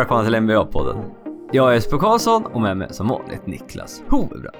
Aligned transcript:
Välkomna 0.00 0.24
till 0.24 0.34
NBA-podden. 0.34 1.10
Jag 1.52 1.70
är 1.70 1.74
Jesper 1.74 1.98
Karlsson 1.98 2.46
och 2.46 2.60
med 2.60 2.76
mig 2.76 2.88
som 2.90 3.08
vanligt 3.08 3.46
Niklas 3.46 4.02
Hovebrand. 4.08 4.56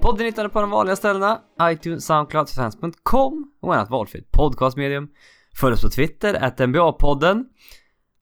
Podden 0.00 0.26
hittar 0.26 0.42
du 0.44 0.48
på 0.48 0.60
de 0.60 0.70
vanliga 0.70 0.96
ställena, 0.96 1.40
iTunes, 1.62 2.06
Soundcloud, 2.06 2.48
fans.com 2.48 3.52
och 3.62 3.74
annat 3.74 3.90
valfritt 3.90 4.32
podcastmedium. 4.32 5.08
Följ 5.60 5.74
oss 5.74 5.82
på 5.82 5.88
Twitter, 5.88 6.34
att 6.34 6.60
NBA-podden. 6.60 7.44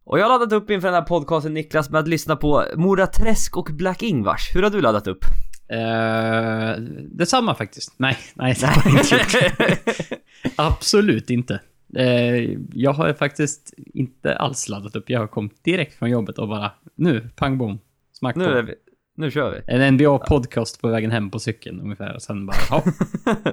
Och 0.04 0.18
jag 0.18 0.24
har 0.24 0.28
laddat 0.28 0.52
upp 0.52 0.70
inför 0.70 0.88
den 0.88 0.94
här 0.94 1.02
podcasten 1.02 1.54
Niklas 1.54 1.90
med 1.90 2.00
att 2.00 2.08
lyssna 2.08 2.36
på 2.36 2.64
Mora 2.76 3.06
Träsk 3.06 3.56
och 3.56 3.68
Black 3.72 4.02
Ingvars. 4.02 4.54
Hur 4.54 4.62
har 4.62 4.70
du 4.70 4.80
laddat 4.80 5.06
upp? 5.06 5.24
Uh, 5.72 6.82
detsamma 7.10 7.54
faktiskt. 7.54 7.94
Nej, 7.96 8.16
nej, 8.34 8.56
det 8.60 8.66
har 8.66 8.82
jag 8.84 9.00
inte 9.00 9.14
gjort. 9.16 10.20
Absolut 10.56 11.30
inte. 11.30 11.60
Uh, 11.98 12.58
jag 12.72 12.92
har 12.92 13.12
faktiskt 13.12 13.74
inte 13.94 14.36
alls 14.36 14.68
laddat 14.68 14.96
upp. 14.96 15.10
Jag 15.10 15.20
har 15.20 15.26
kommit 15.26 15.64
direkt 15.64 15.94
från 15.98 16.10
jobbet 16.10 16.38
och 16.38 16.48
bara 16.48 16.72
nu, 16.94 17.28
pang 17.36 17.58
bom, 17.58 17.78
smack 18.12 18.36
Nu, 18.36 18.44
är 18.44 18.62
vi, 18.62 18.74
nu 19.16 19.30
kör 19.30 19.50
vi. 19.50 19.74
En 19.74 19.98
NBA-podcast 19.98 20.80
på 20.80 20.88
vägen 20.88 21.10
hem 21.10 21.30
på 21.30 21.38
cykeln 21.38 21.80
ungefär. 21.80 22.14
Och 22.14 22.22
sen 22.22 22.46
bara, 22.46 22.56
ja. 22.70 22.84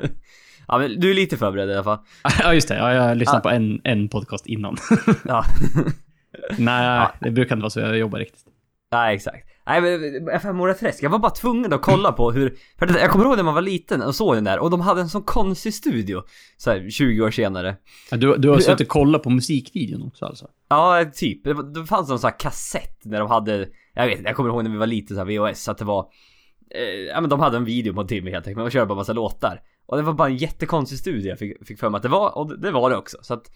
ja 0.68 0.77
men 0.77 1.00
du 1.00 1.10
är 1.10 1.13
lite 1.13 1.38
förberedd 1.38 1.70
i 1.70 1.73
alla 1.73 1.84
fall. 1.84 2.00
ja, 2.44 2.54
just 2.54 2.68
det. 2.68 2.76
Ja, 2.77 2.94
jag 2.94 3.18
lyssnade 3.18 3.40
Ah. 3.40 3.41
på 3.41 3.50
en, 3.50 3.82
en 3.84 4.08
podcast 4.10 4.48
innan. 4.48 4.77
Ja. 5.27 5.46
nej, 6.58 7.08
det 7.22 7.32
brukar 7.32 7.55
inte 7.55 7.63
vara 7.63 7.70
så 7.70 7.80
jag 7.80 7.98
jobbar 7.98 8.20
riktigt. 8.20 8.46
Nej 8.91 9.15
exakt. 9.15 9.48
Nej 9.68 9.82
men 10.43 10.55
Mora 10.55 10.73
Träsk, 10.73 11.04
jag 11.04 11.10
var 11.10 11.20
bara 11.20 11.32
tvungen 11.32 11.73
att 11.73 11.82
kolla 11.82 12.12
på 12.12 12.32
hur, 12.32 12.57
för 12.79 12.99
jag 12.99 13.12
kommer 13.12 13.26
ihåg 13.26 13.37
när 13.37 13.43
man 13.43 13.54
var 13.54 13.62
liten 13.62 14.01
och 14.01 14.15
såg 14.15 14.35
den 14.35 14.43
där 14.43 14.59
och 14.59 14.70
de 14.70 14.82
hade 14.82 15.01
en 15.01 15.09
sån 15.09 15.24
konstig 15.24 15.74
studio 15.74 16.24
så 16.57 16.71
här, 16.71 16.90
20 16.90 17.21
år 17.21 17.32
senare. 17.32 17.76
Ja, 18.12 18.18
du, 18.18 18.37
du 18.37 18.49
har 18.49 18.59
suttit 18.59 18.82
och 18.82 18.87
kollat 18.87 19.24
på 19.24 19.29
musikvideon 19.29 20.07
också 20.07 20.26
alltså? 20.26 20.48
Ja, 20.70 21.05
typ. 21.13 21.43
Det, 21.43 21.85
fanns 21.85 22.09
någon 22.09 22.20
sån 22.20 22.27
här 22.27 22.40
kassett 22.40 23.05
när 23.05 23.20
de 23.20 23.29
hade, 23.29 23.68
jag 23.93 24.07
vet 24.07 24.20
jag 24.24 24.35
kommer 24.35 24.49
ihåg 24.49 24.63
när 24.63 24.71
vi 24.71 24.77
var 24.77 24.87
lite 24.87 25.13
så 25.13 25.20
här 25.20 25.51
VHS 25.51 25.68
att 25.68 25.77
det 25.77 25.85
var, 25.85 26.05
eh, 26.76 26.81
ja 26.84 27.21
men 27.21 27.29
de 27.29 27.40
hade 27.40 27.57
en 27.57 27.65
video 27.65 27.93
på 27.93 28.02
en 28.02 28.07
timme 28.07 28.31
helt 28.31 28.48
enkelt, 28.48 28.65
de 28.65 28.71
körde 28.71 28.85
bara 28.85 28.96
massa 28.96 29.13
låtar. 29.13 29.62
Och 29.88 29.98
det 29.98 30.04
var 30.04 30.13
bara 30.13 30.27
en 30.27 30.38
jättekonstig 30.38 30.99
studio 30.99 31.30
jag 31.30 31.40
fick, 31.40 31.68
fick 31.68 31.80
för 31.80 31.90
mig 31.90 31.98
att 31.98 32.04
det 32.04 32.10
var, 32.10 32.38
och 32.38 32.60
det, 32.60 32.71
var 32.71 32.90
det 32.90 32.98
också. 32.98 33.18
Så 33.21 33.34
att, 33.34 33.52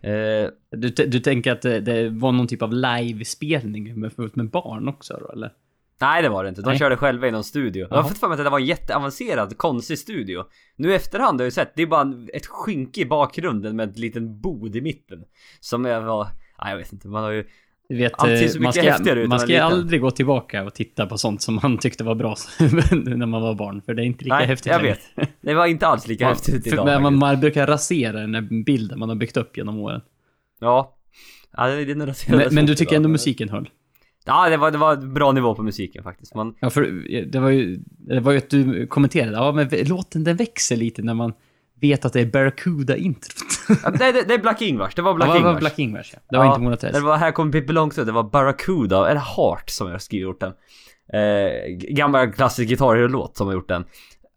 eh, 0.00 0.50
Du, 0.70 0.88
du 0.88 1.20
tänker 1.20 1.52
att 1.52 1.62
det, 1.62 1.80
det 1.80 2.08
var 2.08 2.32
någon 2.32 2.46
typ 2.46 2.62
av 2.62 2.72
live-spelning 2.72 4.00
med, 4.00 4.12
med 4.34 4.50
barn 4.50 4.88
också 4.88 5.18
då, 5.20 5.32
eller? 5.32 5.52
Nej 6.00 6.22
det 6.22 6.28
var 6.28 6.44
det 6.44 6.48
inte, 6.48 6.62
de 6.62 6.68
Nej. 6.68 6.78
körde 6.78 6.96
själva 6.96 7.28
i 7.28 7.30
någon 7.30 7.44
studio. 7.44 7.86
Jag 7.90 7.96
har 7.96 8.08
fått 8.08 8.18
för 8.18 8.28
mig 8.28 8.38
att 8.38 8.44
det 8.44 8.50
var 8.50 8.58
en 8.58 8.66
jätteavancerad, 8.66 9.58
konstig 9.58 9.98
studio. 9.98 10.44
Nu 10.76 10.90
i 10.92 10.94
efterhand 10.94 11.40
har 11.40 11.44
jag 11.44 11.46
ju 11.46 11.50
sett, 11.50 11.76
det 11.76 11.82
är 11.82 11.86
bara 11.86 12.14
ett 12.32 12.46
skynke 12.46 13.00
i 13.00 13.06
bakgrunden 13.06 13.76
med 13.76 13.88
en 13.88 13.94
liten 13.94 14.40
bod 14.40 14.76
i 14.76 14.80
mitten. 14.80 15.24
Som 15.60 15.84
jag 15.84 16.00
var, 16.00 16.24
nej 16.62 16.70
jag 16.70 16.78
vet 16.78 16.92
inte, 16.92 17.08
man 17.08 17.22
har 17.22 17.30
ju... 17.30 17.44
Du 17.92 17.98
vet, 17.98 18.12
eh, 18.22 18.60
man 18.60 18.72
ska, 18.72 19.26
man 19.28 19.40
ska 19.40 19.62
aldrig 19.62 20.00
gå 20.00 20.10
tillbaka 20.10 20.64
och 20.64 20.74
titta 20.74 21.06
på 21.06 21.18
sånt 21.18 21.42
som 21.42 21.60
man 21.62 21.78
tyckte 21.80 22.04
var 22.04 22.14
bra 22.14 22.36
när 22.90 23.26
man 23.26 23.42
var 23.42 23.54
barn, 23.54 23.82
för 23.86 23.94
det 23.94 24.02
är 24.02 24.04
inte 24.04 24.24
lika 24.24 24.36
nej, 24.36 24.46
häftigt 24.46 24.72
jag 24.72 24.82
längre. 24.82 24.96
vet. 25.16 25.28
Det 25.40 25.54
var 25.54 25.66
inte 25.66 25.86
alls 25.86 26.06
lika 26.08 26.24
Man, 26.24 26.34
häftigt 26.34 26.66
idag 26.66 26.86
men 26.86 27.02
man, 27.02 27.18
man 27.18 27.40
brukar 27.40 27.66
rasera 27.66 28.26
den 28.26 28.64
bilden 28.64 28.98
man 28.98 29.08
har 29.08 29.16
byggt 29.16 29.36
upp 29.36 29.56
genom 29.56 29.78
åren. 29.78 30.00
Ja. 30.60 30.96
Ja, 31.56 31.66
raserades 31.66 32.28
Men, 32.28 32.54
men 32.54 32.66
du 32.66 32.74
tycker 32.74 32.96
ändå 32.96 33.08
musiken 33.08 33.48
höll? 33.48 33.68
Ja, 34.24 34.48
det 34.48 34.56
var, 34.56 34.70
det 34.70 34.78
var 34.78 34.96
bra 34.96 35.32
nivå 35.32 35.54
på 35.54 35.62
musiken 35.62 36.02
faktiskt. 36.02 36.34
Man, 36.34 36.54
Ja, 36.60 36.70
för 36.70 36.82
det 37.24 37.40
var 37.40 37.50
ju, 37.50 37.80
det 37.86 38.20
var 38.20 38.32
ju 38.32 38.38
att 38.38 38.50
du 38.50 38.86
kommenterade, 38.86 39.36
ja 39.36 39.52
men 39.52 39.68
låten 39.84 40.24
den 40.24 40.36
växer 40.36 40.76
lite 40.76 41.02
när 41.02 41.14
man 41.14 41.32
vet 41.82 42.04
att 42.04 42.12
det 42.12 42.20
är 42.20 42.26
Barracuda-introt. 42.26 43.44
ja, 43.84 43.90
det, 43.90 44.12
det, 44.12 44.22
det 44.22 44.34
är 44.34 44.38
Black 44.38 44.62
Ingvars, 44.62 44.94
det 44.94 45.02
var 45.02 45.14
Black 45.14 45.28
ja, 45.28 45.32
det 45.32 45.38
Ingvars. 45.38 45.52
var 45.52 45.60
Black 45.60 45.78
Ingvars 45.78 46.10
ja. 46.14 46.18
Det 46.30 46.36
var 46.38 46.44
Ja, 46.44 46.50
inte 46.50 46.60
Mona 46.62 46.76
Träsk. 46.76 46.94
Det 46.94 47.00
var 47.00 47.16
Här 47.16 47.32
kommer 47.32 47.52
Pippi 47.52 47.72
Långstrump, 47.72 48.06
det 48.06 48.12
var 48.12 48.22
Barracuda, 48.22 49.10
eller 49.10 49.20
Heart 49.20 49.70
som 49.70 49.86
jag 49.86 49.94
har 49.94 50.18
gjort 50.18 50.40
den. 50.40 50.52
Eh, 51.12 51.68
gammal 51.94 52.32
klassisk 52.32 52.68
gitarrlåt 52.68 53.36
som 53.36 53.46
har 53.46 53.54
gjort 53.54 53.68
den. 53.68 53.84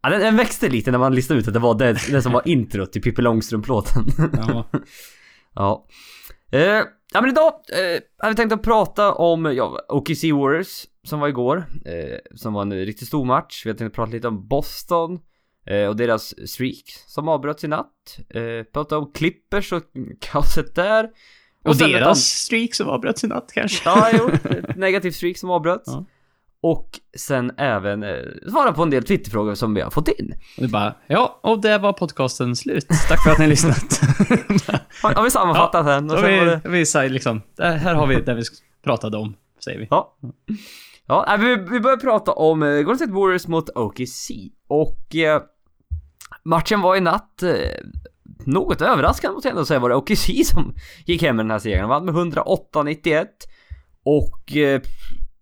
Ja, 0.02 0.08
den, 0.10 0.20
den 0.20 0.36
växte 0.36 0.68
lite 0.68 0.90
när 0.90 0.98
man 0.98 1.14
listade 1.14 1.40
ut 1.40 1.48
att 1.48 1.54
det 1.54 1.60
var 1.60 1.74
det, 1.74 1.92
det 2.10 2.22
som 2.22 2.32
var 2.32 2.42
introt 2.48 2.92
till 2.92 3.02
Pippi 3.02 3.22
Långstrump-låten. 3.22 4.04
Ja. 4.36 4.64
ja. 5.54 5.86
Eh, 6.52 6.60
ja 7.12 7.20
men 7.20 7.30
idag 7.30 7.52
eh, 7.72 8.00
har 8.22 8.28
vi 8.28 8.34
tänkt 8.36 8.52
att 8.52 8.62
prata 8.62 9.12
om 9.12 9.44
ja, 9.56 9.80
OKC 9.88 10.24
Warriors 10.24 10.84
som 11.04 11.20
var 11.20 11.28
igår. 11.28 11.56
Eh, 11.84 12.18
som 12.34 12.52
var 12.52 12.62
en 12.62 12.72
riktigt 12.72 13.08
stor 13.08 13.24
match. 13.24 13.62
Vi 13.66 13.70
har 13.70 13.76
tänkt 13.76 13.90
att 13.90 13.96
prata 13.96 14.12
lite 14.12 14.28
om 14.28 14.48
Boston. 14.48 15.18
Eh, 15.66 15.88
och 15.88 15.96
deras 15.96 16.34
streak 16.50 16.84
som 17.06 17.28
avbröts 17.28 17.64
i 17.64 17.68
natt. 17.68 18.18
Eh, 18.28 18.64
prata 18.72 18.98
om 18.98 19.12
Clippers 19.12 19.72
och 19.72 19.82
kaoset 20.20 20.74
där. 20.74 21.08
Och, 21.64 21.72
ett 21.72 21.78
deras 21.78 22.24
streak 22.24 22.74
som 22.74 22.88
avbröts 22.88 23.24
i 23.24 23.26
natt 23.26 23.50
kanske. 23.54 23.88
Ja, 23.88 24.08
jo. 24.12 24.30
Ett 24.50 24.76
negativt 24.76 25.14
streak 25.14 25.38
som 25.38 25.50
avbröts. 25.50 25.84
Ja. 25.86 26.04
Och 26.60 27.00
sen 27.16 27.52
även 27.56 28.02
eh, 28.02 28.16
svara 28.48 28.72
på 28.72 28.82
en 28.82 28.90
del 28.90 29.04
Twitterfrågor 29.04 29.54
som 29.54 29.74
vi 29.74 29.80
har 29.80 29.90
fått 29.90 30.08
in. 30.08 30.34
Och 30.56 30.62
det 30.62 30.68
bara, 30.68 30.94
ja, 31.06 31.40
och 31.42 31.60
där 31.60 31.78
var 31.78 31.92
podcasten 31.92 32.56
slut. 32.56 32.86
Tack 33.08 33.24
för 33.24 33.30
att 33.30 33.38
ni 33.38 33.44
har 33.44 33.50
lyssnat. 33.50 34.00
Har, 35.02 35.14
har 35.14 35.24
vi 35.24 35.30
sammanfattat 35.30 35.86
den? 35.86 36.10
Och 36.10 36.18
sen 36.18 36.30
vi, 36.30 36.36
det, 36.36 36.60
vi 36.64 36.86
säger 36.86 37.10
liksom, 37.10 37.42
här 37.58 37.94
har 37.94 38.06
vi 38.06 38.20
det 38.20 38.34
vi 38.34 38.42
pratade 38.84 39.16
om, 39.16 39.34
säger 39.64 39.78
vi. 39.78 39.86
ja. 39.90 40.16
Ja, 41.06 41.36
vi, 41.40 41.56
vi 41.56 41.80
börjar 41.80 41.96
prata 41.96 42.32
om 42.32 42.62
eh, 42.62 42.68
Golden 42.68 42.96
State 42.96 43.12
Warriors 43.12 43.46
mot 43.46 43.70
OKC. 43.74 44.30
Och 44.68 45.16
eh, 45.16 45.42
matchen 46.46 46.80
var 46.80 46.96
i 46.96 47.00
natt 47.00 47.42
eh, 47.42 47.50
något 48.44 48.80
överraskande 48.80 49.34
måste 49.34 49.48
jag 49.48 49.52
ändå 49.52 49.64
säga 49.64 49.80
var 49.80 49.88
det 49.88 49.96
OKC 49.96 50.30
som 50.44 50.74
gick 51.06 51.22
hem 51.22 51.36
med 51.36 51.44
den 51.44 51.50
här 51.50 51.58
segern. 51.58 51.88
Vann 51.88 52.04
med 52.04 52.14
108-91. 52.14 53.26
Och 54.02 54.56
eh, 54.56 54.80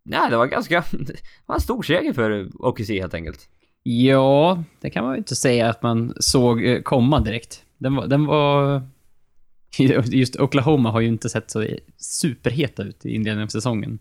nej, 0.02 0.30
det 0.30 0.36
var 0.36 0.46
ganska, 0.46 0.84
det 0.90 1.14
var 1.46 1.54
en 1.54 1.60
stor 1.60 1.82
seger 1.82 2.12
för 2.12 2.50
OKC 2.54 2.88
helt 2.88 3.14
enkelt. 3.14 3.48
Ja, 3.82 4.62
det 4.80 4.90
kan 4.90 5.04
man 5.04 5.12
ju 5.12 5.18
inte 5.18 5.36
säga 5.36 5.70
att 5.70 5.82
man 5.82 6.14
såg 6.20 6.64
eh, 6.64 6.82
komma 6.82 7.20
direkt. 7.20 7.64
Den 7.78 7.94
var, 7.94 8.06
den 8.06 8.26
var... 8.26 8.82
Just 10.04 10.40
Oklahoma 10.40 10.90
har 10.90 11.00
ju 11.00 11.08
inte 11.08 11.28
sett 11.28 11.50
så 11.50 11.66
superheta 11.96 12.82
ut 12.82 13.06
i 13.06 13.14
inledningen 13.14 13.44
av 13.44 13.48
säsongen. 13.48 13.98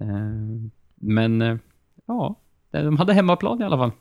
Eh, 0.00 0.70
men, 0.94 1.42
eh, 1.42 1.56
ja, 2.06 2.40
de 2.70 2.96
hade 2.96 3.12
hemmaplan 3.12 3.62
i 3.62 3.64
alla 3.64 3.76
fall. 3.76 3.92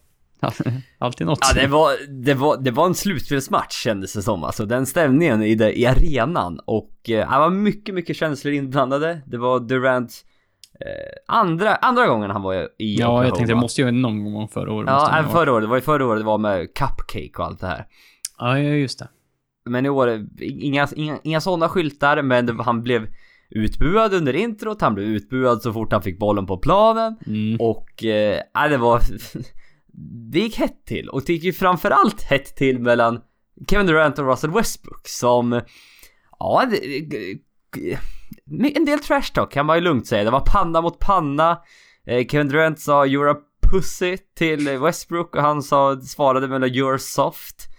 Alltid 0.99 1.27
något. 1.27 1.39
Ja, 1.41 1.61
det 1.61 1.67
var, 1.67 1.91
det 2.23 2.33
var, 2.33 2.57
det 2.57 2.71
var 2.71 2.85
en 2.85 2.95
slutspelsmatch 2.95 3.83
kändes 3.83 4.13
det 4.13 4.21
som. 4.21 4.43
Alltså 4.43 4.65
den 4.65 4.85
stämningen 4.85 5.43
i, 5.43 5.55
det, 5.55 5.79
i 5.79 5.85
arenan. 5.85 6.59
Och 6.65 7.09
eh, 7.09 7.31
det 7.31 7.39
var 7.39 7.49
mycket, 7.49 7.95
mycket 7.95 8.15
känslor 8.15 8.53
inblandade. 8.53 9.21
Det 9.25 9.37
var 9.37 9.59
Durant 9.59 10.25
eh, 10.79 11.35
andra, 11.35 11.75
andra 11.75 12.07
gången 12.07 12.31
han 12.31 12.41
var 12.41 12.55
i 12.55 12.67
Ja, 12.77 13.05
Oklahoma. 13.05 13.25
jag 13.25 13.35
tänkte 13.35 13.53
det 13.53 13.59
måste 13.59 13.81
ju 13.81 13.91
någon 13.91 14.33
gång 14.33 14.47
förra 14.47 14.73
året. 14.73 14.89
Ja, 14.89 15.09
även 15.13 15.23
vara. 15.31 15.33
förra 15.33 15.53
året. 15.53 15.63
Det 15.63 15.69
var 15.69 15.75
ju 15.77 15.81
förra 15.81 16.05
året 16.05 16.19
det 16.21 16.25
var 16.25 16.37
med 16.37 16.73
Cupcake 16.73 17.31
och 17.37 17.45
allt 17.45 17.59
det 17.61 17.67
här. 17.67 17.85
Ja, 18.37 18.57
just 18.59 18.99
det. 18.99 19.07
Men 19.69 19.85
i 19.85 19.89
år, 19.89 20.07
eh, 20.07 20.19
inga, 20.39 20.87
inga, 20.95 21.19
inga 21.23 21.41
sådana 21.41 21.69
skyltar, 21.69 22.21
men 22.21 22.45
det, 22.45 22.63
han 22.63 22.83
blev 22.83 23.07
utbuad 23.49 24.13
under 24.13 24.33
introt, 24.35 24.81
han 24.81 24.93
blev 24.95 25.07
utbuad 25.07 25.61
så 25.61 25.73
fort 25.73 25.91
han 25.91 26.01
fick 26.01 26.19
bollen 26.19 26.45
på 26.45 26.57
planen. 26.57 27.15
Mm. 27.27 27.57
Och, 27.59 28.03
eh, 28.03 28.41
ja, 28.53 28.67
det 28.67 28.77
var... 28.77 29.01
det 30.31 30.39
gick 30.39 30.57
hett 30.57 30.85
till. 30.85 31.09
Och 31.09 31.23
det 31.25 31.33
gick 31.33 31.43
ju 31.43 31.53
framförallt 31.53 32.21
hett 32.21 32.55
till 32.55 32.79
mellan 32.79 33.21
Kevin 33.69 33.87
Durant 33.87 34.19
och 34.19 34.27
Russell 34.27 34.51
Westbrook 34.51 35.07
som... 35.07 35.61
Ja, 36.39 36.65
det, 36.71 37.39
en 38.75 38.85
del 38.85 38.99
trash 38.99 39.33
talk 39.33 39.51
kan 39.51 39.65
man 39.65 39.77
ju 39.77 39.81
lugnt 39.81 40.07
säga. 40.07 40.23
Det 40.23 40.31
var 40.31 40.45
panna 40.45 40.81
mot 40.81 40.99
panna. 40.99 41.61
Eh, 42.07 42.27
Kevin 42.27 42.47
Durant 42.47 42.79
sa 42.79 43.05
'You're 43.05 43.31
a 43.31 43.37
pussy' 43.71 44.17
till 44.37 44.79
Westbrook 44.79 45.35
och 45.35 45.41
han 45.41 45.61
sa, 45.61 46.01
svarade 46.01 46.47
med 46.47 46.63
'You're 46.63 46.97
soft' 46.97 47.75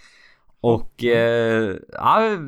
Och, 0.60 1.04
eh, 1.04 1.76
ja, 1.92 2.38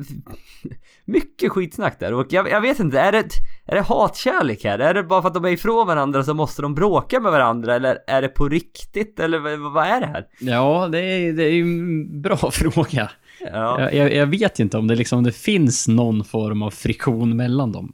mycket 1.05 1.51
skitsnack 1.51 1.99
där 1.99 2.13
och 2.13 2.27
jag, 2.29 2.49
jag 2.49 2.61
vet 2.61 2.79
inte, 2.79 2.99
är 2.99 3.11
det, 3.11 3.29
är 3.71 3.75
det 3.75 3.81
hatkärlek 3.81 4.63
här? 4.63 4.79
Är 4.79 4.93
det 4.93 5.03
bara 5.03 5.21
för 5.21 5.27
att 5.27 5.33
de 5.33 5.45
är 5.45 5.49
ifrån 5.49 5.87
varandra 5.87 6.23
så 6.23 6.33
måste 6.33 6.61
de 6.61 6.75
bråka 6.75 7.19
med 7.19 7.31
varandra 7.31 7.75
eller 7.75 7.97
är 8.07 8.21
det 8.21 8.27
på 8.27 8.49
riktigt 8.49 9.19
eller 9.19 9.57
vad, 9.57 9.87
är 9.87 9.99
det 9.99 10.07
här? 10.07 10.27
Ja, 10.39 10.87
det 10.91 10.99
är, 10.99 11.33
det 11.33 11.43
är 11.43 11.61
en 11.61 12.21
bra 12.21 12.37
fråga. 12.51 13.11
Ja, 13.39 13.81
Jag, 13.81 13.93
jag, 13.93 14.13
jag 14.13 14.27
vet 14.27 14.59
inte 14.59 14.77
om 14.77 14.87
det 14.87 14.95
liksom 14.95 15.23
det 15.23 15.31
finns 15.31 15.87
någon 15.87 16.23
form 16.23 16.61
av 16.61 16.71
friktion 16.71 17.37
mellan 17.37 17.71
dem. 17.71 17.93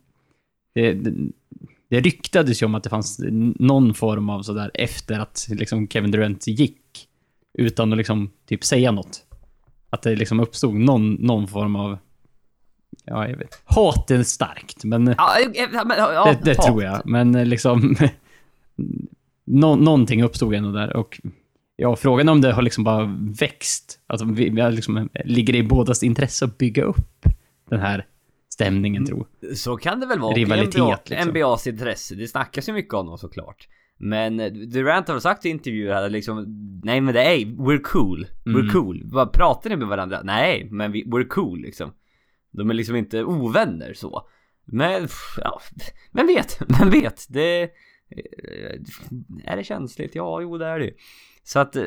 Det, 0.75 0.94
det, 0.94 1.13
det 1.89 2.00
ryktades 2.00 2.62
ju 2.62 2.66
om 2.66 2.75
att 2.75 2.83
det 2.83 2.89
fanns 2.89 3.19
någon 3.60 3.94
form 3.94 4.30
av 4.30 4.42
sådär 4.42 4.71
efter 4.74 5.19
att 5.19 5.48
liksom 5.50 5.88
Kevin 5.88 6.12
Durant 6.12 6.48
gick. 6.48 7.07
Utan 7.57 7.92
att 7.92 7.98
liksom 7.98 8.31
typ 8.48 8.63
säga 8.63 8.92
något. 8.92 9.25
Att 9.89 10.01
det 10.01 10.16
liksom 10.16 10.39
uppstod 10.39 10.75
någon, 10.75 11.13
någon 11.13 11.48
form 11.48 11.75
av... 11.75 11.98
Ja, 13.06 13.28
jag 13.30 13.38
vet. 13.38 13.62
Hat 13.66 14.12
är 14.12 14.24
starkt, 14.24 14.84
men 14.84 15.16
ja, 15.18 15.38
men, 15.86 15.98
ja, 15.98 16.25
det, 16.25 16.40
det 16.52 16.56
tror 16.56 16.84
jag. 16.84 17.02
Men 17.06 17.36
eh, 17.36 17.46
liksom... 17.46 17.96
nå, 19.46 19.75
någonting 19.75 20.24
uppstod 20.24 20.54
ändå 20.54 20.72
där 20.72 20.96
och... 20.96 21.22
Ja, 21.78 21.96
frågan 21.96 22.28
är 22.28 22.31
om 22.31 22.42
det 22.42 22.52
har 22.54 22.62
liksom 22.62 22.84
bara 22.84 23.16
växt. 23.40 24.00
Alltså, 24.07 24.25
vi, 24.25 24.50
vi 24.50 24.72
liksom, 24.72 25.10
ligger 25.25 25.54
det 25.54 25.60
i 25.60 25.63
bådas 25.63 26.04
intresse 26.04 26.46
att 26.46 26.57
bygga 26.57 26.84
upp 26.84 27.25
den 27.69 27.80
här 27.80 28.06
stämningen 28.54 29.06
tror. 29.06 29.28
Så 29.56 29.78
kan 29.78 30.00
det 30.00 30.06
väl 30.06 30.19
vara. 30.19 30.36
Rivalitet, 30.36 30.78
NBA, 30.81 31.00
liksom. 31.06 31.30
NBAs 31.30 31.68
intresse. 31.68 32.16
Det 32.16 32.28
snackas 32.28 32.69
ju 32.69 32.74
mycket 32.74 32.94
om 32.94 33.06
dem 33.06 33.18
såklart. 33.18 33.68
Men 33.98 34.40
eh, 34.40 34.52
Durant 34.52 35.07
har 35.07 35.19
sagt 35.19 35.46
i 35.46 35.50
intervjuer 35.50 35.94
här 35.94 36.10
liksom 36.10 36.46
Nej 36.84 37.02
men 37.02 37.13
det 37.13 37.24
är 37.24 37.38
we're 37.46 37.81
cool. 37.81 38.28
We're 38.46 38.60
Mm. 38.60 38.69
cool. 38.74 39.02
Vad 39.06 39.31
pratar 39.34 39.69
ni 39.69 39.75
med 39.75 39.88
varandra? 39.88 40.19
Nej, 40.24 40.68
men 40.72 40.92
vi, 40.92 41.04
we're 41.04 41.28
cool 41.28 41.62
liksom. 41.62 41.92
De 42.57 42.69
är 42.69 42.74
liksom 42.74 42.96
inte 42.96 43.24
ovänner 43.24 43.94
så. 43.94 44.28
Men, 44.66 45.07
ja, 45.38 45.62
vem 46.12 46.28
vet? 46.28 46.60
Vem 46.80 46.90
vet? 46.90 47.25
Det... 47.30 47.63
eh, 47.63 47.69
Är 49.46 49.56
det 49.57 49.63
känsligt? 49.63 50.16
Ja, 50.16 50.42
jo 50.42 50.57
det 50.57 50.66
är 50.66 50.80
det. 50.80 50.92
Så 51.44 51.60
att... 51.60 51.75
eh, 51.75 51.84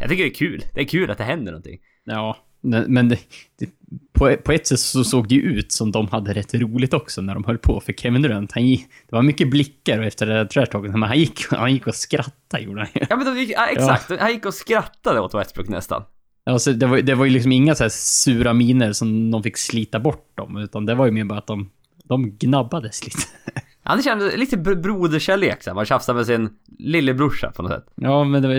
Jag 0.00 0.08
tycker 0.08 0.24
det 0.24 0.30
är 0.30 0.34
kul. 0.34 0.64
Det 0.74 0.80
är 0.80 0.84
kul 0.84 1.10
att 1.10 1.18
det 1.18 1.24
händer 1.24 1.52
någonting. 1.52 1.78
Ja, 2.04 2.36
men 2.62 3.08
det, 3.08 3.18
det, 3.58 3.70
på, 4.12 4.36
på 4.44 4.52
ett 4.52 4.66
sätt 4.66 4.80
så 4.80 5.04
såg 5.04 5.28
det 5.28 5.34
ju 5.34 5.40
ut 5.42 5.72
som 5.72 5.92
de 5.92 6.08
hade 6.08 6.32
rätt 6.32 6.54
roligt 6.54 6.94
också 6.94 7.20
när 7.22 7.34
de 7.34 7.44
höll 7.44 7.58
på. 7.58 7.80
För 7.80 7.92
Kevin 7.92 8.22
Durant, 8.22 8.52
han, 8.52 8.66
gick- 8.66 8.86
det 9.08 9.16
var 9.16 9.22
mycket 9.22 9.50
blickar 9.50 9.98
och 9.98 10.04
efter 10.04 10.26
det 10.26 10.32
där 10.34 10.44
trash 10.44 10.66
talket, 10.66 10.90
men 10.92 11.02
han 11.02 11.18
gick, 11.18 11.46
han 11.50 11.72
gick 11.72 11.86
och 11.86 11.94
skrattade 11.94 12.62
gjorde 12.62 12.80
han 12.80 12.88
ju. 12.94 13.06
Ja 13.10 13.16
men 13.16 13.26
de 13.34 13.40
gick, 13.40 13.50
ja, 13.50 13.66
exakt. 13.66 14.20
Han 14.20 14.30
gick 14.32 14.46
och 14.46 14.54
skrattade 14.54 15.20
åt 15.20 15.34
Westbrook 15.34 15.68
nästan. 15.68 16.02
Alltså, 16.44 16.72
det, 16.72 16.86
var, 16.86 16.98
det 16.98 17.14
var 17.14 17.24
ju 17.24 17.30
liksom 17.30 17.52
inga 17.52 17.74
så 17.74 17.90
sura 17.90 18.52
miner 18.52 18.92
som 18.92 19.30
de 19.30 19.42
fick 19.42 19.56
slita 19.56 20.00
bort 20.00 20.36
dem, 20.36 20.56
utan 20.56 20.86
det 20.86 20.94
var 20.94 21.06
ju 21.06 21.12
mer 21.12 21.24
bara 21.24 21.38
att 21.38 21.46
de, 21.46 21.70
de 22.04 22.30
gnabbades 22.30 23.04
lite. 23.04 23.18
Ja, 23.82 23.96
det 23.96 24.02
kändes 24.02 24.36
lite 24.36 24.56
br- 24.56 24.82
broderkärlek 24.82 25.62
så 25.62 25.70
här. 25.70 25.74
Man 25.74 25.84
tjafsar 25.84 26.14
med 26.14 26.26
sin 26.26 26.48
lillebrorsa 26.78 27.50
på 27.56 27.62
något 27.62 27.72
sätt. 27.72 27.86
Ja, 27.94 28.24
men 28.24 28.42
det 28.42 28.48
var, 28.48 28.54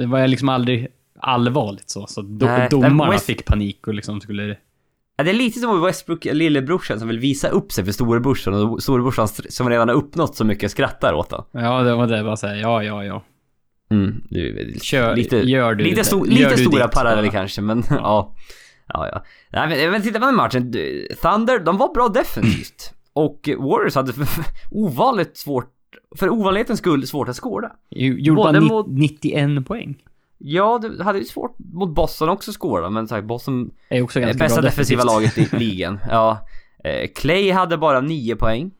det 0.00 0.06
var 0.06 0.26
liksom 0.26 0.48
aldrig 0.48 0.88
allvarligt 1.20 1.90
så. 1.90 2.06
Så 2.06 2.22
do, 2.22 2.46
Nej, 2.46 2.68
domarna 2.70 3.10
West- 3.10 3.26
fick 3.26 3.44
panik 3.44 3.86
och 3.86 3.94
liksom 3.94 4.20
skulle... 4.20 4.56
Ja, 5.16 5.24
det 5.24 5.30
är 5.30 5.34
lite 5.34 5.60
som 5.60 5.82
Westbrook, 5.82 6.24
lillebrorsan 6.24 6.98
som 6.98 7.08
vill 7.08 7.18
visa 7.18 7.48
upp 7.48 7.72
sig 7.72 7.84
för 7.84 7.92
storebrorsan 7.92 8.54
och 8.54 8.82
storebrorsan 8.82 9.24
st- 9.24 9.50
som 9.50 9.68
redan 9.70 9.88
har 9.88 9.94
uppnått 9.96 10.36
så 10.36 10.44
mycket 10.44 10.70
skrattar 10.70 11.12
åt 11.14 11.30
honom. 11.30 11.46
Ja, 11.52 11.82
det 11.82 11.94
var 11.94 12.06
det. 12.06 12.24
Bara 12.24 12.36
säga 12.36 12.56
ja, 12.56 12.82
ja, 12.82 13.04
ja. 13.04 13.22
Mm, 13.90 14.24
det 14.30 14.52
väl 14.52 14.80
Kör, 14.80 15.16
lite, 15.16 15.36
gör 15.36 15.74
du 15.74 15.84
lite, 15.84 15.96
det. 15.96 16.02
sto- 16.02 16.26
Gör 16.26 16.50
lite 16.50 16.50
du 16.62 16.64
stora 16.70 16.86
ditt. 16.86 16.94
paralleller 16.94 17.24
Ja. 17.28 17.32
kanske, 17.32 17.60
men 17.60 17.82
ja. 17.90 18.34
Ja, 18.92 19.08
ja. 19.12 19.24
Nej, 19.52 19.68
men, 19.68 19.90
men 19.90 20.02
titta 20.02 20.18
på 20.20 20.26
den 20.26 20.34
matchen. 20.36 20.70
Du, 20.70 21.08
Thunder, 21.22 21.58
de 21.58 21.76
var 21.78 21.94
bra 21.94 22.08
defensivt. 22.08 22.94
Och 23.12 23.48
Warriors 23.58 23.94
hade 23.94 24.12
för, 24.12 24.24
för 24.24 24.44
ovanligt 24.70 25.36
svårt, 25.36 25.72
för 26.16 26.30
ovanlighetens 26.30 26.78
skull 26.78 27.06
svårt 27.06 27.28
att 27.28 27.36
skåra. 27.36 27.70
Gjorde 27.90 28.36
bara 28.42 28.60
mot- 28.60 28.86
91 28.88 29.66
poäng. 29.66 29.96
Ja, 30.38 30.78
du 30.82 31.02
hade 31.02 31.18
ju 31.18 31.24
svårt 31.24 31.56
mot 31.58 31.94
Boston 31.94 32.28
också 32.28 32.50
att 32.50 32.56
skåra, 32.56 32.90
men 32.90 33.08
här, 33.10 33.22
Boston 33.22 33.70
Är 33.88 34.02
också 34.02 34.20
ganska 34.20 34.38
Bästa 34.44 34.60
bra 34.60 34.70
defensiva 34.70 35.04
laget 35.04 35.38
i 35.38 35.48
ligan. 35.56 35.98
Ja. 36.10 36.46
Eh, 36.84 37.08
Clay 37.14 37.50
hade 37.52 37.78
bara 37.78 38.00
9 38.00 38.36
poäng. 38.36 38.70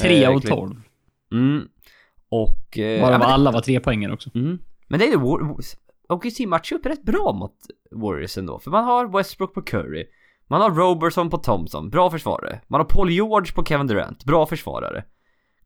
3 0.00 0.22
Eh, 0.24 0.30
av 0.30 0.40
Clay- 0.40 0.48
12. 0.48 0.76
Mm. 1.32 1.62
Och... 2.30 2.78
Eh, 2.78 3.00
Bara 3.02 3.12
ja, 3.12 3.18
alla 3.24 3.50
var 3.50 3.60
tre 3.60 3.80
poängare 3.80 4.12
också. 4.12 4.30
mm. 4.34 4.58
men 4.88 4.98
det 4.98 5.04
är 5.06 5.10
ju... 5.10 5.16
War- 5.16 5.60
OKC 6.08 6.40
matchar 6.46 6.76
upp 6.76 6.86
rätt 6.86 7.02
bra 7.02 7.32
mot 7.32 7.54
Warriors 7.90 8.38
ändå. 8.38 8.58
För 8.58 8.70
man 8.70 8.84
har 8.84 9.16
Westbrook 9.16 9.54
på 9.54 9.62
Curry. 9.62 10.06
Man 10.48 10.60
har 10.60 10.70
Robertson 10.70 11.30
på 11.30 11.36
Thompson, 11.38 11.90
bra 11.90 12.10
försvarare. 12.10 12.60
Man 12.68 12.80
har 12.80 12.84
Paul 12.84 13.10
George 13.10 13.52
på 13.52 13.64
Kevin 13.64 13.86
Durant, 13.86 14.24
bra 14.24 14.46
försvarare. 14.46 15.04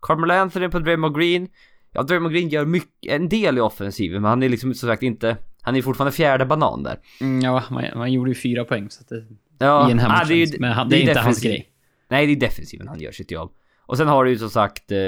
Carmelo 0.02 0.34
Anthony 0.34 0.68
på 0.68 0.78
Draymond 0.78 1.16
Green. 1.18 1.48
Ja, 1.92 2.02
Draymond 2.02 2.34
Green 2.34 2.48
gör 2.48 2.64
mycket, 2.64 3.12
en 3.12 3.28
del 3.28 3.58
i 3.58 3.60
offensiven, 3.60 4.22
men 4.22 4.28
han 4.28 4.42
är 4.42 4.48
liksom 4.48 4.74
som 4.74 4.88
sagt 4.88 5.02
inte... 5.02 5.36
Han 5.62 5.76
är 5.76 5.82
fortfarande 5.82 6.12
fjärde 6.12 6.44
banan 6.46 6.82
där. 6.82 6.98
Mm, 7.20 7.40
ja, 7.40 7.62
man, 7.70 7.84
man 7.94 8.12
gjorde 8.12 8.30
ju 8.30 8.34
fyra 8.34 8.64
poäng 8.64 8.90
så 8.90 9.00
att 9.00 9.08
det, 9.08 9.24
Ja, 9.58 9.88
i 9.88 9.92
en 9.92 9.98
här 9.98 10.22
ah, 10.22 10.24
det 10.28 10.34
är 10.34 10.46
ju- 10.46 10.58
men 10.58 10.72
han, 10.72 10.88
det 10.88 10.96
är, 10.96 11.00
inte 11.00 11.12
hans 11.12 11.24
defensiv. 11.24 11.50
grej. 11.50 11.68
Nej, 12.08 12.26
det 12.26 12.32
är 12.32 12.36
defensiven 12.36 12.88
han 12.88 13.00
gör 13.00 13.12
sitt 13.12 13.30
jobb. 13.30 13.52
Och 13.86 13.96
sen 13.96 14.08
har 14.08 14.24
du 14.24 14.30
ju 14.30 14.38
som 14.38 14.50
sagt 14.50 14.92
eh, 14.92 14.98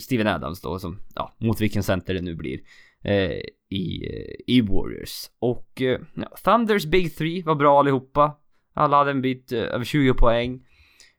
Steven 0.00 0.26
Adams 0.26 0.60
då 0.60 0.78
som, 0.78 1.00
ja, 1.14 1.34
mot 1.38 1.60
vilken 1.60 1.82
center 1.82 2.14
det 2.14 2.20
nu 2.20 2.34
blir. 2.34 2.60
Eh, 3.04 3.30
i, 3.70 4.06
eh, 4.10 4.54
I 4.54 4.60
Warriors. 4.60 5.30
Och 5.38 5.82
eh, 5.82 6.00
Thunders 6.44 6.84
Big 6.86 7.16
Three 7.16 7.42
var 7.42 7.54
bra 7.54 7.78
allihopa. 7.78 8.36
Alla 8.74 8.96
hade 8.96 9.10
en 9.10 9.22
bit 9.22 9.52
eh, 9.52 9.58
över 9.62 9.84
20 9.84 10.14
poäng. 10.14 10.60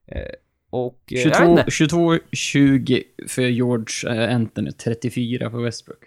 Eh, 0.07 0.21
och... 0.69 1.03
Eh, 1.11 1.19
jag 1.19 1.25
vet 1.25 1.35
22, 1.37 1.51
inte. 1.51 1.71
22, 1.71 2.17
20 2.31 3.03
för 3.27 3.41
George 3.41 4.29
Anthony, 4.35 4.71
34 4.71 5.51
för 5.51 5.63
Westbrook. 5.63 6.03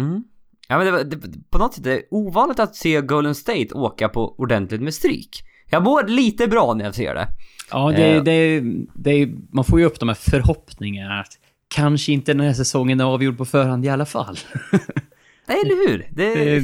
Mm. 0.00 0.24
Ja 0.68 0.76
men 0.78 0.86
det, 0.86 0.92
var- 0.92 1.04
det, 1.04 1.18
på 1.50 1.58
något 1.58 1.74
sätt 1.74 1.84
det 1.84 1.92
är 1.92 2.02
ovanligt 2.10 2.58
att 2.58 2.76
se 2.76 3.00
Golden 3.00 3.34
State 3.34 3.74
åka 3.74 4.08
på 4.08 4.34
ordentligt 4.38 4.80
med 4.82 4.94
stryk. 4.94 5.36
Jag 5.70 5.82
mår 5.82 6.02
lite 6.02 6.48
bra 6.48 6.74
när 6.74 6.84
jag 6.84 6.94
ser 6.94 7.14
det. 7.14 7.28
Ja, 7.70 7.92
det, 7.96 8.10
Eh. 8.16 8.22
det, 8.22 8.60
det, 8.94 9.28
man 9.52 9.64
får 9.64 9.80
ju 9.80 9.86
upp 9.86 10.00
de 10.00 10.08
här 10.08 10.16
förhoppningarna 10.16 11.20
att 11.20 11.38
kanske 11.68 12.12
inte 12.12 12.32
den 12.32 12.46
här 12.46 12.52
säsongen 12.52 13.00
är 13.00 13.04
avgjord 13.04 13.38
på 13.38 13.44
förhand 13.44 13.84
i 13.84 13.88
alla 13.88 14.06
fall. 14.06 14.36
Eller 15.46 15.88
hur? 15.88 16.06
Det, 16.10 16.62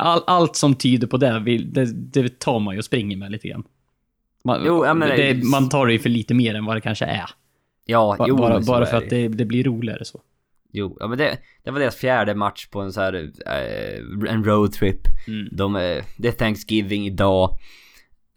all, 0.00 0.22
allt 0.26 0.56
som 0.56 0.74
tyder 0.74 1.06
på 1.06 1.16
det, 1.16 1.40
det, 1.64 1.84
det 1.94 2.38
tar 2.38 2.58
man 2.60 2.74
ju 2.74 2.78
och 2.78 2.84
springer 2.84 3.16
med 3.16 3.30
lite 3.32 3.48
grann. 3.48 3.64
Man, 4.44 4.60
Jo, 4.66 4.82
det, 5.16 5.44
man 5.44 5.68
tar 5.68 5.86
det 5.86 5.92
ju 5.92 5.98
för 5.98 6.08
lite 6.08 6.34
mer 6.34 6.54
än 6.54 6.64
vad 6.64 6.76
det 6.76 6.80
kanske 6.80 7.04
är. 7.04 7.30
ja, 7.86 8.14
Ba- 8.18 8.24
jo, 8.28 8.36
bara 8.36 8.60
bara 8.60 8.86
för 8.86 8.96
att 8.96 9.10
det, 9.10 9.28
det 9.28 9.44
blir 9.44 9.64
roligare 9.64 10.04
så. 10.04 10.20
Jo, 10.72 10.96
ja 11.00 11.08
men 11.08 11.18
det, 11.18 11.38
det 11.64 11.70
var 11.70 11.80
deras 11.80 11.96
fjärde 11.96 12.34
match 12.34 12.66
på 12.66 12.80
en 12.80 12.92
så 12.92 13.00
här, 13.00 13.14
eh, 13.46 14.32
en 14.32 14.44
roadtrip. 14.44 15.00
Mm. 15.28 15.48
De, 15.52 15.72
det 16.16 16.28
är 16.28 16.32
Thanksgiving 16.32 17.06
idag. 17.06 17.50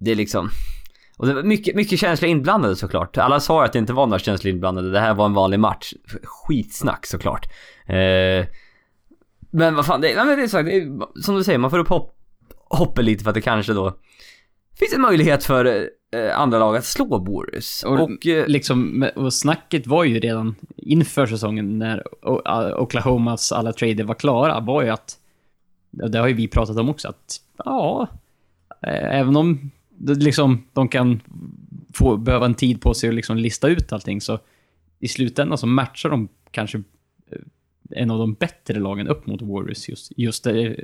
Det 0.03 0.11
är 0.11 0.15
liksom... 0.15 0.49
Och 1.17 1.27
det 1.27 1.33
var 1.33 1.43
mycket, 1.43 1.75
mycket 1.75 1.99
känslor 1.99 2.29
inblandade 2.29 2.75
såklart. 2.75 3.17
Alla 3.17 3.39
sa 3.39 3.65
att 3.65 3.73
det 3.73 3.79
inte 3.79 3.93
var 3.93 4.05
några 4.05 4.19
känslor 4.19 4.53
inblandade. 4.53 4.91
Det 4.91 4.99
här 4.99 5.13
var 5.13 5.25
en 5.25 5.33
vanlig 5.33 5.59
match. 5.59 5.93
Skitsnack 6.23 7.05
såklart. 7.05 7.45
Eh, 7.85 8.45
men 9.51 9.75
vad 9.75 9.85
fan, 9.85 10.01
det, 10.01 10.11
ja, 10.11 10.23
men 10.23 10.37
det 10.37 10.43
är 10.43 10.67
är, 10.67 11.21
som 11.21 11.35
du 11.35 11.43
säger, 11.43 11.57
man 11.59 11.71
får 11.71 11.79
upp 11.79 11.87
hopp, 11.87 12.15
hoppet 12.69 13.05
lite 13.05 13.23
för 13.23 13.29
att 13.31 13.35
det 13.35 13.41
kanske 13.41 13.73
då 13.73 13.93
finns 14.79 14.93
en 14.93 15.01
möjlighet 15.01 15.43
för 15.43 15.65
eh, 16.15 16.39
andra 16.39 16.59
lag 16.59 16.75
att 16.77 16.85
slå 16.85 17.19
Boris. 17.19 17.83
Och- 17.83 17.99
Och, 17.99 18.27
eh, 18.27 18.47
Liksom, 18.47 19.09
och 19.15 19.33
snacket 19.33 19.87
var 19.87 20.03
ju 20.03 20.19
redan 20.19 20.55
inför 20.77 21.25
säsongen 21.25 21.79
när 21.79 22.03
Oklahomas 22.81 23.51
alla 23.51 23.73
trader 23.73 24.03
var 24.03 24.15
klara, 24.15 24.59
var 24.59 24.83
ju 24.83 24.89
att, 24.89 25.17
det 25.91 26.19
har 26.19 26.27
ju 26.27 26.33
vi 26.33 26.47
pratat 26.47 26.77
om 26.77 26.89
också, 26.89 27.07
att 27.07 27.37
ja, 27.65 28.07
eh, 28.87 29.19
även 29.19 29.35
om 29.35 29.71
liksom, 30.07 30.63
de 30.73 30.87
kan 30.87 31.21
få, 31.93 32.17
behöva 32.17 32.45
en 32.45 32.53
tid 32.53 32.81
på 32.81 32.93
sig 32.93 33.09
att 33.09 33.15
liksom 33.15 33.37
lista 33.37 33.67
ut 33.67 33.93
allting, 33.93 34.21
så 34.21 34.39
i 34.99 35.07
slutändan 35.07 35.57
så 35.57 35.67
matchar 35.67 36.09
de 36.09 36.29
kanske 36.51 36.77
eh, 37.31 37.37
en 37.89 38.11
av 38.11 38.19
de 38.19 38.33
bättre 38.33 38.79
lagen 38.79 39.07
upp 39.07 39.27
mot 39.27 39.41
Warriors 39.41 39.89
just, 39.89 40.11
just 40.17 40.43
det, 40.43 40.75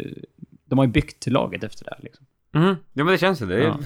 de 0.66 0.80
har 0.80 0.86
ju 0.86 0.92
byggt 0.92 1.28
laget 1.28 1.64
efter 1.64 1.86
det 1.86 1.92
här 1.92 2.04
liksom. 2.04 2.26
Mhm, 2.52 2.76
ja 2.94 3.04
men 3.04 3.08
det 3.08 3.18
känns 3.18 3.42
ju 3.42 3.46
det. 3.46 3.64
Ja. 3.64 3.80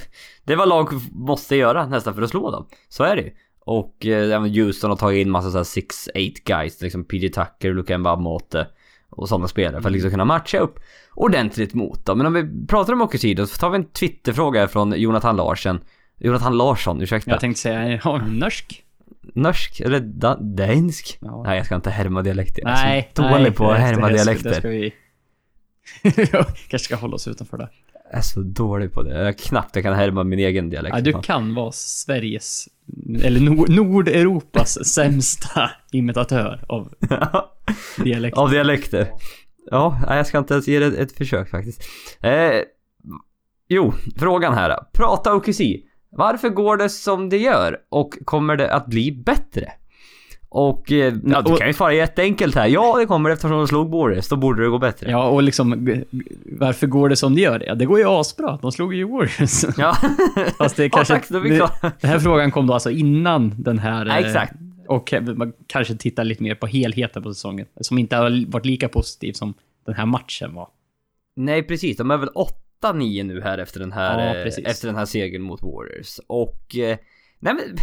Det 0.43 0.53
är 0.53 0.57
vad 0.57 0.69
lag 0.69 0.89
måste 1.11 1.55
göra 1.55 1.87
nästan 1.87 2.13
för 2.13 2.21
att 2.21 2.29
slå 2.29 2.51
dem. 2.51 2.65
Så 2.89 3.03
är 3.03 3.15
det 3.15 3.21
ju. 3.21 3.31
Och 3.59 4.05
eh, 4.05 4.25
ja, 4.25 4.39
men 4.39 4.53
Houston 4.53 4.89
har 4.89 4.97
tagit 4.97 5.25
in 5.25 5.31
massa 5.31 5.51
såhär 5.51 5.85
6-8 6.13 6.37
guys, 6.45 6.81
liksom 6.81 7.03
PJ 7.03 7.29
Tucker, 7.29 7.73
Luka 7.73 7.97
Mbamote 7.97 8.67
och 9.11 9.29
sådana 9.29 9.47
spelare 9.47 9.81
för 9.81 9.89
att 9.89 9.93
liksom 9.93 10.11
kunna 10.11 10.25
matcha 10.25 10.59
upp 10.59 10.79
ordentligt 11.13 11.73
mot 11.73 12.05
dem. 12.05 12.17
Men 12.17 12.27
om 12.27 12.33
vi 12.33 12.67
pratar 12.67 12.93
om 12.93 13.09
då 13.35 13.47
så 13.47 13.57
tar 13.57 13.69
vi 13.69 13.75
en 13.75 13.85
Twitterfråga 13.85 14.67
från 14.67 14.93
Jonathan 14.97 15.35
Larsson. 15.35 15.79
Jonathan 16.17 16.57
Larsson, 16.57 17.01
ursäkta. 17.01 17.31
Jag 17.31 17.39
tänkte 17.39 17.61
säga, 17.61 17.99
ja, 18.03 18.17
norsk? 18.27 18.83
Norsk 19.33 19.79
eller 19.79 19.99
da- 19.99 20.39
dansk? 20.41 21.17
Ja. 21.21 21.43
Nej 21.43 21.57
jag 21.57 21.65
ska 21.65 21.75
inte 21.75 21.89
härma 21.89 22.21
dialekter. 22.21 22.61
Jag 22.61 22.71
är 22.71 22.85
Nej, 22.85 23.11
dålig 23.15 23.41
nej, 23.41 23.51
på 23.51 23.71
att 23.71 23.79
härma 23.79 24.09
dialekter. 24.09 24.49
Det 24.49 24.55
ska 24.55 24.67
vi... 24.69 24.93
kanske 26.69 26.79
ska 26.79 26.95
hålla 26.95 27.15
oss 27.15 27.27
utanför 27.27 27.57
det. 27.57 27.69
Är 28.13 28.21
så 28.21 28.41
dålig 28.41 28.93
på 28.93 29.03
det. 29.03 29.23
Jag 29.23 29.37
knappt 29.37 29.75
jag 29.75 29.83
kan 29.83 29.93
härma 29.93 30.23
min 30.23 30.39
egen 30.39 30.69
dialekt. 30.69 30.95
Ja, 30.95 31.01
du 31.01 31.13
kan 31.13 31.55
vara 31.55 31.71
Sveriges, 31.71 32.67
eller 33.23 33.39
Nord 33.39 33.69
Nordeuropas 33.69 34.85
sämsta 34.93 35.71
imitatör 35.91 36.65
av 36.69 36.93
dialekt. 38.03 38.37
Av 38.37 38.51
dialekter. 38.51 39.07
Ja, 39.71 40.01
jag 40.07 40.27
ska 40.27 40.37
inte 40.37 40.53
ens 40.53 40.67
ge 40.67 40.79
det 40.79 40.85
ett, 40.85 40.93
ett 40.93 41.17
försök 41.17 41.49
faktiskt. 41.49 41.83
Eh, 42.21 42.61
jo, 43.69 43.93
frågan 44.17 44.53
här. 44.53 44.77
Prata 44.93 45.35
OKC. 45.35 45.61
Varför 46.11 46.49
går 46.49 46.77
det 46.77 46.89
som 46.89 47.29
det 47.29 47.37
gör? 47.37 47.77
Och 47.89 48.13
kommer 48.25 48.55
det 48.55 48.73
att 48.73 48.87
bli 48.87 49.11
bättre? 49.11 49.71
Och 50.53 50.91
eh, 50.91 51.13
ja, 51.25 51.41
du 51.41 51.57
kan 51.57 51.67
ju 51.67 51.73
svara 51.73 51.93
jätteenkelt 51.93 52.55
här. 52.55 52.67
Ja, 52.67 52.97
det 52.99 53.05
kommer 53.05 53.29
eftersom 53.29 53.51
de 53.57 53.67
slog 53.67 53.89
Boris. 53.89 54.29
Då 54.29 54.35
borde 54.35 54.63
det 54.63 54.69
gå 54.69 54.77
bättre. 54.77 55.11
Ja, 55.11 55.29
och 55.29 55.43
liksom, 55.43 55.95
varför 56.45 56.87
går 56.87 57.09
det 57.09 57.15
som 57.15 57.35
det 57.35 57.41
gör? 57.41 57.63
Ja, 57.67 57.75
det 57.75 57.85
går 57.85 57.99
ju 57.99 58.05
asbra. 58.07 58.59
De 58.61 58.71
slog 58.71 58.93
ju 58.93 59.03
Warriors. 59.03 59.77
Ja. 59.77 59.93
Fast 60.57 60.75
det 60.75 60.83
är 60.83 60.85
Ja, 60.85 60.89
kanske... 60.89 61.13
tack, 61.13 61.29
det, 61.29 61.69
den 62.01 62.09
här 62.09 62.19
frågan 62.19 62.51
kom 62.51 62.67
då 62.67 62.73
alltså 62.73 62.91
innan 62.91 63.63
den 63.63 63.79
här... 63.79 64.05
Ja, 64.05 64.19
eh, 64.19 64.27
exakt. 64.27 64.53
Och 64.87 65.13
man 65.35 65.53
kanske 65.67 65.95
tittar 65.95 66.23
lite 66.23 66.43
mer 66.43 66.55
på 66.55 66.67
helheten 66.67 67.23
på 67.23 67.33
säsongen. 67.33 67.65
Som 67.81 67.97
inte 67.97 68.15
har 68.15 68.51
varit 68.51 68.65
lika 68.65 68.89
positiv 68.89 69.33
som 69.33 69.53
den 69.85 69.95
här 69.95 70.05
matchen 70.05 70.53
var. 70.53 70.67
Nej, 71.35 71.63
precis. 71.63 71.97
De 71.97 72.11
är 72.11 72.17
väl 72.17 72.29
8-9 72.83 73.23
nu 73.23 73.41
här 73.41 73.57
efter 73.57 73.79
den 73.79 73.91
här, 73.91 74.27
Ja, 74.27 74.35
eh, 74.35 74.71
efter 74.71 74.87
den 74.87 74.95
här 74.95 75.05
segern 75.05 75.41
mot 75.41 75.61
Warriors. 75.61 76.19
Och... 76.27 76.75
Eh, 76.75 76.97
nej 77.39 77.53
men, 77.53 77.77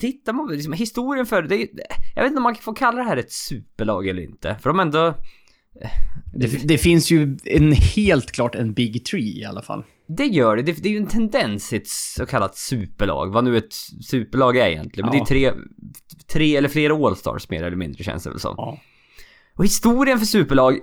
tittar 0.00 0.32
man 0.32 0.48
liksom, 0.52 0.72
historien 0.72 1.26
för 1.26 1.42
det, 1.42 1.56
jag 2.14 2.22
vet 2.22 2.30
inte 2.30 2.36
om 2.36 2.42
man 2.42 2.54
får 2.54 2.74
kalla 2.76 2.98
det 2.98 3.04
här 3.08 3.16
ett 3.16 3.32
superlag 3.32 4.08
eller 4.08 4.22
inte. 4.22 4.56
För 4.62 4.70
de 4.70 4.80
ändå, 4.80 5.14
Det, 6.34 6.68
det 6.68 6.78
finns 6.78 7.10
ju 7.10 7.36
en, 7.44 7.72
helt 7.72 8.32
klart 8.32 8.54
en 8.54 8.72
Big 8.72 9.04
Tree 9.04 9.40
i 9.40 9.44
alla 9.44 9.62
fall. 9.62 9.84
det 10.08 10.24
gör 10.26 10.56
det. 10.56 10.62
det. 10.62 10.82
Det 10.82 10.88
är 10.88 10.92
ju 10.92 10.98
en 10.98 11.06
tendens 11.06 11.72
i 11.72 11.76
ett 11.76 11.88
så 11.88 12.26
kallat 12.26 12.56
superlag. 12.56 13.32
Vad 13.32 13.44
nu 13.44 13.56
ett 13.56 13.72
superlag 14.08 14.56
är 14.56 14.66
egentligen. 14.68 15.08
Men 15.10 15.18
Ja. 15.18 15.24
det 15.30 15.34
är 15.34 15.50
tre, 15.50 15.60
tre 16.32 16.56
eller 16.56 16.68
flera 16.68 16.94
All-Stars 16.94 17.48
mer 17.50 17.62
eller 17.62 17.76
mindre 17.76 18.04
känns 18.04 18.24
det 18.24 18.30
väl 18.30 18.40
som. 18.40 18.54
Ja. 18.56 18.78
Och 19.56 19.64
historien 19.64 20.18
för 20.18 20.26
superlag, 20.26 20.78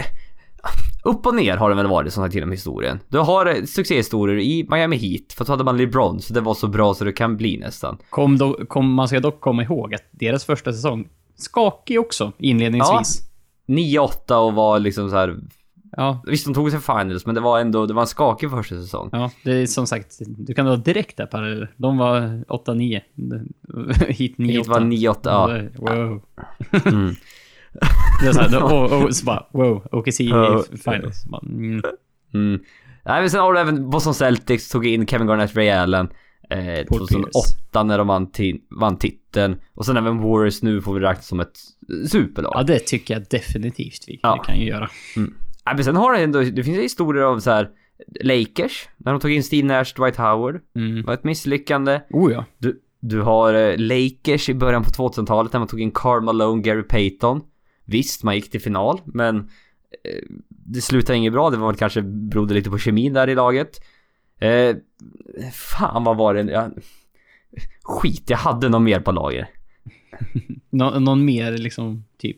upp 1.03 1.25
och 1.25 1.35
ner 1.35 1.57
har 1.57 1.69
den 1.69 1.77
väl 1.77 1.87
varit 1.87 2.13
som 2.13 2.23
sagt 2.23 2.35
genom 2.35 2.51
historien. 2.51 2.99
Du 3.07 3.17
har 3.17 3.45
eh, 3.45 3.63
succéhistorier 3.63 4.37
i 4.39 4.65
Miami 4.69 4.97
Heat, 4.97 5.33
för 5.33 5.45
då 5.45 5.51
hade 5.51 5.63
man 5.63 5.77
LeBron, 5.77 6.21
så 6.21 6.33
det 6.33 6.41
var 6.41 6.53
så 6.53 6.67
bra 6.67 6.93
så 6.93 7.03
det 7.03 7.11
kan 7.11 7.37
bli 7.37 7.57
nästan. 7.57 7.97
Kom 8.09 8.37
då, 8.37 8.53
kom, 8.67 8.93
man 8.93 9.07
ska 9.07 9.19
dock 9.19 9.39
komma 9.39 9.63
ihåg 9.63 9.93
att 9.93 10.03
deras 10.11 10.45
första 10.45 10.73
säsong, 10.73 11.07
skakig 11.35 11.99
också 11.99 12.31
inledningsvis. 12.37 13.27
9-8 13.67 14.33
och 14.33 14.53
var 14.53 14.79
liksom 14.79 15.09
så 15.09 15.15
här. 15.15 15.39
Ja. 15.97 16.23
Visst 16.25 16.45
de 16.45 16.53
tog 16.53 16.71
sig 16.71 16.79
finals, 16.79 17.25
men 17.25 17.35
det 17.35 17.41
var 17.41 17.59
ändå, 17.59 17.85
det 17.85 17.93
var 17.93 18.01
en 18.01 18.07
skakig 18.07 18.49
första 18.51 18.75
säsong. 18.75 19.09
Ja, 19.11 19.31
det 19.43 19.51
är 19.51 19.65
som 19.65 19.87
sagt, 19.87 20.17
du 20.19 20.53
kan 20.53 20.65
dra 20.65 20.75
direkt 20.75 21.17
där 21.17 21.25
parallell. 21.25 21.67
De 21.77 21.97
var 21.97 22.19
8-9. 22.47 23.01
Hit 24.07 24.37
9-8. 24.37 24.51
Heat 24.51 24.67
var 24.67 24.79
9-8, 24.79 25.17
ja. 25.23 25.61
Wow. 25.77 26.21
Mm. 26.85 27.15
Det 28.21 28.27
är 28.27 28.33
såhär, 28.33 28.63
och, 28.73 29.03
och 29.03 29.15
så 29.15 29.25
bara 29.25 29.47
wow, 29.51 29.87
OKC 29.91 30.19
i 30.21 30.29
Ja. 30.29 30.63
finals. 30.83 31.25
Bara, 31.25 31.41
mm. 31.45 31.81
Mm. 32.33 32.61
Nej 33.05 33.21
men 33.21 33.29
sen 33.29 33.39
har 33.39 33.53
du 33.53 33.59
även 33.59 33.89
Boston 33.89 34.13
Celtics 34.13 34.69
tog 34.69 34.85
in 34.87 35.07
Kevin 35.07 35.27
Garnett, 35.27 35.55
Ray 35.55 35.69
Allen. 35.69 36.09
Eh, 36.49 36.85
Paul 36.89 36.99
2008 37.07 37.83
när 37.83 37.97
de 37.97 38.07
vann, 38.07 38.31
vann 38.79 38.97
titeln. 38.97 39.55
Och 39.73 39.85
sen 39.85 39.97
även 39.97 40.17
Warriors 40.21 40.61
nu 40.61 40.81
får 40.81 40.93
vi 40.93 40.99
räkna 40.99 41.21
som 41.21 41.39
ett 41.39 41.57
superlag. 42.11 42.51
Ja, 42.55 42.63
det 42.63 42.79
tycker 42.79 43.13
jag 43.13 43.23
definitivt 43.29 44.03
vi 44.07 44.19
Ja. 44.23 44.37
kan 44.37 44.59
ju 44.59 44.67
göra. 44.67 44.89
Nej, 45.65 45.75
men 45.75 45.83
sen 45.83 45.95
har 45.95 46.13
det 46.13 46.19
ändå, 46.23 46.39
det 46.41 46.63
finns 46.63 46.77
historier 46.79 47.23
av 47.23 47.39
så 47.39 47.51
här 47.51 47.69
Lakers, 48.23 48.89
när 48.97 49.11
de 49.11 49.21
tog 49.21 49.31
in 49.31 49.43
Steve 49.43 49.67
Nash, 49.67 49.85
Dwight 49.97 50.15
Howard. 50.17 50.59
Mm. 50.75 50.95
Det 50.95 51.01
var 51.07 51.13
ett 51.13 51.23
misslyckande. 51.23 52.01
Oh 52.09 52.31
ja. 52.31 52.45
Du, 52.57 52.79
du 52.99 53.21
har 53.21 53.53
eh, 53.53 53.77
Lakers 53.77 54.49
i 54.49 54.53
början 54.53 54.83
på 54.83 54.89
2000-talet 54.89 55.53
när 55.53 55.59
man 55.59 55.67
tog 55.67 55.79
in 55.81 55.91
Karl 55.91 56.21
Malone, 56.23 56.61
Gary 56.61 56.83
Payton. 56.83 57.41
Visst, 57.91 58.23
man 58.23 58.35
gick 58.35 58.51
till 58.51 58.61
final, 58.61 59.01
men 59.05 59.37
eh, 59.37 60.23
det 60.49 60.81
slutade 60.81 61.17
inget 61.17 61.33
bra. 61.33 61.49
Det 61.49 61.57
var 61.57 61.67
väl 61.67 61.75
kanske 61.75 62.01
berodde 62.01 62.53
lite 62.53 62.69
på 62.69 62.77
kemin 62.77 63.13
där 63.13 63.29
i 63.29 63.35
laget. 63.35 63.81
Eh, 64.39 64.75
fan 65.53 66.03
vad 66.03 66.17
var 66.17 66.33
det? 66.33 66.51
Jag, 66.51 66.71
skit, 67.83 68.29
jag 68.29 68.37
hade 68.37 68.69
någon 68.69 68.83
mer 68.83 68.99
på 68.99 69.11
lager. 69.11 69.49
Nå, 70.69 70.99
någon 70.99 71.25
mer 71.25 71.51
liksom, 71.51 72.05
typ, 72.17 72.37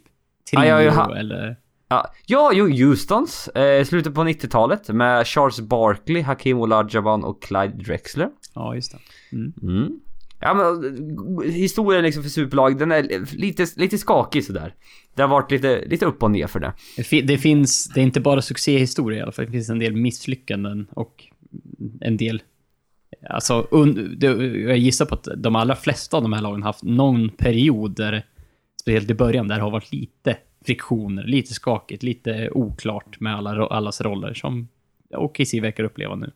trio 0.52 0.60
Ja, 0.60 0.82
ja, 0.82 0.82
ja. 0.82 1.16
eller... 1.16 1.58
Ja, 1.88 2.14
ja 2.26 2.52
jo, 2.54 2.88
Houstons. 2.88 3.48
Eh, 3.48 3.86
slutet 3.86 4.14
på 4.14 4.22
90-talet 4.22 4.90
med 4.90 5.28
Charles 5.28 5.62
Barkley, 5.62 6.22
Hakim 6.22 6.58
Olajuwon 6.58 7.24
och 7.24 7.42
Clyde 7.42 7.84
Drexler. 7.84 8.30
Ja, 8.56 8.76
just 8.76 8.92
det. 8.92 9.00
Mm. 9.36 9.54
Mm. 9.62 10.00
Ja 10.46 10.54
men 10.54 11.52
historien 11.52 12.04
liksom 12.04 12.24
för 12.24 12.30
superlag, 12.30 12.78
den 12.80 12.92
är 12.92 13.36
lite, 13.38 13.66
lite 13.76 13.98
skakig 13.98 14.44
sådär. 14.44 14.76
Det 15.16 15.22
har 15.22 15.30
varit 15.30 15.52
lite, 15.52 15.86
lite 15.86 16.06
upp 16.06 16.24
och 16.24 16.32
ner 16.32 16.48
för 16.48 16.60
det. 16.60 16.74
Det, 16.98 17.04
fi- 17.04 17.22
det 17.22 17.38
finns, 17.38 17.86
det 17.94 18.00
är 18.02 18.04
inte 18.04 18.20
bara 18.22 18.42
succéhistoria 18.42 19.20
i 19.20 19.22
alla 19.22 19.32
fall. 19.32 19.46
Det 19.46 19.52
finns 19.52 19.70
en 19.70 19.80
del 19.80 19.96
misslyckanden 19.96 20.88
och 20.92 21.24
en 22.02 22.18
del... 22.18 22.42
Alltså, 23.30 23.68
un, 23.72 24.18
jag 24.68 24.78
gissar 24.78 25.06
på 25.06 25.16
att 25.16 25.28
de 25.38 25.56
allra 25.56 25.76
flesta 25.76 26.18
av 26.18 26.24
de 26.24 26.34
här 26.34 26.42
lagen 26.42 26.64
haft 26.64 26.84
någon 26.84 27.30
period 27.30 27.96
där, 27.96 28.26
speciellt 28.82 29.10
i 29.10 29.14
början, 29.14 29.48
där 29.48 29.56
det 29.56 29.62
har 29.62 29.72
varit 29.72 29.92
lite 29.94 30.38
friktioner, 30.66 31.24
lite 31.24 31.54
skakigt, 31.54 32.04
lite 32.04 32.50
oklart 32.52 33.20
med 33.20 33.36
alla, 33.36 33.68
allas 33.68 34.02
roller 34.02 34.34
som 34.34 34.68
OKC 35.18 35.54
verkar 35.54 35.84
uppleva 35.84 36.16
nu. 36.16 36.32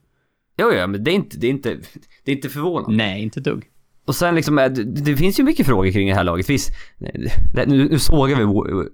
Jo, 0.58 0.72
ja, 0.74 0.88
men 0.88 1.04
det 1.04 1.12
är 1.12 1.16
inte, 1.16 1.38
det 1.38 1.48
är 1.48 1.52
inte, 1.52 1.78
det 2.24 2.32
är 2.32 2.36
inte 2.36 2.50
förvånande. 2.50 2.98
Nej, 2.98 3.24
inte 3.24 3.40
dugg. 3.40 3.64
Och 4.08 4.16
sen 4.16 4.36
liksom, 4.36 4.60
eh, 4.60 4.70
det, 4.70 5.16
finns 5.16 5.40
ju 5.40 5.44
mycket 5.44 5.66
frågor 5.66 5.92
kring 5.92 6.08
det 6.08 6.16
här 6.16 6.24
laget. 6.24 6.50
Visst, 6.50 6.72
nu, 6.98 7.30
nu 7.68 8.00
sågar 8.00 8.36
vi 8.38 8.44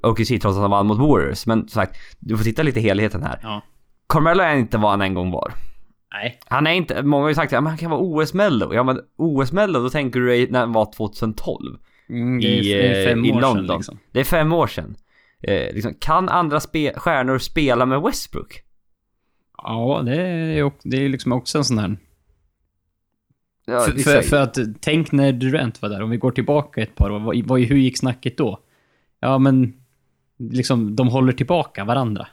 OKC 0.09 0.27
trots 0.41 0.45
att 0.45 0.61
han 0.61 0.71
vann 0.71 0.87
mot 0.87 0.99
Warriors, 0.99 1.45
men 1.45 1.59
som 1.59 1.67
sagt, 1.69 1.95
du 2.19 2.37
får 2.37 2.43
titta 2.43 2.63
lite 2.63 2.79
helheten 2.79 3.23
här. 3.23 3.39
Ja. 3.43 3.61
Carmelo 4.09 4.43
är 4.43 4.55
inte 4.55 4.77
vad 4.77 4.91
han 4.91 5.01
en 5.01 5.13
gång 5.13 5.31
var. 5.31 5.53
Nej. 6.13 6.39
Han 6.45 6.67
är 6.67 6.71
inte, 6.71 7.03
många 7.03 7.23
har 7.23 7.29
ju 7.29 7.35
sagt 7.35 7.53
att 7.53 7.63
han 7.63 7.77
kan 7.77 7.91
vara 7.91 8.01
OS-mello. 8.01 8.73
Ja 8.73 8.83
men 8.83 8.99
OS-mello, 9.17 9.79
då 9.79 9.89
tänker 9.89 10.19
du 10.19 10.27
dig 10.27 10.47
när 10.51 10.59
han 10.59 10.73
var 10.73 10.93
2012. 10.95 11.77
Mm, 12.09 12.39
det 12.39 12.47
I, 12.47 12.73
är, 12.73 12.77
det 12.77 13.01
är 13.03 13.07
fem 13.07 13.23
eh, 13.23 13.29
i 13.29 13.33
år 13.33 13.41
London. 13.41 13.67
sedan 13.67 13.75
liksom. 13.77 13.99
Det 14.11 14.19
är 14.19 14.23
fem 14.23 14.53
år 14.53 14.67
sedan. 14.67 14.95
Eh, 15.43 15.73
liksom, 15.73 15.93
kan 15.99 16.29
andra 16.29 16.59
spe- 16.59 16.99
stjärnor 16.99 17.37
spela 17.37 17.85
med 17.85 18.01
Westbrook? 18.01 18.61
Ja, 19.57 20.01
det 20.05 20.21
är 20.21 20.53
ju 20.55 20.63
ock- 20.63 20.81
det 20.83 21.05
är 21.05 21.09
liksom 21.09 21.31
också 21.31 21.57
en 21.57 21.63
sån 21.63 21.77
här... 21.79 21.97
Ja, 23.65 23.79
för, 23.79 24.21
för, 24.21 24.41
att 24.41 24.57
tänk 24.79 25.11
när 25.11 25.31
Durant 25.31 25.81
var 25.81 25.89
där, 25.89 26.01
om 26.01 26.09
vi 26.09 26.17
går 26.17 26.31
tillbaka 26.31 26.81
ett 26.81 26.95
par 26.95 27.09
år, 27.09 27.19
vad, 27.19 27.43
vad, 27.45 27.59
hur 27.59 27.77
gick 27.77 27.97
snacket 27.97 28.37
då? 28.37 28.59
Ja, 29.19 29.37
men 29.37 29.73
liksom 30.37 30.95
de 30.95 31.07
håller 31.07 31.33
tillbaka 31.33 31.83
varandra. 31.83 32.27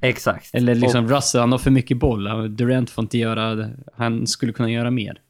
Exakt. 0.00 0.54
Eller 0.54 0.74
liksom 0.74 1.04
Och, 1.04 1.10
Russell, 1.10 1.40
han 1.40 1.52
har 1.52 1.58
för 1.58 1.70
mycket 1.70 1.96
boll. 1.96 2.56
Durant 2.56 2.90
får 2.90 3.02
inte 3.02 3.18
göra, 3.18 3.70
han 3.96 4.26
skulle 4.26 4.52
kunna 4.52 4.70
göra 4.70 4.90
mer. 4.90 5.20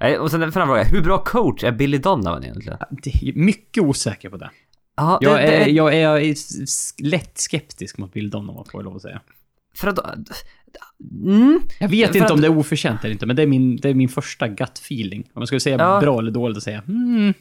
eh, 0.00 0.18
och 0.20 0.30
sen 0.30 0.42
en 0.42 0.52
fråga, 0.52 0.82
hur 0.82 1.02
bra 1.02 1.18
coach 1.24 1.64
är 1.64 1.72
Billy 1.72 1.98
Donovan 1.98 2.44
egentligen? 2.44 2.78
Är 3.04 3.32
mycket 3.32 3.82
osäker 3.82 4.30
på 4.30 4.36
det. 4.36 4.50
Ja, 4.96 5.18
det, 5.20 5.26
Jag 5.26 5.36
det 5.36 5.56
är, 5.56 5.68
jag 5.68 5.94
är 5.94 6.34
lätt 7.02 7.38
skeptisk 7.38 7.98
mot 7.98 8.12
Bill 8.12 8.30
Donovan, 8.30 8.64
får 8.70 8.80
jag 8.80 8.84
lov 8.84 8.96
att 8.96 9.02
säga. 9.02 9.20
För 9.74 9.88
att... 9.88 9.98
Mm. 11.24 11.60
Jag 11.80 11.88
vet 11.88 12.14
inte 12.14 12.24
att- 12.24 12.30
om 12.30 12.40
det 12.40 12.46
är 12.46 12.58
oförtjänt 12.58 13.04
eller 13.04 13.12
inte, 13.12 13.26
men 13.26 13.36
det 13.36 13.42
är 13.42 13.46
min, 13.46 13.76
det 13.76 13.88
är 13.88 13.94
min 13.94 14.08
första 14.08 14.48
gut 14.48 14.78
feeling. 14.78 15.20
Om 15.34 15.42
jag 15.42 15.46
skulle 15.48 15.60
säga 15.60 15.76
Ja. 15.78 16.00
bra 16.00 16.18
eller 16.18 16.30
dåligt, 16.30 16.56
att 16.56 16.62
säga 16.62 16.80
hmm, 16.80 17.34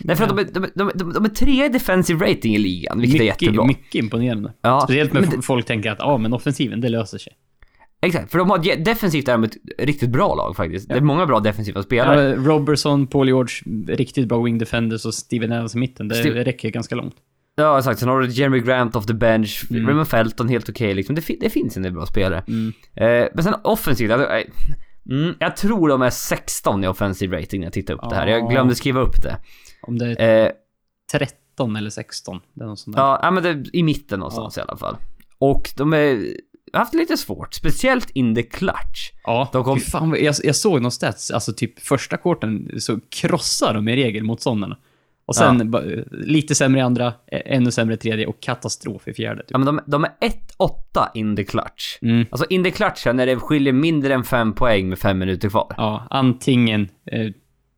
Nej, 0.00 0.16
för 0.16 0.24
att 0.24 0.28
de, 0.30 0.38
är, 0.38 0.44
de, 0.44 0.66
de, 0.74 0.88
är- 0.88 0.92
de, 0.98 1.12
de 1.12 1.24
är 1.24 1.28
trea 1.28 1.66
i 1.66 1.68
defensive 1.68 2.26
rating 2.30 2.54
i 2.54 2.58
ligan, 2.58 3.00
vilket 3.00 3.20
är 3.20 3.24
jättebra. 3.24 3.64
Mycket 3.66 3.94
imponerande. 3.94 4.52
Ja, 4.62 4.80
Speciellt 4.80 5.12
med 5.12 5.22
men 5.22 5.30
f- 5.38 5.44
folk 5.44 5.66
tänker 5.66 5.90
att 5.90 5.98
ja, 6.00 6.18
men 6.18 6.32
offensiven, 6.32 6.80
det 6.80 6.88
löser 6.88 7.18
sig. 7.18 7.32
Exakt, 8.02 8.30
för 8.30 8.38
de 8.38 8.50
har 8.50 8.84
defensivt 8.84 9.28
är 9.28 9.32
de 9.32 9.44
ett 9.44 9.56
riktigt 9.78 10.10
bra 10.10 10.34
lag 10.34 10.56
faktiskt. 10.56 10.88
Det 10.88 10.94
är 10.94 11.00
många 11.00 11.26
bra 11.26 11.40
defensiva 11.40 11.82
spelare. 11.82 12.28
Ja, 12.28 12.36
Robertson, 12.36 13.06
Paul 13.06 13.26
George, 13.28 13.54
riktigt 13.88 14.28
bra 14.28 14.42
wing 14.42 14.58
defenders 14.58 15.04
och 15.06 15.14
Steven 15.14 15.52
Adams 15.52 15.74
i 15.74 15.78
mitten. 15.78 16.08
Det 16.08 16.14
Steve- 16.14 16.44
räcker 16.44 16.70
ganska 16.70 16.94
långt. 16.94 17.14
Ja, 17.58 17.78
exakt. 17.78 18.00
Sen 18.00 18.08
har 18.08 18.20
du 18.20 18.28
Jeremy 18.28 18.60
Grant 18.60 18.96
off 18.96 19.06
the 19.06 19.14
bench, 19.14 19.64
Mm. 19.70 19.86
Raymond 19.86 20.08
Felton 20.08 20.48
helt 20.48 20.68
okej 20.68 20.94
liksom. 20.94 21.14
Det, 21.14 21.36
det 21.40 21.50
finns 21.50 21.76
en 21.76 21.82
del 21.82 21.92
bra 21.92 22.06
spelare. 22.06 22.44
Mm. 22.48 22.72
Eh, 22.94 23.28
men 23.34 23.44
sen 23.44 23.54
offensivt, 23.64 24.10
alltså, 24.10 24.28
eh, 24.30 24.44
mm, 25.10 25.34
jag 25.38 25.56
tror 25.56 25.88
de 25.88 26.02
är 26.02 26.10
16 26.10 26.84
i 26.84 26.88
offensive 26.88 27.38
rating 27.42 27.60
när 27.60 27.66
jag 27.66 27.72
tittar 27.72 27.94
upp 27.94 28.10
det 28.10 28.16
här. 28.16 28.26
Jag 28.26 28.40
Ja. 28.40 28.46
glömde 28.48 28.74
skriva 28.74 29.00
upp 29.00 29.22
det. 29.22 29.38
Om 29.82 29.98
det 29.98 30.16
är 30.18 30.46
Eh, 30.46 30.52
13 31.12 31.76
eller 31.76 31.90
16. 31.90 32.40
Det 32.54 32.64
är 32.64 32.68
något 32.68 32.78
sånt 32.78 32.96
där. 32.96 33.02
ja, 33.02 33.18
ja, 33.22 33.30
men 33.30 33.42
det 33.42 33.64
i 33.72 33.82
mitten 33.82 34.18
någonstans 34.18 34.58
i 34.58 34.60
alla 34.60 34.76
fall. 34.76 34.96
Och 35.38 35.70
de 35.76 35.92
är, 35.92 36.26
har 36.72 36.78
haft 36.80 36.94
lite 36.94 37.16
svårt, 37.16 37.54
speciellt 37.54 38.10
in 38.10 38.34
the 38.34 38.42
clutch. 38.42 39.10
Ja, 39.24 39.48
De 39.52 39.64
kom- 39.64 39.80
fan, 39.80 40.16
jag, 40.20 40.34
jag 40.44 40.56
såg 40.56 40.82
någon 40.82 40.90
stats, 40.90 41.30
alltså 41.30 41.52
typ 41.52 41.80
första 41.80 42.16
korten 42.16 42.70
så 42.78 43.00
krossar 43.20 43.74
de 43.74 43.88
i 43.88 43.96
regel 43.96 44.22
motståndarna. 44.24 44.76
Och 45.26 45.36
sen 45.36 45.70
ba- 45.70 45.82
lite 46.10 46.54
sämre 46.54 46.78
i 46.80 46.82
andra, 46.82 47.06
ä- 47.32 47.42
ännu 47.46 47.70
sämre 47.70 47.94
i 47.94 47.96
tredje 47.98 48.26
och 48.26 48.40
katastrof 48.42 49.08
i 49.08 49.14
fjärde. 49.14 49.40
Typ. 49.42 49.50
Ja, 49.50 49.58
men 49.58 49.66
de, 49.66 49.80
de 49.86 50.04
är 50.04 50.10
1-8 50.98 51.08
in 51.14 51.36
the 51.36 51.44
clutch. 51.44 51.98
Mm. 52.02 52.26
Alltså 52.30 52.46
in 52.50 52.64
the 52.64 52.70
clutch 52.70 53.06
när 53.06 53.26
det 53.26 53.36
skiljer 53.36 53.72
mindre 53.72 54.14
än 54.14 54.24
5 54.24 54.52
poäng 54.54 54.88
med 54.88 54.98
5 54.98 55.18
minuter 55.18 55.48
kvar. 55.48 55.74
Ja, 55.76 56.06
antingen 56.10 56.88
eh, 57.12 57.30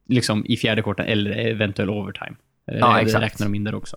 liksom 0.09 0.47
i 0.47 0.57
fjärde 0.57 0.83
korten 0.83 1.07
eller 1.07 1.31
eventuell 1.31 1.91
overtime. 1.91 2.37
Eh, 2.73 2.79
Ja, 2.79 2.95
det 2.95 3.01
exakt. 3.01 3.23
räknar 3.25 3.47
de 3.47 3.55
in 3.55 3.65
där 3.65 3.75
också. 3.75 3.97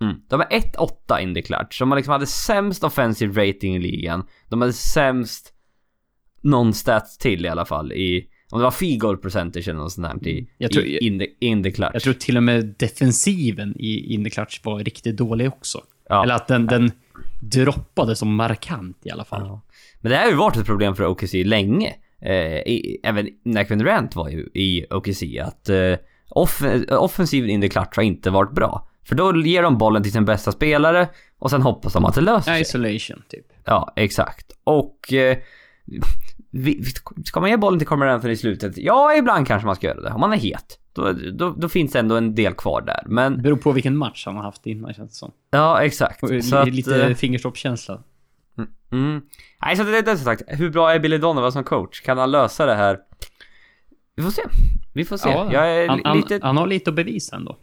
Mm. 0.00 0.14
De 0.28 0.40
är 0.40 0.46
1-8 0.46 1.18
in 1.20 1.34
the 1.34 1.42
clutch. 1.42 1.78
De 1.78 1.96
liksom 1.96 2.12
hade 2.12 2.26
sämst 2.26 2.84
offensive 2.84 3.48
rating 3.48 3.76
i 3.76 3.78
ligan. 3.78 4.26
De 4.48 4.60
hade 4.60 4.72
sämst 4.72 5.52
någon 6.42 6.74
stats 6.74 7.18
till 7.18 7.44
i 7.46 7.48
alla 7.48 7.64
fall 7.64 7.92
i... 7.92 8.26
Om 8.50 8.58
det 8.58 8.64
var 8.64 8.70
field 8.70 9.00
goal 9.00 9.16
percentage 9.16 9.68
eller 9.68 9.78
något 9.80 9.92
sånt 9.92 10.22
där 10.22 10.28
i, 10.30 10.32
Mm. 10.38 10.46
Jag 10.58 10.72
tror- 10.72 10.84
i 10.84 10.98
in, 10.98 11.18
the, 11.18 11.26
in 11.40 11.62
the 11.62 11.70
clutch. 11.70 11.90
Jag 11.92 12.02
tror 12.02 12.14
till 12.14 12.36
och 12.36 12.42
med 12.42 12.74
defensiven 12.78 13.74
i 13.78 14.14
in 14.14 14.24
the 14.24 14.30
clutch 14.30 14.60
var 14.64 14.78
riktigt 14.78 15.16
dålig 15.16 15.48
också. 15.48 15.80
Ja. 16.08 16.22
Eller 16.22 16.34
att 16.34 16.48
den, 16.48 16.66
den 16.66 16.92
droppade 17.40 18.16
så 18.16 18.26
markant 18.26 18.98
i 19.02 19.10
alla 19.10 19.24
fall. 19.24 19.42
Ja. 19.46 19.60
Men 20.00 20.10
det 20.10 20.16
här 20.16 20.24
har 20.24 20.30
ju 20.30 20.36
varit 20.36 20.56
ett 20.56 20.66
problem 20.66 20.96
för 20.96 21.06
OKC 21.06 21.34
länge. 21.44 21.94
Eh, 22.22 22.32
i, 22.58 23.00
även 23.02 23.28
när 23.44 23.64
Kevin 23.64 23.78
Durant 23.78 24.16
var 24.16 24.28
ju 24.28 24.48
i 24.54 24.86
OKC. 24.90 25.22
Att 25.42 25.68
eh, 25.68 25.94
off, 26.28 26.62
offensiven 26.88 27.50
in 27.50 27.60
the 27.60 27.68
clutch 27.68 27.96
har 27.96 28.02
inte 28.02 28.30
varit 28.30 28.54
bra. 28.54 28.86
För 29.04 29.14
då 29.14 29.36
ger 29.42 29.62
de 29.62 29.78
bollen 29.78 30.02
till 30.02 30.12
sin 30.12 30.24
bästa 30.24 30.52
spelare 30.52 31.08
och 31.38 31.50
sen 31.50 31.62
hoppas 31.62 31.92
de 31.92 32.04
att 32.04 32.14
det 32.14 32.20
löser 32.20 32.52
sig. 32.52 32.60
Isolation, 32.62 33.22
typ. 33.28 33.46
Ja, 33.64 33.92
exakt. 33.96 34.52
Och... 34.64 35.12
Eh, 35.12 35.38
ska 37.24 37.40
man 37.40 37.50
ge 37.50 37.56
bollen 37.56 37.78
till 37.78 37.88
Carmelo 37.88 38.10
Anthony 38.12 38.32
i 38.32 38.36
slutet? 38.36 38.76
Ja, 38.76 39.14
ibland 39.14 39.46
kanske 39.46 39.66
man 39.66 39.76
ska 39.76 39.86
göra 39.86 40.00
det. 40.00 40.10
Om 40.10 40.20
man 40.20 40.32
är 40.32 40.36
het. 40.36 40.78
då, 40.92 41.12
då, 41.12 41.50
då 41.50 41.68
finns 41.68 41.92
det 41.92 41.98
ändå 41.98 42.16
en 42.16 42.34
del 42.34 42.54
kvar 42.54 42.80
där. 42.82 43.02
Men, 43.06 43.36
Det 43.36 43.42
beror 43.42 43.56
på 43.56 43.72
vilken 43.72 43.96
match 43.96 44.26
han 44.26 44.36
har 44.36 44.42
haft 44.42 44.66
innan 44.66 44.94
känns 44.94 45.10
det 45.10 45.16
som. 45.16 45.32
ja 45.50 45.82
exakt. 45.82 46.22
Och 46.22 46.44
Så 46.44 46.56
att, 46.56 46.68
lite 46.68 47.04
eh, 47.06 47.14
fingertoppskänsla. 47.14 48.02
Mm. 48.92 49.20
Nej, 49.62 49.76
så 49.76 49.82
det, 49.84 50.02
det 50.02 50.10
är 50.10 50.16
som 50.16 50.24
sagt, 50.24 50.42
hur 50.46 50.70
bra 50.70 50.92
är 50.92 50.98
Billy 50.98 51.18
Donovan 51.18 51.52
som 51.52 51.64
coach? 51.64 52.00
Kan 52.00 52.18
han 52.18 52.30
lösa 52.30 52.66
det 52.66 52.74
här? 52.74 52.98
Vi 54.16 54.22
får 54.22 54.30
se. 54.30 54.42
Vi 54.94 55.04
får 55.04 55.16
se. 55.16 55.28
Ja, 55.30 55.52
jag 55.52 55.68
är 55.76 55.88
han, 55.88 55.96
li- 55.96 56.02
han, 56.04 56.16
lite... 56.16 56.38
han 56.42 56.56
har 56.56 56.66
lite 56.66 56.90
att 56.90 56.96
bevisa 56.96 57.36
ändå. 57.36 57.58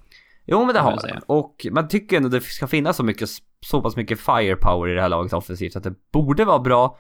Jo, 0.46 0.66
men 0.66 0.76
det 0.76 0.82
har 0.82 0.92
han. 0.92 1.22
Och 1.26 1.68
man 1.72 1.88
tycker 1.88 2.18
ändå 2.18 2.30
det 2.30 2.42
ska 2.42 2.68
finnas 2.68 2.98
så 2.98 3.04
mycket, 3.04 3.30
så 3.66 3.82
pass 3.82 3.96
mycket 3.96 4.20
firepower 4.20 4.90
i 4.90 4.94
det 4.94 5.02
här 5.02 5.10
laget 5.10 5.34
offensivt 5.34 5.76
att 5.76 5.84
det 5.84 5.94
borde 6.12 6.46
vara 6.46 6.60
bra. 6.60 6.98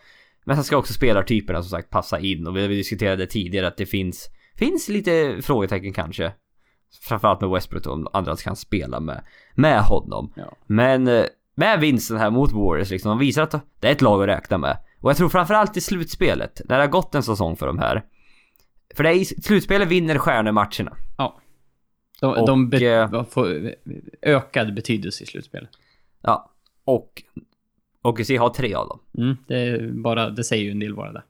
Men 0.48 0.56
sen 0.56 0.63
ska 0.63 0.77
också 0.77 0.94
spelartyperna 0.94 1.62
som 1.63 1.70
sagt 1.70 1.89
passa 1.89 2.20
in 2.20 2.48
och 2.48 2.58
vi, 2.58 2.68
diskuterade 2.68 3.27
tidigare 3.27 3.68
att 3.68 3.77
det 3.77 3.86
finns, 3.86 4.30
finns 4.56 4.89
lite 4.89 5.38
frågetecken 5.42 5.94
kanske. 5.94 6.34
Framförallt 7.01 7.42
med 7.42 7.50
Westbrook 7.50 7.84
då, 7.84 7.92
om 7.92 8.08
andra 8.13 8.36
kan 8.36 8.56
spela 8.56 9.00
med, 9.00 9.24
med 9.56 9.82
honom. 9.82 10.34
Ja. 10.36 10.56
Men 10.68 11.08
eh, 11.08 11.25
med 11.56 11.80
vinsten 11.80 12.18
här 12.18 12.30
mot 12.30 12.51
Warriors 12.51 12.89
liksom, 12.89 13.10
de 13.10 13.20
visar 13.20 13.42
att 13.44 13.51
det 13.80 13.88
är 13.88 13.92
ett 13.92 14.01
lag 14.01 14.22
att 14.22 14.27
räkna 14.27 14.58
med. 14.58 14.77
Och 15.01 15.10
jag 15.10 15.18
tror 15.18 15.30
framförallt 15.30 15.77
i 15.77 15.82
slutspelet, 15.82 16.62
när 16.66 16.77
det 16.77 16.84
har 16.84 16.89
gått 16.89 17.16
en 17.16 17.24
säsong 17.24 17.56
för 17.56 17.68
de 17.68 17.80
här. 17.80 18.04
För 18.96 19.04
det 19.04 19.10
är 19.10 19.13
i 19.13 19.25
slutspelet 19.25 19.88
vinner 19.88 20.18
stjärnor 20.18 20.51
matcherna. 20.51 20.98
Ja. 21.18 21.39
De, 22.22 22.34
Och, 22.34 22.48
de 22.48 22.70
be, 22.70 22.86
eh, 22.86 23.24
får 23.24 23.75
ökad 24.22 24.74
betydelse 24.74 25.24
i 25.24 25.27
slutspelet. 25.27 25.70
Ja. 26.22 26.51
Och 26.86 27.24
OKC 28.08 28.30
har 28.40 28.50
tre 28.50 28.74
av 28.74 28.88
dem. 28.88 29.00
Mm, 29.18 29.38
det, 29.48 29.92
bara, 29.94 30.30
det 30.30 30.44
säger 30.44 30.64
ju 30.64 30.72
en 30.72 30.80
del 30.80 30.96
bara 30.96 31.12
det. 31.12 31.24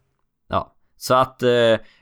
Ja. 0.49 0.73
Så 0.97 1.13
att 1.13 1.43
eh, 1.43 1.49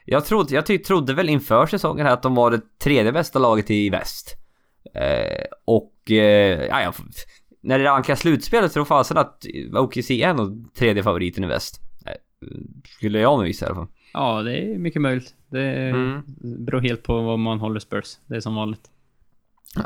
jag, 0.05 0.25
trodde, 0.25 0.55
jag 0.55 0.65
ty- 0.65 0.77
trodde 0.77 1.13
väl 1.13 1.29
inför 1.29 1.65
säsongen 1.65 2.05
här 2.05 2.13
att 2.13 2.23
de 2.23 2.35
var 2.35 2.51
det 2.51 2.61
tredje 2.79 3.11
bästa 3.11 3.39
laget 3.39 3.71
i 3.71 3.89
väst. 3.89 4.35
Eh, 4.93 5.45
och 5.65 6.11
eh, 6.11 6.65
ja, 6.65 6.93
när 7.61 7.79
det 7.79 7.85
rankar 7.85 8.15
slutspelet 8.15 8.71
så 8.71 8.73
tror 8.73 8.85
fasen 8.85 9.17
att 9.17 9.45
OKC 9.73 10.11
är 10.11 10.33
nog 10.33 10.73
tredje 10.75 11.03
favoriten 11.03 11.43
i 11.43 11.47
väst. 11.47 11.81
Eh, 12.05 12.11
skulle 12.97 13.19
jag 13.19 13.37
nog 13.37 13.47
gissa 13.47 13.65
i 13.65 13.69
alla 13.69 13.75
fall. 13.75 13.87
Ja, 14.13 14.41
det 14.41 14.57
är 14.57 14.77
mycket 14.77 15.01
möjligt. 15.01 15.33
Det 15.47 15.61
Mm. 15.89 16.21
beror 16.65 16.81
helt 16.81 17.03
på 17.03 17.21
vad 17.21 17.39
man 17.39 17.59
håller 17.59 17.79
Spurs. 17.79 18.17
Det 18.27 18.35
är 18.35 18.39
som 18.39 18.55
vanligt. 18.55 18.89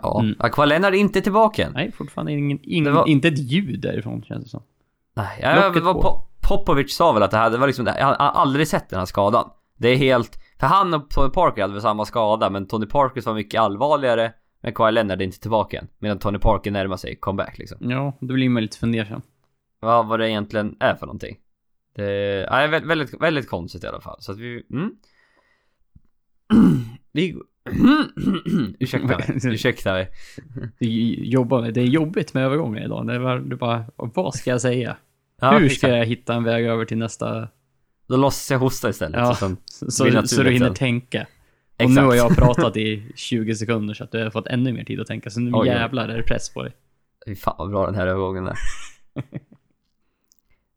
Ja. 0.04 0.22
Mm. 0.24 0.36
Aqua 0.40 0.66
Leonard 0.66 0.94
är 0.94 0.98
inte 0.98 1.22
tillbaka 1.22 1.66
än. 1.66 1.74
Nej, 1.74 1.92
fortfarande 1.92 2.32
ingen, 2.32 2.60
ingen, 2.64 2.94
var- 2.94 3.08
inte 3.08 3.28
ett 3.28 3.38
ljud 3.52 3.80
därifrån 3.80 4.24
känns 4.24 4.44
det 4.44 4.50
som. 4.50 4.64
Nej, 5.20 5.40
jag, 5.42 5.66
Locket 5.66 5.84
på. 5.84 5.90
Po- 5.90 6.22
Popovic 6.48 6.96
sa 6.96 7.12
väl 7.12 7.24
att 7.24 7.32
det 7.32 7.38
här, 7.38 7.50
det 7.50 7.58
var 7.58 7.68
liksom, 7.68 7.86
jag 7.86 8.06
har 8.06 8.16
aldrig 8.16 8.68
sett 8.68 8.90
den 8.90 9.00
här 9.00 9.06
skadan. 9.06 9.50
Det 9.78 9.90
är 9.90 9.96
helt, 9.96 10.40
för 10.60 10.68
han 10.68 10.94
och 10.94 11.10
Tony 11.10 11.30
Parker 11.30 11.62
hade 11.62 11.74
väl 11.74 11.82
samma 11.82 12.06
skada, 12.06 12.50
men 12.50 12.68
Tony 12.68 12.86
Parkers 12.86 13.26
var 13.26 13.34
mycket 13.34 13.62
allvarligare. 13.62 14.34
Men 14.62 14.74
Kawhi 14.74 14.92
Leonard 14.92 15.22
är 15.22 15.26
inte 15.26 15.40
tillbaka 15.40 15.80
än. 15.80 15.88
Medan 16.00 16.20
Tony 16.20 16.40
Parker 16.40 16.72
närmar 16.72 16.98
sig 16.98 17.16
comeback 17.16 17.58
liksom. 17.58 17.78
Ja, 17.82 18.18
då 18.22 18.34
blir 18.34 18.50
man 18.50 18.62
lite 18.62 18.78
fundersam. 18.78 19.22
Vad, 19.80 20.08
vad 20.08 20.20
det 20.20 20.30
egentligen 20.30 20.78
är 20.80 20.96
för 20.96 21.06
någonting. 21.06 21.38
Det 21.96 22.04
ja, 22.52 22.60
är 22.60 22.68
väldigt, 22.68 22.90
väldigt, 22.90 23.22
väldigt 23.22 23.50
konstigt 23.50 23.84
i 23.84 23.88
alla 23.88 24.02
fall. 24.02 24.18
Så 24.20 24.32
att 24.32 24.38
vi, 24.38 24.64
mm. 24.72 24.92
vi 27.12 27.36
Ursäkta 28.80 29.08
mig, 29.08 29.40
ursäkta 29.54 29.94
mig. 29.94 30.10
Det 30.80 30.86
är, 30.86 31.86
jobbigt 31.86 32.34
med 32.34 32.46
övergångar 32.46 32.86
idag. 32.86 33.08
Det 33.08 33.14
är 33.14 33.56
bara 33.56 33.86
vad 33.96 34.36
ska 34.36 34.50
jag 34.50 34.62
säga? 34.62 34.98
Ja, 35.42 35.58
Hur 35.58 35.70
ska 35.70 35.90
jag 35.90 36.06
hitta 36.06 36.34
en 36.34 36.44
väg 36.44 36.66
över 36.66 36.86
till 36.86 36.98
nästa... 36.98 37.48
Då 38.08 38.18
låtsas 38.18 38.52
jag 38.52 38.60
hosta 38.60 38.90
istället. 38.90 39.20
Ja. 39.20 39.36
Så 39.36 39.56
Så, 39.66 40.28
så, 40.28 40.44
du 40.44 40.52
hinner 40.52 40.66
sen. 40.68 40.76
tänka. 40.76 41.22
Och 41.22 41.84
Exakt. 41.84 41.96
nu 41.96 42.02
har 42.02 42.16
jag 42.16 42.36
pratat 42.36 42.78
i 42.78 43.12
20 43.16 43.56
sekunder 43.56 43.94
så 43.94 44.04
att 44.04 44.12
du 44.12 44.24
har 44.24 44.30
fått 44.30 44.48
ännu 44.48 44.74
mer 44.74 44.84
tid 44.84 45.00
att 45.00 45.08
tänka. 45.08 45.30
Så 45.30 45.40
nu 45.40 45.52
Oj, 45.54 45.68
jävlar 45.68 46.10
är 46.10 46.18
det 46.18 46.24
press 46.24 46.50
på 46.50 46.64
dig. 46.64 46.74
Fy 47.26 47.36
fan 47.36 47.56
vad 47.58 47.70
bra 47.70 47.86
den 47.86 47.96
här 47.96 48.08
övergången 48.08 48.48
är. 48.48 48.58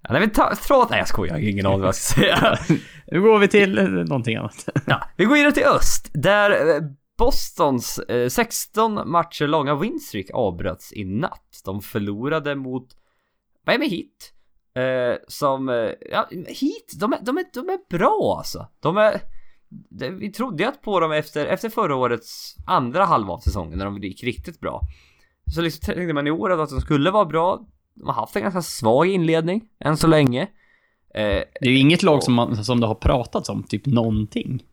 ja, 0.03 0.09
nej 0.11 0.21
men 0.21 0.31
ta, 0.31 0.55
tråd... 0.55 0.87
Nej 0.91 0.99
jag 0.99 1.09
skojar, 1.09 1.35
jag 1.35 1.43
har 1.43 1.51
ingen 1.51 1.67
aning 1.67 1.81
vad 1.81 1.89
jag 1.89 1.95
ska 1.95 2.21
säga. 2.21 2.59
Nu 3.07 3.21
går 3.21 3.39
vi 3.39 3.49
till 3.49 3.79
eh, 3.79 3.85
någonting 3.85 4.37
annat. 4.37 4.69
ja, 4.87 5.09
vi 5.17 5.25
går 5.25 5.35
vidare 5.35 5.53
till 5.53 5.65
öst. 5.65 6.11
Där 6.15 6.51
eh, 6.51 6.83
Bostons 7.19 7.99
eh, 7.99 8.29
16 8.29 9.11
matcher 9.11 9.47
långa 9.47 9.75
winstreak 9.75 10.27
avbröts 10.33 10.93
i 10.93 11.05
natt. 11.05 11.63
De 11.65 11.83
förlorade 11.83 12.55
mot 12.55 12.89
Miami 13.67 13.89
Heat. 13.89 14.33
Eh, 14.75 15.17
som, 15.29 15.69
eh, 15.69 15.91
ja, 16.11 16.29
Heat, 16.31 17.01
de 17.01 17.13
är, 17.13 17.19
de, 17.23 17.39
är, 17.39 17.45
de 17.55 17.69
är 17.69 17.79
bra 17.99 18.35
alltså. 18.39 18.67
De 18.81 18.97
är, 18.97 19.21
det, 19.69 20.11
vi 20.11 20.33
trodde 20.33 20.63
ju 20.63 20.69
att 20.69 20.83
på 20.83 21.01
dem 21.01 21.13
efter, 21.13 21.47
efter 21.47 21.69
förra 21.69 21.97
årets 21.97 22.57
andra 22.67 23.05
halva 23.05 23.33
av 23.33 23.39
säsongen 23.39 23.79
när 23.79 23.85
de 23.85 23.99
gick 23.99 24.25
riktigt 24.25 24.61
bra. 24.61 24.81
Så 25.55 25.61
liksom 25.61 25.85
tänkte 25.95 26.13
man 26.13 26.27
i 26.27 26.31
år 26.31 26.51
att 26.63 26.71
de 26.71 26.81
skulle 26.81 27.11
vara 27.11 27.25
bra. 27.25 27.67
De 27.95 28.07
har 28.07 28.15
haft 28.15 28.37
en 28.37 28.43
ganska 28.43 28.63
svag 28.63 29.07
inledning 29.07 29.69
än 29.81 29.97
så 29.97 30.07
länge. 30.07 30.43
Eh, 31.15 31.43
Det 31.61 31.61
är 31.61 31.71
ju 31.71 31.79
inget 31.79 32.03
lag 32.03 32.23
som, 32.23 32.35
man, 32.35 32.65
som 32.65 32.81
det 32.81 32.87
har 32.87 32.95
pratats 32.95 33.49
om, 33.49 33.63
typ 33.63 33.87
någonting. 33.87 34.65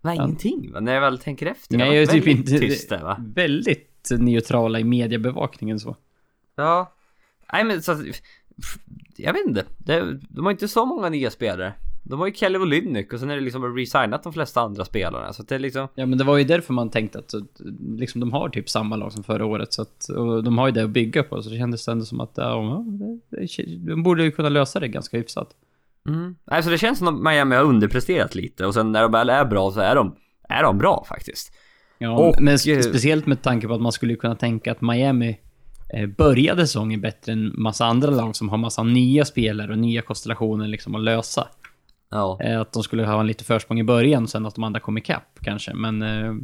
nej, 0.00 0.16
Ja. 0.16 0.24
ingenting 0.24 0.72
va? 0.72 0.80
När 0.80 0.94
jag 0.94 1.00
väl 1.00 1.18
tänker 1.18 1.46
efter. 1.46 1.76
Nej, 1.78 1.94
jag 1.94 2.02
är 2.02 2.06
typ 2.06 2.26
inte... 2.26 2.58
tyst 2.58 2.88
där 2.88 3.02
va? 3.02 3.16
Väldigt 3.34 4.08
neutrala 4.18 4.80
i 4.80 4.84
mediebevakningen 4.84 5.80
så. 5.80 5.96
Ja. 6.56 6.92
Nej 7.52 7.64
men 7.64 7.82
så 7.82 7.92
att, 7.92 7.98
Jag 9.16 9.32
vet 9.32 9.46
inte. 9.46 9.64
Det, 9.78 10.18
de 10.28 10.44
har 10.44 10.52
inte 10.52 10.68
så 10.68 10.86
många 10.86 11.08
nya 11.08 11.30
spelare. 11.30 11.72
De 12.02 12.20
har 12.20 12.26
ju 12.26 12.32
Kelly 12.34 12.58
Olynyk 12.58 13.12
och 13.12 13.20
sen 13.20 13.30
är 13.30 13.34
det 13.34 13.40
liksom 13.40 13.76
resignat 13.76 14.22
de 14.22 14.32
flesta 14.32 14.60
andra 14.60 14.84
spelarna. 14.84 15.32
Så 15.32 15.42
att 15.42 15.48
det 15.48 15.54
är 15.54 15.58
liksom... 15.58 15.88
Ja, 15.94 16.06
men 16.06 16.18
det 16.18 16.24
var 16.24 16.36
ju 16.36 16.44
därför 16.44 16.72
man 16.72 16.90
tänkte 16.90 17.18
att 17.18 17.34
liksom, 17.98 18.20
de 18.20 18.32
har 18.32 18.48
typ 18.48 18.68
samma 18.70 18.96
lag 18.96 19.12
som 19.12 19.24
förra 19.24 19.46
året. 19.46 19.72
Så 19.72 19.82
att, 19.82 20.08
och 20.08 20.44
de 20.44 20.58
har 20.58 20.66
ju 20.66 20.72
det 20.72 20.84
att 20.84 20.90
bygga 20.90 21.22
på. 21.22 21.42
Så 21.42 21.50
det 21.50 21.56
kändes 21.56 21.88
ändå 21.88 22.04
som 22.04 22.20
att 22.20 22.32
ja, 22.34 22.84
de 23.86 24.02
borde 24.02 24.24
ju 24.24 24.30
kunna 24.30 24.48
lösa 24.48 24.80
det 24.80 24.88
ganska 24.88 25.16
hyfsat. 25.16 25.48
Mm. 26.08 26.36
Nej, 26.44 26.62
så 26.62 26.70
det 26.70 26.78
känns 26.78 26.98
som 26.98 27.08
att 27.08 27.32
Miami 27.32 27.56
har 27.56 27.64
underpresterat 27.64 28.34
lite 28.34 28.66
och 28.66 28.74
sen 28.74 28.92
när 28.92 29.02
de 29.02 29.12
väl 29.12 29.30
är 29.30 29.44
bra 29.44 29.70
så 29.70 29.80
är 29.80 29.94
de, 29.94 30.16
är 30.48 30.62
de 30.62 30.78
bra 30.78 31.04
faktiskt. 31.08 31.52
Ja, 31.98 32.18
Och, 32.18 32.42
men 32.42 32.54
eh, 32.54 32.80
speciellt 32.80 33.26
med 33.26 33.42
tanke 33.42 33.68
på 33.68 33.74
att 33.74 33.80
man 33.80 33.92
skulle 33.92 34.14
kunna 34.14 34.34
tänka 34.34 34.72
att 34.72 34.80
Miami 34.80 35.38
började 36.16 36.66
säsongen 36.66 37.00
bättre 37.00 37.32
än 37.32 37.52
massa 37.54 37.86
andra 37.86 38.10
lag 38.10 38.36
som 38.36 38.48
har 38.48 38.58
massa 38.58 38.82
nya 38.82 39.24
spelare 39.24 39.72
och 39.72 39.78
nya 39.78 40.02
konstellationer 40.02 40.68
liksom 40.68 40.94
att 40.94 41.00
lösa. 41.00 41.48
Ja. 42.10 42.38
Eh, 42.40 42.60
att 42.60 42.72
de 42.72 42.82
skulle 42.82 43.06
ha 43.06 43.20
en 43.20 43.26
lite 43.26 43.44
försprång 43.44 43.80
i 43.80 43.84
början 43.84 44.22
och 44.22 44.30
sen 44.30 44.46
att 44.46 44.54
de 44.54 44.64
andra 44.64 44.80
kom 44.80 44.98
ikapp 44.98 45.38
kanske. 45.42 45.74
Men 45.74 46.02
eh, 46.02 46.34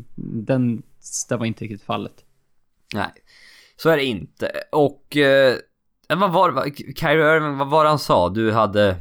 den, 0.47 0.83
det 1.29 1.37
var 1.37 1.47
inte 1.47 1.65
riktigt 1.65 1.83
fallet. 1.83 2.25
Nej. 2.95 3.13
Så 3.77 3.91
är 3.91 3.97
det 3.97 4.05
inte. 4.05 4.51
Och... 4.73 5.17
Eh, 5.17 5.57
vad 6.09 6.33
var 6.33 6.53
det? 6.53 6.71
Kyrie 7.01 7.37
Irving, 7.37 7.57
vad 7.59 7.69
var 7.69 7.85
det 7.85 7.91
han 7.91 7.99
sa? 7.99 8.29
Du 8.29 8.53
hade... 8.53 8.97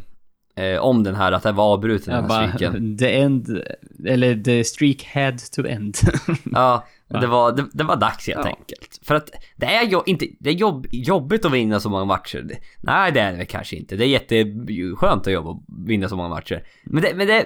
Eh, 0.55 0.79
om 0.79 1.03
den 1.03 1.15
här, 1.15 1.31
att 1.31 1.43
det 1.43 1.51
var 1.51 1.63
avbruten 1.63 2.13
den 2.13 2.31
här 2.31 2.47
streaken. 2.47 2.97
the 2.99 3.19
end, 3.19 3.63
eller 4.05 4.35
the 4.43 4.63
streak 4.63 5.03
had 5.13 5.37
to 5.51 5.65
end. 5.67 5.97
Ja, 6.51 6.85
det 7.07 7.27
var, 7.27 7.51
det, 7.51 7.65
det 7.73 7.83
var 7.83 7.95
dags 7.95 8.27
helt 8.27 8.39
Ja. 8.45 8.47
enkelt. 8.59 8.99
För 9.03 9.15
att 9.15 9.31
det 9.55 9.65
är 9.65 9.83
ju 9.87 10.01
inte, 10.05 10.27
det 10.39 10.49
är 10.49 10.53
jobb, 10.53 10.87
jobbigt 10.91 11.45
att 11.45 11.51
vinna 11.51 11.79
så 11.79 11.89
många 11.89 12.05
matcher. 12.05 12.45
Nej 12.81 13.11
det 13.11 13.19
är 13.19 13.31
det 13.31 13.37
väl 13.37 13.45
kanske 13.47 13.75
inte. 13.75 13.95
Det 13.95 14.05
är 14.05 14.07
jätteskönt 14.07 15.27
att 15.27 15.33
jobba 15.33 15.59
vinna 15.87 16.09
så 16.09 16.15
många 16.15 16.29
matcher. 16.29 16.63
Men 16.83 17.03
det, 17.03 17.13
men 17.15 17.27
det, 17.27 17.45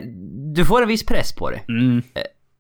du 0.56 0.66
får 0.66 0.82
en 0.82 0.88
viss 0.88 1.06
press 1.06 1.36
på 1.36 1.50
det. 1.50 1.62
Mm. 1.70 2.02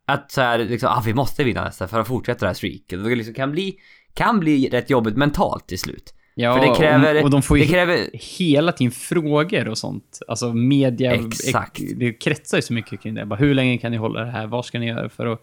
Att 0.08 0.32
så 0.32 0.42
här, 0.42 0.60
liksom, 0.60 0.90
ah, 0.90 1.04
vi 1.06 1.14
måste 1.14 1.44
vinna 1.44 1.64
nästa 1.64 1.88
för 1.88 2.00
att 2.00 2.08
fortsätta 2.08 2.40
det 2.40 2.48
här 2.50 2.54
streaket. 2.54 3.04
Det 3.04 3.16
liksom 3.16 3.34
kan 3.34 3.52
bli, 3.52 3.76
kan 4.14 4.40
bli 4.40 4.70
rätt 4.70 4.90
jobbigt 4.90 5.18
mentalt 5.18 5.68
till 5.68 5.80
slut. 5.80 6.14
Ja, 6.40 6.54
För 6.54 6.68
det 6.68 6.76
kräver, 6.76 7.16
och, 7.16 7.24
och 7.24 7.30
de 7.30 7.42
får 7.42 7.58
ju 7.58 7.64
det 7.64 7.70
kräver, 7.70 8.10
hela 8.14 8.72
tiden 8.72 8.92
frågor 8.92 9.68
och 9.68 9.78
sånt. 9.78 10.20
Alltså 10.28 10.54
media, 10.54 11.14
Exakt. 11.14 11.82
det 11.96 12.14
kretsar 12.14 12.58
ju 12.58 12.62
så 12.62 12.74
mycket 12.74 13.02
kring 13.02 13.14
det. 13.14 13.26
Bara, 13.26 13.36
hur 13.36 13.54
länge 13.54 13.78
kan 13.78 13.92
ni 13.92 13.98
hålla 13.98 14.20
det 14.24 14.32
här? 14.32 14.48
Vad 14.48 14.66
ska 14.66 14.80
ni 14.80 14.88
göra 14.88 15.10
för 15.10 15.26
att 15.26 15.42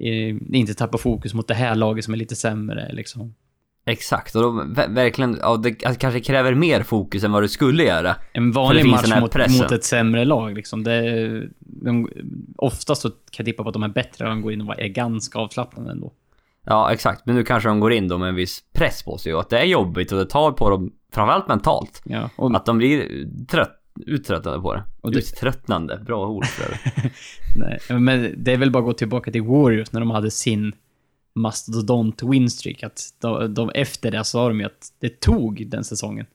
eh, 0.00 0.36
inte 0.52 0.74
tappa 0.74 0.98
fokus 0.98 1.34
mot 1.34 1.48
det 1.48 1.54
här 1.54 1.74
laget 1.74 2.04
som 2.04 2.14
är 2.14 2.18
lite 2.18 2.36
sämre 2.36 2.92
liksom? 2.92 3.34
exakt. 3.86 4.34
Och 4.34 4.42
de, 4.42 4.74
ver- 4.74 4.94
verkligen, 4.94 5.38
ja, 5.42 5.56
det 5.56 5.72
kanske 5.72 6.20
kräver 6.20 6.54
mer 6.54 6.82
fokus 6.82 7.24
än 7.24 7.32
vad 7.32 7.42
du 7.42 7.48
skulle 7.48 7.84
göra. 7.84 8.16
En 8.32 8.52
vanlig 8.52 8.86
match 8.86 9.20
mot, 9.20 9.36
mot 9.60 9.72
ett 9.72 9.84
sämre 9.84 10.24
lag 10.24 10.54
liksom. 10.54 10.84
Det, 10.84 11.48
de, 11.58 12.10
oftast 12.56 13.02
så 13.02 13.10
kan 13.10 13.16
jag 13.36 13.46
tippa 13.46 13.62
på 13.62 13.68
att 13.68 13.72
de 13.72 13.82
är 13.82 13.88
bättre 13.88 14.24
och 14.24 14.30
de 14.30 14.42
går 14.42 14.52
in 14.52 14.60
och 14.60 14.80
är 14.80 14.88
ganska 14.88 15.38
avslappnade 15.38 15.90
ändå. 15.90 16.12
Ja, 16.64 16.92
exakt. 16.92 17.26
Men 17.26 17.34
nu 17.34 17.44
kanske 17.44 17.68
de 17.68 17.80
går 17.80 17.92
in 17.92 18.08
då 18.08 18.18
med 18.18 18.28
en 18.28 18.34
viss 18.34 18.64
press 18.72 19.02
på 19.02 19.18
sig 19.18 19.34
och 19.34 19.40
att 19.40 19.50
det 19.50 19.58
är 19.58 19.64
jobbigt 19.64 20.12
och 20.12 20.18
det 20.18 20.26
tar 20.26 20.52
på 20.52 20.70
dem, 20.70 20.92
framförallt 21.12 21.48
mentalt. 21.48 22.02
Ja, 22.04 22.30
och, 22.36 22.56
Att 22.56 22.66
de 22.66 22.78
blir 22.78 23.26
trött, 23.46 23.80
uttröttade 24.06 24.60
på 24.60 24.74
det. 24.74 24.82
Och 25.00 25.12
det- 25.12 25.18
Uttröttnande, 25.18 25.98
bra 26.06 26.28
ord 26.28 26.44
för 26.46 26.70
det. 26.70 27.10
nej, 27.90 28.00
men 28.00 28.34
det 28.44 28.52
är 28.52 28.56
väl 28.56 28.70
bara 28.70 28.78
att 28.78 28.84
gå 28.84 28.92
tillbaka 28.92 29.30
till 29.32 29.42
Warriors 29.42 29.92
när 29.92 30.00
de 30.00 30.10
hade 30.10 30.30
sin 30.30 30.72
mastodont 31.34 32.22
winstreak. 32.22 32.82
Att 32.82 33.00
de, 33.20 33.54
de, 33.54 33.70
efter 33.74 34.10
det 34.10 34.24
sa 34.24 34.48
de 34.48 34.60
ju 34.60 34.66
att 34.66 34.92
det 35.00 35.20
tog 35.20 35.66
den 35.68 35.84
säsongen. 35.84 36.26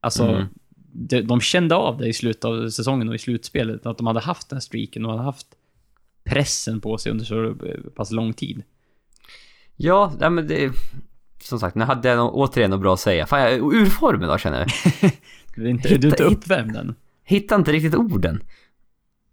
Alltså, 0.00 0.24
Mm. 0.24 0.46
de, 0.92 1.20
de 1.22 1.40
kände 1.40 1.74
av 1.74 1.98
det 1.98 2.06
i 2.08 2.12
slutet 2.12 2.44
av 2.44 2.68
säsongen 2.70 3.08
och 3.08 3.14
i 3.14 3.18
slutspelet. 3.18 3.86
Att 3.86 3.98
de 3.98 4.06
hade 4.06 4.20
haft 4.20 4.50
den 4.50 4.60
streaken 4.60 5.04
och 5.04 5.10
hade 5.10 5.22
haft 5.24 5.46
pressen 6.24 6.80
på 6.80 6.98
sig 6.98 7.12
under 7.12 7.24
så 7.24 7.54
pass 7.96 8.10
lång 8.10 8.32
tid. 8.32 8.62
Ja, 9.76 10.12
nej 10.18 10.30
men 10.30 10.46
det... 10.46 10.72
Som 11.42 11.58
sagt, 11.58 11.74
nu 11.76 11.84
hade 11.84 12.08
jag 12.08 12.16
nog, 12.18 12.34
återigen 12.34 12.70
något 12.70 12.80
bra 12.80 12.94
att 12.94 13.00
säga. 13.00 13.26
Fan, 13.26 13.40
jag 13.40 13.52
är 13.52 13.74
ur 13.74 13.86
form 13.86 14.22
idag 14.22 14.40
känner 14.40 14.58
jag. 14.58 15.12
Du 15.54 15.64
är 15.64 15.68
inte, 15.70 15.88
du 15.88 15.94
är 15.94 16.12
inte 16.12 16.24
Hitta- 16.24 16.32
uppvärmd 16.34 16.76
än. 16.76 16.94
Hittar 17.24 17.56
inte 17.56 17.72
riktigt 17.72 17.94
orden. 17.94 18.42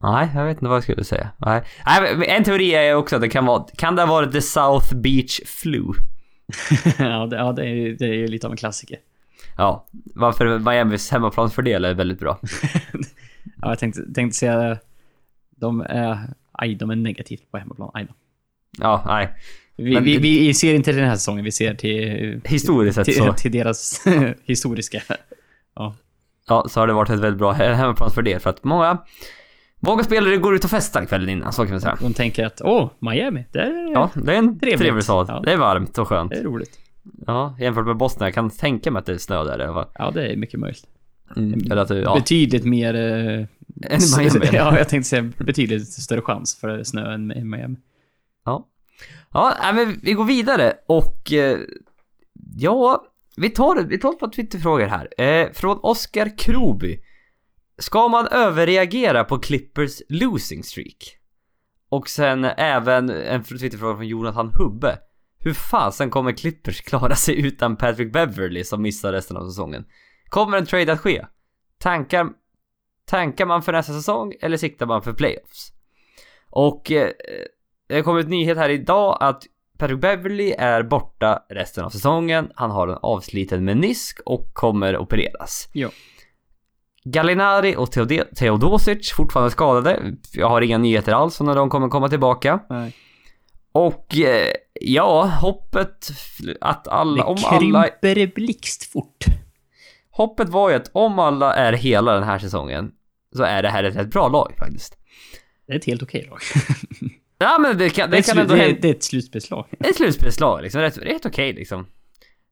Nej, 0.01 0.29
jag 0.35 0.45
vet 0.45 0.57
inte 0.57 0.65
vad 0.67 0.75
jag 0.75 0.83
skulle 0.83 1.03
säga. 1.03 1.29
Nej, 1.37 1.63
nej 1.85 2.25
en 2.29 2.43
teori 2.43 2.71
är 2.75 2.95
också 2.95 3.15
att 3.15 3.21
det 3.21 3.29
kan 3.29 3.45
vara... 3.45 3.65
Kan 3.77 3.95
det 3.95 4.01
ha 4.01 4.09
varit 4.09 4.31
the 4.31 4.41
South 4.41 4.95
Beach 4.95 5.39
Flu? 5.45 5.83
ja, 6.99 7.25
det, 7.25 7.35
ja 7.35 7.51
det, 7.51 7.65
är, 7.67 7.97
det 7.99 8.05
är 8.05 8.13
ju 8.13 8.27
lite 8.27 8.47
av 8.47 8.53
en 8.53 8.57
klassiker. 8.57 8.97
Ja, 9.57 9.85
varför 10.15 10.59
Miamis 10.59 11.11
hemmaplansfördel 11.11 11.85
är 11.85 11.93
väldigt 11.93 12.19
bra. 12.19 12.39
Ja, 13.61 13.69
jag 13.69 13.79
tänkte, 13.79 14.13
tänkte 14.13 14.37
säga... 14.37 14.77
De 15.55 15.81
är... 15.81 16.33
Aj, 16.51 16.75
de 16.75 16.89
är 16.89 16.95
negativt 16.95 17.51
på 17.51 17.57
hemmaplan. 17.57 17.91
Aj 17.93 18.05
då. 18.05 18.13
Ja, 18.77 19.03
nej. 19.05 19.33
Vi, 19.75 19.99
vi, 19.99 20.17
vi 20.17 20.53
ser 20.53 20.73
inte 20.73 20.91
till 20.91 20.99
den 20.99 21.09
här 21.09 21.15
säsongen, 21.15 21.43
vi 21.45 21.51
ser 21.51 21.73
till... 21.73 22.41
Historiskt 22.45 22.95
sett 22.95 23.05
till, 23.05 23.13
så... 23.15 23.33
till 23.37 23.51
deras 23.51 24.07
historiska. 24.45 25.01
Ja. 25.75 25.95
Ja, 26.47 26.65
så 26.69 26.79
har 26.79 26.87
det 26.87 26.93
varit 26.93 27.09
ett 27.09 27.19
väldigt 27.19 27.39
bra 27.39 27.51
hemmaplansfördel 27.51 28.39
för 28.39 28.49
att 28.49 28.63
många... 28.63 28.97
Många 29.79 30.03
spelare 30.03 30.37
går 30.37 30.55
ut 30.55 30.63
och 30.63 30.69
festar 30.69 31.05
kvällen 31.05 31.29
innan, 31.29 31.53
så 31.53 31.63
kan 31.63 31.71
man 31.71 31.81
säga. 31.81 31.97
De 32.01 32.13
tänker 32.13 32.45
att, 32.45 32.61
åh, 32.63 32.89
Miami, 32.99 33.45
det 33.51 33.59
är, 33.59 33.91
Ja, 33.93 34.09
det 34.13 34.33
är 34.33 34.37
en 34.37 34.59
Trevligt. 34.59 34.79
trevlig 34.79 35.03
stad. 35.03 35.25
Ja. 35.29 35.41
Det 35.45 35.51
är 35.53 35.57
varmt 35.57 35.97
och 35.97 36.07
skönt. 36.07 36.31
det 36.31 36.37
är 36.37 36.43
roligt. 36.43 36.79
Ja, 37.27 37.57
jämfört 37.59 37.85
med 37.85 37.97
Bosnien. 37.97 38.25
Jag 38.27 38.33
kan 38.33 38.49
tänka 38.49 38.91
mig 38.91 38.99
att 38.99 39.05
det 39.05 39.13
är 39.13 39.17
snö 39.17 39.43
där 39.43 39.59
i 39.59 39.63
alla 39.63 39.73
fall. 39.73 39.87
Ja, 39.97 40.11
det 40.11 40.27
är 40.27 40.35
mycket 40.37 40.59
möjligt. 40.59 40.85
Mm. 41.35 41.71
Eller 41.71 41.81
att 41.81 41.87
det, 41.87 41.99
ja. 41.99 42.15
Betydligt 42.15 42.65
mer... 42.65 42.95
Eh, 42.95 43.45
Än 43.89 43.99
Miami. 44.17 44.47
ja, 44.51 44.77
jag 44.77 44.89
tänkte 44.89 45.09
säga 45.09 45.31
betydligt 45.37 45.87
större 45.87 46.21
chans 46.21 46.55
för 46.59 46.83
snö 46.83 47.13
än 47.13 47.49
Miami. 47.49 47.77
Ja. 48.45 48.67
Ja, 49.33 49.57
nej, 49.61 49.73
men 49.73 49.99
vi 50.03 50.13
går 50.13 50.25
vidare 50.25 50.73
och... 50.87 51.31
Eh, 51.31 51.59
ja, 52.55 53.05
vi 53.37 53.49
tar, 53.49 53.83
vi 53.83 53.99
tar 53.99 54.13
ett 54.13 54.19
par 54.19 54.27
Twitterfrågor 54.27 54.85
här. 54.85 55.21
Eh, 55.21 55.51
från 55.51 55.79
Oskar 55.81 56.37
Kroby. 56.37 56.99
Ska 57.77 58.07
man 58.07 58.27
överreagera 58.27 59.23
på 59.23 59.39
Clippers 59.39 60.01
losing 60.09 60.63
streak? 60.63 61.17
Och 61.89 62.09
sen 62.09 62.45
även 62.45 63.09
en 63.09 63.43
Twitterfråga 63.43 63.95
från 63.95 64.07
Jonathan 64.07 64.51
Hubbe. 64.57 64.99
Hur 65.39 65.53
fasen 65.53 66.09
kommer 66.09 66.31
Clippers 66.31 66.81
klara 66.81 67.15
sig 67.15 67.45
utan 67.47 67.75
Patrick 67.75 68.13
Beverly 68.13 68.63
som 68.63 68.81
missar 68.81 69.11
resten 69.11 69.37
av 69.37 69.47
säsongen? 69.47 69.85
Kommer 70.25 70.57
en 70.57 70.65
trade 70.65 70.93
att 70.93 70.99
ske? 70.99 71.25
Tankar, 71.79 72.29
tankar 73.05 73.45
man 73.45 73.63
för 73.63 73.71
nästa 73.71 73.93
säsong 73.93 74.33
eller 74.41 74.57
siktar 74.57 74.85
man 74.85 75.01
för 75.01 75.13
playoffs? 75.13 75.73
Och 76.49 76.91
eh, 76.91 77.11
det 77.93 78.01
kom 78.03 78.17
ut 78.17 78.27
nyhet 78.27 78.57
här 78.57 78.69
idag 78.69 79.17
att 79.19 79.43
Patrick 79.77 79.99
Beverly 79.99 80.51
är 80.57 80.83
borta 80.83 81.39
resten 81.49 81.83
av 81.85 81.89
säsongen. 81.89 82.51
Han 82.55 82.71
har 82.71 82.87
en 82.87 82.97
avsliten 83.01 83.65
menisk 83.65 84.19
och 84.25 84.53
kommer 84.53 84.97
opereras. 84.97 85.69
Ja. 85.73 85.89
Gallinari 87.03 87.75
och 87.75 87.89
Teode- 87.91 88.35
Teodosic 88.35 89.11
fortfarande 89.13 89.51
skadade. 89.51 90.13
Jag 90.33 90.49
har 90.49 90.61
inga 90.61 90.77
nyheter 90.77 91.11
alls 91.13 91.39
om 91.39 91.45
när 91.47 91.55
de 91.55 91.69
kommer 91.69 91.87
komma 91.89 92.09
tillbaka. 92.09 92.59
Nej. 92.69 92.93
Och 93.71 94.17
eh, 94.17 94.53
ja, 94.81 95.25
hoppet 95.25 96.07
att 96.61 96.87
alla, 96.87 97.15
Det 97.23 97.29
om 97.29 97.37
alla, 97.45 97.87
krymper 97.87 98.35
blixtfort. 98.35 99.25
hoppet 100.11 100.49
var 100.49 100.69
ju 100.69 100.75
att 100.75 100.89
om 100.93 101.19
alla 101.19 101.55
är 101.55 101.73
hela 101.73 102.13
den 102.13 102.23
här 102.23 102.39
säsongen 102.39 102.91
så 103.35 103.43
är 103.43 103.61
det 103.63 103.69
här 103.69 103.83
ett 103.83 103.95
rätt 103.95 104.11
bra 104.11 104.27
lag 104.27 104.53
faktiskt. 104.59 104.97
Det 105.67 105.73
är 105.73 105.77
ett 105.77 105.85
helt 105.85 106.03
okej 106.03 106.27
lag. 106.29 106.39
Ja 107.43 107.57
men 107.59 107.77
det 107.77 107.89
kan, 107.89 108.09
Det, 108.09 108.17
är 108.17 108.17
det 108.17 108.19
ett 108.19 108.25
kan 108.25 108.37
ändå 108.37 108.53
det, 108.53 108.59
hända. 108.59 108.77
är, 108.77 108.81
det 108.81 108.89
är 108.89 108.93
ett 108.95 109.03
slutspelslag. 109.03 109.65
Ett 109.79 109.95
slutspelslag 109.95 110.61
liksom, 110.63 110.81
rätt, 110.81 110.97
rätt 110.97 111.25
okej 111.25 111.53
liksom. 111.53 111.85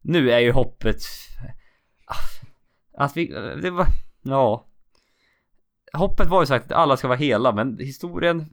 Nu 0.01 0.31
är 0.31 0.39
ju 0.39 0.51
hoppet... 0.51 0.97
Att 2.97 3.17
vi... 3.17 3.27
Det 3.61 3.69
var... 3.71 3.85
Ja. 4.21 4.67
Hoppet 5.93 6.27
var 6.27 6.41
ju 6.41 6.45
sagt 6.45 6.65
att 6.65 6.71
alla 6.77 6.97
ska 6.97 7.07
vara 7.07 7.17
hela, 7.17 7.51
men 7.51 7.77
historien 7.79 8.45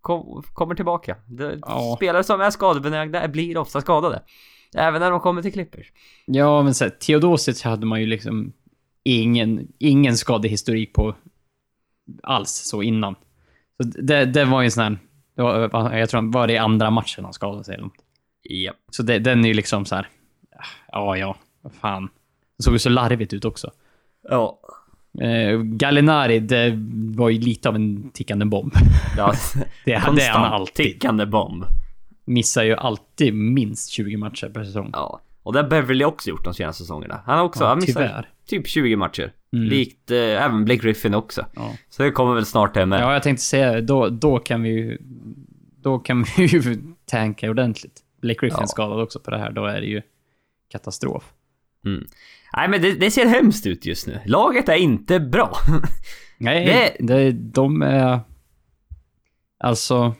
kom, 0.00 0.42
kommer 0.52 0.74
tillbaka. 0.74 1.16
Det, 1.26 1.58
Ja. 1.62 1.94
Spelare 1.96 2.24
som 2.24 2.40
är 2.40 2.50
skadebenägna 2.50 3.28
blir 3.28 3.56
ofta 3.58 3.80
skadade. 3.80 4.22
Även 4.74 5.00
när 5.00 5.10
de 5.10 5.20
kommer 5.20 5.42
till 5.42 5.52
Clippers. 5.52 5.92
Ja, 6.26 6.62
men 6.62 6.74
så 6.74 6.84
här, 6.84 6.90
Theodosic 6.90 7.62
hade 7.62 7.86
man 7.86 8.00
ju 8.00 8.06
liksom 8.06 8.52
ingen, 9.02 9.68
ingen 9.78 10.16
skadehistorik 10.16 10.92
på 10.94 11.14
alls 12.22 12.50
så 12.50 12.82
innan. 12.82 13.14
Så 13.76 13.88
det, 14.02 14.24
det 14.24 14.44
var 14.44 14.60
ju 14.60 14.64
en 14.64 14.70
sån 14.70 14.82
här, 14.82 14.98
det 15.38 15.68
var, 15.68 15.94
jag 15.94 16.08
tror 16.08 16.32
var 16.32 16.46
det 16.46 16.52
i 16.52 16.58
andra 16.58 16.90
matchen 16.90 17.24
han 17.24 17.32
skadade 17.32 17.64
sig. 17.64 17.80
Ja. 18.42 18.72
Så 18.90 19.02
det, 19.02 19.18
den 19.18 19.44
är 19.44 19.48
ju 19.48 19.54
liksom 19.54 19.84
så 19.84 19.94
här, 19.94 20.08
ja, 20.92 21.16
ja, 21.16 21.36
fan. 21.80 22.08
Det 22.56 22.62
såg 22.62 22.72
ju 22.74 22.78
så 22.78 22.88
larvigt 22.88 23.32
ut 23.32 23.44
också. 23.44 23.70
Ja. 24.28 24.58
Eh, 25.20 25.58
Gallinari, 25.58 26.40
det 26.40 26.72
var 27.16 27.28
ju 27.28 27.40
lite 27.40 27.68
av 27.68 27.74
en 27.74 28.10
tickande 28.10 28.44
bomb. 28.44 28.72
ja. 29.16 29.32
Det, 29.54 29.62
det 29.84 29.92
är 29.92 30.30
han 30.30 30.44
alltid. 30.44 30.86
tickande 30.86 31.26
bomb. 31.26 31.64
Missar 32.24 32.62
ju 32.62 32.74
alltid 32.74 33.34
minst 33.34 33.90
20 33.90 34.16
matcher 34.16 34.48
per 34.48 34.64
säsong. 34.64 34.90
Ja. 34.92 35.20
Och 35.48 35.54
det 35.54 35.62
har 35.62 35.68
Beverly 35.68 36.04
också 36.04 36.30
gjort 36.30 36.44
de 36.44 36.54
senaste 36.54 36.82
säsongerna. 36.82 37.20
Han 37.26 37.38
har 37.38 37.44
också, 37.44 37.64
Ja, 37.64 37.68
han 37.68 37.78
missar 37.78 38.00
tyvärr. 38.00 38.30
typ 38.46 38.66
20 38.68 38.96
matcher. 38.96 39.32
Mm. 39.52 39.64
Likt 39.68 40.10
eh, 40.10 40.18
även 40.18 40.64
Blake 40.64 40.80
Griffin 40.82 41.14
också. 41.14 41.46
Ja. 41.56 41.74
Så 41.90 42.02
det 42.02 42.10
kommer 42.10 42.34
väl 42.34 42.46
snart 42.46 42.74
det 42.74 42.86
med. 42.86 43.00
Ja, 43.02 43.12
jag 43.12 43.22
tänkte 43.22 43.44
säga, 43.44 43.80
då, 43.80 44.08
då 44.08 44.38
kan 44.38 44.62
vi 44.62 44.68
ju... 44.68 44.98
Då 45.82 45.98
kan 45.98 46.24
vi 46.36 46.44
ju 46.44 46.76
tanka 47.06 47.50
ordentligt. 47.50 48.00
Blake 48.20 48.40
Griffin 48.40 48.58
Ja. 48.60 48.66
skadad 48.66 49.00
också 49.00 49.20
på 49.20 49.30
det 49.30 49.38
här, 49.38 49.50
då 49.50 49.64
är 49.66 49.80
det 49.80 49.86
ju 49.86 50.02
katastrof. 50.72 51.32
Nej 52.56 52.68
men 52.68 52.82
det, 52.82 52.92
det 52.92 53.10
ser 53.10 53.26
hemskt 53.26 53.66
ut 53.66 53.86
just 53.86 54.06
nu. 54.06 54.20
Laget 54.26 54.68
är 54.68 54.76
inte 54.76 55.20
bra. 55.20 55.58
Nej, 56.38 56.64
Det- 56.98 57.06
det, 57.06 57.32
de 57.32 57.82
är... 57.82 58.20
Alltså, 59.60 60.14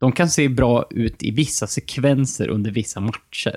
de 0.00 0.12
kan 0.12 0.28
se 0.30 0.48
bra 0.48 0.86
ut 0.90 1.22
i 1.22 1.30
vissa 1.30 1.66
sekvenser 1.66 2.48
under 2.48 2.70
vissa 2.70 3.00
matcher. 3.00 3.56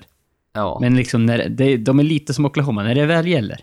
Ja. 0.54 0.78
Men 0.82 0.96
liksom, 0.96 1.26
när 1.26 1.50
det, 1.50 1.78
de 1.78 2.00
är 2.00 2.04
lite 2.04 2.34
som 2.34 2.46
Oklahoma, 2.46 2.84
när 2.84 2.96
det 2.96 3.06
väl 3.06 3.28
gäller. 3.28 3.60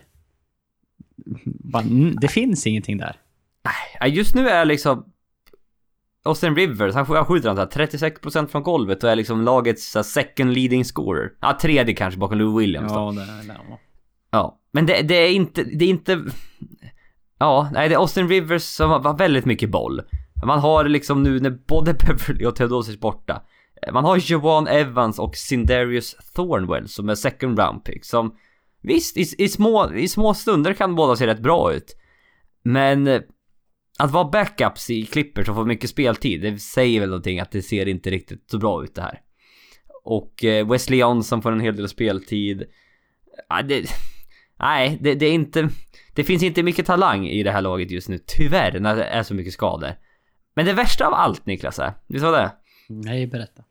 Bara, 1.45 1.83
det 2.21 2.27
finns 2.27 2.67
ingenting 2.67 2.97
där. 2.97 3.15
Ja, 3.99 4.07
Just 4.07 4.35
nu 4.35 4.49
är 4.49 4.65
liksom 4.65 5.05
Austin 6.23 6.55
Rivers, 6.55 6.95
han 6.95 7.25
skjuter 7.25 7.47
han 7.47 7.57
så 7.57 7.61
här 7.61 7.87
36% 7.87 8.47
från 8.47 8.63
golvet 8.63 9.03
och 9.03 9.09
är 9.09 9.15
liksom 9.15 9.41
lagets 9.41 9.91
så 9.91 10.03
second 10.03 10.53
leading 10.53 10.83
scorer. 10.83 11.31
Ja, 11.41 11.57
tredje 11.61 11.95
kanske 11.95 12.19
bakom 12.19 12.37
Lou 12.37 12.59
Williams 12.59 12.93
då. 12.93 12.99
Ja, 12.99 13.11
det, 13.11 13.47
det, 13.47 13.53
ja. 13.69 13.79
Ja. 14.31 14.59
Men 14.73 14.85
det, 14.85 15.01
det 15.01 15.15
är 15.15 15.31
inte, 15.31 15.63
det 15.63 15.85
är 15.85 15.89
inte... 15.89 16.23
Ja, 17.39 17.69
nej 17.73 17.89
det 17.89 17.95
är 17.95 17.99
Austin 17.99 18.29
Rivers 18.29 18.63
som 18.63 18.89
har 18.89 19.17
väldigt 19.17 19.45
mycket 19.45 19.69
boll. 19.69 20.01
Man 20.45 20.59
har 20.59 20.83
liksom 20.85 21.23
nu 21.23 21.39
när 21.39 21.49
både 21.49 21.93
Beverly 21.93 22.45
och 22.45 22.55
Theodosic 22.55 22.99
borta. 22.99 23.41
Man 23.93 24.05
har 24.05 24.17
Joan 24.17 24.67
Evans 24.67 25.19
och 25.19 25.35
Sindarius 25.35 26.15
Thornwell 26.35 26.87
som 26.87 27.09
är 27.09 27.15
second 27.15 27.59
round 27.59 27.83
pick 27.83 28.05
som 28.05 28.35
Visst, 28.81 29.17
i, 29.17 29.43
i, 29.43 29.49
små, 29.49 29.93
i 29.93 30.07
små 30.07 30.33
stunder 30.33 30.73
kan 30.73 30.95
båda 30.95 31.15
se 31.15 31.27
rätt 31.27 31.39
bra 31.39 31.73
ut. 31.73 31.95
Men 32.63 33.07
eh, 33.07 33.21
att 33.99 34.11
vara 34.11 34.29
backups 34.29 34.89
i 34.89 35.05
Clippers 35.05 35.49
och 35.49 35.55
få 35.55 35.65
mycket 35.65 35.89
speltid, 35.89 36.41
det 36.41 36.57
säger 36.57 36.99
väl 36.99 37.09
någonting 37.09 37.39
att 37.39 37.51
det 37.51 37.61
ser 37.61 37.87
inte 37.87 38.09
riktigt 38.09 38.49
så 38.49 38.57
bra 38.57 38.83
ut 38.83 38.95
det 38.95 39.01
här. 39.01 39.21
Och 40.03 40.43
eh, 40.43 40.67
Wesley 40.67 40.99
Johnson 40.99 41.41
får 41.41 41.51
en 41.51 41.59
hel 41.59 41.75
del 41.75 41.89
speltid. 41.89 42.63
Ja, 43.49 43.61
det, 43.61 43.85
nej, 44.59 44.97
det, 45.01 45.15
det 45.15 45.25
är 45.25 45.33
inte... 45.33 45.69
Det 46.15 46.23
finns 46.23 46.43
inte 46.43 46.63
mycket 46.63 46.85
talang 46.85 47.27
i 47.27 47.43
det 47.43 47.51
här 47.51 47.61
laget 47.61 47.91
just 47.91 48.09
nu, 48.09 48.19
tyvärr, 48.25 48.79
när 48.79 48.95
det 48.95 49.03
är 49.03 49.23
så 49.23 49.33
mycket 49.33 49.53
skador. 49.53 49.93
Men 50.55 50.65
det 50.65 50.73
värsta 50.73 51.07
av 51.07 51.13
allt 51.13 51.45
Niklas 51.45 51.79
är, 51.79 51.93
visst 52.07 52.23
var 52.23 52.31
det? 52.31 52.51
Nej, 52.89 53.27
berätta. 53.27 53.63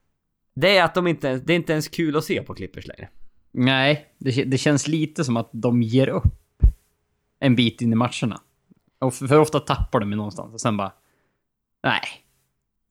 Det 0.60 0.76
är 0.76 0.84
att 0.84 0.94
de 0.94 1.06
inte, 1.06 1.36
det 1.36 1.52
är 1.52 1.56
inte 1.56 1.72
ens 1.72 1.88
kul 1.88 2.16
att 2.16 2.24
se 2.24 2.42
på 2.42 2.54
Clippers 2.54 2.86
längre. 2.86 3.08
Nej, 3.52 4.06
det, 4.18 4.44
det 4.44 4.58
känns 4.58 4.88
lite 4.88 5.24
som 5.24 5.36
att 5.36 5.50
de 5.52 5.82
ger 5.82 6.08
upp 6.08 6.62
en 7.40 7.56
bit 7.56 7.82
in 7.82 7.92
i 7.92 7.96
matcherna. 7.96 8.40
Och 8.98 9.14
för, 9.14 9.26
för 9.26 9.38
ofta 9.38 9.60
tappar 9.60 10.00
de 10.00 10.10
ju 10.10 10.16
någonstans 10.16 10.54
och 10.54 10.60
sen 10.60 10.76
bara... 10.76 10.92
Nej. 11.82 12.00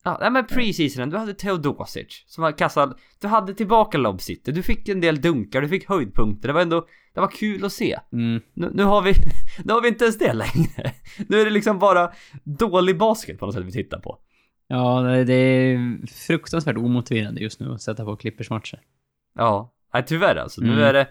Ja, 0.04 0.18
nej 0.20 0.30
men 0.30 0.46
preseasonen, 0.46 1.10
du 1.10 1.16
hade 1.16 1.34
Teodosic 1.34 2.24
som 2.26 2.42
var 2.42 2.58
kastad, 2.58 2.94
du 3.20 3.28
hade 3.28 3.54
tillbaka 3.54 3.98
Lob 3.98 4.20
City, 4.20 4.52
du 4.52 4.62
fick 4.62 4.88
en 4.88 5.00
del 5.00 5.20
dunkar, 5.20 5.60
du 5.60 5.68
fick 5.68 5.88
höjdpunkter, 5.88 6.48
det 6.48 6.54
var 6.54 6.60
ändå, 6.60 6.86
det 7.14 7.20
var 7.20 7.30
kul 7.30 7.64
att 7.64 7.72
se. 7.72 7.98
Mm. 8.12 8.42
Nu, 8.54 8.70
nu 8.74 8.84
har 8.84 9.02
vi, 9.02 9.14
nu 9.64 9.72
har 9.72 9.80
vi 9.80 9.88
inte 9.88 10.04
ens 10.04 10.18
det 10.18 10.32
längre. 10.32 10.92
Nu 11.28 11.40
är 11.40 11.44
det 11.44 11.50
liksom 11.50 11.78
bara 11.78 12.12
dålig 12.44 12.98
basket 12.98 13.38
på 13.38 13.46
något 13.46 13.54
sätt 13.54 13.64
vi 13.64 13.72
tittar 13.72 14.00
på. 14.00 14.18
Ja, 14.72 15.00
det 15.26 15.34
är 15.34 16.06
fruktansvärt 16.06 16.76
omotiverande 16.76 17.40
just 17.40 17.60
nu 17.60 17.72
att 17.72 17.82
sätta 17.82 18.04
på 18.04 18.16
Clippers 18.16 18.50
matcher. 18.50 18.80
Ja, 19.34 19.72
nej 19.94 20.04
tyvärr 20.06 20.36
alltså. 20.36 20.60
Nu 20.60 20.72
Mm. 20.72 20.84
är 20.84 20.92
det, 20.92 21.08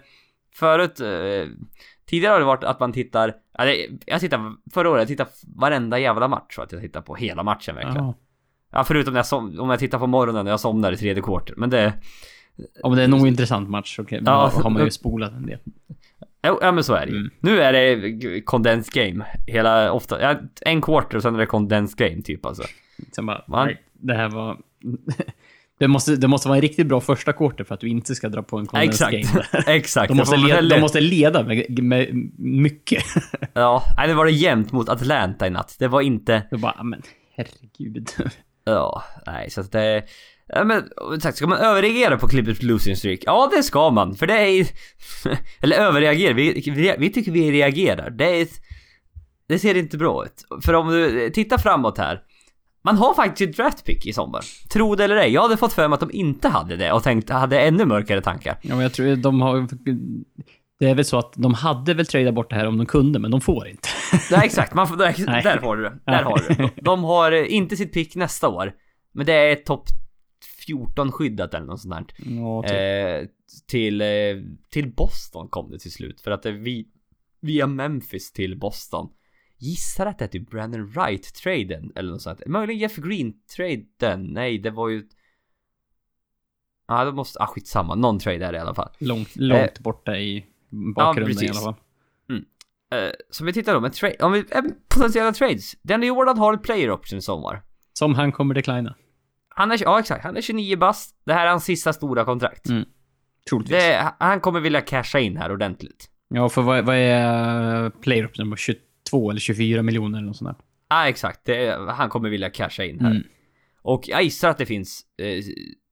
förut, 0.54 1.00
eh, 1.00 1.48
tidigare 2.06 2.32
har 2.32 2.40
det 2.40 2.46
varit 2.46 2.64
att 2.64 2.80
man 2.80 2.92
tittar, 2.92 3.34
det, 3.58 3.88
jag 4.06 4.20
tittar, 4.20 4.54
förra 4.74 4.90
året, 4.90 5.00
jag 5.00 5.08
tittade 5.08 5.30
varenda 5.56 5.98
jävla 5.98 6.28
match 6.28 6.54
så 6.54 6.62
att 6.62 6.72
jag 6.72 6.80
tittar 6.80 7.00
på 7.00 7.14
hela 7.14 7.42
matchen 7.42 7.74
verkligen. 7.74 8.04
Ja. 8.04 8.14
Ja, 8.72 8.84
förutom 8.84 9.12
när 9.12 9.18
jag 9.18 9.26
som, 9.26 9.60
om 9.60 9.70
jag 9.70 9.78
tittar 9.78 9.98
på 9.98 10.06
morgonen 10.06 10.44
när 10.44 10.52
jag 10.52 10.60
somnar 10.60 10.92
i 10.92 10.96
tredje 10.96 11.22
quarter. 11.22 11.54
Men 11.56 11.70
det... 11.70 11.92
Men 12.82 12.92
det 12.96 13.02
är 13.02 13.08
nog 13.08 13.20
en 13.20 13.26
intressant 13.26 13.68
match. 13.68 13.98
Okej, 13.98 14.20
okay. 14.20 14.32
Ja. 14.32 14.52
har 14.54 14.70
man 14.70 14.84
ju 14.84 14.90
spolat 14.90 15.32
en 15.32 15.46
del. 15.46 15.58
Ja, 16.42 16.72
men 16.72 16.84
så 16.84 16.94
är 16.94 17.06
det. 17.06 17.12
Mm. 17.12 17.30
Nu 17.40 17.60
är 17.60 17.72
det 17.72 18.40
condensed 18.40 18.94
game. 18.94 19.26
Hela, 19.46 19.92
ofta, 19.92 20.38
en 20.60 20.82
quarter 20.82 21.16
och 21.16 21.22
sen 21.22 21.34
är 21.34 21.38
det 21.38 21.46
condensed 21.46 22.08
game 22.10 22.22
typ 22.22 22.46
alltså. 22.46 22.62
Sen 23.12 23.26
bara, 23.26 23.44
Man- 23.48 23.66
nej, 23.66 23.82
det 23.92 24.14
här 24.14 24.28
var... 24.28 24.58
det, 25.78 25.88
måste, 25.88 26.16
det 26.16 26.28
måste 26.28 26.48
vara 26.48 26.56
en 26.56 26.62
riktigt 26.62 26.86
bra 26.86 27.00
första 27.00 27.32
quarter 27.32 27.64
för 27.64 27.74
att 27.74 27.80
du 27.80 27.88
inte 27.88 28.14
ska 28.14 28.28
dra 28.28 28.42
på 28.42 28.58
en 28.58 28.66
condensed 28.66 29.14
Exakt. 29.14 29.34
game. 29.52 29.64
Exakt. 29.76 30.08
De 30.08 30.16
måste, 30.16 30.36
Det 30.36 30.42
leda, 30.42 30.62
de 30.62 30.80
måste 30.80 31.00
leda 31.00 31.42
med, 31.42 31.78
med 31.82 32.30
mycket. 32.38 33.04
Ja, 33.52 33.82
nej, 33.96 34.08
det 34.08 34.14
var 34.14 34.24
det 34.24 34.30
jämnt 34.30 34.72
mot 34.72 34.88
Atlanta 34.88 35.46
i 35.46 35.50
natt. 35.50 35.76
Det 35.78 35.88
var 35.88 36.00
inte... 36.00 36.42
Då 36.50 36.58
bara, 36.58 36.82
men 36.82 37.02
herregud. 37.36 38.08
Ja, 38.64 39.02
nej 39.26 39.50
så 39.50 39.60
att 39.60 39.72
det... 39.72 40.04
Ja, 40.46 40.64
men 40.64 40.82
sagt, 41.20 41.36
ska 41.36 41.46
man 41.46 41.58
överreagera 41.58 42.18
på 42.18 42.28
Clippers 42.28 42.62
losing 42.62 42.96
streak? 42.96 43.20
Ja, 43.22 43.50
det 43.56 43.62
ska 43.62 43.90
man. 43.90 44.14
För 44.14 44.26
det 44.26 44.34
är... 44.34 44.66
Eller 45.60 45.76
överreagera, 45.76 46.32
vi, 46.32 46.62
vi, 46.66 46.94
vi 46.98 47.10
tycker 47.10 47.32
vi 47.32 47.52
reagerar. 47.52 48.10
Det 48.10 48.40
är... 48.40 48.48
Det 49.48 49.58
ser 49.58 49.74
inte 49.74 49.98
bra 49.98 50.24
ut. 50.24 50.64
För 50.64 50.74
om 50.74 50.88
du 50.88 51.30
tittar 51.30 51.58
framåt 51.58 51.98
här. 51.98 52.20
Man 52.82 52.96
har 52.96 53.14
faktiskt 53.14 53.50
ett 53.50 53.56
draft 53.56 53.84
pick 53.84 54.06
i 54.06 54.12
sommar. 54.12 54.40
Tro 54.72 54.94
det 54.94 55.04
eller 55.04 55.16
ej. 55.16 55.30
Jag 55.30 55.42
hade 55.42 55.56
fått 55.56 55.72
för 55.72 55.88
mig 55.88 55.94
att 55.94 56.00
de 56.00 56.10
inte 56.12 56.48
hade 56.48 56.76
det 56.76 56.92
och 56.92 57.02
tänkt, 57.02 57.30
hade 57.30 57.60
ännu 57.60 57.84
mörkare 57.84 58.20
tankar. 58.20 58.58
Ja, 58.62 58.74
men 58.74 58.80
jag 58.80 58.92
tror 58.92 59.16
de 59.16 59.40
har... 59.40 59.68
Det 60.78 60.90
är 60.90 60.94
väl 60.94 61.04
så 61.04 61.18
att 61.18 61.32
de 61.36 61.54
hade 61.54 61.94
väl 61.94 62.06
tradat 62.06 62.34
bort 62.34 62.50
det 62.50 62.56
här 62.56 62.66
om 62.66 62.78
de 62.78 62.86
kunde, 62.86 63.18
men 63.18 63.30
de 63.30 63.40
får 63.40 63.68
inte. 63.68 63.88
Nej 64.30 64.40
exakt, 64.44 64.74
man 64.74 64.88
får, 64.88 64.96
där, 64.96 65.14
Nej. 65.26 65.42
där 65.42 65.58
har 65.58 65.76
du 65.76 65.82
det. 65.82 65.98
Där 66.06 66.22
har 66.22 66.44
du 66.48 66.54
det. 66.54 66.70
De 66.76 67.04
har 67.04 67.32
eh, 67.32 67.54
inte 67.54 67.76
sitt 67.76 67.92
pick 67.92 68.16
nästa 68.16 68.48
år. 68.48 68.72
Men 69.12 69.26
det 69.26 69.32
är 69.34 69.56
topp 69.56 69.84
14 70.66 71.12
skyddat 71.12 71.54
eller 71.54 71.66
något 71.66 71.80
sånt 71.80 71.94
där. 71.94 72.04
Ja, 72.18 72.62
typ. 72.62 72.72
Eh, 72.72 73.28
till, 73.68 74.00
eh, 74.00 74.06
till 74.70 74.92
Boston 74.94 75.48
kom 75.48 75.70
det 75.70 75.78
till 75.78 75.92
slut. 75.92 76.20
För 76.20 76.30
att 76.30 76.42
det 76.42 76.52
vi, 76.52 76.86
via 77.40 77.66
Memphis 77.66 78.32
till 78.32 78.58
Boston. 78.58 79.08
Gissar 79.60 80.06
att 80.06 80.18
det 80.18 80.24
är 80.24 80.28
typ 80.28 80.50
Brandon 80.50 80.86
Wright-traden 80.86 81.92
eller 81.94 82.10
något 82.10 82.22
sånt. 82.22 82.46
Möjligen 82.46 82.80
Jeff 82.80 82.96
Green-traden. 82.96 84.32
Nej, 84.32 84.58
det 84.58 84.70
var 84.70 84.88
ju... 84.88 85.08
Ja, 86.88 87.04
det 87.04 87.12
måste... 87.12 87.38
Ah, 87.42 87.46
skitsamma. 87.46 87.94
Någon 87.94 88.18
trade 88.18 88.46
är 88.46 88.52
det 88.52 88.58
i 88.58 88.60
alla 88.60 88.74
fall. 88.74 88.90
långt, 88.98 89.36
långt 89.36 89.78
borta 89.78 90.16
i 90.16 90.46
bakgrunden 90.94 91.32
i 91.32 91.34
precis. 91.34 91.50
alla 91.50 91.60
fall. 91.60 91.82
Eh, 92.94 93.10
så 93.30 93.44
vi 93.44 93.52
tittar 93.52 93.74
då 93.74 93.80
med 93.80 93.92
trade... 93.92 94.16
Om 94.20 94.32
vi... 94.32 94.38
Eh, 94.38 94.62
potentiella 94.88 95.32
trades. 95.32 95.82
Danny 95.82 96.06
Jordan 96.06 96.38
har 96.38 96.54
ett 96.54 96.62
player 96.62 96.90
option 96.90 97.18
i 97.18 97.22
sommar. 97.22 97.62
Som 97.92 98.14
han 98.14 98.32
kommer 98.32 98.54
declina. 98.54 98.94
Han 99.48 99.72
är... 99.72 99.82
Ja, 99.82 100.00
exakt. 100.00 100.24
Han 100.24 100.36
är 100.36 100.40
29 100.40 100.76
bast. 100.76 101.16
Det 101.24 101.32
här 101.32 101.46
är 101.46 101.50
hans 101.50 101.64
sista 101.64 101.92
stora 101.92 102.24
kontrakt. 102.24 102.68
Mm. 102.68 102.84
Troligtvis. 103.50 103.78
Det, 103.78 104.12
han 104.18 104.40
kommer 104.40 104.60
vilja 104.60 104.80
casha 104.80 105.18
in 105.18 105.36
här 105.36 105.52
ordentligt. 105.52 106.10
Ja, 106.28 106.48
för 106.48 106.62
vad, 106.62 106.84
vad 106.84 106.96
är 106.96 107.90
player 107.90 108.26
option? 108.26 108.56
22 109.10 109.30
eller 109.30 109.40
24 109.40 109.82
miljoner 109.82 110.18
eller 110.18 110.26
något 110.26 110.36
sånt 110.36 110.58
där. 110.58 110.64
Ja, 110.88 111.08
exakt. 111.08 111.44
Det, 111.44 111.78
han 111.88 112.08
kommer 112.08 112.30
vilja 112.30 112.50
casha 112.50 112.84
in 112.84 113.00
här. 113.00 113.10
Mm. 113.10 113.22
Och 113.82 114.08
jag 114.08 114.22
gissar 114.22 114.48
att 114.48 114.58
det 114.58 114.66
finns 114.66 115.02
eh, 115.18 115.42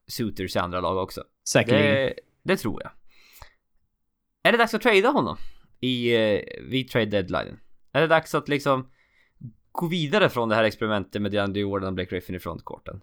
suitors 0.08 0.56
i 0.56 0.58
andra 0.58 0.80
lag 0.80 0.96
också. 0.96 1.24
Säkerligen. 1.48 1.94
Det, 1.94 2.14
det 2.42 2.56
tror 2.56 2.82
jag. 2.82 2.90
Är 4.42 4.52
det 4.52 4.58
dags 4.58 4.74
att 4.74 4.82
trada 4.82 5.08
honom? 5.08 5.36
I, 5.80 6.16
eh, 6.16 6.40
vid 6.62 6.90
trade 6.90 7.06
deadline? 7.06 7.58
Är 7.92 8.00
det 8.00 8.06
dags 8.06 8.34
att 8.34 8.48
liksom 8.48 8.90
gå 9.72 9.86
vidare 9.86 10.28
från 10.28 10.48
det 10.48 10.54
här 10.54 10.64
experimentet 10.64 11.22
med 11.22 11.32
DeAndre 11.32 11.60
Jordan 11.60 11.88
och 11.88 11.94
Blake 11.94 12.10
Griffin 12.10 12.36
i 12.36 12.38
frontcourten? 12.38 13.00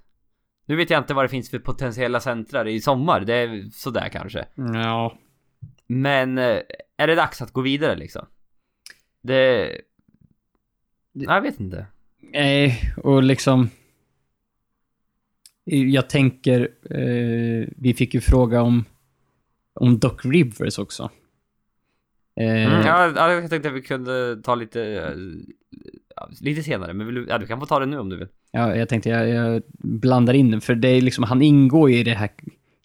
Nu 0.66 0.76
vet 0.76 0.90
jag 0.90 1.00
inte 1.00 1.14
vad 1.14 1.26
det 1.26 1.30
finns 1.30 1.50
för 1.50 1.60
potentiella 1.60 2.20
centrar 2.20 2.68
i 2.68 2.82
sommar. 2.82 3.22
Det 3.22 3.34
är 3.34 3.70
sådär 3.72 4.10
kanske. 4.10 4.46
Ja. 4.56 5.18
Men 5.88 6.38
eh, 6.38 6.60
är 6.98 7.08
det 7.08 7.16
dags 7.16 7.42
att 7.42 7.52
gå 7.52 7.62
vidare 7.62 7.96
liksom? 7.96 8.26
Det... 9.22 9.72
Jag 11.16 11.42
vet 11.42 11.60
inte. 11.60 11.86
Nej, 12.34 12.94
och 12.98 13.24
liksom... 13.24 13.70
Jag 15.66 16.10
tänker... 16.10 16.60
Eh, 16.90 17.68
vi 17.78 17.94
fick 17.98 18.14
ju 18.14 18.22
fråga 18.22 18.62
om, 18.62 18.86
om 19.74 20.00
Doc 20.00 20.26
Rivers 20.26 20.80
också. 20.80 21.04
Eh, 22.40 22.66
Mm, 22.66 22.86
ja, 22.86 23.14
ja, 23.16 23.32
jag 23.34 23.50
tänkte 23.50 23.70
att 23.70 23.76
vi 23.76 23.82
kunde 23.82 24.42
ta 24.44 24.56
lite... 24.56 24.82
eh, 24.84 25.12
lite 26.42 26.64
senare, 26.64 26.94
men 26.94 27.06
vill 27.06 27.16
du, 27.16 27.26
ja, 27.30 27.38
du 27.38 27.48
kan 27.48 27.60
få 27.60 27.66
ta 27.66 27.80
det 27.80 27.86
nu 27.86 27.98
om 28.00 28.10
du 28.10 28.18
vill. 28.18 28.28
Ja, 28.52 28.76
jag 28.76 28.90
tänkte 28.90 29.10
jag, 29.10 29.30
jag 29.30 29.64
blandar 29.78 30.34
in 30.34 30.52
den, 30.52 30.62
för 30.62 30.76
det 30.76 30.88
är 30.88 31.02
liksom, 31.02 31.24
han 31.24 31.42
ingår 31.42 31.92
i 31.92 32.04
det 32.04 32.14
här 32.14 32.30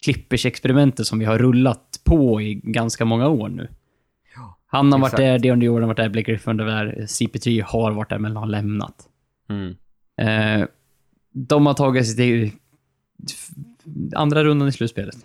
Clippers-experimentet 0.05 1.05
som 1.07 1.19
vi 1.19 1.25
har 1.25 1.37
rullat 1.37 2.01
på 2.03 2.41
i 2.41 2.53
ganska 2.63 3.05
många 3.05 3.27
år 3.27 3.49
nu. 3.49 3.67
Han 4.73 4.91
har 4.91 4.99
varit 4.99 5.13
exakt. 5.13 5.21
där, 5.21 5.39
Deon 5.39 5.61
Jordan 5.61 5.81
har 5.81 5.87
varit 5.87 5.97
där, 5.97 6.09
Blake 6.09 6.31
Griffin 6.31 6.59
har 6.59 6.65
varit 6.65 6.95
där, 6.95 7.03
CP3 7.03 7.63
har 7.63 7.91
varit 7.91 8.09
där 8.09 8.19
men 8.19 8.35
har 8.35 8.45
lämnat. 8.45 8.95
Mm. 9.49 9.75
Eh, 10.17 10.67
de 11.31 11.65
har 11.65 11.73
tagit 11.73 12.05
sig 12.05 12.15
till 12.15 12.51
andra 14.15 14.43
rundan 14.43 14.67
i 14.67 14.71
slutspelet. 14.71 15.15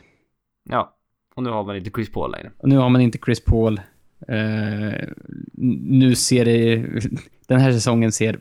Ja, 0.70 0.96
och 1.35 1.42
nu 1.42 1.50
har 1.50 1.64
man 1.64 1.76
inte 1.76 1.90
Chris 1.90 2.12
Paul 2.12 2.32
längre. 2.32 2.50
Och 2.59 2.68
nu 2.68 2.76
har 2.76 2.88
man 2.88 3.00
inte 3.00 3.18
Chris 3.24 3.44
Paul. 3.44 3.80
Eh, 4.28 5.09
nu 5.82 6.14
ser 6.14 6.44
det... 6.44 6.76
Den 7.46 7.61
här 7.61 7.72
säsongen 7.72 8.12
ser 8.12 8.40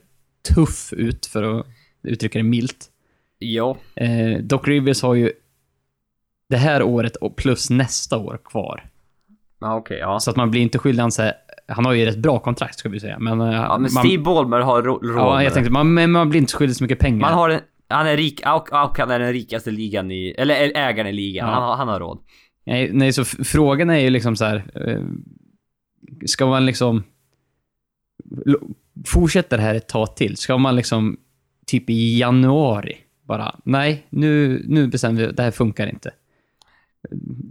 tuff 0.55 0.93
ut, 0.93 1.25
för 1.25 1.59
att 1.59 1.65
uttrycka 2.03 2.39
det 2.39 2.43
milt. 2.43 2.91
Ja, 3.37 3.77
Eh, 3.95 4.37
Doc 4.39 4.61
Rivers 4.63 5.01
har 5.01 5.13
ju 5.13 5.31
det 6.49 6.57
här 6.57 6.83
året 6.83 7.15
och 7.15 7.35
plus 7.35 7.69
nästa 7.69 8.17
år 8.17 8.39
kvar. 8.45 8.89
Ja 9.61 9.75
okej, 9.75 9.97
ja. 9.97 10.19
Så 10.19 10.29
att 10.31 10.35
man 10.37 10.51
blir 10.51 10.61
inte 10.61 10.79
skyldig 10.79 11.01
han 11.01 11.11
säga, 11.11 11.33
Han 11.67 11.85
har 11.85 11.93
ju 11.93 12.07
ett 12.07 12.17
bra 12.17 12.39
kontrakt, 12.39 12.79
ska 12.79 12.89
vi 12.89 12.99
säga. 12.99 13.19
Men, 13.19 13.41
eh, 13.41 13.53
Ja, 13.53 13.77
men 13.77 13.81
man, 13.81 13.89
Steve 13.89 14.23
Ballmer 14.23 14.59
har 14.59 14.81
råd 14.83 14.99
Ja, 15.15 15.43
jag 15.43 15.53
tänkte, 15.53 15.71
man, 15.71 16.11
man 16.11 16.29
blir 16.29 16.41
inte 16.41 16.53
skyldig 16.53 16.75
så 16.75 16.83
mycket 16.83 16.99
pengar. 16.99 17.19
Man 17.21 17.33
har 17.33 17.49
en... 17.49 17.59
Han 17.87 18.07
är 18.07 18.17
rik, 18.17 18.41
och, 18.45 18.73
och 18.73 18.97
han 18.99 19.11
är 19.11 19.19
den 19.19 19.33
rikaste 19.33 19.71
ligan 19.71 20.11
i... 20.11 20.35
Eller 20.37 20.55
ägaren 20.77 21.07
i 21.07 21.13
ligan. 21.13 21.47
Ja. 21.47 21.53
Han, 21.53 21.63
har- 21.63 21.75
han 21.75 21.87
har 21.87 21.99
råd. 21.99 22.19
Nej, 22.65 22.89
nej, 22.93 23.13
så 23.13 23.25
frågan 23.25 23.89
är 23.89 23.97
ju 23.99 24.09
liksom 24.09 24.35
så 24.35 24.45
här. 24.45 24.63
Eh, 24.87 25.01
ska 26.25 26.45
man 26.45 26.65
liksom... 26.65 27.03
Fortsätta 29.05 29.57
det 29.57 29.63
här 29.63 29.75
ett 29.75 29.87
tag 29.87 30.15
till? 30.15 30.37
Ska 30.37 30.57
man 30.57 30.75
liksom 30.75 31.17
typ 31.67 31.89
i 31.89 32.19
januari 32.19 32.97
bara, 33.27 33.55
nej, 33.63 34.05
nu, 34.09 34.61
nu 34.67 34.87
bestämmer 34.87 35.21
vi, 35.21 35.31
det 35.31 35.43
här 35.43 35.51
funkar 35.51 35.87
inte. 35.87 36.11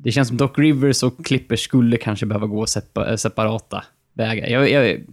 Det 0.05 0.13
känns 0.13 0.29
som 0.29 0.37
Doc 0.37 0.51
Rivers 0.55 1.03
och 1.03 1.25
Clippers 1.25 1.61
skulle 1.61 1.97
kanske 1.97 2.27
behöva 2.27 2.47
gå 2.47 2.67
sepa, 2.67 3.17
separata 3.17 3.85
vägar. 4.13 4.49
Jag, 4.49 4.71
jag, 4.71 5.05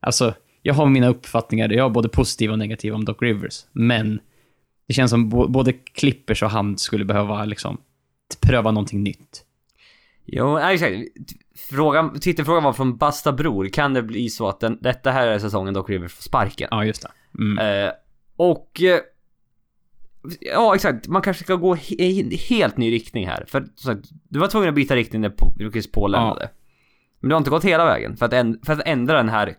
alltså, 0.00 0.34
jag 0.62 0.74
har 0.74 0.86
mina 0.86 1.08
uppfattningar, 1.08 1.68
jag 1.68 1.84
har 1.84 1.90
både 1.90 2.08
positiva 2.08 2.52
och 2.52 2.58
negativa 2.58 2.96
om 2.96 3.04
Doc 3.04 3.16
Rivers, 3.20 3.64
men 3.72 4.20
det 4.88 4.94
känns 4.94 5.10
som 5.10 5.28
både 5.28 5.72
Clippers 5.72 6.42
och 6.42 6.50
han 6.50 6.78
skulle 6.78 7.04
behöva 7.04 7.44
liksom 7.44 7.80
pröva 8.40 8.70
någonting 8.70 9.02
nytt. 9.02 9.44
Jo, 10.26 10.58
exakt. 10.58 10.94
Frågan, 11.70 12.20
Twitterfrågan 12.20 12.62
var 12.62 12.72
från 12.72 12.96
Basta 12.96 13.32
Bror. 13.32 13.68
Kan 13.68 13.94
det 13.94 14.02
bli 14.02 14.30
så 14.30 14.48
att 14.48 14.60
den, 14.60 14.78
detta 14.80 15.10
här 15.10 15.26
är 15.26 15.38
säsongen 15.38 15.74
Doc 15.74 15.88
Rivers 15.88 16.12
får 16.12 16.22
sparken? 16.22 16.68
Ja, 16.70 16.84
just 16.84 17.02
det. 17.02 17.10
Mm. 17.38 17.86
Eh, 17.86 17.92
och... 18.36 18.80
Ja, 20.40 20.74
exakt. 20.74 21.08
Man 21.08 21.22
kanske 21.22 21.44
ska 21.44 21.54
gå 21.54 21.76
i 21.88 22.20
en 22.20 22.30
helt 22.48 22.76
ny 22.76 22.92
riktning 22.92 23.26
här. 23.26 23.44
För 23.48 23.60
som 23.74 23.94
sagt, 23.94 24.08
du 24.28 24.38
var 24.38 24.48
tvungen 24.48 24.68
att 24.68 24.74
byta 24.74 24.96
riktning 24.96 25.22
när 25.22 25.70
Chris 25.72 25.92
Paul 25.92 26.12
Ja. 26.12 26.18
lämnade. 26.18 26.50
Men 27.20 27.28
du 27.28 27.34
har 27.34 27.38
inte 27.38 27.50
gått 27.50 27.64
hela 27.64 27.84
vägen 27.84 28.16
för 28.16 28.26
att, 28.26 28.66
för 28.66 28.72
att 28.72 28.82
ändra 28.86 29.16
den 29.16 29.28
här... 29.28 29.54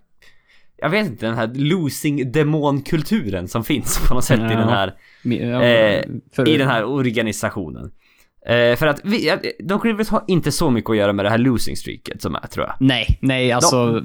Jag 0.78 0.89
vet 0.89 1.08
inte, 1.08 1.26
den 1.26 1.36
här 1.36 1.52
losing 1.54 2.32
demon-kulturen 2.32 3.47
som 3.47 3.63
finns 3.63 4.00
på 4.08 4.13
något 4.15 4.24
sätt 4.24 4.39
i 4.39 4.43
Ja. 4.43 4.50
den 4.50 4.69
här... 4.69 4.93
Ja, 5.24 5.63
eh, 5.63 6.06
för- 6.36 6.50
i 6.50 6.58
den 6.58 6.67
här 6.67 6.84
organisationen. 6.84 7.91
Eh, 8.47 8.76
för 8.76 8.88
att 8.88 9.02
vi, 9.04 9.32
Doc 9.60 9.84
Rivers 9.86 10.10
har 10.10 10.24
inte 10.28 10.52
så 10.52 10.69
mycket 10.69 10.89
att 10.89 10.97
göra 10.97 11.13
med 11.13 11.26
det 11.26 11.30
här 11.30 11.38
losing 11.38 11.78
streaket 11.78 12.21
som 12.21 12.36
är 12.36 12.47
tror 12.47 12.65
jag. 12.65 12.76
Nej, 12.80 13.06
nej, 13.21 13.52
alltså... 13.52 14.02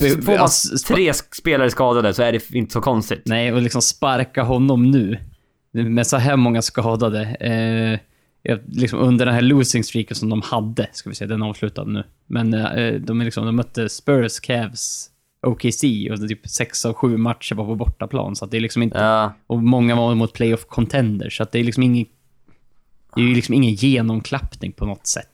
be- 0.00 0.08
Får 0.22 0.32
man 0.32 0.40
alltså, 0.40 0.94
tre 0.94 1.12
spelare 1.14 1.70
skadade 1.70 2.14
så 2.14 2.22
är 2.22 2.32
det 2.32 2.50
inte 2.54 2.72
så 2.72 2.80
konstigt. 2.80 3.22
Nej, 3.26 3.52
och 3.52 3.62
liksom 3.62 3.82
sparka 3.82 4.42
honom 4.42 4.90
nu. 4.90 5.18
Med 5.84 6.06
så 6.06 6.16
här 6.16 6.36
många 6.36 6.62
skadade. 6.62 7.22
Eh, 7.22 8.00
liksom 8.66 8.98
under 8.98 9.26
den 9.26 9.34
här 9.34 9.42
losing 9.42 9.84
streaken 9.84 10.16
som 10.16 10.28
de 10.28 10.42
hade, 10.42 10.88
ska 10.92 11.08
vi 11.10 11.16
säga, 11.16 11.28
den 11.28 11.42
är 11.42 11.46
avslutad 11.46 11.84
nu. 11.84 12.04
Men 12.26 12.54
eh, 12.54 12.94
de, 12.94 13.20
är 13.20 13.24
liksom, 13.24 13.46
de 13.46 13.56
mötte 13.56 13.88
Spurs, 13.88 14.40
Cavs, 14.40 15.10
OKC 15.42 15.84
och 16.10 16.28
typ 16.28 16.48
sex 16.48 16.84
av 16.86 16.94
sju 16.94 17.16
matcher 17.16 17.54
var 17.54 17.64
på 17.64 17.74
bortaplan. 17.74 18.36
Så 18.36 18.44
att 18.44 18.50
det 18.50 18.56
är 18.56 18.60
liksom 18.60 18.82
inte... 18.82 18.98
Ja, 18.98 19.34
Och 19.46 19.62
många 19.62 19.94
var 19.94 20.14
mot 20.14 20.32
playoff 20.32 20.66
contenders, 20.66 21.36
så 21.36 21.42
att 21.42 21.52
det 21.52 21.58
är 21.58 21.64
liksom 21.64 21.82
ingen... 21.82 22.06
Det 23.14 23.20
är 23.22 23.24
ju 23.24 23.34
liksom 23.34 23.54
ingen 23.54 23.74
genomklappning 23.74 24.72
på 24.72 24.86
något 24.86 25.06
sätt. 25.06 25.28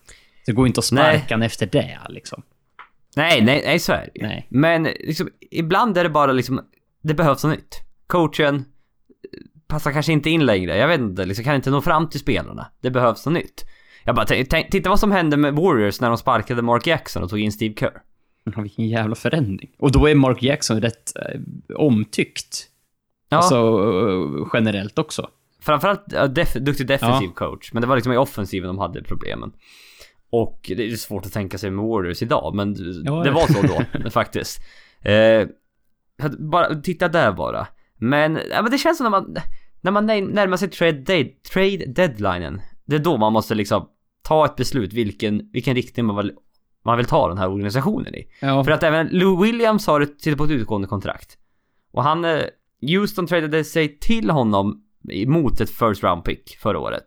Det 0.46 0.52
går 0.52 0.66
inte 0.66 0.78
att 0.78 0.92
Nej. 0.92 1.18
sparka 1.18 1.34
han 1.34 1.42
efter 1.42 1.66
det, 1.66 1.98
liksom. 2.08 2.42
nej, 3.16 3.40
nej, 3.44 3.62
nej 3.66 3.78
så 3.78 3.92
är 3.92 4.08
det. 4.14 4.26
Nej. 4.26 4.46
Men 4.48 4.82
liksom, 4.82 5.28
ibland 5.50 5.98
är 5.98 6.04
det 6.04 6.10
bara 6.10 6.32
liksom, 6.32 6.60
det 7.02 7.14
behövs 7.14 7.44
något 7.44 7.52
nytt. 7.52 7.80
Coachen, 8.06 8.64
passar 9.72 9.92
kanske 9.92 10.12
inte 10.12 10.30
in 10.30 10.46
längre. 10.46 10.76
Jag 10.76 10.88
vet 10.88 11.00
inte, 11.00 11.24
liksom 11.24 11.44
kan 11.44 11.54
inte 11.54 11.70
nå 11.70 11.80
fram 11.80 12.08
till 12.08 12.20
spelarna. 12.20 12.66
Det 12.80 12.90
behövs 12.90 13.26
något 13.26 13.34
nytt. 13.34 13.64
Jag 14.04 14.14
bara 14.14 14.26
titta 14.70 14.88
vad 14.90 15.00
som 15.00 15.12
hände 15.12 15.36
med 15.36 15.54
Warriors 15.54 16.00
när 16.00 16.08
de 16.08 16.18
sparkade 16.18 16.62
Mark 16.62 16.86
Jackson 16.86 17.22
och 17.22 17.30
tog 17.30 17.38
in 17.38 17.52
Steve 17.52 17.74
Kerr. 17.74 18.02
Ja, 18.44 18.62
vilken 18.62 18.88
jävla 18.88 19.14
förändring. 19.14 19.70
Och 19.78 19.92
då 19.92 20.08
är 20.08 20.14
Mark 20.14 20.42
Jackson 20.42 20.80
rätt 20.80 21.12
eh, 21.16 21.40
omtyckt. 21.76 22.68
Ja, 23.28 23.36
Alltså 23.36 23.56
eh, 23.56 24.48
generellt 24.52 24.98
också. 24.98 25.28
framförallt 25.60 26.04
ja, 26.12 26.26
def, 26.26 26.52
duktig 26.54 26.86
defensiv 26.86 27.28
coach. 27.28 27.72
Men 27.72 27.80
det 27.80 27.86
var 27.86 27.96
liksom 27.96 28.12
i 28.12 28.16
offensiven 28.16 28.68
de 28.68 28.78
hade 28.78 29.02
problemen. 29.02 29.52
Och 30.30 30.60
det 30.76 30.86
är 30.92 30.96
svårt 30.96 31.26
att 31.26 31.32
tänka 31.32 31.58
sig 31.58 31.70
med 31.70 31.84
Warriors 31.84 32.22
idag, 32.22 32.54
men 32.54 32.74
Ja, 33.04 33.12
det 33.22 33.28
ja. 33.28 33.34
var 33.34 33.46
så 33.46 33.82
då 34.02 34.10
faktiskt. 34.10 34.62
Eh, 35.02 35.46
bara, 36.38 36.74
titta 36.74 37.08
där 37.08 37.32
bara. 37.32 37.66
Men, 37.96 38.38
ja, 38.50 38.62
men 38.62 38.70
det 38.70 38.78
känns 38.78 38.98
som 38.98 39.04
när 39.04 39.10
man, 39.10 39.36
när 39.82 39.90
man 39.90 40.06
när- 40.06 40.22
närmar 40.22 40.56
sig 40.56 40.68
trade, 40.70 40.92
day, 40.92 41.40
trade 41.52 41.76
deadlinen. 41.86 42.60
Det 42.84 42.96
är 42.96 43.00
då 43.00 43.16
man 43.16 43.32
måste 43.32 43.54
liksom 43.54 43.88
ta 44.22 44.44
ett 44.46 44.56
beslut 44.56 44.92
vilken, 44.92 45.50
vilken 45.52 45.74
riktning 45.74 46.06
man 46.06 46.16
vill, 46.16 46.32
man 46.84 46.96
vill 46.96 47.06
ta 47.06 47.28
den 47.28 47.38
här 47.38 47.50
organisationen 47.50 48.14
i. 48.14 48.28
Ja, 48.40 48.64
För 48.64 48.72
att 48.72 48.82
även 48.82 49.08
Lou 49.12 49.42
Williams 49.42 49.86
har 49.86 50.00
ett, 50.00 50.20
sitter 50.20 50.36
på 50.36 50.44
ett 50.44 50.50
utgående 50.50 50.88
kontrakt. 50.88 51.38
Och 51.92 52.02
han, 52.02 52.24
eh, 52.24 52.40
Houston 52.80 53.26
tradade 53.26 53.64
sig 53.64 53.98
till 53.98 54.30
honom 54.30 54.82
emot 55.10 55.60
ett 55.60 55.70
first 55.70 56.02
round 56.02 56.24
pick 56.24 56.56
förra 56.60 56.78
året. 56.78 57.04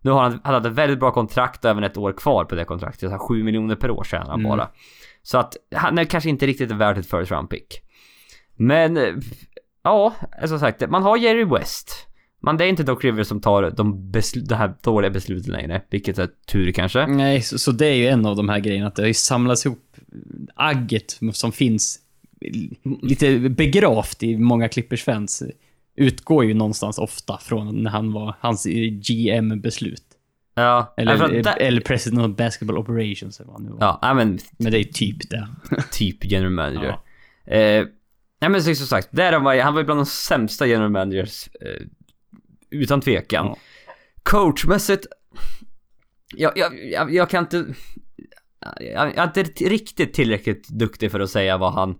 Nu 0.00 0.10
har 0.10 0.22
han, 0.22 0.40
han 0.44 0.54
hade 0.54 0.68
ett 0.68 0.74
väldigt 0.74 1.00
bra 1.00 1.10
kontrakt 1.10 1.64
och 1.64 1.70
även 1.70 1.84
ett 1.84 1.96
år 1.96 2.12
kvar 2.12 2.44
på 2.44 2.54
det 2.54 2.64
kontraktet. 2.64 3.00
Så 3.00 3.08
här 3.10 3.18
7 3.18 3.42
miljoner 3.44 3.76
per 3.76 3.90
år 3.90 4.04
tjänar 4.04 4.26
han 4.26 4.40
Mm. 4.40 4.50
bara. 4.50 4.68
Så 5.22 5.38
att 5.38 5.56
han 5.74 5.98
är 5.98 6.04
kanske 6.04 6.30
inte 6.30 6.46
riktigt 6.46 6.70
värd 6.70 6.98
ett 6.98 7.10
first 7.10 7.30
round 7.30 7.50
pick. 7.50 7.80
Men, 8.56 8.96
eh, 8.96 9.14
ja, 9.84 10.14
som 10.46 10.58
sagt, 10.58 10.90
man 10.90 11.02
har 11.02 11.16
Jerry 11.16 11.44
West. 11.44 12.06
Men 12.44 12.56
det 12.56 12.64
är 12.64 12.68
inte 12.68 12.82
Doc 12.82 13.04
Rivers 13.04 13.26
som 13.26 13.40
tar 13.40 13.70
de, 13.70 14.12
besl- 14.12 14.46
de 14.48 14.54
här 14.54 14.74
dåliga 14.82 15.10
besluten 15.10 15.52
längre. 15.52 15.82
Vilket 15.90 16.18
är 16.18 16.28
tur 16.46 16.72
kanske. 16.72 17.06
nej, 17.06 17.40
så, 17.42 17.58
så 17.58 17.72
det 17.72 17.86
är 17.86 17.94
ju 17.94 18.06
en 18.06 18.26
av 18.26 18.36
de 18.36 18.48
här 18.48 18.58
grejerna, 18.58 18.86
att 18.86 18.94
det 18.96 19.02
har 19.02 19.06
ju 19.08 19.14
samlats 19.14 19.66
ihop 19.66 19.96
agget 20.54 21.18
som 21.32 21.52
finns 21.52 21.98
lite 23.02 23.38
begravt 23.38 24.22
i 24.22 24.36
många 24.38 24.68
Clippers-fans. 24.68 25.42
Utgår 25.96 26.44
ju 26.44 26.54
någonstans 26.54 26.98
ofta 26.98 27.38
från 27.38 27.82
när 27.82 27.90
han 27.90 28.12
var, 28.12 28.34
hans 28.40 28.66
GM-beslut. 28.90 30.02
Ja, 30.54 30.94
Eller, 30.96 31.42
där- 31.42 31.56
eller 31.60 31.80
President 31.80 32.30
of 32.30 32.36
Basketball 32.36 32.78
Operations 32.78 33.40
eller 33.40 33.50
vad 33.52 33.60
han 33.60 33.70
nu 33.70 33.72
var. 33.78 33.98
Ja, 34.02 34.14
men 34.14 34.38
Men 34.58 34.72
det 34.72 34.76
är 34.78 34.82
ju 34.84 34.92
typ 34.92 35.30
det. 35.30 35.48
typ 35.92 36.24
general 36.24 36.50
manager. 36.52 36.96
Eh, 37.44 37.86
nej 38.42 38.50
men 38.50 38.62
som 38.62 38.86
sagt, 38.86 39.08
där 39.10 39.32
han 39.32 39.44
var, 39.44 39.56
han 39.56 39.74
var 39.74 39.80
ju 39.80 39.84
bland 39.84 40.00
de 40.00 40.06
sämsta 40.06 40.66
general 40.66 40.90
managers. 40.90 41.48
Eh, 41.60 41.86
utan 42.70 43.00
tvekan. 43.00 43.46
Ja. 43.46 43.56
Coachmässigt, 44.22 45.06
jag, 46.36 46.52
jag, 46.56 46.90
jag, 46.90 47.14
jag 47.14 47.30
kan 47.30 47.44
inte... 47.44 47.64
Jag, 48.80 49.12
jag 49.16 49.18
är 49.18 49.38
inte 49.38 49.42
riktigt 49.68 50.14
tillräckligt 50.14 50.68
duktig 50.68 51.10
för 51.10 51.20
att 51.20 51.30
säga 51.30 51.58
vad 51.58 51.72
han... 51.72 51.94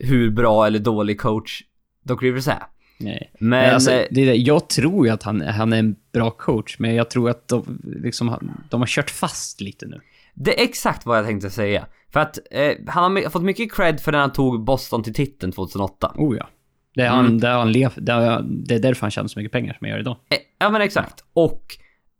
Hur 0.00 0.30
bra 0.30 0.66
eller 0.66 0.78
dålig 0.78 1.20
coach 1.20 1.62
Doc 2.02 2.22
Rivers 2.22 2.48
är. 2.48 2.62
Nej. 2.98 3.32
Men... 3.40 3.48
Men, 3.48 3.74
alltså, 3.74 3.90
eh, 3.90 4.06
det 4.10 4.22
är 4.22 4.26
det. 4.26 4.34
Jag 4.34 4.68
tror 4.68 5.06
ju 5.06 5.12
att 5.12 5.22
han, 5.22 5.40
han 5.40 5.72
är 5.72 5.78
en 5.78 5.96
bra 6.12 6.30
coach, 6.30 6.78
men 6.78 6.94
jag 6.94 7.10
tror 7.10 7.30
att 7.30 7.48
de, 7.48 7.82
liksom, 8.02 8.52
de 8.70 8.80
har 8.80 8.86
kört 8.86 9.10
fast 9.10 9.60
lite 9.60 9.86
nu. 9.86 10.00
Det 10.36 10.60
är 10.60 10.64
exakt 10.64 11.06
vad 11.06 11.18
jag 11.18 11.26
tänkte 11.26 11.50
säga. 11.50 11.86
För 12.12 12.20
att 12.20 12.38
eh, 12.50 12.72
han 12.86 13.16
har 13.16 13.30
fått 13.30 13.42
mycket 13.42 13.72
cred 13.72 14.00
för 14.00 14.12
när 14.12 14.18
han 14.18 14.32
tog 14.32 14.64
Boston 14.64 15.02
till 15.02 15.14
titeln 15.14 15.52
2008. 15.52 16.12
Oh 16.16 16.36
ja. 16.36 16.48
Det 16.94 17.02
är, 17.02 17.08
han, 17.08 17.24
Mm. 17.26 17.40
det, 17.40 17.48
är 17.48 17.52
han 17.58 17.72
lev, 17.72 17.92
det, 17.96 18.12
är, 18.12 18.42
det 18.66 18.74
är 18.74 18.78
därför 18.78 19.00
han 19.00 19.10
tjänar 19.10 19.28
så 19.28 19.38
mycket 19.38 19.52
pengar 19.52 19.72
som 19.72 19.78
han 19.80 19.90
gör 19.90 20.00
idag. 20.00 20.16
Eh, 20.30 20.38
Ja 20.58 20.70
men 20.70 20.80
exakt. 20.82 21.24
Och 21.32 21.62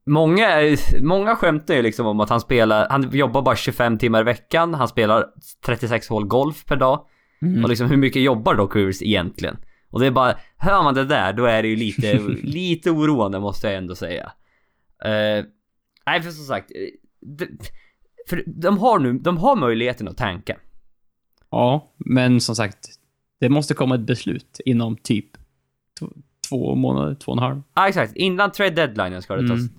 många, 0.07 0.76
många 1.02 1.37
skämtar 1.37 1.74
ju 1.74 1.83
liksom 1.83 2.07
om 2.07 2.20
att 2.20 2.31
han 2.31 2.40
spelar, 2.40 2.88
han 2.90 3.11
jobbar 3.12 3.42
bara 3.42 3.57
25 3.57 3.98
timmar 3.98 4.20
i 4.20 4.24
veckan, 4.24 4.74
han 4.74 4.88
spelar 4.88 5.24
36 5.66 6.09
hål 6.09 6.26
golf 6.26 6.64
per 6.64 6.76
dag. 6.76 7.07
Mm. 7.42 7.62
Och 7.64 7.68
liksom 7.68 7.90
hur 7.90 7.96
mycket 7.96 8.22
jobbar 8.22 8.55
Doc 8.55 8.74
Rivers 8.74 9.02
egentligen? 9.02 9.57
Och 9.90 10.00
det 10.00 10.07
är 10.07 10.11
bara, 10.11 10.35
hör 10.57 10.83
man 10.83 10.94
det 10.94 11.05
där 11.05 11.33
då 11.33 11.44
är 11.44 11.62
det 11.62 11.68
ju 11.68 11.76
lite, 11.76 12.18
lite 12.42 12.90
oroande 12.90 13.40
måste 13.40 13.66
jag 13.66 13.76
ändå 13.76 13.94
säga. 13.94 14.33
Eh, 15.05 15.44
nej 16.07 16.22
för 16.22 16.31
som 16.31 16.44
sagt, 16.44 16.70
eh, 16.70 16.76
det, 17.20 17.48
för 18.29 18.43
de 18.47 18.79
har 18.79 18.99
nu, 18.99 19.12
de 19.12 19.37
har 19.39 19.57
möjligheten 19.57 20.09
att 20.09 20.17
tanka. 20.17 20.57
Ja, 21.51 21.93
men 21.97 22.41
som 22.41 22.57
sagt, 22.57 22.89
det 23.41 23.49
måste 23.49 23.75
komma 23.75 23.95
ett 23.95 24.01
beslut 24.01 24.61
inom 24.65 24.97
typ 24.97 25.27
två 26.49 26.75
månader, 26.75 27.15
två 27.15 27.33
och 27.33 27.39
en 27.39 27.43
halv. 27.43 27.62
Ja 27.75 27.89
exakt, 27.89 28.17
innan 28.17 28.53
trade 28.53 28.71
deadlinen 28.71 29.23
ska 29.23 29.37
det 29.37 29.49
tas, 29.49 29.61
Mm. 29.61 29.71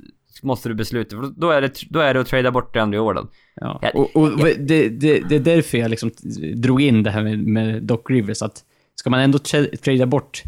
måste 0.44 0.70
du 0.70 0.76
besluta, 0.76 1.16
för 1.16 1.34
då 1.36 1.50
är 1.50 1.62
det, 1.62 1.74
då 1.90 2.00
är 2.00 2.14
det 2.14 2.20
att 2.20 2.28
trada 2.28 2.52
bort 2.52 2.74
det 2.74 2.82
andra 2.82 2.98
Jordan. 2.98 3.28
Ja. 3.56 3.80
Ja, 3.82 3.90
och 3.94 4.16
och 4.16 4.30
det, 4.38 4.54
det, 4.90 5.20
det 5.30 5.36
är 5.36 5.40
därför 5.40 5.78
jag 5.78 5.92
liksom 5.92 6.12
drog 6.56 6.82
in 6.82 7.04
det 7.04 7.12
här 7.12 7.24
med, 7.24 7.40
med 7.40 7.84
Doc 7.84 8.00
Rivers, 8.10 8.42
att 8.42 8.64
ska 8.96 9.10
man 9.10 9.20
ändå 9.20 9.38
tra- 9.38 9.76
trada 9.78 10.06
bort 10.06 10.44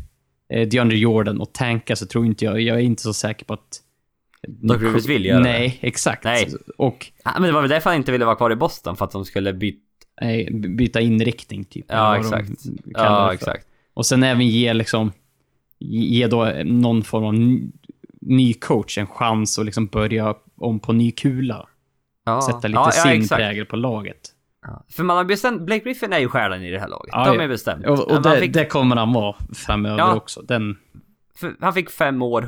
eh, 0.53 0.67
DeAndre 0.67 0.97
Jordan 0.97 1.41
och 1.41 1.53
tanka 1.53 1.95
så 1.95 2.05
tror 2.05 2.25
inte 2.25 2.45
jag, 2.45 2.61
jag 2.61 2.77
är 2.77 2.81
inte 2.81 3.01
så 3.01 3.13
säker 3.13 3.45
på 3.45 3.53
att... 3.53 3.81
Doc 4.47 4.81
Rivers 4.81 5.05
vill 5.05 5.25
göra 5.25 5.37
det. 5.37 5.43
Nej, 5.43 5.79
exakt. 5.81 6.23
Nej. 6.23 6.53
Och 6.77 7.11
Ja, 7.23 7.31
men 7.33 7.43
det 7.43 7.51
var 7.51 7.61
väl 7.61 7.69
därför 7.69 7.89
han 7.89 7.97
inte 7.97 8.11
ville 8.11 8.25
vara 8.25 8.35
kvar 8.35 8.51
i 8.51 8.55
Boston, 8.55 8.95
för 8.95 9.05
att 9.05 9.11
de 9.11 9.25
skulle 9.25 9.53
byta... 9.53 9.79
eh, 10.21 10.53
byta 10.53 11.01
inriktning, 11.01 11.65
typ. 11.65 11.85
Ja, 11.89 12.17
exakt. 12.17 12.63
de 12.63 12.79
Ja, 12.85 13.27
det 13.27 13.33
exakt. 13.33 13.67
Och 13.93 14.05
sen 14.05 14.23
även 14.23 14.47
ge 14.47 14.73
liksom, 14.73 15.11
ge 15.79 16.27
då 16.27 16.51
någon 16.65 17.03
form 17.03 17.23
av 17.23 17.33
ny, 17.33 17.71
ny 18.21 18.53
coach 18.53 18.97
en 18.97 19.07
chans 19.07 19.59
att 19.59 19.65
liksom 19.65 19.87
börja 19.87 20.35
om 20.55 20.79
på 20.79 20.93
ny 20.93 21.11
kula. 21.11 21.67
Ja. 22.25 22.41
Sätta 22.41 22.67
lite 22.67 22.79
ja, 22.79 22.91
sin 22.91 23.11
exakt. 23.11 23.39
prägel 23.39 23.65
på 23.65 23.75
laget. 23.75 24.35
För 24.89 25.03
man 25.03 25.17
har 25.17 25.23
bestämt, 25.23 25.61
Blake 25.61 25.83
Griffin 25.83 26.13
är 26.13 26.19
ju 26.19 26.27
stjärnan 26.27 26.63
i 26.63 26.71
det 26.71 26.79
här 26.79 26.87
laget. 26.87 27.09
Ja, 27.11 27.33
de 27.33 27.39
är 27.39 27.47
bestämt. 27.47 27.85
Och, 27.85 28.11
och 28.11 28.21
det, 28.21 28.39
fick, 28.39 28.53
det 28.53 28.65
kommer 28.65 28.95
han 28.95 29.13
vara 29.13 29.35
framöver 29.53 30.15
också. 30.15 30.41
Den, 30.41 30.77
han 31.59 31.73
fick 31.73 31.89
fem 31.89 32.21
år, 32.21 32.41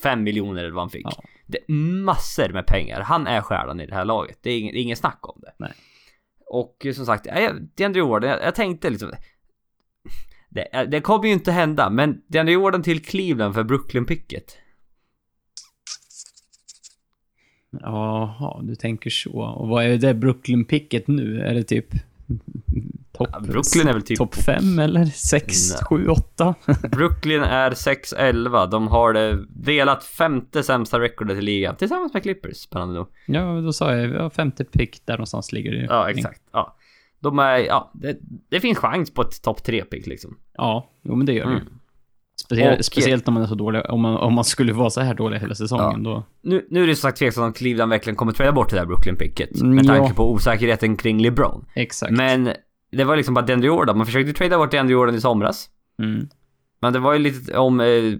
175 0.00 0.22
miljoner 0.22 0.60
eller 0.60 0.74
vad 0.74 0.82
han 0.82 0.90
fick. 0.90 1.06
Ja. 1.06 1.22
Det 1.46 1.58
är 1.58 1.72
massor 2.02 2.48
med 2.48 2.66
pengar. 2.66 3.00
Han 3.00 3.26
är 3.26 3.40
stjärnan 3.40 3.80
i 3.80 3.86
det 3.86 3.94
här 3.94 4.04
laget. 4.04 4.38
Det 4.42 4.50
är 4.50 4.58
ingen, 4.58 4.76
ingen 4.76 4.96
snack 4.96 5.18
om 5.22 5.40
det. 5.42 5.52
Nej. 5.56 5.72
Och 6.46 6.86
eh, 6.86 6.92
som 6.92 7.06
sagt, 7.06 7.26
DeAndre 7.76 8.00
Jordan, 8.00 8.30
jag, 8.30 8.42
jag 8.42 8.54
tänkte 8.54 8.90
liksom... 8.90 9.12
Det, 10.52 10.86
det 10.90 11.00
kommer 11.00 11.26
ju 11.26 11.32
inte 11.32 11.52
hända, 11.52 11.90
men 11.90 12.22
DeAndre 12.26 12.52
Jordan 12.52 12.82
till 12.82 13.04
Cleveland 13.04 13.54
för 13.54 13.64
Brooklyn-picket. 13.64 14.56
jaha, 17.70 18.62
du 18.62 18.74
tänker 18.74 19.10
så. 19.10 19.32
Och 19.32 19.68
vad 19.68 19.84
är 19.84 19.98
det 19.98 20.14
Brooklyn-picket 20.14 21.08
nu? 21.08 21.40
Är 21.40 21.54
det 21.54 21.62
typ 21.62 21.94
topp 23.24 23.28
Ja, 23.32 23.40
Brooklyn 23.52 23.88
är 23.88 23.92
väl 23.92 24.02
typ... 24.02 24.18
top 24.18 24.34
fem 24.34 24.78
eller 24.78 25.04
sex, 25.04 25.70
Nej. 25.70 25.84
sju, 25.84 26.08
åtta? 26.08 26.54
Brooklyn 26.92 27.42
är 27.42 27.70
6-11. 27.70 28.70
De 28.70 28.88
har 28.88 29.12
det 29.12 29.44
delat 29.48 30.04
femte 30.04 30.62
sämsta 30.62 31.00
recordet 31.00 31.38
i 31.38 31.40
ligan 31.40 31.76
tillsammans 31.76 32.14
med 32.14 32.22
Clippers, 32.22 32.56
spännande 32.56 32.94
nog. 32.94 33.06
ja, 33.26 33.60
då 33.60 33.72
sa 33.72 33.94
jag 33.96 34.10
ja, 34.14 34.30
femte 34.30 34.64
pick 34.64 35.06
där 35.06 35.14
någonstans 35.14 35.52
ligger 35.52 35.72
det. 35.72 35.86
Ja, 35.88 36.10
exakt. 36.10 36.42
Ja. 36.52 36.76
De 37.22 37.38
är, 37.38 37.58
ja, 37.58 37.90
det, 37.94 38.18
det 38.50 38.60
finns 38.60 38.78
chans 38.78 39.14
på 39.14 39.22
ett 39.22 39.42
topp 39.42 39.60
3-pick 39.66 40.06
liksom. 40.06 40.36
Ja, 40.56 40.90
jo, 41.02 41.16
men 41.16 41.26
det 41.26 41.32
gör 41.32 41.46
det. 41.46 41.52
Mm. 41.52 41.64
Speciellt, 42.40 42.78
Och- 42.78 42.84
speciellt 42.84 43.28
om 43.28 43.34
man 43.34 43.42
är 43.42 43.46
så 43.46 43.54
dålig. 43.54 43.82
Om 43.90 44.00
man, 44.00 44.16
om 44.16 44.34
man 44.34 44.44
skulle 44.44 44.72
vara 44.72 44.90
så 44.90 45.00
här 45.00 45.14
dålig 45.14 45.38
hela 45.38 45.54
säsongen 45.54 46.02
då. 46.02 46.24
Nu, 46.42 46.66
nu 46.70 46.82
är 46.82 46.86
det 46.86 46.94
som 46.94 47.08
sagt 47.08 47.18
tveksamt 47.18 47.44
om 47.46 47.52
Cleveland 47.52 47.90
verkligen 47.90 48.16
kommer 48.16 48.32
trada 48.32 48.52
bort 48.52 48.70
det 48.70 48.76
där 48.76 48.86
Brooklyn-picket. 48.86 49.62
Med 49.62 49.84
ja. 49.84 49.94
tanke 49.94 50.14
på 50.14 50.32
osäkerheten 50.32 50.96
kring 50.96 51.22
LeBron. 51.22 51.64
Exakt. 51.74 52.12
Men 52.12 52.52
det 52.90 53.04
var 53.04 53.16
liksom 53.16 53.34
bara 53.34 53.44
DeAndre 53.44 53.66
Jordan. 53.66 53.96
Man 53.96 54.06
försökte 54.06 54.32
trada 54.32 54.58
bort 54.58 54.70
DeAndre 54.70 54.92
Jordan 54.92 55.14
i 55.14 55.20
somras. 55.20 55.68
Mm. 56.02 56.28
Men 56.82 56.92
det 56.92 56.98
var 56.98 57.12
ju 57.12 57.18
lite 57.18 57.58
om... 57.58 57.80
Eh, 57.80 58.14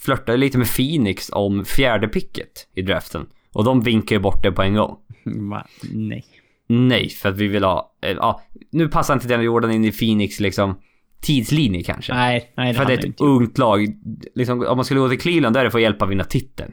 flörtade 0.00 0.38
lite 0.38 0.58
med 0.58 0.74
Phoenix 0.76 1.30
om 1.32 1.64
fjärde 1.64 2.08
picket 2.08 2.68
i 2.74 2.82
draften. 2.82 3.26
Och 3.52 3.64
de 3.64 3.80
vinkar 3.80 4.16
ju 4.16 4.20
bort 4.20 4.42
det 4.42 4.52
på 4.52 4.62
en 4.62 4.74
gång. 4.74 4.96
Va? 5.24 5.66
Nej. 5.92 6.24
Nej, 6.66 7.08
för 7.08 7.28
att 7.28 7.36
vi 7.36 7.48
vill 7.48 7.64
ha... 7.64 7.96
Eh, 8.02 8.10
ja, 8.10 8.42
nu 8.70 8.88
passar 8.88 9.14
inte 9.14 9.28
DeAndre 9.28 9.46
Jordan 9.46 9.70
in 9.70 9.84
i 9.84 9.92
Phoenix 9.92 10.40
liksom 10.40 10.80
tidslinje 11.20 11.82
kanske. 11.82 12.14
Nej, 12.14 12.52
nej 12.56 12.72
det 12.72 12.78
för 12.78 12.84
det 12.84 12.92
är 12.92 12.98
ett 12.98 13.04
inte 13.04 13.24
ungt 13.24 13.58
lag. 13.58 13.86
Liksom, 14.34 14.66
om 14.66 14.76
man 14.76 14.84
skulle 14.84 15.00
gå 15.00 15.08
till 15.08 15.20
Cleveland 15.20 15.56
där 15.56 15.60
är 15.60 15.64
det 15.64 15.70
för 15.70 15.78
att 15.78 15.82
hjälpa 15.82 16.06
vinna 16.06 16.24
titeln. 16.24 16.72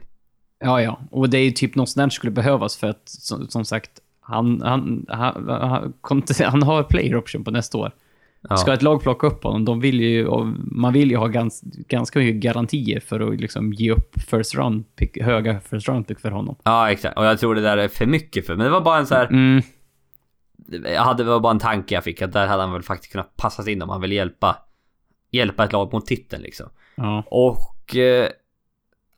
Ja, 0.59 0.81
ja. 0.81 1.01
Och 1.11 1.29
det 1.29 1.37
är 1.37 1.43
ju 1.43 1.51
typ 1.51 1.75
något 1.75 1.89
sånt 1.89 2.03
där 2.03 2.09
skulle 2.09 2.31
behövas 2.31 2.77
för 2.77 2.87
att, 2.87 3.01
som, 3.05 3.47
som 3.47 3.65
sagt, 3.65 3.91
han, 4.28 4.61
han, 4.61 5.05
han, 5.09 5.49
han, 5.49 6.23
han 6.39 6.63
har 6.63 6.84
player 6.84 7.15
option 7.15 7.43
på 7.43 7.51
nästa 7.51 7.78
år. 7.78 7.91
Ja. 8.49 8.57
Ska 8.57 8.73
ett 8.73 8.82
lag 8.82 9.01
plocka 9.01 9.28
upp 9.28 9.43
honom, 9.43 9.65
de 9.65 9.80
vill 9.80 10.01
ju, 10.01 10.28
man 10.71 10.93
vill 10.93 11.11
ju 11.11 11.17
ha 11.17 11.28
gans, 11.28 11.61
ganska 11.63 12.19
mycket 12.19 12.36
garantier 12.36 12.99
för 12.99 13.19
att 13.19 13.39
liksom 13.39 13.73
ge 13.73 13.91
upp 13.91 14.21
first 14.21 14.55
round 14.55 14.95
pick, 14.95 15.21
höga 15.21 15.59
first 15.59 15.88
round 15.88 16.07
pick 16.07 16.19
för 16.19 16.32
honom. 16.32 16.55
Ja, 16.63 16.91
exakt. 16.91 17.17
Och 17.17 17.25
jag 17.25 17.39
tror 17.39 17.55
det 17.55 17.61
där 17.61 17.78
är 17.78 17.88
för 17.88 18.05
mycket 18.05 18.45
för 18.45 18.55
Men 18.55 18.65
det 18.65 18.71
var 18.71 18.82
bara 18.82 18.99
en 18.99 19.07
så 19.07 19.15
här... 19.15 19.28
Mm, 19.28 19.61
Jag 20.67 21.01
hade, 21.01 21.23
det 21.23 21.30
var 21.30 21.39
bara 21.39 21.51
en 21.51 21.59
tanke 21.59 21.95
jag 21.95 22.03
fick 22.03 22.21
att 22.21 22.34
där 22.34 22.47
hade 22.47 22.63
han 22.63 22.73
väl 22.73 22.84
faktiskt 22.84 23.11
kunnat 23.11 23.36
passas 23.38 23.67
in 23.67 23.82
om 23.82 23.89
han 23.89 24.01
vill 24.01 24.11
hjälpa 24.11 24.57
hjälpa 25.32 25.63
ett 25.63 25.71
lag 25.71 25.93
mot 25.93 26.05
titeln 26.05 26.41
liksom. 26.43 26.69
Ja. 26.95 27.23
Och... 27.28 27.95
Eh, 27.95 28.30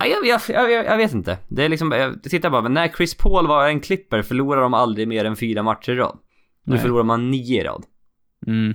jag, 0.08 0.26
jag, 0.26 0.72
jag, 0.72 0.86
jag 0.86 0.98
vet 0.98 1.14
inte. 1.14 1.38
Det 1.48 1.66
är 1.66 1.70
liksom, 1.70 1.92
jag 1.92 2.24
tittar 2.24 2.50
bara, 2.50 2.62
men 2.62 2.74
när 2.74 2.88
Chris 2.88 3.18
Paul 3.18 3.48
var 3.48 3.68
en 3.68 3.80
klipper 3.80 4.22
förlorade 4.22 4.62
de 4.62 4.74
aldrig 4.74 5.08
mer 5.08 5.26
än 5.26 5.36
fyra 5.36 5.64
matcher 5.64 5.92
i 5.92 5.96
rad. 5.96 6.18
Nu 6.64 6.74
Nej. 6.74 6.82
förlorar 6.82 7.04
man 7.04 7.32
nio 7.32 7.62
i 7.62 7.64
rad. 7.64 7.84
Mm. 8.48 8.74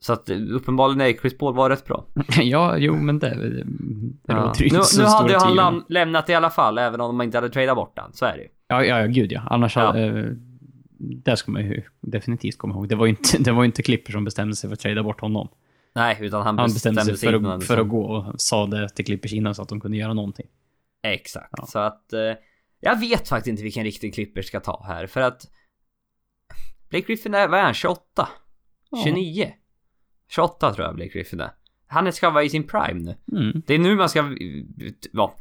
Så 0.00 0.12
att 0.12 0.30
eh, 0.30 0.36
uppenbarligen 0.52 1.00
är 1.00 1.12
Chris 1.12 1.38
Paul 1.38 1.54
var 1.54 1.70
rätt 1.70 1.84
bra. 1.86 2.04
ja, 2.40 2.76
jo 2.78 2.96
men 2.96 3.18
det, 3.18 3.28
det 3.28 3.64
Ja. 4.26 4.46
låter 4.46 4.64
Nu, 4.72 4.80
så 4.82 5.02
nu 5.02 5.08
hade 5.08 5.38
han 5.38 5.54
lam, 5.54 5.84
lämnat 5.88 6.28
i 6.30 6.34
alla 6.34 6.50
fall, 6.50 6.78
även 6.78 7.00
om 7.00 7.18
de 7.18 7.24
inte 7.24 7.36
hade 7.38 7.48
tradat 7.50 7.76
bort 7.76 7.98
han. 7.98 8.12
Så 8.12 8.24
är 8.26 8.32
det 8.36 8.42
ju. 8.42 8.48
Ja, 8.68 8.84
ja, 8.84 9.00
ja, 9.00 9.06
gud 9.06 9.32
ja. 9.32 9.40
Annars 9.50 9.76
Ja. 9.76 9.82
hade... 9.82 10.04
Eh, 10.20 10.24
det 11.24 11.36
ska 11.36 11.52
man 11.52 11.62
ju 11.64 11.82
definitivt 12.00 12.58
komma 12.58 12.74
ihåg. 12.74 12.88
Det 12.88 12.94
var 12.94 13.06
ju 13.06 13.10
inte, 13.10 13.38
det 13.42 13.52
var 13.52 13.64
inte 13.64 13.82
Clipper 13.82 14.12
som 14.12 14.24
bestämde 14.24 14.56
sig 14.56 14.70
för 14.70 14.74
att 14.74 14.80
trada 14.80 15.02
bort 15.02 15.20
honom. 15.20 15.48
Nej, 15.92 16.16
utan 16.20 16.42
han, 16.42 16.58
Han 16.58 16.72
bestämde 16.72 17.04
sig 17.04 17.16
för 17.16 17.54
att, 17.54 17.64
för 17.64 17.78
att 17.78 17.88
gå 17.88 18.04
och 18.04 18.40
sa 18.40 18.66
det 18.66 18.88
till 18.88 19.04
Clippers 19.04 19.32
innan 19.32 19.54
så 19.54 19.62
att 19.62 19.68
de 19.68 19.80
kunde 19.80 19.96
göra 19.96 20.14
någonting. 20.14 20.46
Exakt. 21.02 21.54
Ja. 21.56 21.66
Så 21.66 21.78
att... 21.78 22.12
Eh, 22.12 22.20
jag 22.80 23.00
vet 23.00 23.28
faktiskt 23.28 23.48
inte 23.48 23.62
vilken 23.62 23.84
riktig 23.84 24.14
Clippers 24.14 24.46
ska 24.46 24.60
ta 24.60 24.84
här, 24.86 25.06
för 25.06 25.20
att... 25.20 25.50
Blake 26.88 27.06
Griffin 27.06 27.34
är, 27.34 27.48
vad 27.48 27.58
är 27.58 27.64
han, 27.64 27.74
28? 27.74 28.28
Ja. 28.90 29.02
29? 29.04 29.52
28 30.28 30.74
tror 30.74 30.86
jag 30.86 30.94
Blake 30.94 31.10
Griffin 31.10 31.40
är. 31.40 31.50
Han 31.86 32.12
ska 32.12 32.30
vara 32.30 32.44
i 32.44 32.48
sin 32.48 32.66
prime 32.66 33.00
nu. 33.00 33.38
Mm. 33.40 33.62
Det 33.66 33.74
är 33.74 33.78
nu 33.78 33.96
man 33.96 34.08
ska, 34.08 34.36
ja, 35.12 35.36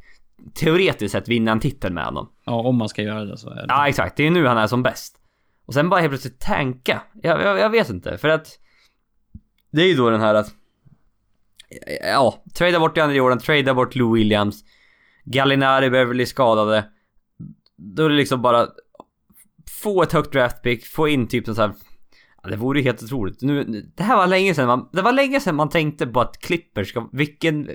teoretiskt 0.53 1.11
sett 1.11 1.27
vinna 1.27 1.51
en 1.51 1.59
titel 1.59 1.93
med 1.93 2.05
honom. 2.05 2.29
Ja, 2.43 2.53
om 2.53 2.75
man 2.75 2.89
ska 2.89 3.01
göra 3.01 3.25
det 3.25 3.37
så 3.37 3.49
är 3.49 3.55
det. 3.55 3.65
Ja, 3.67 3.87
exakt. 3.87 4.15
Det 4.17 4.27
är 4.27 4.31
nu 4.31 4.45
han 4.45 4.57
är 4.57 4.67
som 4.67 4.83
bäst. 4.83 5.21
Och 5.65 5.73
sen 5.73 5.89
bara 5.89 5.99
helt 5.99 6.11
plötsligt 6.11 6.39
tanka. 6.39 7.01
Jag, 7.21 7.41
jag, 7.41 7.59
jag 7.59 7.69
vet 7.69 7.89
inte, 7.89 8.17
för 8.17 8.29
att... 8.29 8.59
Det 9.71 9.81
är 9.81 9.87
ju 9.87 9.95
då 9.95 10.09
den 10.09 10.21
här 10.21 10.35
att... 10.35 10.55
Ja, 12.01 12.43
trada 12.53 12.79
bort 12.79 12.95
DeAndre 12.95 13.17
Jordan, 13.17 13.39
trada 13.39 13.73
bort 13.73 13.95
Lou 13.95 14.13
Williams. 14.13 14.63
Gallinari 15.25 15.89
behöver 15.89 16.13
bli 16.13 16.25
skadade. 16.25 16.89
Då 17.77 18.05
är 18.05 18.09
det 18.09 18.15
liksom 18.15 18.41
bara... 18.41 18.67
Få 19.81 20.03
ett 20.03 20.13
högt 20.13 20.33
draftpick, 20.33 20.85
få 20.85 21.07
in 21.07 21.27
typ 21.27 21.47
något 21.47 21.55
så 21.55 21.61
här... 21.61 21.73
Ja, 22.43 22.49
det 22.49 22.55
vore 22.55 22.79
ju 22.79 22.85
helt 22.85 23.03
otroligt. 23.03 23.41
Nu, 23.41 23.63
det 23.95 24.03
här 24.03 24.17
var 24.17 24.27
länge 24.27 24.55
sedan 24.55 24.67
man... 24.67 24.89
Det 24.91 25.01
var 25.01 25.13
länge 25.13 25.39
sedan 25.39 25.55
man 25.55 25.69
tänkte 25.69 26.07
på 26.07 26.21
att 26.21 26.39
Clippers 26.39 26.89
ska... 26.89 27.09
Vilken 27.11 27.67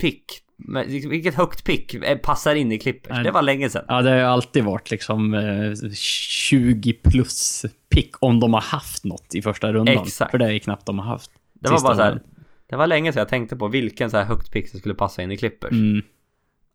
pick... 0.00 0.24
men 0.56 0.88
Vilket 0.88 1.34
högt 1.34 1.64
pick 1.64 1.94
eh, 1.94 2.18
passar 2.18 2.54
in 2.54 2.72
i. 2.72 2.80
Nej. 2.84 3.24
Det 3.24 3.30
var 3.30 3.42
länge 3.42 3.70
sedan. 3.70 3.84
Ja, 3.88 4.02
det 4.02 4.10
har 4.10 4.16
ju 4.16 4.24
alltid 4.24 4.64
varit 4.64 4.90
liksom 4.90 5.34
eh, 5.34 5.92
20 5.94 6.92
plus 6.92 7.64
pick 7.88 8.14
om 8.20 8.40
de 8.40 8.54
har 8.54 8.60
haft 8.60 9.04
något 9.04 9.34
i 9.34 9.42
första 9.42 9.72
rundan. 9.72 9.98
Exakt. 9.98 10.30
För 10.30 10.38
det 10.38 10.44
är 10.44 10.50
ju 10.50 10.60
knappt 10.60 10.86
de 10.86 10.98
har 10.98 11.06
haft. 11.06 11.30
Det 11.52 11.70
var 11.70 11.80
bara 11.80 11.96
så 11.96 12.02
här. 12.02 12.22
Det 12.66 12.76
var 12.76 12.86
länge 12.86 13.12
sedan 13.12 13.20
jag 13.20 13.28
tänkte 13.28 13.56
på 13.56 13.68
vilken 13.68 14.10
så 14.10 14.16
här 14.16 14.24
högt 14.24 14.52
pick 14.52 14.68
som 14.68 14.78
skulle 14.78 14.94
passa 14.94 15.22
in 15.22 15.30
i 15.30 15.36
Clippers. 15.36 15.72
Mm. 15.72 16.02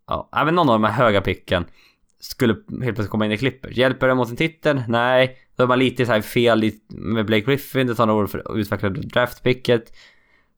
Ja, 0.07 0.29
även 0.35 0.55
någon 0.55 0.69
av 0.69 0.81
de 0.81 0.83
här 0.83 1.05
höga 1.05 1.21
picken 1.21 1.65
skulle 2.19 2.53
helt 2.53 2.81
plötsligt 2.81 3.09
komma 3.09 3.25
in 3.25 3.31
i 3.31 3.37
Clippers. 3.37 3.77
Hjälper 3.77 4.07
det 4.07 4.15
mot 4.15 4.29
en 4.29 4.35
titel? 4.35 4.83
Nej. 4.87 5.37
Då 5.55 5.63
är 5.63 5.67
man 5.67 5.79
lite 5.79 6.05
så 6.05 6.11
här 6.11 6.21
fel 6.21 6.71
med 6.87 7.25
Blake 7.25 7.45
Griffin. 7.45 7.87
Det 7.87 7.95
tar 7.95 8.05
några 8.05 8.23
år 8.23 8.27
för 8.27 8.39
att 8.39 8.57
utveckla 8.57 8.89
draftpicket. 8.89 9.93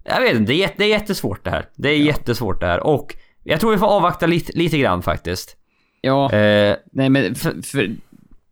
Jag 0.07 0.21
vet 0.21 0.35
inte, 0.35 0.51
det 0.51 0.55
är, 0.55 0.59
jätte- 0.59 0.75
det 0.77 0.83
är 0.85 0.89
jättesvårt 0.89 1.43
det 1.43 1.49
här. 1.49 1.65
Det 1.75 1.89
är 1.89 1.97
jättesvårt 1.97 2.59
det 2.59 2.65
här. 2.67 2.79
Och 2.87 3.15
jag 3.43 3.59
tror 3.59 3.71
vi 3.71 3.77
får 3.77 3.87
avvakta 3.87 4.25
lite, 4.27 4.51
lite 4.57 4.77
grann 4.77 5.01
faktiskt. 5.01 5.57
Ja, 6.01 6.31
Eh, 6.33 6.75
nej 6.91 7.09
men 7.09 7.35
för, 7.35 7.61
för 7.61 7.95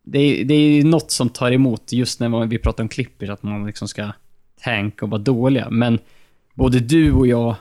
det, 0.03 0.19
är, 0.19 0.45
det 0.45 0.53
är 0.53 0.69
ju 0.69 0.83
något 0.83 1.11
som 1.11 1.29
tar 1.29 1.51
emot 1.51 1.91
just 1.91 2.19
när 2.19 2.45
vi 2.45 2.57
pratar 2.57 2.83
om 2.83 2.89
Clippers, 2.89 3.29
att 3.29 3.43
man 3.43 3.65
liksom 3.67 3.87
ska 3.87 4.11
tanka 4.61 5.05
och 5.05 5.11
vara 5.11 5.21
dåliga. 5.21 5.69
Men 5.69 5.99
både 6.53 6.79
du 6.79 7.11
och 7.11 7.27
jag 7.27 7.55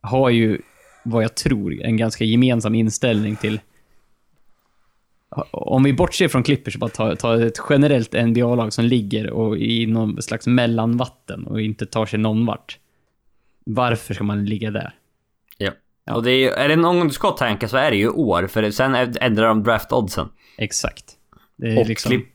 har 0.00 0.30
ju, 0.30 0.60
vad 1.04 1.24
jag 1.24 1.34
tror, 1.34 1.82
en 1.82 1.96
ganska 1.96 2.24
gemensam 2.24 2.74
inställning 2.74 3.36
till 3.36 3.60
om 5.50 5.82
vi 5.82 5.92
bortser 5.92 6.28
från 6.28 6.42
Clippers 6.42 6.74
och 6.74 6.80
bara 6.80 6.90
tar, 6.90 7.14
tar 7.14 7.40
ett 7.40 7.58
generellt 7.70 8.12
NBA-lag 8.12 8.72
som 8.72 8.84
ligger 8.84 9.30
och 9.30 9.58
i 9.58 9.86
någon 9.86 10.22
slags 10.22 10.46
mellanvatten 10.46 11.46
och 11.46 11.60
inte 11.60 11.86
tar 11.86 12.06
sig 12.06 12.18
någon 12.18 12.46
vart. 12.46 12.78
Varför 13.70 14.14
ska 14.14 14.24
man 14.24 14.44
ligga 14.44 14.70
där? 14.70 14.94
ja. 15.58 15.70
Ja. 16.04 16.14
Och 16.14 16.22
det 16.22 16.30
är 16.30 16.38
ju, 16.38 16.48
är 16.48 16.68
det 16.68 16.76
någon 16.76 16.98
gång 16.98 17.08
du 17.08 17.14
ska 17.14 17.30
tanka 17.30 17.68
så 17.68 17.76
är 17.76 17.90
det 17.90 17.96
ju 17.96 18.08
år. 18.08 18.46
För 18.46 18.70
sen 18.70 18.94
ändrar 19.20 19.48
de 19.48 19.62
draft-oddsen. 19.62 20.28
Exakt. 20.58 21.04
Det 21.56 21.66
är 21.68 21.80
Och 21.80 21.86
liksom... 21.86 22.10
klipp, 22.10 22.26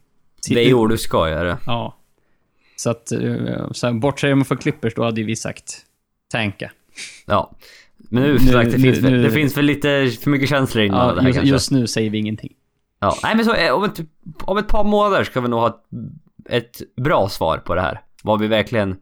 det 0.49 0.69
är 0.69 0.73
år 0.73 0.87
du 0.87 0.97
ska 0.97 1.29
göra. 1.29 1.57
Ja. 1.65 1.97
Så 2.75 2.89
att, 2.89 3.11
eh, 3.11 3.71
så 3.71 3.87
här, 3.87 3.93
bortser 3.93 4.35
man 4.35 4.45
från 4.45 4.57
Clippers, 4.57 4.93
då 4.95 5.03
hade 5.03 5.23
vi 5.23 5.35
sagt 5.35 5.85
tanka. 6.31 6.71
Ja. 7.25 7.55
Men 7.97 8.23
nu, 8.23 8.39
sagt, 8.39 8.71
det, 8.71 8.77
nu- 8.77 8.83
finns, 8.83 8.97
väl- 8.97 9.11
nu- 9.11 9.23
det 9.23 9.31
finns 9.31 9.57
väl 9.57 9.65
lite 9.65 10.09
för 10.21 10.29
mycket 10.29 10.49
känslor 10.49 10.83
innan 10.83 11.07
Ja, 11.07 11.13
det 11.15 11.21
här 11.21 11.27
just, 11.27 11.37
kanske. 11.37 11.53
just 11.53 11.71
nu 11.71 11.87
säger 11.87 12.09
vi 12.09 12.17
ingenting. 12.17 12.53
Ja, 12.99 13.15
nej 13.23 13.35
men 13.35 13.45
så 13.45 13.53
eh, 13.53 13.71
om 13.73 13.83
ett, 13.83 13.99
om 14.43 14.57
ett 14.57 14.67
par 14.67 14.83
månader 14.83 15.23
ska 15.23 15.41
vi 15.41 15.47
nog 15.47 15.59
ha 15.59 15.67
ett, 15.67 15.83
ett 16.49 16.95
bra 17.03 17.29
svar 17.29 17.57
på 17.57 17.75
det 17.75 17.81
här. 17.81 18.01
Vad 18.23 18.39
vi 18.41 18.47
verkligen, 18.47 18.95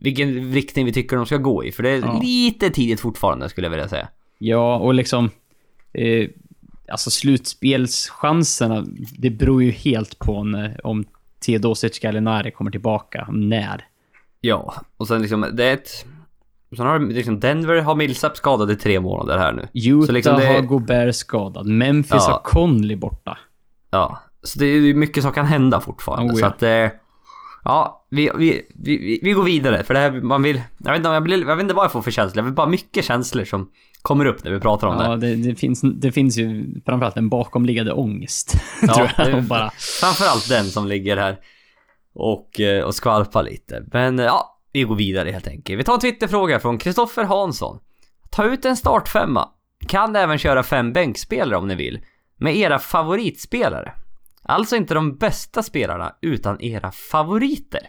vilken 0.00 0.52
riktning 0.52 0.84
vi 0.84 0.92
tycker 0.92 1.16
de 1.16 1.26
ska 1.26 1.36
gå 1.36 1.64
i. 1.64 1.72
För 1.72 1.82
det 1.82 1.90
är 1.90 1.98
Ja. 1.98 2.20
lite 2.22 2.70
tidigt 2.70 3.00
fortfarande 3.00 3.48
skulle 3.48 3.64
jag 3.64 3.70
vilja 3.70 3.88
säga. 3.88 4.08
Ja, 4.38 4.76
och 4.76 4.94
liksom... 4.94 5.30
Eh, 5.92 6.28
alltså 6.88 7.10
slutspelschanserna, 7.10 8.84
det 9.18 9.30
beror 9.30 9.62
ju 9.62 9.70
helt 9.70 10.18
på 10.18 10.44
när, 10.44 10.86
om 10.86 11.04
Teodosic 11.46 11.98
Gallinari 11.98 12.50
kommer 12.50 12.70
tillbaka. 12.70 13.28
När. 13.30 13.84
Ja, 14.40 14.74
och 14.96 15.08
sen 15.08 15.20
liksom, 15.22 15.46
det 15.52 15.64
är 15.64 15.72
ett... 15.74 16.06
Sen 16.76 16.86
har 16.86 16.98
liksom 16.98 17.40
Denver 17.40 17.80
har 17.82 17.94
Millsap 17.94 18.36
skadad 18.36 18.70
i 18.70 18.76
tre 18.76 19.00
månader 19.00 19.38
här 19.38 19.52
nu. 19.52 19.68
Utah 19.74 20.06
Så 20.06 20.12
liksom 20.12 20.36
det- 20.40 20.46
har 20.46 20.60
Gobert 20.60 21.14
skadad. 21.14 21.66
Memphis 21.66 22.10
Ja. 22.26 22.32
har 22.32 22.40
Conley 22.44 22.96
borta. 22.96 23.38
Ja, 23.90 24.18
så 24.42 24.58
det 24.58 24.66
är 24.66 24.80
ju 24.80 24.94
mycket 24.94 25.22
som 25.22 25.32
kan 25.32 25.46
hända 25.46 25.80
fortfarande. 25.80 26.32
Oh, 26.32 26.36
Så 26.38 26.44
ja. 26.44 26.48
att, 26.48 26.62
eh, 26.62 26.98
ja, 27.66 28.06
vi, 28.10 28.30
vi, 28.38 28.62
vi, 28.84 29.20
vi- 29.22 29.32
går 29.32 29.42
vidare. 29.42 29.82
För 29.84 29.94
det 29.94 30.00
här, 30.00 30.20
man 30.20 30.42
vill, 30.42 30.62
jag 30.78 30.90
vet 30.90 30.96
inte, 30.98 31.08
jag, 31.08 31.22
blir, 31.22 31.38
jag 31.48 31.56
vet 31.56 31.62
inte 31.62 31.74
vad 31.74 31.84
jag 31.84 31.92
får 31.92 32.02
för 32.02 32.10
känslor. 32.10 32.38
Jag 32.38 32.44
vill 32.44 32.54
bara 32.54 32.66
mycket 32.68 33.04
känslor 33.04 33.44
som 33.44 33.70
kommer 34.02 34.24
upp 34.24 34.44
när 34.44 34.50
vi 34.50 34.60
pratar 34.60 34.86
om 34.86 34.98
det. 34.98 35.04
Ja, 35.04 35.16
det, 35.16 35.34
det, 35.36 35.54
finns, 35.54 35.80
det 35.80 36.12
finns 36.12 36.36
ju 36.38 36.64
framförallt 36.86 37.16
en 37.16 37.28
bakomliggande 37.28 37.92
ångest. 37.92 38.54
Ja, 38.82 38.94
tror 38.94 39.08
jag. 39.18 39.34
det- 39.34 39.40
bara, 39.42 39.70
Framförallt 40.00 40.48
den 40.48 40.64
som 40.64 40.86
ligger 40.86 41.16
här 41.16 41.38
och, 42.14 42.60
eh, 42.60 42.84
och 42.84 42.94
skvalpar 42.94 43.42
lite. 43.42 43.84
Men 43.92 44.18
eh, 44.18 44.24
ja, 44.24 44.58
vi 44.72 44.82
går 44.82 44.96
vidare 44.96 45.30
helt 45.30 45.48
enkelt. 45.48 45.80
Vi 45.80 45.84
tar 45.84 45.94
en 45.94 46.00
Twitterfråga 46.00 46.60
från 46.60 46.78
Kristoffer 46.78 47.24
Hansson. 47.24 47.78
Ta 48.30 48.44
ut 48.44 48.64
en 48.64 48.76
startfemma. 48.76 49.48
Kan 49.88 50.16
även 50.16 50.38
köra 50.38 50.62
fem 50.62 50.92
bänkspelare 50.92 51.58
om 51.58 51.68
ni 51.68 51.74
vill. 51.74 52.00
Med 52.38 52.56
era 52.56 52.78
favoritspelare. 52.78 53.92
Alltså 54.48 54.76
inte 54.76 54.94
de 54.94 55.16
bästa 55.16 55.62
spelarna, 55.62 56.14
utan 56.22 56.60
era 56.62 56.92
favoriter. 56.92 57.80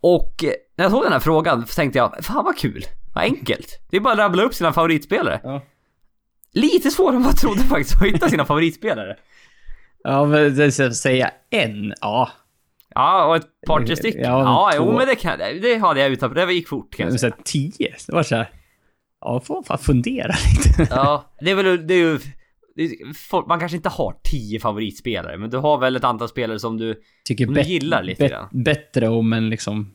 Och 0.00 0.44
eh, 0.44 0.52
när 0.76 0.84
jag 0.84 0.92
såg 0.92 1.02
den 1.02 1.12
här 1.12 1.20
frågan 1.20 1.66
så 1.66 1.74
tänkte 1.74 1.98
jag, 1.98 2.24
fan 2.24 2.44
vad 2.44 2.58
kul. 2.58 2.84
Vad 3.14 3.24
enkelt. 3.24 3.80
Det 3.90 3.96
är 3.96 4.00
bara 4.00 4.12
att 4.12 4.18
rabbla 4.18 4.42
upp 4.42 4.54
sina 4.54 4.72
favoritspelare. 4.72 5.40
ja. 5.44 5.62
Lite 6.54 6.90
svårare 6.90 7.16
än 7.16 7.22
vad 7.22 7.32
jag 7.32 7.38
trodde 7.38 7.60
faktiskt 7.60 7.96
att 7.96 8.08
hitta 8.08 8.28
sina 8.28 8.44
favoritspelare. 8.44 9.16
Ja, 10.04 10.24
men 10.24 10.56
det 10.56 10.72
ska 10.72 10.90
säga 10.90 11.30
en. 11.50 11.94
Ja. 12.00 12.30
Ja, 12.94 13.24
och 13.24 13.36
ett 13.36 13.46
par 13.66 13.80
tre 13.86 13.96
stycken. 13.96 14.22
Ja, 14.22 14.40
Ja, 14.40 14.72
jo 14.76 14.92
men 14.98 15.06
det, 15.06 15.14
kan, 15.14 15.38
det 15.38 15.78
hade 15.78 16.00
jag 16.00 16.10
utanför. 16.10 16.46
Det 16.46 16.52
gick 16.52 16.68
fort 16.68 16.94
kan 16.96 17.08
jag 17.08 17.20
säga. 17.20 17.36
tio. 17.44 17.94
Det 18.06 18.12
var 18.12 18.22
så 18.22 18.36
här. 18.36 18.50
Ja, 19.20 19.40
får 19.40 19.62
fan 19.62 19.78
fundera 19.78 20.34
lite. 20.54 20.86
Ja, 20.94 21.24
det 21.40 21.50
är 21.50 21.54
väl, 21.54 21.86
det 21.86 21.94
är 21.94 21.98
ju... 21.98 22.20
det 22.76 22.82
är- 22.82 23.48
Man 23.48 23.60
kanske 23.60 23.76
inte 23.76 23.88
har 23.88 24.14
tio 24.24 24.60
favoritspelare, 24.60 25.38
men 25.38 25.50
du 25.50 25.56
har 25.58 25.78
väl 25.78 25.96
ett 25.96 26.04
antal 26.04 26.28
spelare 26.28 26.58
som 26.58 26.76
du... 26.78 27.00
Tycker 27.24 27.48
Om 27.48 27.54
du 27.54 27.60
gillar 27.62 28.02
lite 28.02 28.28
grann. 28.28 28.48
bättre 28.52 29.08
om 29.08 29.32
en 29.32 29.50
liksom 29.50 29.92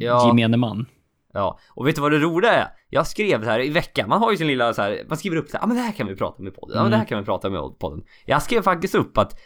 Ja. 0.00 0.26
gemene 0.26 0.56
man. 0.56 0.86
Ja, 1.32 1.58
och 1.70 1.86
vet 1.86 1.94
du 1.94 2.00
vad 2.00 2.12
det 2.12 2.18
roliga 2.18 2.52
är? 2.52 2.68
Jag 2.88 3.06
skrev 3.06 3.44
så 3.44 3.50
här 3.50 3.60
i 3.60 3.68
veckan, 3.68 4.08
man 4.08 4.18
har 4.20 4.30
ju 4.30 4.36
sin 4.36 4.46
lilla 4.46 4.74
så 4.74 4.82
här, 4.82 5.04
man 5.08 5.18
skriver 5.18 5.36
upp 5.36 5.48
så 5.48 5.56
här, 5.56 5.62
ja 5.62 5.66
men 5.66 5.76
det 5.76 5.82
här 5.82 5.92
kan 5.92 6.06
vi 6.06 6.16
prata 6.16 6.38
om 6.38 6.48
i 6.48 6.50
podden, 6.50 6.76
ja 6.76 6.82
men 6.82 6.90
det 6.90 6.96
här 6.96 7.04
kan 7.04 7.18
vi 7.18 7.24
prata 7.24 7.48
om 7.48 7.54
i 7.54 7.78
podden. 7.78 8.02
Jag 8.26 8.42
skrev 8.42 8.62
faktiskt 8.62 8.94
upp 8.94 9.18
att 9.18 9.40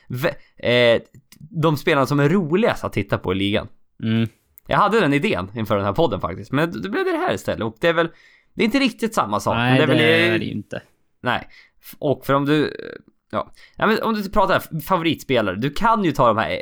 eh, 0.57 1.03
de 1.51 1.77
spelarna 1.77 2.07
som 2.07 2.21
är 2.21 2.29
roligast 2.29 2.85
att 2.85 2.93
titta 2.93 3.19
på 3.19 3.33
i 3.33 3.35
ligan. 3.37 3.69
Mm. 4.03 4.29
Jag 4.67 4.79
hade 4.79 5.01
den 5.01 5.13
idén 5.13 5.51
inför 5.57 5.77
den 5.77 5.85
här 5.85 5.93
podden 5.93 6.21
faktiskt, 6.21 6.53
men 6.53 6.83
det 6.83 6.89
blev 6.89 7.05
det 7.05 7.17
här 7.17 7.35
istället 7.35 7.63
och 7.65 7.77
det 7.81 7.89
är 7.89 7.93
väl, 7.93 8.09
det 8.55 8.63
är 8.63 8.65
inte 8.65 8.79
riktigt 8.79 9.15
samma 9.15 9.41
sak. 9.41 9.55
men 9.57 9.71
Nej, 9.71 9.81
det, 9.81 9.87
väl, 9.87 10.01
är 10.01 10.39
det 10.39 10.45
inte. 10.45 10.83
Nej. 11.23 11.49
Och 11.99 12.27
för 12.27 12.35
om 12.35 12.45
du... 12.45 12.77
Ja. 13.31 13.53
ja 13.77 13.87
men 13.87 14.03
om 14.03 14.15
du 14.15 14.31
pratar 14.31 14.81
favoritspelare, 14.81 15.57
du 15.57 15.71
kan 15.71 16.05
ju 16.05 16.13
ta 16.13 16.27
de 16.27 16.39
här... 16.39 16.59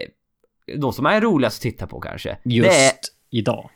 De 0.78 0.92
som 0.92 1.06
är 1.06 1.20
roligast 1.20 1.58
att 1.58 1.62
titta 1.62 1.86
på 1.86 2.00
kanske. 2.00 2.38
Just 2.44 2.70
Det 2.70 2.76
är, 2.84 2.92
idag. 3.30 3.70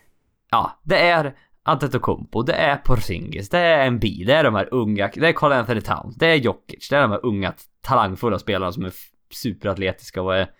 ja, 0.50 0.80
det 0.84 0.98
är 0.98 1.34
Antetokounmpo, 1.62 2.42
det 2.42 2.52
är 2.52 2.76
Porzingis, 2.76 3.48
det 3.48 3.58
är 3.58 3.86
Embi, 3.86 4.24
det 4.24 4.32
är 4.32 4.44
de 4.44 4.54
här 4.54 4.68
unga, 4.74 5.10
det 5.14 5.28
är 5.28 5.32
Carl 5.32 5.52
Anthony 5.52 5.80
Towns, 5.80 6.16
det 6.16 6.26
är 6.26 6.34
Jokic, 6.34 6.88
det 6.88 6.96
är 6.96 7.00
de 7.00 7.10
här 7.10 7.26
unga 7.26 7.54
talangfulla 7.80 8.38
spelarna 8.38 8.72
som 8.72 8.84
är 8.84 8.92
superatletiska 9.34 10.22
och 10.22 10.36
är 10.36 10.50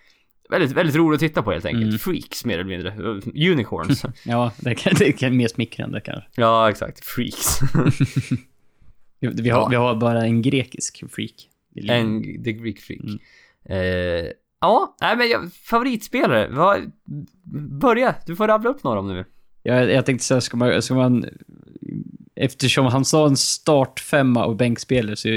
väldigt, 0.50 0.72
väldigt 0.72 0.96
roligt 0.96 1.16
att 1.16 1.28
titta 1.28 1.42
på 1.42 1.52
helt 1.52 1.64
enkelt. 1.64 1.84
Mm. 1.84 1.98
Freaks 1.98 2.44
mer 2.44 2.58
eller 2.58 2.70
mindre. 2.70 2.90
Unicorns. 3.52 4.04
Ja, 4.24 4.52
det 4.58 4.74
kan, 4.74 4.92
det 4.98 5.12
kan 5.12 5.36
mer 5.36 5.48
smickrande 5.48 6.00
kanske. 6.00 6.30
ja, 6.34 6.70
exakt. 6.70 7.04
Freaks. 7.04 7.58
Vi 9.20 9.50
har, 9.50 9.60
Ja. 9.60 9.68
vi 9.70 9.76
har 9.76 9.94
bara 9.94 10.22
en 10.24 10.42
grekisk 10.42 11.04
freak. 11.10 11.48
en 11.88 12.22
The 12.44 12.52
Greek 12.52 12.80
Freak. 12.80 13.00
Mm. 13.00 13.18
Eh, 13.68 14.30
ja, 14.60 14.96
nej 15.00 15.16
men 15.16 15.28
jag, 15.28 15.52
favoritspelare. 15.52 16.48
Vad, 16.50 16.92
börja, 17.80 18.14
du 18.26 18.36
får 18.36 18.48
rabbla 18.48 18.70
upp 18.70 18.84
några 18.84 19.00
om 19.00 19.08
du 19.08 19.14
vill. 19.14 19.24
Jag, 19.62 19.90
jag 19.90 20.06
tänkte 20.06 20.24
säga, 20.24 20.40
ska 20.40 20.56
man, 20.56 20.82
ska 20.82 20.94
man... 20.94 21.26
Eftersom 22.36 22.86
han 22.86 23.04
sa 23.04 23.26
en 23.26 23.36
startfemma 23.36 24.44
och 24.44 24.56
bänkspelare 24.56 25.16
så 25.16 25.28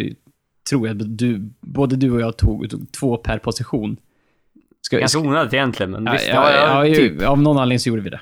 tror 0.69 0.87
jag 0.87 1.01
att 1.01 1.17
du, 1.17 1.49
både 1.61 1.95
du 1.95 2.11
och 2.11 2.21
jag 2.21 2.37
tog, 2.37 2.69
tog 2.69 2.91
två 2.91 3.17
per 3.17 3.37
position. 3.39 3.97
Ska, 4.81 4.97
Ganska 4.99 5.19
onödigt 5.19 5.53
egentligen, 5.53 5.91
men 5.91 6.05
ja, 6.05 6.11
visst. 6.11 6.27
ja, 6.27 6.85
ja, 6.85 6.95
typ. 6.95 7.21
Av 7.21 7.41
någon 7.41 7.57
anledning 7.57 7.79
så 7.79 7.89
gjorde 7.89 8.01
vi 8.01 8.09
det. 8.09 8.19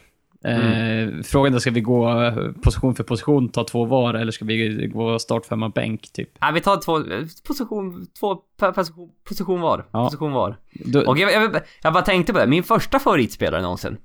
Mm. 0.48 1.18
Eh, 1.18 1.24
frågan 1.24 1.54
är, 1.54 1.60
ska 1.60 1.72
vi 1.72 1.82
gå 1.82 2.22
eh, 2.24 2.52
position 2.64 2.96
för 2.96 3.04
position, 3.04 3.50
ta 3.50 3.64
två 3.64 3.86
var, 3.86 4.14
eller 4.14 4.32
ska 4.32 4.46
vi 4.46 4.88
gå 4.94 5.20
startfemma 5.20 5.70
bänk, 5.70 6.12
typ? 6.14 6.30
Ja, 6.40 6.52
vi 6.54 6.62
tar 6.62 6.78
två, 6.78 7.04
position, 7.48 8.08
två 8.20 8.36
position, 8.74 9.10
position 9.28 9.62
var. 9.62 9.86
Ja. 9.92 10.06
Position 10.06 10.32
var. 10.32 10.58
Då, 10.74 11.02
Och 11.02 11.18
jag, 11.18 11.34
jag, 11.34 11.62
jag 11.84 11.94
bara 11.94 12.04
tänkte 12.04 12.34
på 12.34 12.40
det, 12.40 12.48
min 12.48 12.64
första 12.64 13.00
favoritspelare 13.00 13.62
någonsin. 13.62 13.98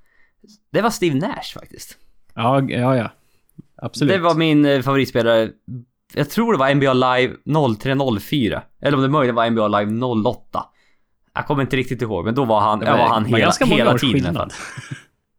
Det 0.72 0.82
var 0.82 0.90
Steve 0.90 1.14
Nash 1.14 1.54
faktiskt. 1.54 1.98
ja, 2.34 2.62
ja, 2.68 2.96
ja. 2.96 3.10
Absolut. 3.76 4.14
Det 4.14 4.18
var 4.18 4.34
min 4.34 4.64
eh, 4.64 4.82
favoritspelare. 4.82 5.50
Jag 6.14 6.30
tror 6.30 6.52
det 6.52 6.58
var 6.58 6.74
NBA 6.74 6.92
Live 6.92 7.34
0304. 7.78 8.62
Eller 8.82 8.96
om 8.96 9.02
det 9.02 9.08
möjligen 9.08 9.34
var 9.34 9.50
NBA 9.50 9.68
Live 9.68 10.06
08. 10.06 10.64
Jag 11.34 11.46
kommer 11.46 11.62
inte 11.62 11.76
riktigt 11.76 12.02
ihåg, 12.02 12.24
men 12.24 12.34
då 12.34 12.44
var 12.44 12.60
han, 12.60 12.78
Det 12.78 12.86
jag 12.86 12.98
var 12.98 13.08
han 13.08 13.24
hela, 13.24 13.52
hela 13.60 13.98
tiden. 13.98 14.38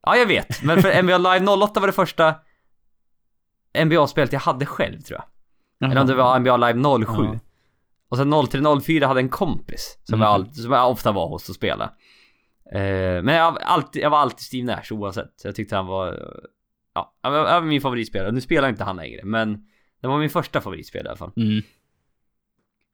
Ja, 0.04 0.16
jag 0.18 0.26
vet. 0.26 0.64
Men 0.64 0.82
för 0.82 1.02
NBA 1.04 1.18
Live 1.18 1.46
08 1.52 1.80
var 1.80 1.88
det 1.88 1.94
första 1.94 2.36
NBA-spelet 3.86 4.34
jag 4.34 4.40
hade 4.40 4.66
själv 4.66 5.02
tror 5.02 5.20
jag. 5.20 5.92
Eller 5.92 6.02
om 6.02 6.08
det 6.08 6.16
var 6.16 6.40
NBA 6.40 6.58
Live 6.58 7.06
07. 7.06 7.24
Ja. 7.24 7.40
Och 8.10 8.18
sen 8.18 8.34
0304 8.50 9.08
hade 9.08 9.20
en 9.20 9.30
kompis 9.30 9.98
som, 10.04 10.14
Mm. 10.16 10.26
jag, 10.26 10.34
all, 10.34 10.54
som 10.54 10.72
jag 10.72 10.92
ofta 10.92 11.12
var 11.12 11.28
hos 11.28 11.50
och 11.50 11.56
spelade. 11.56 11.84
Eh, 12.72 13.24
men 13.24 13.36
jag, 13.36 13.58
alltid, 13.62 14.02
jag 14.04 14.10
var 14.10 14.18
alltid 14.18 14.40
Steve 14.40 14.66
Nash 14.66 14.92
oavsett. 14.94 15.42
Jag 15.44 15.56
tyckte 15.56 15.76
han 15.76 15.86
var... 15.86 16.20
Ja, 16.96 17.14
han 17.22 17.34
var, 17.34 17.62
min 17.62 17.82
favoritspelare. 17.82 18.32
Nu 18.32 18.42
spelar 18.42 18.70
inte 18.70 18.84
han 18.84 18.96
längre, 18.96 19.22
men 19.24 19.54
det 20.02 20.08
var 20.08 20.20
min 20.20 20.30
första 20.30 20.62
favoritspelare 20.62 21.08
i 21.08 21.10
alla 21.10 21.18
fall. 21.18 21.32
Mm. 21.38 21.62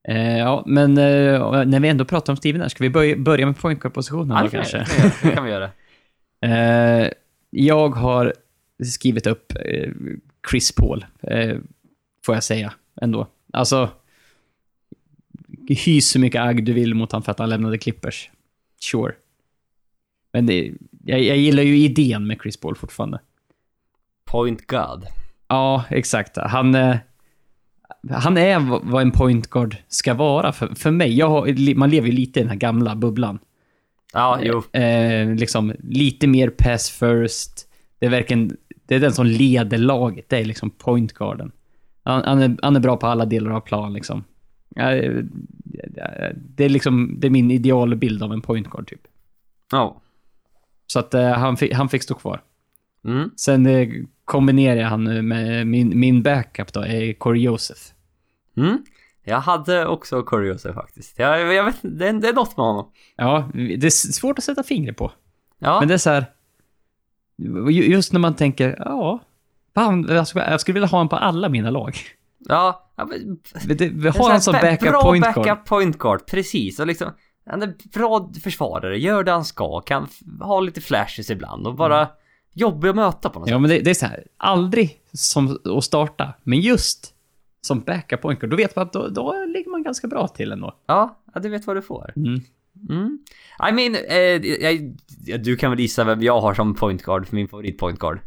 Eh, 0.07 0.38
ja, 0.39 0.64
men 0.66 0.97
eh, 0.97 1.66
när 1.66 1.80
vi 1.80 1.88
ändå 1.89 2.05
pratar 2.05 2.34
om 2.34 2.38
Steven 2.38 2.62
här, 2.62 2.70
ska 2.70 2.84
vi 2.84 2.89
börja, 2.89 3.16
börja 3.18 3.45
med 3.45 3.57
point 3.57 3.80
guard-positionen 3.80 4.38
Ja, 4.38 4.43
då 4.43 4.49
kanske? 4.49 4.86
det 5.24 5.32
kan 5.36 5.43
vi 5.43 5.51
göra. 5.51 5.70
Eh, 6.41 7.07
jag 7.49 7.89
har 7.89 8.33
skrivit 8.83 9.27
upp 9.27 9.53
eh, 9.65 9.91
Chris 10.51 10.71
Paul, 10.71 11.05
eh, 11.21 11.57
får 12.25 12.35
jag 12.35 12.43
säga 12.43 12.73
ändå. 13.01 13.27
Alltså, 13.53 13.89
hys 15.67 16.09
så 16.09 16.19
mycket 16.19 16.41
agg 16.41 16.65
du 16.65 16.73
vill 16.73 16.95
mot 16.95 17.11
honom 17.11 17.23
för 17.23 17.31
att 17.31 17.39
han 17.39 17.49
lämnade 17.49 17.77
Clippers. 17.77 18.29
Sure. 18.79 19.13
Men 20.33 20.45
det, 20.45 20.71
jag, 21.05 21.21
jag 21.21 21.37
gillar 21.37 21.63
ju 21.63 21.77
idén 21.77 22.27
med 22.27 22.37
Chris 22.41 22.57
Paul 22.57 22.75
fortfarande. 22.75 23.19
Point 24.25 24.67
God. 24.67 25.05
Ja, 25.47 25.83
exakt. 25.89 26.37
Han, 26.37 26.75
eh, 26.75 26.97
han 28.11 28.37
är 28.37 28.59
vad 28.59 29.01
en 29.01 29.11
point 29.11 29.49
guard 29.49 29.75
ska 29.87 30.13
vara 30.13 30.51
för, 30.51 30.75
för 30.75 30.91
mig. 30.91 31.17
Jag 31.17 31.59
man 31.77 31.89
lever 31.89 32.07
ju 32.07 32.13
lite 32.13 32.39
i 32.39 32.43
den 32.43 32.49
här 32.49 32.57
gamla 32.57 32.95
bubblan. 32.95 33.39
Ja, 34.14 34.39
jo. 34.41 34.64
Eh, 34.80 35.36
liksom 35.36 35.74
lite 35.84 36.28
mer 36.28 36.49
pass 36.49 36.89
first. 36.89 37.68
Det 37.99 38.05
är 38.05 38.10
verkligen, 38.10 38.57
det 38.86 38.95
är 38.95 38.99
den 38.99 39.14
som 39.14 39.26
leder 39.26 39.78
laget. 39.78 40.30
Det 40.30 40.38
är 40.38 40.45
liksom 40.45 40.70
point 40.70 41.14
guarden. 41.14 41.51
Han, 42.03 42.24
han, 42.24 42.41
är, 42.41 42.57
han 42.62 42.76
är 42.76 42.80
bra 42.80 42.97
på 42.97 43.07
alla 43.07 43.26
delar 43.26 43.51
av 43.51 43.60
plan 43.60 43.93
liksom. 43.93 44.24
Eh, 44.76 45.24
det 46.36 46.66
är 46.66 46.70
liksom, 46.70 47.16
det 47.20 47.28
är 47.28 47.32
min 47.32 47.51
idealbild 47.51 48.24
av 48.24 48.34
en 48.34 48.41
point 48.41 48.70
guard 48.70 48.88
typ. 48.88 49.01
Ja. 49.72 50.01
Så 50.88 50.99
att 50.99 51.14
eh, 51.14 51.32
han, 51.32 51.57
fick, 51.57 51.74
han 51.74 51.89
fick 51.89 52.03
stå 52.03 52.14
kvar. 52.14 52.41
Mm. 53.05 53.30
Sen 53.36 53.66
eh, 53.66 53.89
kombinerar 54.26 54.80
jag 54.80 54.88
han 54.88 55.03
nu 55.03 55.22
med 55.22 55.68
min, 55.68 55.99
min 55.99 56.24
backup 56.24 56.74
då, 56.74 56.82
är 56.82 57.14
Corey 57.14 57.41
Joseph. 57.41 57.82
Mm. 58.57 58.84
Jag 59.30 59.39
hade 59.39 59.88
också 59.88 60.23
Curiosa 60.23 60.73
faktiskt. 60.73 61.19
Jag, 61.19 61.53
jag 61.53 61.63
vet 61.63 61.75
det, 61.82 62.07
är- 62.07 62.13
det 62.13 62.30
är 62.30 62.34
något 62.34 62.57
med 62.57 62.65
honom. 62.65 62.91
Ja, 63.15 63.49
det 63.53 63.86
är 63.86 63.89
svårt 63.89 64.38
att 64.38 64.43
sätta 64.43 64.63
fingret 64.63 64.97
på. 64.97 65.11
Ja. 65.59 65.80
Men 65.80 65.88
det 65.88 65.93
är 65.93 65.97
så 65.97 66.09
här... 66.09 66.25
ju- 67.69 67.91
Just 67.91 68.13
när 68.13 68.19
man 68.19 68.36
tänker, 68.36 68.75
ja... 68.80 69.19
Fan, 69.75 70.05
jag 70.36 70.59
skulle, 70.61 70.73
vilja 70.73 70.88
ha 70.88 70.97
honom 70.97 71.09
på 71.09 71.15
alla 71.15 71.49
mina 71.49 71.69
lag. 71.69 71.97
Ja, 72.39 72.91
men, 72.97 73.39
det, 73.77 73.89
vi 73.89 74.09
har 74.09 74.30
han 74.30 74.41
som 74.41 74.51
ba- 74.53 74.61
backup 74.61 74.89
bra 74.89 75.01
point 75.01 75.23
guard. 75.25 75.36
backup 75.36 75.65
point 75.65 75.97
guard, 75.97 76.25
precis. 76.27 76.80
Och 76.80 76.88
liksom, 76.88 77.11
han 77.49 77.61
är 77.63 77.73
bra 77.93 78.32
försvarare, 78.43 78.99
gör 78.99 79.23
det 79.23 79.32
han 79.32 79.45
ska, 79.45 79.82
kan 79.82 80.07
ha 80.41 80.59
lite 80.59 80.82
flashes 80.82 81.30
ibland 81.30 81.67
och 81.67 81.75
bara 81.75 82.07
jobbig 82.53 82.89
att 82.89 82.95
möta 82.95 83.30
på 83.30 83.39
något 83.39 83.47
sätt. 83.47 83.51
Ja, 83.51 83.59
men 83.59 83.69
det, 83.69 83.80
det 83.80 83.89
är 83.89 83.93
så 83.93 84.05
här, 84.05 84.23
aldrig 84.38 84.97
som 85.13 85.57
att 85.77 85.84
starta, 85.84 86.34
men 86.43 86.59
just 86.59 87.13
som 87.62 87.80
backup 87.80 88.22
point 88.22 88.39
guard, 88.39 88.51
då 88.51 88.57
vet 88.57 88.76
man 88.76 88.86
att 88.86 88.93
då, 88.93 89.07
då 89.07 89.45
ligger 89.45 89.72
man 89.72 89.84
ganska 89.84 90.07
bra 90.07 90.28
till 90.28 90.51
ändå. 90.51 90.76
Ja, 90.86 91.22
ja, 91.34 91.39
du 91.39 91.49
vet 91.49 91.68
vad 91.68 91.76
du 91.76 91.82
får. 91.82 92.14
Mm. 92.16 92.41
Mm. 92.89 93.20
I 93.70 93.72
mean, 93.72 93.95
eh, 93.95 94.64
jag, 94.64 94.95
ja, 95.26 95.38
du 95.38 95.55
kan 95.55 95.72
väl 95.72 95.80
gissa 95.80 96.03
vem 96.03 96.22
jag 96.22 96.41
har 96.41 96.53
som 96.53 96.76
point 96.76 97.03
guard, 97.03 97.28
min 97.30 97.47
favorit 97.47 97.78
point 97.78 97.99
guard. 97.99 98.20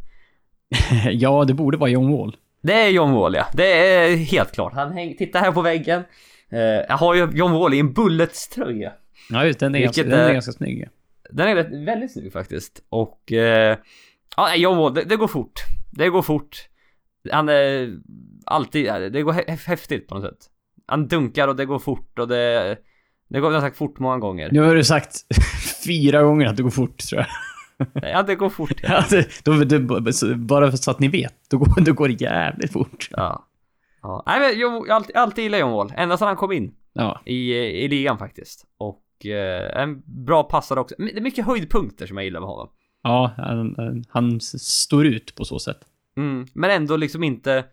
ja, 1.11 1.45
det 1.45 1.55
borde 1.55 1.77
vara 1.77 1.91
John 1.91 2.13
Wall. 2.13 2.37
Det 2.63 2.73
är 2.73 2.89
John 2.89 3.13
Wall 3.13 3.35
ja, 3.35 3.47
det 3.55 3.73
är 3.73 4.17
helt 4.17 4.53
klart. 4.53 4.73
Han 4.75 4.93
häng, 4.93 5.17
titta 5.17 5.39
här 5.39 5.53
på 5.53 5.63
väggen. 5.63 6.03
Eh, 6.51 6.61
jag 6.61 6.97
har 6.97 7.15
ju 7.15 7.29
John 7.33 7.53
Wall 7.53 7.75
i 7.75 7.79
en 7.79 7.93
Bullets-tröja. 7.93 8.93
Ja, 9.31 9.47
just, 9.47 9.59
den 9.59 9.75
är, 9.75 9.81
ganska, 9.81 10.03
den 10.03 10.21
är 10.21 10.33
ganska 10.33 10.53
snygg. 10.53 10.89
Den 11.31 11.49
är 11.49 11.55
rätt, 11.55 11.87
väldigt 11.87 12.13
snygg 12.13 12.33
faktiskt. 12.33 12.83
Och... 12.89 13.33
Eh, 13.33 13.79
ja, 14.37 14.57
John 14.57 14.79
Wall, 14.79 14.95
det, 14.95 15.05
det 15.05 15.17
går 15.17 15.29
fort. 15.29 15.61
Det 15.91 16.09
går 16.09 16.23
fort. 16.23 16.57
Han 17.31 17.49
är 17.49 17.97
alltid... 18.47 18.85
Det 19.13 19.23
går 19.23 19.33
hä- 19.33 19.59
häftigt 19.67 20.09
på 20.09 20.15
något 20.15 20.25
sätt. 20.25 20.39
Han 20.87 21.09
dunkar 21.09 21.49
och 21.49 21.57
det 21.57 21.65
går 21.65 21.79
fort 21.79 22.19
och 22.19 22.29
det... 22.29 22.79
Det 23.29 23.41
går, 23.41 23.61
sagt 23.61 23.77
fort 23.77 23.99
många 23.99 24.19
gånger. 24.19 24.49
Nu 24.53 24.61
har 24.61 24.75
du 24.75 24.85
sagt 24.85 25.17
fyra 25.87 26.23
gånger 26.23 26.47
att 26.47 26.57
det 26.57 26.63
går 26.63 26.71
fort, 26.71 26.99
tror 26.99 27.21
jag. 27.21 27.29
Ja, 28.13 28.23
det 28.23 28.35
går 28.35 28.51
fort. 28.51 28.73
Ja. 28.83 29.05
Det, 29.11 29.45
då, 29.45 29.53
det, 29.53 29.79
bara 30.37 30.73
så 30.73 30.91
att 30.91 31.01
ni 31.01 31.09
vet, 31.09 31.35
då 31.51 31.59
går, 31.59 31.81
då 31.81 31.93
går 31.93 32.09
det 32.09 32.21
jävligt 32.21 32.73
fort. 32.73 33.09
ja. 33.11 33.47
ja. 34.03 34.23
Nej, 34.27 34.41
men 34.41 34.61
jag, 34.61 34.73
jag 34.73 34.89
har 34.89 34.97
alltid, 34.97 35.17
alltid 35.17 35.45
gillat 35.45 35.61
John 35.61 35.73
Wall. 35.73 35.93
Ända 35.97 36.17
sedan 36.17 36.29
han 36.29 36.37
kom 36.37 36.53
in 36.53 36.75
Ja, 36.93 37.23
i, 37.27 37.53
i 37.55 37.89
ligan 37.89 38.19
faktiskt. 38.19 38.65
Och 38.79 39.27
eh, 39.27 39.83
en 39.83 40.03
bra 40.25 40.43
passare 40.43 40.81
också. 40.81 40.95
Det 40.99 41.17
är 41.17 41.21
mycket 41.21 41.47
höjdpunkter 41.47 42.07
som 42.07 42.17
jag 42.17 42.25
gillar 42.25 42.41
med 42.41 42.49
honom. 42.49 42.69
ja 43.03 43.33
han, 43.37 44.05
han- 44.09 44.41
står 44.41 45.07
ut 45.07 45.35
på 45.35 45.45
så 45.45 45.59
sätt. 45.59 45.79
Mm, 46.17 46.47
men 46.55 46.71
ändå 46.71 46.97
liksom 46.97 47.23
inte... 47.25 47.65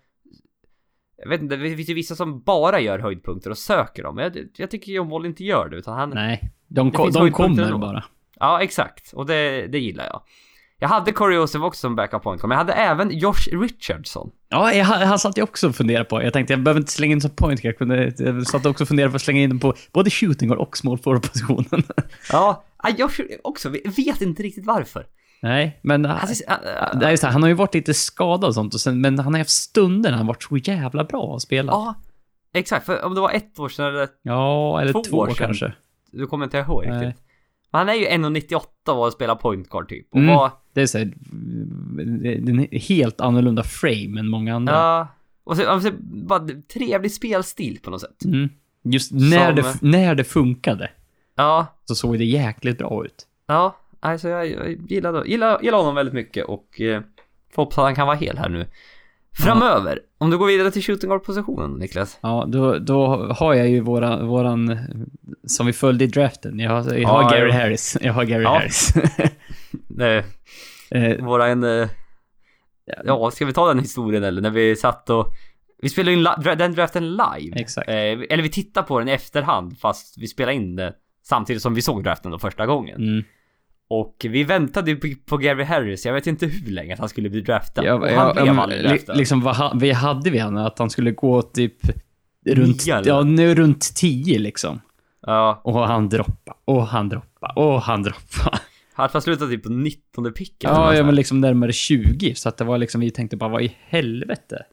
Jag 1.22 1.30
vet 1.30 1.42
inte, 1.42 1.56
det 1.56 1.76
finns 1.76 1.90
ju 1.90 1.94
vissa 1.94 2.16
som 2.16 2.42
bara 2.42 2.80
gör 2.80 3.00
höjdpunkter 3.00 3.50
och 3.50 3.58
söker 3.58 4.04
dem. 4.04 4.18
Jag, 4.18 4.38
jag 4.56 4.72
tycker 4.72 4.92
John 4.92 5.10
Wall 5.10 5.26
inte 5.26 5.44
gör 5.44 5.70
det, 5.70 5.78
utan 5.78 5.94
han... 5.98 6.10
Nej, 6.10 6.52
de, 6.68 6.92
ko- 6.92 7.10
de 7.10 7.32
kommer 7.32 7.64
ändå. 7.64 7.78
bara. 7.78 8.04
Ja, 8.40 8.62
exakt. 8.62 9.14
Och 9.14 9.26
det, 9.26 9.68
det 9.68 9.80
gillar 9.80 10.06
jag. 10.06 10.22
Jag 10.82 10.90
hade 10.90 11.12
Corey 11.12 11.36
Joseph 11.36 11.64
också 11.66 11.80
som 11.80 11.96
backup 11.96 12.24
point 12.24 12.42
men 12.42 12.52
jag 12.52 12.58
hade 12.58 12.74
även 12.74 13.18
Josh 13.20 13.48
Richardson. 13.62 14.32
Ja, 14.50 14.74
jag, 14.74 14.86
han 14.86 15.20
satt 15.20 15.38
jag 15.38 15.44
också 15.50 15.68
och 15.70 15.76
funderade 15.76 16.06
på. 16.06 16.24
Jag 16.24 16.34
tänkte 16.34 16.54
jag 16.54 16.64
behöver 16.64 16.80
inte 16.82 16.92
slänga 16.92 17.12
in 17.12 17.22
som 17.22 17.32
point. 17.32 17.64
Jag, 17.64 17.78
kunde, 17.78 18.14
jag 18.18 18.48
satt 18.48 18.66
också 18.66 18.84
och 18.84 18.88
funderade 18.88 19.12
på 19.12 19.16
att 19.16 19.22
slänga 19.22 19.42
in 19.42 19.50
den 19.50 19.60
på 19.60 19.74
både 19.94 20.10
shooting 20.10 20.52
och 20.52 20.78
small 20.78 20.98
forward-positionen. 20.98 21.84
Ja, 22.32 22.64
ja, 22.84 22.90
Josh 22.98 23.20
också. 23.44 23.70
Vi 23.70 23.82
vet 23.98 24.22
inte 24.22 24.44
riktigt 24.44 24.66
varför. 24.66 25.06
Nej, 25.42 25.80
men... 25.84 26.06
Han, 26.06 26.28
ser- 26.28 26.50
äh, 26.50 26.56
äh, 26.94 27.00
det 27.00 27.06
är 27.06 27.12
just 27.12 27.24
det, 27.24 27.30
han 27.30 27.42
har 27.42 27.50
ju 27.50 27.56
varit 27.56 27.74
lite 27.74 27.94
skadad 27.94 28.46
och 28.48 28.54
sånt, 28.54 28.74
och 28.74 28.80
sen, 28.80 29.02
men 29.02 29.20
han 29.20 29.34
har 29.34 29.40
haft 29.40 29.50
stunder 29.50 30.10
när 30.12 30.18
han 30.18 30.28
varit 30.28 30.44
så 30.44 30.58
jävla 30.58 31.04
bra 31.04 31.36
att 31.36 31.42
spela. 31.42 31.72
ja, 31.72 31.96
exakt. 32.54 32.86
För 32.86 33.06
om 33.06 33.16
det 33.16 33.22
var 33.22 33.32
ett 33.32 33.60
år 33.60 33.70
sedan 33.70 33.86
eller 33.86 34.08
Ja, 34.22 34.82
eller 34.82 34.94
Två 34.94 35.04
två, 35.04 35.18
år 35.18 35.28
sedan. 35.28 35.36
kanske. 35.36 35.74
du 36.12 36.28
kommer 36.28 36.46
inte 36.46 36.58
ihåg 36.58 36.86
Nej. 36.88 37.06
riktigt. 37.08 37.24
Men 37.72 37.80
han 37.80 37.90
är 37.90 37.94
ju 37.94 38.06
1,98 38.06 38.62
och 38.92 39.14
spelar 39.14 39.36
point 39.36 39.70
guard 39.70 39.90
typ. 39.90 40.08
Och 40.12 40.20
Mm. 40.20 40.36
var, 40.36 40.52
Det 40.74 40.82
är 40.82 40.86
så 40.88 40.98
här, 40.98 41.14
en 42.50 42.68
helt 42.72 43.22
annorlunda 43.22 43.64
frame 43.64 44.20
än 44.20 44.28
många 44.28 44.56
andra. 44.56 44.74
ja, 44.74 45.08
och 45.44 45.58
så, 45.58 45.74
och 45.76 45.82
så, 45.82 45.92
bara 46.02 46.48
trevlig 46.74 47.12
spelstil 47.12 47.80
på 47.84 47.90
något 47.90 48.02
sätt. 48.02 48.26
Mm. 48.26 48.50
Just 48.84 49.12
när, 49.12 49.48
Som- 49.48 49.56
det, 49.56 49.88
när 49.98 50.16
det 50.16 50.24
funkade 50.24 50.92
Ja, 51.36 51.68
så 51.86 51.96
såg 51.96 52.18
det 52.18 52.26
jäkligt 52.26 52.78
bra 52.78 53.06
ut. 53.06 53.28
Ja, 53.48 53.76
alltså 54.00 54.30
jag, 54.30 54.48
jag 54.52 54.92
gillar, 54.92 55.26
gillar, 55.26 55.62
gillar 55.62 55.78
honom 55.78 55.96
väldigt 55.96 56.14
mycket 56.14 56.46
och 56.46 56.82
eh, 56.82 57.02
får 57.54 57.64
hoppas 57.64 57.78
att 57.78 57.84
han 57.84 57.96
kan 57.96 58.08
vara 58.08 58.18
hel 58.18 58.38
här 58.38 58.50
nu. 58.50 58.66
Framöver, 59.40 60.00
om 60.18 60.30
du 60.30 60.38
går 60.38 60.48
vidare 60.48 60.72
till 60.72 60.84
shooting 60.84 61.10
guard 61.10 61.24
positionen 61.24 61.72
Niklas. 61.72 62.18
Ja, 62.22 62.46
då, 62.48 62.78
då 62.78 63.08
har 63.34 63.54
jag 63.54 63.70
ju 63.70 63.80
våra, 63.80 64.24
våran 64.26 64.78
som 65.48 65.66
vi 65.66 65.74
följde 65.74 66.04
i 66.04 66.08
draften. 66.08 66.60
Jag 66.60 66.72
har, 66.72 66.84
jag 66.94 67.00
Ja, 67.00 67.08
har 67.08 67.32
Gary 67.32 67.50
ja. 67.50 67.56
Harris. 67.56 67.98
Jag 68.02 68.14
har 68.14 68.24
Gary 68.24 68.44
Ja. 68.44 68.50
Harris. 68.50 68.94
Det, 69.88 70.24
Eh, 70.92 71.26
våran... 71.26 71.64
eh, 71.64 71.88
Ja, 73.06 73.32
ska 73.32 73.46
vi 73.46 73.54
ta 73.54 73.68
den 73.68 73.80
historien 73.80 74.24
eller? 74.24 74.42
När 74.42 74.50
vi 74.50 74.76
satt 74.76 75.10
och... 75.10 75.28
Vi 75.82 75.90
spelade 75.90 76.14
in 76.14 76.28
den 76.58 76.74
draften 76.74 77.10
live. 77.12 77.56
Exakt. 77.60 77.90
Eh, 77.90 77.96
eller 77.96 78.42
vi 78.42 78.50
tittar 78.50 78.84
på 78.84 79.00
den 79.00 79.08
i 79.08 79.12
efterhand 79.12 79.80
fast 79.80 80.18
vi 80.18 80.28
spelade 80.28 80.54
in 80.56 80.76
det 80.76 80.94
samtidigt 81.24 81.62
som 81.62 81.74
vi 81.74 81.82
såg 81.82 82.04
draften 82.04 82.32
då 82.32 82.40
första 82.40 82.66
gången. 82.66 82.96
mm. 83.02 83.24
Och 83.92 84.26
vi 84.30 84.44
väntade 84.44 84.96
på, 85.26 85.38
Gary 85.38 85.64
Harris, 85.64 86.06
jag 86.06 86.14
vet 86.14 86.28
inte 86.28 86.46
hur 86.46 86.72
länge 86.72 86.94
att 86.94 87.00
han 87.00 87.10
skulle 87.10 87.30
bli 87.30 87.42
draftad. 87.42 87.86
Ja, 87.86 87.94
och 87.94 88.10
han 88.10 88.34
ja, 88.36 88.44
blev 88.44 88.60
aldrig 88.60 88.84
draftad. 88.84 89.14
liksom, 89.14 89.42
vad 89.42 89.80
vi 89.82 89.92
hade 89.92 90.30
vi 90.30 90.40
han? 90.40 90.58
Att 90.58 90.80
han 90.80 90.90
skulle 90.90 91.12
gå 91.12 91.42
typ 91.42 91.76
runt, 92.46 92.88
eller? 92.88 93.08
ja, 93.08 93.22
nu 93.22 93.56
runt 93.56 93.96
10 93.96 94.40
liksom. 94.40 94.82
Ja, 95.22 95.62
Och 95.64 95.88
han 95.88 96.10
droppa 96.10 96.56
och 96.66 96.88
han 96.88 97.10
droppa 97.10 97.54
och 97.56 97.82
han 97.82 98.04
droppa. 98.04 98.60
han 98.94 99.22
slutade 99.22 99.52
typ 99.52 99.64
på 99.64 99.70
19 99.70 100.34
picken. 100.34 100.72
Ja, 100.74 100.96
ja, 100.96 101.04
men 101.04 101.16
liksom 101.16 101.42
närmare 101.42 101.74
20. 101.74 102.36
Så 102.36 102.50
att 102.50 102.58
det 102.58 102.64
var 102.64 102.78
liksom, 102.78 103.02
vi 103.02 103.12
tänkte 103.12 103.38
bara, 103.38 103.50
vad 103.50 103.62
i 103.62 103.76
helvete? 103.88 104.66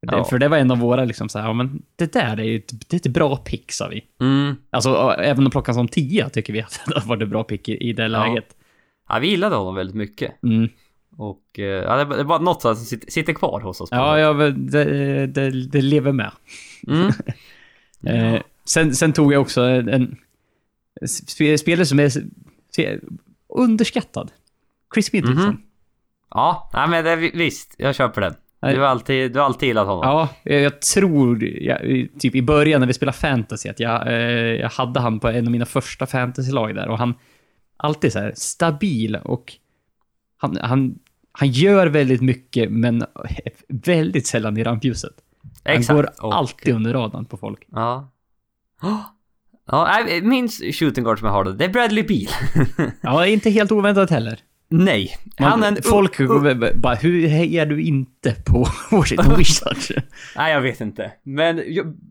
För 0.00 0.06
det, 0.06 0.16
Ja. 0.16 0.24
för 0.24 0.38
det 0.38 0.48
var 0.48 0.56
en 0.58 0.70
av 0.70 0.78
våra 0.78 1.04
liksom 1.04 1.28
så 1.28 1.38
här, 1.38 1.46
ja 1.46 1.52
men 1.52 1.82
det 1.96 2.12
där 2.12 2.40
är 2.40 2.44
ju 2.44 2.56
ett, 2.56 2.90
det 2.90 2.96
är 2.96 3.08
ett 3.08 3.12
bra 3.14 3.36
pick, 3.36 3.72
sa 3.72 3.88
vi. 3.88 4.04
Mm. 4.20 4.54
Alltså, 4.70 4.88
ja, 4.90 5.14
även 5.14 5.46
att 5.46 5.52
plocka 5.52 5.74
som 5.74 5.88
10 5.88 6.28
tycker 6.28 6.52
vi 6.52 6.60
att 6.62 6.80
det 6.86 7.02
varit 7.06 7.22
ett 7.22 7.28
bra 7.28 7.44
pick 7.44 7.68
i, 7.68 7.76
i 7.88 7.92
det 7.92 8.08
läget. 8.08 8.56
Ja, 9.08 9.18
vi 9.18 9.28
gillade 9.28 9.56
honom 9.56 9.74
väldigt 9.74 9.96
mycket. 9.96 10.42
Mm. 10.42 10.68
Och 11.16 11.58
eh, 11.58 11.64
ja, 11.64 12.04
det, 12.04 12.16
det 12.16 12.22
var 12.24 12.38
något 12.38 12.62
som 12.62 12.76
sitter, 12.76 13.32
kvar 13.32 13.60
hos 13.60 13.80
oss. 13.80 13.88
Ja, 13.92 14.18
ja, 14.18 14.32
det, 14.32 15.26
det, 15.26 15.50
det 15.50 15.82
lever 15.82 16.12
med. 16.12 16.30
Mm. 16.88 17.12
Eh, 18.06 18.40
sen, 18.64 18.94
sen 18.94 19.12
tog 19.12 19.32
jag 19.32 19.42
också 19.42 19.62
en, 19.62 19.88
en 19.88 20.16
sp- 21.02 21.56
spelare 21.56 21.86
som 21.86 22.00
är 22.00 22.10
underskattad. 23.48 24.30
Chris 24.94 25.12
Middleton. 25.12 25.44
Mhm. 25.44 25.62
Ja, 26.30 26.70
nej, 26.74 26.88
men 26.88 27.04
det, 27.04 27.16
visst, 27.16 27.74
jag 27.78 27.94
köper 27.94 28.20
den. 28.20 28.34
Du 28.60 28.80
har 28.80 28.86
alltid, 28.86 29.32
du 29.32 29.38
har 29.38 29.46
alltid 29.46 29.66
gillat 29.66 29.86
honom. 29.86 30.02
Ja, 30.04 30.28
jag 30.54 30.80
tror, 30.82 31.44
jag, 31.44 31.80
typ 32.18 32.34
i 32.34 32.42
början 32.42 32.80
när 32.80 32.86
vi 32.86 32.92
spelade 32.92 33.18
fantasy, 33.18 33.68
att 33.68 33.80
jag, 33.80 34.06
eh, 34.06 34.14
jag 34.60 34.68
hade 34.70 35.00
han 35.00 35.20
på 35.20 35.28
en 35.28 35.46
av 35.46 35.52
mina 35.52 35.66
första 35.66 36.06
fantasylag 36.06 36.74
där 36.74 36.88
och 36.88 36.98
han 36.98 37.14
alltid 37.76 38.12
så 38.12 38.18
här 38.18 38.32
stabil 38.36 39.16
och 39.16 39.52
han, 40.36 40.58
han, 40.62 40.94
han 41.32 41.48
gör 41.50 41.86
väldigt 41.86 42.20
mycket 42.20 42.70
men 42.72 43.04
väldigt 43.68 44.26
sällan 44.26 44.56
i 44.56 44.64
rampljuset. 44.64 45.12
Han 45.64 45.74
Exakt. 45.76 45.96
går 45.96 46.10
Och- 46.26 46.34
alltid 46.34 46.74
under 46.74 46.92
radarn 46.92 47.24
på 47.24 47.36
folk. 47.36 47.62
Ja. 47.72 48.10
Ja, 49.72 50.06
min 50.22 50.48
shooting 50.48 51.04
guard 51.04 51.18
som 51.18 51.26
jag 51.26 51.32
har 51.32 51.44
då, 51.44 51.50
det 51.50 51.64
är 51.64 51.68
Bradley 51.68 52.04
Beal. 52.04 52.28
Ja, 53.02 53.26
inte 53.26 53.50
helt 53.50 53.72
oväntat 53.72 54.10
heller. 54.10 54.38
Nej, 54.72 55.16
Man, 55.40 55.62
en... 55.62 55.76
folk 55.82 56.18
bara, 56.74 56.94
hur 56.94 57.28
hejar 57.28 57.66
du 57.66 57.82
inte 57.82 58.34
på 58.46 58.66
Washington 58.96 59.34
Wizards? 59.38 59.92
Nej, 60.36 60.52
jag 60.52 60.60
vet 60.60 60.80
inte. 60.80 61.12
Men 61.22 61.62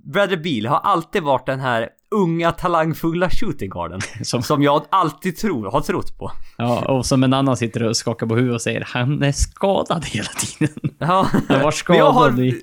Bradley 0.04 0.38
Beal 0.38 0.66
har 0.66 0.80
alltid 0.80 1.24
varit 1.24 1.46
den 1.46 1.60
här 1.60 1.90
unga 2.12 2.52
talangfulla 2.52 3.30
shooting 3.30 3.70
guarden. 3.70 4.00
Som, 4.24 4.42
som 4.44 4.64
jag 4.64 4.86
alltid 4.90 5.38
tror, 5.38 5.72
har 5.72 5.82
trott 5.82 6.18
på. 6.18 6.32
ja, 6.58 6.86
och 6.98 7.06
som 7.06 7.24
en 7.24 7.34
annan 7.34 7.58
sitter 7.58 7.84
och 7.84 7.98
skakar 7.98 8.28
på 8.28 8.36
huvudet 8.36 8.56
och 8.56 8.62
säger 8.62 8.84
han 8.88 9.24
är 9.24 9.32
skadad 9.32 10.06
hela 10.06 10.30
tiden. 10.30 10.76
Ja, 11.00 11.06
Han 11.06 11.42
var 11.48 11.74
men 11.88 11.98
jag 11.98 12.12
har 12.12 12.30
skadad 12.32 12.40
i... 12.40 12.62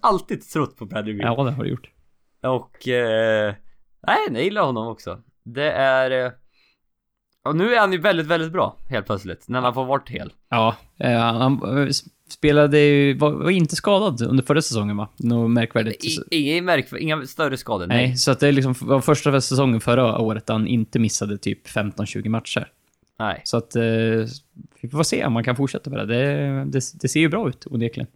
alltid 0.00 0.48
trott 0.48 0.76
på 0.76 0.84
Bradley 0.86 1.14
Beal. 1.14 1.34
Ja, 1.38 1.44
det 1.44 1.50
har 1.50 1.64
du 1.64 1.70
gjort. 1.70 1.90
Och... 2.42 2.88
Eh, 2.88 3.54
nej, 4.06 4.18
jag 4.32 4.44
gillar 4.44 4.62
honom 4.62 4.88
också. 4.88 5.18
Det 5.44 5.72
är... 5.72 6.32
Och 7.44 7.56
nu 7.56 7.74
är 7.74 7.80
han 7.80 7.92
ju 7.92 7.98
väldigt, 7.98 8.26
väldigt 8.26 8.52
bra 8.52 8.76
helt 8.88 9.06
plötsligt. 9.06 9.48
När 9.48 9.60
han 9.60 9.74
får 9.74 9.84
varit 9.84 10.08
hel. 10.08 10.32
Ja, 10.48 10.76
eh, 10.98 11.18
han 11.18 11.78
eh, 11.78 11.88
spelade 12.28 12.80
ju, 12.80 13.18
var, 13.18 13.30
var 13.30 13.50
inte 13.50 13.76
skadad 13.76 14.22
under 14.22 14.44
förra 14.44 14.62
säsongen 14.62 14.96
va? 14.96 15.08
Något 15.16 15.50
märkvärdigt. 15.50 16.04
I, 16.04 16.18
inga, 16.30 16.62
märk, 16.62 16.92
inga 16.98 17.26
större 17.26 17.56
skador. 17.56 17.86
Nej, 17.86 18.16
så 18.16 18.30
att 18.30 18.40
det 18.40 18.48
är 18.48 18.52
liksom 18.52 18.74
var 18.80 19.00
första 19.00 19.40
säsongen 19.40 19.80
förra 19.80 20.18
året 20.18 20.48
han 20.48 20.66
inte 20.66 20.98
missade 20.98 21.38
typ 21.38 21.68
15-20 21.68 22.28
matcher. 22.28 22.68
Nej. 23.18 23.40
Så 23.44 23.56
att 23.56 23.76
eh, 23.76 23.82
vi 24.80 24.88
får 24.90 25.02
se 25.02 25.26
om 25.26 25.32
man 25.32 25.44
kan 25.44 25.56
fortsätta 25.56 25.90
med 25.90 25.98
det. 25.98 26.14
Det, 26.14 26.64
det, 26.64 26.80
det 27.00 27.08
ser 27.08 27.20
ju 27.20 27.28
bra 27.28 27.48
ut 27.48 27.66
onekligen. 27.66 28.06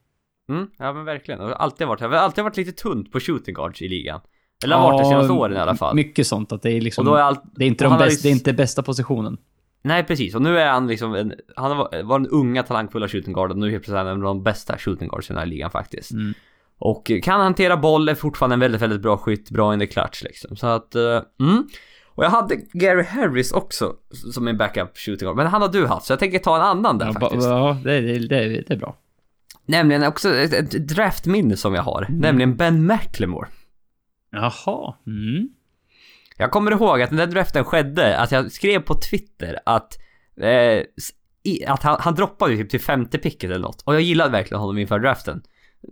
Mm, 0.49 0.66
ja 0.77 0.93
men 0.93 1.05
verkligen. 1.05 1.41
Det 1.41 1.47
har 1.47 1.53
alltid 1.53 1.87
varit, 1.87 2.01
det 2.01 2.07
har 2.07 2.14
alltid 2.14 2.45
varit 2.45 2.57
lite 2.57 2.72
tunt 2.72 3.12
på 3.12 3.20
shooting 3.20 3.55
guards 3.55 3.83
i 3.83 3.89
ligan. 3.89 4.20
Eller 4.65 4.77
har 4.77 4.83
varit 4.93 4.99
det 5.05 5.09
senaste 5.09 5.33
åren 5.33 5.57
i 5.57 5.61
alla 5.61 5.77
fall. 5.77 5.95
Mycket 5.97 6.27
sånt 6.27 6.53
att 6.53 6.63
det 6.63 6.71
är 6.71 6.77
Och 6.77 6.83
liksom... 6.83 7.05
då 7.05 7.15
är 7.15 7.21
allt... 7.23 7.43
det, 7.57 7.65
är 7.65 7.69
inte 7.69 7.85
de 7.85 7.91
han 7.91 8.01
har 8.01 8.07
bäst, 8.07 8.25
ju- 8.25 8.29
det 8.29 8.33
är 8.33 8.37
inte 8.37 8.53
bästa 8.53 8.83
positionen. 8.83 9.37
Nej 9.83 10.05
precis, 10.05 10.35
och 10.35 10.43
nu 10.43 10.59
är 10.59 10.71
han 10.71 10.87
liksom 10.87 11.15
en, 11.15 11.35
han 11.57 11.77
var, 11.77 12.19
den 12.19 12.27
unga 12.29 12.63
talangfulla 12.63 13.09
shooting 13.09 13.33
guarden 13.35 13.61
nu 13.61 13.71
helt 13.71 13.83
plötsligt 13.85 13.95
är 13.95 13.99
han 13.99 14.07
en 14.07 14.17
av 14.17 14.23
de 14.23 14.43
bästa 14.43 14.79
shooting 14.79 15.09
guards 15.09 15.31
i 15.31 15.33
den 15.33 15.39
här 15.39 15.47
ligan 15.47 15.71
faktiskt. 15.71 16.11
Mm. 16.13 16.35
Och 16.79 17.11
kan 17.23 17.41
hantera 17.41 17.77
boll, 17.77 18.09
är 18.09 18.15
fortfarande 18.15 18.55
en 18.55 18.61
väldigt, 18.61 18.83
väldigt 18.83 19.01
bra 19.03 19.17
skytt, 19.17 19.51
bra 19.51 19.75
in 19.75 19.81
the 19.81 19.87
clutch 19.87 20.23
liksom. 20.23 20.57
Så 20.57 20.67
att, 20.67 20.95
eh, 20.95 21.21
mm. 21.41 21.69
Och 22.07 22.25
jag 22.25 22.31
hade 22.31 22.57
Gary 22.73 23.05
Harris 23.05 23.53
också 23.53 23.93
som 24.33 24.49
en 24.49 24.57
backup 24.57 24.99
shooting 24.99 25.27
guard, 25.27 25.37
men 25.37 25.47
han 25.47 25.63
har 25.63 25.69
du 25.69 25.87
haft 25.87 26.07
så 26.07 26.13
jag 26.13 26.21
tänker 26.21 26.39
ta 26.39 26.57
en 26.57 26.63
annan 26.63 26.99
där 26.99 27.07
Ja, 27.07 27.13
faktiskt. 27.13 27.47
ja 27.47 27.79
det, 27.85 28.01
det, 28.01 28.19
det, 28.19 28.49
det 28.49 28.71
är 28.71 28.77
bra. 28.79 28.97
Nämligen 29.67 30.05
också 30.05 30.35
ett, 30.35 30.53
ett 30.53 30.89
draftminne 30.89 31.57
som 31.57 31.75
jag 31.75 31.83
har, 31.83 32.07
nämligen 32.11 32.57
Ben 32.57 32.87
McLemore. 32.87 33.49
Jaha. 34.35 34.95
Mm. 35.07 35.49
Jag 36.37 36.51
kommer 36.51 36.70
ihåg 36.70 37.03
att 37.03 37.11
när 37.11 37.26
draften 37.26 37.64
skedde, 37.64 38.18
att 38.18 38.32
jag 38.32 38.53
skrev 38.53 38.80
på 38.80 38.95
Twitter 38.95 39.59
att 39.66 39.99
eh, 40.41 40.82
i, 41.43 41.64
att 41.66 41.82
han, 41.82 41.97
han 42.01 42.14
droppade 42.14 42.57
typ 42.57 42.70
till 42.70 42.80
femte 42.80 43.18
picket 43.18 43.51
eller 43.51 43.59
något. 43.59 43.82
Och 43.82 43.95
jag 43.95 44.03
gillade 44.03 44.30
verkligen 44.30 44.61
honom 44.61 44.78
inför 44.78 44.99
draften. 44.99 45.43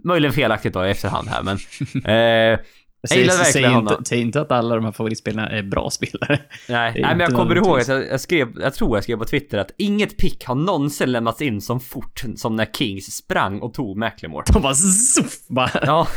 Möjligen 0.05 0.33
felaktigt 0.33 0.75
då 0.75 0.87
i 0.87 0.91
efterhand 0.91 1.29
här 1.29 1.43
men... 1.43 1.59
Eh, 2.15 2.59
jag 3.03 3.09
Säg, 3.09 3.19
gillade 3.19 3.39
säg, 3.39 3.63
verkligen 3.63 3.79
inte, 3.79 3.93
honom. 3.93 4.05
säg 4.05 4.21
inte 4.21 4.41
att 4.41 4.53
alla 4.53 4.75
de 4.75 4.85
här 4.85 4.93
favoritspelarna 4.93 5.49
är 5.49 5.63
bra 5.63 5.91
spelare. 5.91 6.39
Nej, 6.69 6.93
nej 6.95 7.03
men 7.03 7.21
jag 7.21 7.35
kommer 7.35 7.57
ihåg 7.57 7.81
att 7.81 7.89
jag, 7.89 8.09
jag 8.09 8.21
skrev, 8.21 8.49
jag 8.61 8.75
tror 8.75 8.97
jag 8.97 9.05
skrev 9.05 9.17
på 9.17 9.25
Twitter 9.25 9.59
att 9.59 9.71
inget 9.79 10.17
pick 10.17 10.45
har 10.45 10.55
någonsin 10.55 11.13
lämnats 11.13 11.43
in 11.43 11.61
som 11.61 11.81
fort 11.81 12.25
som 12.37 12.57
när 12.57 12.65
Kings 12.65 13.17
sprang 13.17 13.61
och 13.61 13.75
tog 13.75 13.97
McLemore. 13.97 14.45
De 14.53 14.63
bara 14.63 14.75
zuff, 14.75 15.49
bara... 15.49 15.71
Ja, 15.83 16.09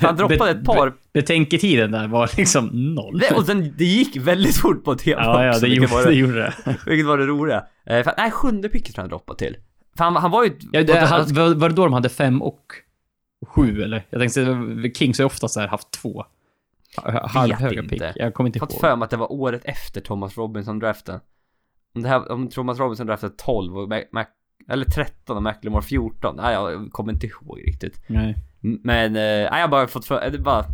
han 0.00 0.16
droppade 0.16 0.50
ett 0.50 0.64
par... 0.64 0.92
Betänketiden 1.12 1.90
där 1.90 2.08
var 2.08 2.30
liksom 2.36 2.94
noll. 2.94 3.18
Det, 3.18 3.34
och 3.34 3.46
sen, 3.46 3.74
det 3.78 3.84
gick 3.84 4.16
väldigt 4.16 4.56
fort 4.56 4.84
på 4.84 4.94
TV 4.94 5.22
ja, 5.22 5.44
ja, 5.44 5.50
också, 5.50 5.60
det 5.60 5.68
gjorde, 5.68 5.86
var 5.86 6.06
det 6.06 6.12
gjorde 6.12 6.34
det. 6.34 6.54
Vilket 6.86 7.06
var 7.06 7.18
det 7.18 7.26
roliga. 7.26 7.64
Eh, 7.86 8.02
för, 8.02 8.14
nej, 8.16 8.30
sjunde 8.30 8.68
picket 8.68 8.94
tror 8.94 9.02
jag 9.02 9.02
han 9.02 9.10
droppade 9.10 9.38
till. 9.38 9.56
För 9.96 10.04
han, 10.04 10.16
han 10.16 10.30
var 10.30 10.44
ju... 10.44 10.52
Ja, 10.72 10.82
det, 10.82 10.98
han, 10.98 11.34
var 11.34 11.68
det 11.68 11.74
då 11.74 11.84
de 11.84 11.92
hade 11.92 12.08
fem 12.08 12.42
och 12.42 12.60
sju, 13.46 13.82
eller? 13.82 14.06
Jag 14.10 14.20
tänkte, 14.20 14.98
Kings 14.98 15.18
har 15.18 15.22
ju 15.22 15.26
oftast 15.26 15.54
så 15.54 15.60
här 15.60 15.68
haft 15.68 15.90
två. 15.90 16.24
Halvhöga 17.24 17.82
pick. 17.82 18.02
Jag 18.16 18.34
kommer 18.34 18.48
inte 18.48 18.58
fått 18.58 18.72
ihåg. 18.72 18.80
för 18.80 18.96
mig 18.96 19.04
att 19.04 19.10
det 19.10 19.16
var 19.16 19.32
året 19.32 19.62
efter 19.64 20.00
Thomas 20.00 20.36
Robinson 20.38 20.78
draften. 20.78 21.20
Om, 21.94 22.02
det 22.02 22.08
här, 22.08 22.32
om 22.32 22.48
Thomas 22.48 22.78
Robinson 22.78 23.06
draftade 23.06 23.34
12 23.36 23.78
och 23.78 23.88
Mac, 23.88 24.26
eller 24.68 24.84
13 24.84 25.36
och 25.36 25.42
McLemore 25.42 25.82
14. 25.82 26.36
Nej, 26.36 26.52
jag 26.52 26.92
kommer 26.92 27.12
inte 27.12 27.26
ihåg 27.26 27.62
riktigt. 27.66 28.02
Nej. 28.06 28.36
Men, 28.60 29.06
eh, 29.06 29.22
nej, 29.22 29.42
jag 29.42 29.60
har 29.60 29.68
bara 29.68 29.86
fått 29.86 30.06
för 30.06 30.30
det 30.30 30.36
är 30.36 30.42
bara... 30.42 30.64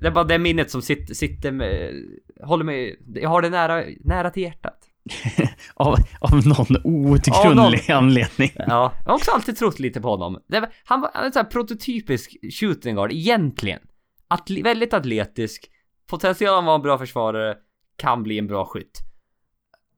Det 0.00 0.06
är 0.06 0.10
bara 0.10 0.24
det 0.24 0.38
minnet 0.38 0.70
som 0.70 0.82
sitter, 0.82 1.14
sitter 1.14 1.52
med... 1.52 1.92
Håller 2.42 2.64
mig... 2.64 3.00
Jag 3.14 3.28
har 3.28 3.42
det 3.42 3.50
nära, 3.50 3.84
nära 4.00 4.30
till 4.30 4.42
hjärtat. 4.42 4.81
Av, 5.74 5.96
av 6.20 6.46
någon 6.46 6.76
outgrundlig 6.84 7.90
anledning. 7.90 8.50
Ja, 8.56 8.92
jag 9.04 9.10
har 9.10 9.14
också 9.14 9.30
alltid 9.30 9.56
trott 9.56 9.78
lite 9.78 10.00
på 10.00 10.08
honom. 10.10 10.38
Var, 10.46 10.68
han 10.84 11.00
var 11.00 11.10
en 11.14 11.32
sån 11.32 11.42
här 11.42 11.50
prototypisk 11.50 12.36
shooting 12.60 12.94
guard 12.94 13.12
egentligen. 13.12 13.80
Atle, 14.28 14.62
väldigt 14.62 14.94
atletisk, 14.94 15.70
potential 16.10 16.58
att 16.58 16.64
vara 16.64 16.74
en 16.74 16.82
bra 16.82 16.98
försvarare, 16.98 17.56
kan 17.96 18.22
bli 18.22 18.38
en 18.38 18.46
bra 18.46 18.64
skytt. 18.64 19.00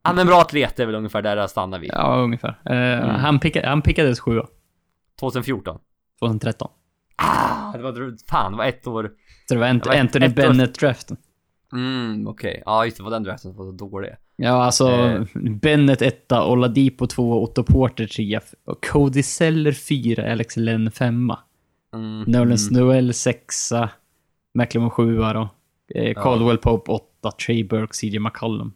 Han 0.03 0.17
är 0.17 0.21
en 0.21 0.27
bra 0.27 0.41
atlet 0.41 0.81
är 0.81 0.87
väl 0.87 0.95
ungefär 0.95 1.23
där 1.23 1.37
jag 1.37 1.51
stannar 1.51 1.79
vid. 1.79 1.91
Ja, 1.93 2.17
ungefär. 2.17 2.61
Eh, 2.65 3.05
Mm. 3.05 3.15
han, 3.21 3.39
pickade, 3.39 3.69
han 3.69 3.83
pickades 3.83 4.21
sjua. 4.21 4.47
2014. 5.21 5.79
2013. 6.21 6.69
Ah, 7.17 7.73
det 7.73 7.83
var, 7.83 8.29
fan, 8.31 8.53
det 8.53 8.59
var 8.59 8.65
ett 8.65 8.87
år. 8.87 9.11
Så 9.49 9.55
det 9.55 9.61
var 9.61 9.87
var 9.89 9.95
Anthony 9.97 10.29
Bennett-draften. 10.29 11.17
Mm, 11.73 12.29
okej. 12.29 12.63
Ja, 12.67 12.85
just 12.85 12.97
det 12.97 13.03
var 13.03 13.11
den 13.11 13.23
draften 13.23 13.51
som 13.55 13.59
var 13.59 13.65
så 13.73 13.77
dålig. 13.77 14.11
Ja, 14.37 14.65
alltså 14.65 14.89
Eh. 14.89 15.23
Bennett 15.35 16.03
etta, 16.03 16.47
Oladipo 16.47 17.07
tvåa, 17.07 17.37
Otto 17.37 17.63
Porter 17.63 18.07
trea, 18.07 18.41
Cody 18.93 19.23
Seller 19.23 19.73
fyra, 19.73 20.33
Alex 20.33 20.57
Len 20.57 20.91
femma. 20.91 21.39
Mm, 21.95 22.21
Nolan 22.21 22.43
mm. 22.43 22.57
Noel 22.71 23.15
sexa, 23.15 23.91
McLemore 24.55 24.91
sjua 24.91 25.33
då. 25.33 25.49
Eh, 25.95 26.15
Caldwell 26.23 26.59
Pope 26.59 26.93
åtta, 26.93 27.31
Trey 27.31 27.65
Burke, 27.65 27.93
CJ 27.95 28.19
McCollum. 28.19 28.73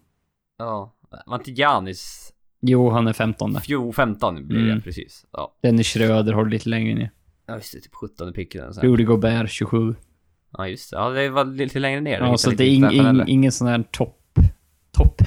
Ja, 0.58 0.94
var 1.26 1.36
inte 1.38 1.50
Giannis 1.50 2.32
Jo, 2.60 2.90
han 2.90 3.08
är 3.08 3.12
femtonde. 3.12 3.60
Fjo 3.60 3.92
15 3.92 4.48
blir 4.48 4.58
det 4.58 4.70
Mm. 4.70 4.82
precis. 4.82 5.26
Ja. 5.32 5.54
Dennis 5.62 5.86
Schröder 5.86 6.32
har 6.32 6.44
du 6.44 6.50
lite 6.50 6.68
längre 6.68 6.94
ner. 6.94 7.10
ja, 7.46 7.54
just 7.56 7.72
det, 7.72 7.80
typ 7.80 7.94
17 7.94 8.32
picken. 8.32 8.72
Rudy 8.72 9.04
Gobert 9.04 9.50
27. 9.50 9.94
Ja, 10.52 10.68
just 10.68 10.90
det. 10.90 10.96
Ja, 10.96 11.10
det 11.10 11.28
var 11.28 11.44
lite 11.44 11.78
längre 11.78 12.00
ner. 12.00 12.18
Ja, 12.20 12.36
så 12.38 12.50
det 12.50 12.64
är 12.64 12.68
ing, 12.68 12.90
ing, 12.90 13.24
ingen 13.26 13.52
sån 13.52 13.68
här 13.68 13.84
topp 13.90 14.17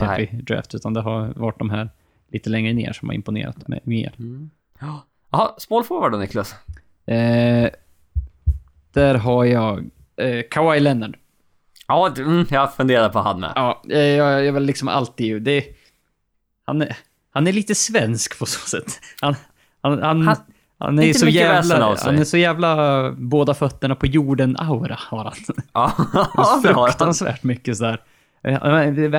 top 0.07 0.17
heavy 0.17 0.41
draft, 0.41 0.75
utan 0.75 0.93
det 0.93 1.01
har 1.01 1.33
varit 1.35 1.59
de 1.59 1.69
här 1.69 1.89
lite 2.31 2.49
längre 2.49 2.73
ner 2.73 2.93
som 2.93 3.09
har 3.09 3.15
imponerat 3.15 3.67
med 3.67 3.79
mer. 3.83 4.13
Mm. 4.19 4.49
Jaha, 5.29 5.55
small 5.57 5.83
forward 5.83 6.11
då 6.11 6.17
Niklas? 6.17 6.55
Eh, 7.05 7.69
där 8.93 9.15
har 9.15 9.45
jag 9.45 9.89
eh, 10.15 10.41
Kawhi 10.49 10.79
Leonard. 10.79 11.17
Ja, 11.87 12.13
mm, 12.17 12.45
jag 12.49 12.73
funderar 12.73 13.09
på 13.09 13.19
han 13.19 13.39
med. 13.39 13.51
Ja, 13.55 13.81
eh, 13.89 13.99
jag, 13.99 14.45
jag 14.45 14.53
var 14.53 14.59
liksom 14.59 14.87
alltid... 14.87 15.41
Det, 15.41 15.65
han, 16.65 16.81
är, 16.81 16.97
han 17.31 17.47
är 17.47 17.53
lite 17.53 17.75
svensk 17.75 18.39
på 18.39 18.45
så 18.45 18.67
sätt. 18.67 18.99
Han, 19.21 19.35
han, 19.81 20.01
han, 20.01 20.27
han, 20.27 20.37
han 20.77 20.99
är 20.99 21.13
så 21.13 21.27
jävla... 21.27 21.95
Han 21.95 22.17
är 22.17 22.23
så 22.23 22.37
jävla 22.37 23.11
båda 23.11 23.53
fötterna 23.53 23.95
på 23.95 24.05
jorden-aura 24.05 24.95
har 24.97 25.23
han. 25.23 25.33
Ja, 25.73 26.61
Fruktansvärt 26.63 27.43
mycket 27.43 27.77
sådär. 27.77 28.01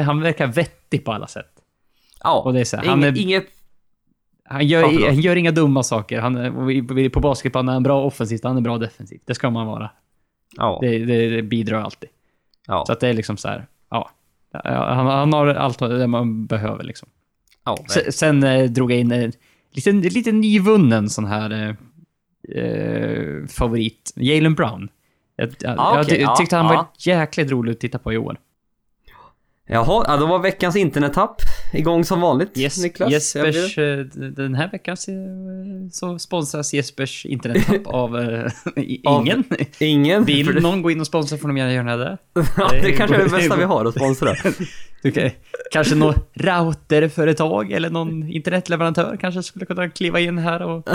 Han 0.05 0.21
verkar 0.21 0.47
vettig 0.47 1.05
på 1.05 1.13
alla 1.13 1.27
sätt. 1.27 1.53
Ja, 2.23 2.41
och 2.41 2.53
det 2.53 2.61
är 2.61 2.65
så 2.65 2.77
här, 2.77 2.85
han 2.85 3.05
är, 3.05 3.19
inget... 3.19 3.47
Han 4.45 4.67
gör, 4.67 5.07
han 5.07 5.21
gör 5.21 5.37
inga 5.37 5.51
dumma 5.51 5.83
saker. 5.83 6.21
Han, 6.21 7.11
på 7.13 7.21
basketplan 7.21 7.69
är 7.69 7.73
han 7.73 7.83
bra 7.83 8.05
offensivt, 8.05 8.45
han 8.45 8.57
är 8.57 8.61
bra 8.61 8.79
defensivt. 8.79 9.23
Det 9.27 9.35
ska 9.35 9.51
man 9.51 9.67
vara. 9.67 9.91
Ja. 10.57 10.79
Det, 10.83 10.99
det, 10.99 11.31
det 11.31 11.43
bidrar 11.43 11.81
alltid. 11.81 12.09
Ja. 12.67 12.85
Så 12.87 12.93
att 12.93 13.01
det 13.01 13.09
är 13.09 13.15
liksom 13.15 13.37
så 13.37 13.49
här, 13.49 13.67
ja. 13.91 14.11
Han, 14.65 15.07
han 15.07 15.33
har 15.33 15.47
allt 15.47 15.79
det 15.79 16.07
man 16.07 16.47
behöver 16.47 16.85
liksom. 16.85 17.09
Ja, 17.65 17.79
sen, 17.89 18.13
sen 18.13 18.43
eh, 18.43 18.71
drog 18.71 18.93
jag 18.93 18.99
in 18.99 19.13
en 19.13 19.33
lite, 19.71 19.93
lite 19.93 20.33
nyvunnen 20.33 21.11
sån 21.11 21.25
här 21.25 21.77
eh, 22.49 23.47
favorit, 23.47 24.13
Jalen 24.17 24.55
Brown. 24.55 24.89
Jag, 25.37 25.51
ah, 25.67 26.01
okay. 26.01 26.21
jag 26.21 26.37
tyckte 26.37 26.57
han 26.57 26.67
var 26.67 26.87
jäkligt 26.99 27.51
rolig 27.51 27.73
att 27.73 27.81
titta 27.81 27.99
på 27.99 28.13
i 28.13 28.19
år. 28.19 28.37
Jaha, 29.69 30.05
ja, 30.09 30.17
då 30.17 30.27
var 30.27 30.39
veckans 30.39 30.77
internettapp 30.77 31.37
igång 31.73 32.05
som 32.05 32.21
vanligt. 32.21 32.59
Yes, 32.59 32.83
Niklas. 32.83 33.11
Jespers, 33.13 33.79
eh, 33.79 33.99
den 34.15 34.55
här 34.55 34.71
veckan 34.71 34.97
så 35.93 36.19
sponsras 36.19 36.75
Jespers 36.75 37.27
internettapp 37.27 37.87
av 37.87 38.17
uh, 38.17 38.51
ingen. 38.77 39.39
Av 39.39 39.67
ingen. 39.79 40.25
Vill 40.25 40.63
någon 40.63 40.83
gå 40.83 40.91
in 40.91 41.01
och 41.01 41.07
sponsra 41.07 41.39
får 41.39 41.49
de 41.49 41.57
gärna 41.57 41.73
göra 41.73 41.97
det. 41.97 42.19
ja, 42.57 42.69
det 42.73 42.93
kanske 42.93 43.17
är 43.17 43.25
det 43.25 43.31
bästa 43.31 43.57
vi 43.57 43.65
har 43.65 43.85
att 43.85 43.95
sponsra. 43.95 44.31
okay. 45.05 45.31
Kanske 45.73 45.95
något 45.95 46.31
routerföretag 46.35 47.73
eller 47.73 47.91
någon 47.91 48.29
internetleverantör 48.29 49.17
kanske 49.21 49.43
skulle 49.43 49.67
kunna 49.67 49.89
kliva 49.89 50.21
in 50.21 50.39
här 50.39 50.63
och... 50.63 50.89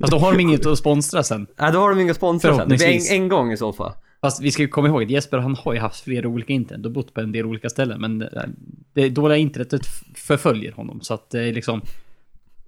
Fast 0.00 0.12
då 0.12 0.18
har 0.18 0.32
de 0.32 0.40
inget 0.40 0.66
att 0.66 0.78
sponsra 0.78 1.22
sen. 1.22 1.46
Nej, 1.60 1.72
då 1.72 1.78
har 1.78 1.90
de 1.90 2.00
inget 2.00 2.10
att 2.10 2.16
sponsra 2.16 2.56
sen. 2.56 2.68
Det 2.68 2.76
blir 2.76 3.12
en, 3.12 3.22
en 3.22 3.28
gång 3.28 3.52
i 3.52 3.56
så 3.56 3.72
fall. 3.72 3.92
Fast 4.20 4.42
vi 4.42 4.50
ska 4.50 4.62
ju 4.62 4.68
komma 4.68 4.88
ihåg 4.88 5.02
att 5.02 5.10
Jesper 5.10 5.38
han 5.38 5.54
har 5.54 5.72
ju 5.72 5.78
haft 5.78 6.04
flera 6.04 6.28
olika 6.28 6.52
internet 6.52 6.86
och 6.86 6.92
bott 6.92 7.14
på 7.14 7.20
en 7.20 7.32
del 7.32 7.46
olika 7.46 7.68
ställen. 7.68 8.00
Men 8.00 8.22
eh, 8.22 8.42
det 8.92 9.08
dåliga 9.08 9.38
internetet 9.38 9.86
förföljer 10.14 10.72
honom. 10.72 11.00
Så 11.00 11.14
att 11.14 11.30
det 11.30 11.42
är 11.42 11.52
liksom... 11.52 11.82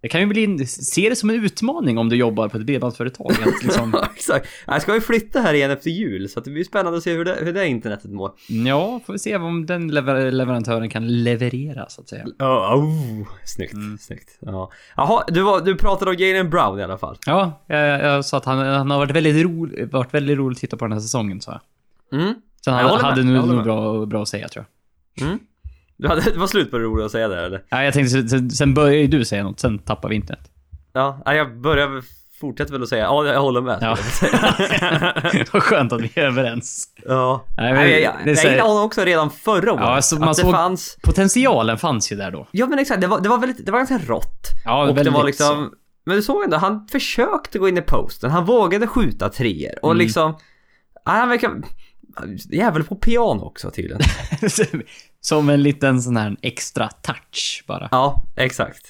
Det 0.02 0.08
kan 0.08 0.20
ju 0.20 0.26
bli, 0.26 0.66
se 0.66 1.08
det 1.08 1.16
som 1.16 1.30
en 1.30 1.44
utmaning 1.44 1.98
om 1.98 2.08
du 2.08 2.16
jobbar 2.16 2.48
på 2.48 2.56
ett 2.56 2.66
bredbandsföretag. 2.66 3.32
liksom... 3.62 3.94
Exakt. 4.14 4.48
Jag 4.66 4.82
ska 4.82 4.94
ju 4.94 5.00
flytta 5.00 5.40
här 5.40 5.54
igen 5.54 5.70
efter 5.70 5.90
jul, 5.90 6.28
så 6.28 6.40
det 6.40 6.50
blir 6.50 6.64
spännande 6.64 6.98
att 6.98 7.04
se 7.04 7.12
hur 7.12 7.24
det, 7.24 7.38
hur 7.40 7.52
det 7.52 7.68
internetet 7.68 8.10
mår. 8.10 8.32
Ja, 8.48 9.00
får 9.06 9.12
vi 9.12 9.18
se 9.18 9.36
om 9.36 9.66
den 9.66 9.88
lever 9.88 10.30
leverantören 10.30 10.90
kan 10.90 11.22
leverera, 11.22 11.88
så 11.88 12.00
att 12.00 12.08
säga. 12.08 12.24
Oh, 12.38 12.74
oh. 12.74 13.28
Snyggt, 13.44 13.74
mm. 13.74 13.98
snyggt. 13.98 14.38
Ja. 14.40 14.70
Jaha, 14.96 15.24
du, 15.28 15.42
var, 15.42 15.60
du 15.60 15.76
pratade 15.76 16.10
om 16.10 16.16
Jalen 16.16 16.50
Brown 16.50 16.78
i 16.78 16.82
alla 16.82 16.98
fall. 16.98 17.18
Ja, 17.26 17.64
jag, 17.66 18.00
jag 18.04 18.24
sa 18.24 18.36
att 18.36 18.44
han, 18.44 18.58
han 18.58 18.90
har 18.90 18.98
varit 18.98 19.16
väldigt, 19.16 19.44
ro, 19.44 19.68
varit 19.90 20.14
väldigt 20.14 20.38
rolig 20.38 20.54
att 20.54 20.60
titta 20.60 20.76
på 20.76 20.84
den 20.84 20.92
här 20.92 21.00
säsongen, 21.00 21.40
sa 21.40 21.60
jag. 22.10 22.20
Mm. 22.20 22.34
Sen 22.64 22.74
han 22.74 23.00
hade 23.00 23.22
nu 23.22 23.32
nog 23.32 23.64
bra, 23.64 24.06
bra 24.06 24.22
att 24.22 24.28
säga, 24.28 24.48
tror 24.48 24.64
jag. 25.14 25.26
Mm. 25.26 25.38
Du 26.02 26.08
hade, 26.08 26.20
det 26.20 26.38
var 26.38 26.46
slut 26.46 26.70
på 26.70 26.78
det 26.78 26.84
roliga 26.84 27.06
att 27.06 27.12
säga 27.12 27.28
där 27.28 27.42
eller? 27.42 27.62
Ja, 27.68 27.84
jag 27.84 27.94
tänkte 27.94 28.28
sen, 28.28 28.50
sen 28.50 28.74
började 28.74 29.06
du 29.06 29.24
säga 29.24 29.42
något, 29.42 29.60
sen 29.60 29.78
tappar 29.78 30.08
vi 30.08 30.14
internet. 30.14 30.50
Ja, 30.92 31.22
jag 31.24 31.60
börjar 31.60 32.02
fortsätter 32.40 32.72
väl 32.72 32.82
att 32.82 32.88
säga 32.88 33.04
ja, 33.04 33.26
jag 33.26 33.40
håller 33.40 33.60
med. 33.60 33.78
Ja. 33.80 33.96
Vad 35.52 35.62
skönt 35.62 35.92
att 35.92 36.00
vi 36.00 36.10
är 36.14 36.24
överens. 36.24 36.88
Ja. 37.06 37.44
Nej, 37.56 37.72
men, 37.72 37.90
jag, 37.90 38.00
jag, 38.00 38.14
jag 38.24 38.36
gillade 38.36 38.62
honom 38.62 38.84
också 38.84 39.04
redan 39.04 39.30
förra 39.30 39.72
året. 39.72 39.84
Ja, 39.84 39.94
alltså, 39.94 40.16
man 40.16 40.34
såg 40.34 40.52
fanns... 40.52 40.98
Potentialen 41.02 41.78
fanns 41.78 42.12
ju 42.12 42.16
där 42.16 42.30
då. 42.30 42.48
Ja, 42.50 42.66
men 42.66 42.78
exakt. 42.78 43.00
Det 43.00 43.06
var, 43.06 43.20
det 43.20 43.28
var 43.28 43.38
väldigt, 43.38 43.66
det 43.66 43.72
var 43.72 43.78
ganska 43.78 43.98
rått. 43.98 44.46
Ja, 44.64 44.88
och 44.88 44.94
det 44.94 45.10
var 45.10 45.24
liksom... 45.24 45.70
Så. 45.70 45.76
Men 46.04 46.16
du 46.16 46.22
såg 46.22 46.44
ändå, 46.44 46.56
han 46.56 46.88
försökte 46.88 47.58
gå 47.58 47.68
in 47.68 47.78
i 47.78 47.82
posten. 47.82 48.30
Han 48.30 48.44
vågade 48.44 48.86
skjuta 48.86 49.28
treor 49.28 49.74
och 49.82 49.90
mm. 49.90 49.98
liksom... 49.98 50.36
Han 51.04 51.28
verkar... 51.28 51.50
Jävel 52.50 52.84
på 52.84 52.94
piano 52.94 53.42
också 53.42 53.70
tydligen. 53.70 54.00
Som 55.24 55.48
en 55.48 55.62
liten 55.62 56.02
sån 56.02 56.16
här 56.16 56.36
extra 56.42 56.88
touch 56.88 57.64
bara. 57.66 57.88
Ja, 57.90 58.24
exakt. 58.36 58.86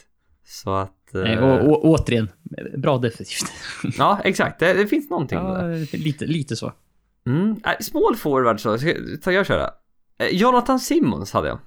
Så 0.47 0.75
att... 0.75 0.99
Nej, 1.15 1.39
och, 1.39 1.71
och, 1.71 1.85
återigen, 1.85 2.29
bra 2.77 2.99
defensivt. 2.99 3.53
ja, 3.99 4.21
exakt. 4.25 4.61
Det, 4.61 4.73
det, 4.75 4.87
finns 4.87 5.11
någonting 5.11 5.39
ja, 5.39 5.45
där. 5.45 5.97
Lite, 5.99 6.27
lite 6.27 6.57
så. 6.57 6.73
Mm. 7.27 7.57
Äh, 7.65 7.73
small 7.81 8.17
forward 8.17 8.61
så, 8.61 8.79
ska 9.21 9.33
jag 9.33 9.47
köra. 9.47 9.71
Eh, 10.19 10.27
Jonathan 10.27 10.81
Simmons 10.81 11.33
hade 11.33 11.49
jag. 11.49 11.59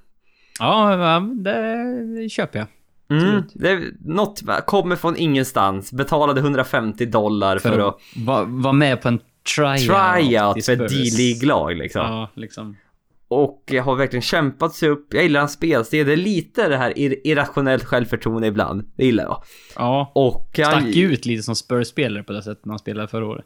Ja, 0.58 1.20
det 1.34 2.28
köper 2.28 2.58
jag. 2.58 2.68
Mm, 3.08 3.42
det, 3.54 3.80
något 4.00 4.42
kommer 4.66 4.96
från 4.96 5.16
ingenstans, 5.16 5.92
betalade 5.92 6.40
150 6.40 7.06
dollar 7.06 7.58
för, 7.58 7.70
för 7.70 7.88
att... 7.88 7.96
Vara 8.16 8.44
var 8.44 8.72
med 8.72 9.02
på 9.02 9.08
en 9.08 9.20
tryout. 9.56 9.80
Tryout 9.80 10.64
för 10.64 10.72
ett 10.72 10.90
D-League-lag 10.90 11.76
liksom. 11.76 12.02
Ja, 12.02 12.30
liksom. 12.34 12.76
Och 13.28 13.72
har 13.82 13.96
verkligen 13.96 14.22
kämpat 14.22 14.74
sig 14.74 14.88
upp. 14.88 15.14
Jag 15.14 15.22
gillar 15.22 15.40
hans 15.40 15.52
spelstil. 15.52 16.06
Det 16.06 16.12
är 16.12 16.16
lite 16.16 16.68
det 16.68 16.76
här 16.76 16.98
ir 16.98 17.26
irrationellt 17.26 17.84
självförtroende 17.84 18.46
ibland. 18.46 18.90
Det 18.96 19.04
gillar 19.04 19.24
jag. 19.24 19.42
Ja. 19.76 20.12
Och 20.14 20.58
han... 20.62 20.82
Stack 20.82 20.96
ut 20.96 21.26
lite 21.26 21.42
som 21.42 21.54
Spurs-spelare 21.54 22.22
på 22.22 22.32
det 22.32 22.42
sättet 22.42 22.64
när 22.64 22.72
han 22.72 22.78
spelade 22.78 23.08
förra 23.08 23.26
året. 23.26 23.44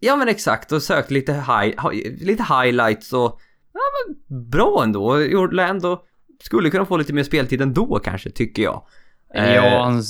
Ja 0.00 0.16
men 0.16 0.28
exakt. 0.28 0.72
Och 0.72 0.82
sökte 0.82 1.14
lite, 1.14 1.32
high, 1.32 1.74
lite 2.20 2.42
highlights 2.42 3.12
och... 3.12 3.40
Ja 3.72 3.80
men 4.06 4.50
bra 4.50 4.80
ändå. 4.84 5.20
Gjorde 5.20 5.62
ändå... 5.62 6.04
Skulle 6.42 6.70
kunna 6.70 6.86
få 6.86 6.96
lite 6.96 7.12
mer 7.12 7.22
speltid 7.22 7.60
ändå 7.60 8.00
kanske, 8.04 8.30
tycker 8.30 8.62
jag. 8.62 8.82
Ja, 9.34 9.42
eh, 9.42 9.82
han, 9.82 10.02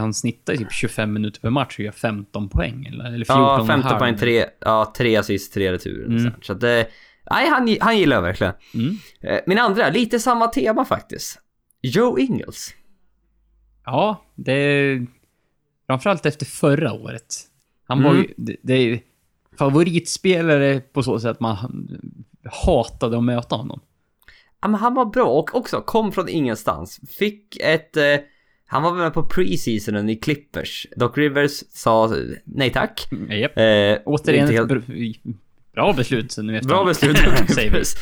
han 0.00 0.14
snittar 0.14 0.56
typ 0.56 0.72
25 0.72 1.12
minuter 1.12 1.40
per 1.40 1.50
match 1.50 1.78
och 1.78 1.84
gör 1.84 1.92
15 1.92 2.48
poäng. 2.48 2.86
Eller, 2.86 3.04
eller 3.04 3.24
14 3.24 3.36
Ja, 3.36 3.64
15 3.66 3.98
poäng, 3.98 4.16
3, 4.16 4.44
ja, 4.60 4.92
3 4.96 5.16
assist, 5.16 5.54
3 5.54 5.72
returer. 5.72 6.06
Mm. 6.06 6.32
Så 6.42 6.54
det... 6.54 6.86
Nej, 7.30 7.48
han, 7.48 7.76
han 7.80 7.98
gillar 7.98 8.16
jag 8.16 8.22
verkligen. 8.22 8.52
Mm. 8.74 8.96
Eh, 9.20 9.40
min 9.46 9.58
andra, 9.58 9.88
lite 9.88 10.20
samma 10.20 10.46
tema 10.46 10.84
faktiskt. 10.84 11.40
Joe 11.82 12.18
Ingles. 12.18 12.74
Ja, 13.84 14.24
det 14.34 14.52
är... 14.52 15.06
Framförallt 15.86 16.26
efter 16.26 16.46
förra 16.46 16.92
året. 16.92 17.36
Han 17.86 17.98
mm. 17.98 18.10
var 18.10 18.18
ju... 18.18 18.34
Det, 18.36 18.56
det 18.62 18.74
är 18.74 19.00
favoritspelare 19.58 20.80
på 20.80 21.02
så 21.02 21.20
sätt 21.20 21.30
att 21.30 21.40
man 21.40 21.56
hatade 22.44 23.18
att 23.18 23.24
möta 23.24 23.56
honom. 23.56 23.80
Ja, 24.62 24.68
men 24.68 24.80
han 24.80 24.94
var 24.94 25.04
bra 25.04 25.26
och 25.26 25.54
också 25.54 25.80
kom 25.80 26.12
från 26.12 26.28
ingenstans. 26.28 27.00
Fick 27.08 27.56
ett... 27.60 27.96
Eh, 27.96 28.16
han 28.66 28.82
var 28.82 28.94
med 28.94 29.14
på 29.14 29.22
preseasonen 29.22 30.08
i 30.08 30.16
Clippers. 30.16 30.86
Doc 30.96 31.16
Rivers 31.16 31.64
sa 31.70 32.14
nej 32.44 32.70
tack. 32.70 33.08
Yep. 33.30 33.58
Eh, 33.58 34.02
Återigen 34.04 34.48
helt... 34.48 34.70
Bra 35.72 35.92
beslut 35.92 36.36
nu 36.38 36.56
efter 36.56 36.68
Bra 36.68 36.84
beslut. 36.84 37.18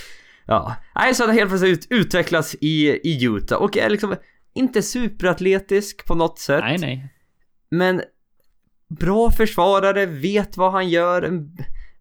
Ja. 0.50 0.76
Nej, 0.94 1.14
så 1.14 1.26
han 1.26 1.34
helt 1.34 1.48
plötsligt 1.48 1.86
utvecklas 1.90 2.56
i, 2.60 2.88
i 2.88 3.24
Utah 3.24 3.58
och 3.58 3.76
är 3.76 3.90
liksom 3.90 4.14
inte 4.54 4.82
superatletisk 4.82 6.06
på 6.06 6.14
något 6.14 6.38
sätt. 6.38 6.64
Nej, 6.64 6.78
nej. 6.78 7.14
Men 7.70 8.02
bra 8.88 9.30
försvarare, 9.30 10.06
vet 10.06 10.56
vad 10.56 10.72
han 10.72 10.88
gör. 10.88 11.22
En, 11.22 11.56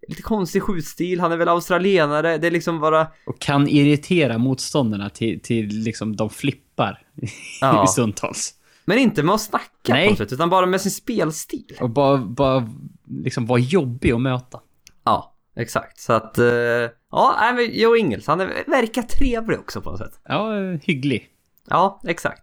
lite 0.07 0.21
konstig 0.21 0.63
skjutstil, 0.63 1.19
han 1.19 1.31
är 1.31 1.37
väl 1.37 1.47
australienare, 1.47 2.37
det 2.37 2.47
är 2.47 2.51
liksom 2.51 2.79
bara... 2.79 3.07
Och 3.25 3.39
kan 3.39 3.67
irritera 3.67 4.37
motståndarna 4.37 5.09
till, 5.09 5.41
till 5.41 5.67
liksom 5.67 6.15
de 6.15 6.29
flippar 6.29 7.01
ja. 7.61 7.83
i 7.83 7.87
stundtals. 7.87 8.53
Men 8.85 8.97
inte 8.97 9.23
med 9.23 9.35
att 9.35 9.41
snacka 9.41 9.93
Nej. 9.93 10.09
på 10.09 10.15
sätt, 10.15 10.33
utan 10.33 10.49
bara 10.49 10.65
med 10.65 10.81
sin 10.81 10.91
spelstil. 10.91 11.77
Och 11.81 11.89
bara, 11.89 12.17
bara 12.17 12.69
liksom 13.07 13.45
vara 13.45 13.59
jobbig 13.59 14.11
att 14.11 14.21
möta. 14.21 14.59
Ja. 15.03 15.33
Exakt, 15.59 15.99
så 15.99 16.13
att... 16.13 16.39
Uh, 16.39 16.89
ja, 17.11 17.53
men 17.55 17.79
Joe 17.79 17.95
Ingels, 17.95 18.27
han 18.27 18.39
är, 18.39 18.47
verkar 18.67 19.01
trevlig 19.01 19.59
också 19.59 19.81
på 19.81 19.91
något 19.91 19.99
sätt. 19.99 20.19
Ja, 20.23 20.51
hygglig. 20.83 21.29
Ja, 21.69 22.01
exakt. 22.07 22.41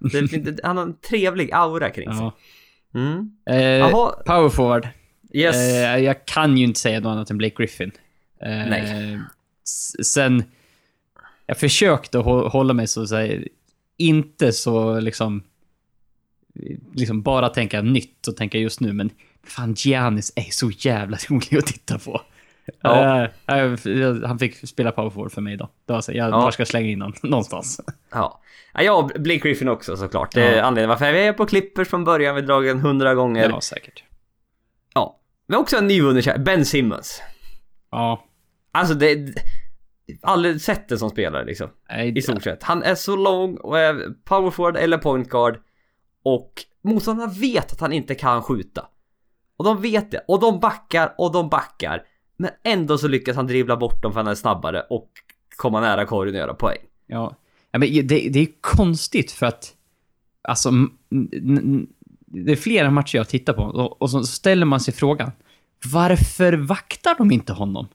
Han 0.62 0.76
har 0.76 0.84
en 0.84 0.96
trevlig 0.96 1.52
aura 1.52 1.90
kring 1.90 2.12
sig. 2.12 2.20
Ja. 2.20 2.36
Mm. 2.94 3.30
Eh, 3.46 3.90
power 4.26 4.48
forward. 4.48 4.88
Yes. 5.32 5.56
Eh, 5.56 5.98
jag 5.98 6.26
kan 6.26 6.56
ju 6.56 6.64
inte 6.64 6.80
säga 6.80 7.00
något 7.00 7.10
annat 7.10 7.30
än 7.30 7.38
Blake 7.38 7.54
Griffin. 7.58 7.92
Eh, 8.40 8.48
Nej. 8.48 9.20
Sen... 10.04 10.44
Jag 11.46 11.58
försökte 11.58 12.18
hålla 12.18 12.74
mig 12.74 12.86
så 12.86 13.02
att 13.02 13.08
säga, 13.08 13.42
inte 13.96 14.52
så 14.52 15.00
liksom... 15.00 15.42
Liksom 16.94 17.22
bara 17.22 17.48
tänka 17.48 17.82
nytt 17.82 18.26
och 18.26 18.36
tänka 18.36 18.58
just 18.58 18.80
nu, 18.80 18.92
men 18.92 19.10
fan 19.46 19.74
Giannis 19.78 20.32
är 20.36 20.50
så 20.50 20.70
jävla 20.70 21.16
rolig 21.28 21.56
att 21.58 21.66
titta 21.66 21.98
på. 21.98 22.20
Ja. 22.82 23.24
Eh, 23.46 24.14
han 24.26 24.38
fick 24.38 24.68
spela 24.68 24.92
power 24.92 25.10
forward 25.10 25.32
för 25.32 25.40
mig 25.40 25.56
då. 25.56 25.68
då 25.86 25.94
var 25.94 26.00
så, 26.00 26.12
jag 26.12 26.30
Ja. 26.30 26.52
ska 26.52 26.66
slänga 26.66 26.88
in 26.88 27.02
honom 27.02 27.16
någonstans. 27.22 27.80
Ja. 28.10 28.40
ja, 28.74 28.82
jag 28.82 28.98
och 29.04 29.10
Blake 29.22 29.38
Griffin 29.40 29.68
också 29.68 29.96
såklart. 29.96 30.34
Det 30.34 30.42
är 30.42 30.56
Ja. 30.56 30.62
anledningen 30.62 30.88
varför 30.88 31.12
vi 31.12 31.26
är 31.26 31.32
på 31.32 31.46
Clippers 31.46 31.88
från 31.88 32.04
början. 32.04 32.34
Vi 32.34 32.40
har 32.40 32.46
dragit 32.46 32.70
en 32.70 32.80
hundra 32.80 33.14
gånger. 33.14 33.48
Ja, 33.50 33.60
säkert. 33.60 34.04
Ja. 34.94 35.20
Men 35.46 35.58
också 35.60 35.76
en 35.76 35.86
nyvunnen 35.86 36.22
kär, 36.22 36.38
Ben 36.38 36.64
Simmons. 36.64 37.22
Ja. 37.90 38.24
Alltså 38.72 38.94
det... 38.94 39.34
Aldrig 40.22 40.60
sett 40.60 40.92
en 40.92 40.98
som 40.98 41.10
spelare 41.10 41.44
liksom. 41.44 41.68
Nej, 41.90 42.18
I 42.18 42.22
stort 42.22 42.42
sett. 42.42 42.62
Han 42.62 42.82
är 42.82 42.94
så 42.94 43.16
lång 43.16 43.56
och 43.56 43.78
är 43.78 44.08
power 44.24 44.50
forward 44.50 44.76
eller 44.76 44.98
point 44.98 45.28
guard. 45.28 45.58
Och 46.22 46.52
motståndarna 46.82 47.32
vet 47.40 47.72
att 47.72 47.80
han 47.80 47.92
inte 47.92 48.14
kan 48.14 48.42
skjuta. 48.42 48.86
Och 49.56 49.64
de 49.64 49.82
vet 49.82 50.10
det. 50.10 50.24
Och 50.28 50.40
de 50.40 50.60
backar 50.60 51.14
och 51.18 51.32
de 51.32 51.48
backar. 51.48 52.02
Men 52.44 52.52
ändå 52.62 52.98
så 52.98 53.08
lyckas 53.08 53.36
han 53.36 53.46
dribbla 53.46 53.76
bort 53.76 54.02
dem 54.02 54.12
för 54.12 54.20
han 54.20 54.26
är 54.26 54.34
snabbare 54.34 54.80
och 54.90 55.08
komma 55.56 55.80
nära 55.80 56.06
korgen 56.06 56.34
och 56.34 56.38
göra 56.38 56.54
poäng. 56.54 56.78
Ja. 57.06 57.36
ja 57.70 57.78
men 57.78 57.88
det, 58.06 58.28
det 58.28 58.38
är 58.38 58.48
konstigt 58.60 59.32
för 59.32 59.46
att... 59.46 59.74
Alltså, 60.42 60.70
det 62.26 62.52
är 62.52 62.56
flera 62.56 62.90
matcher 62.90 63.16
jag 63.16 63.28
tittar 63.28 63.52
på 63.52 63.62
och, 63.62 64.02
och 64.02 64.10
så 64.10 64.24
ställer 64.24 64.66
man 64.66 64.80
sig 64.80 64.94
frågan. 64.94 65.30
Varför 65.92 66.52
vaktar 66.52 67.14
de 67.18 67.30
inte 67.30 67.52
honom? 67.52 67.88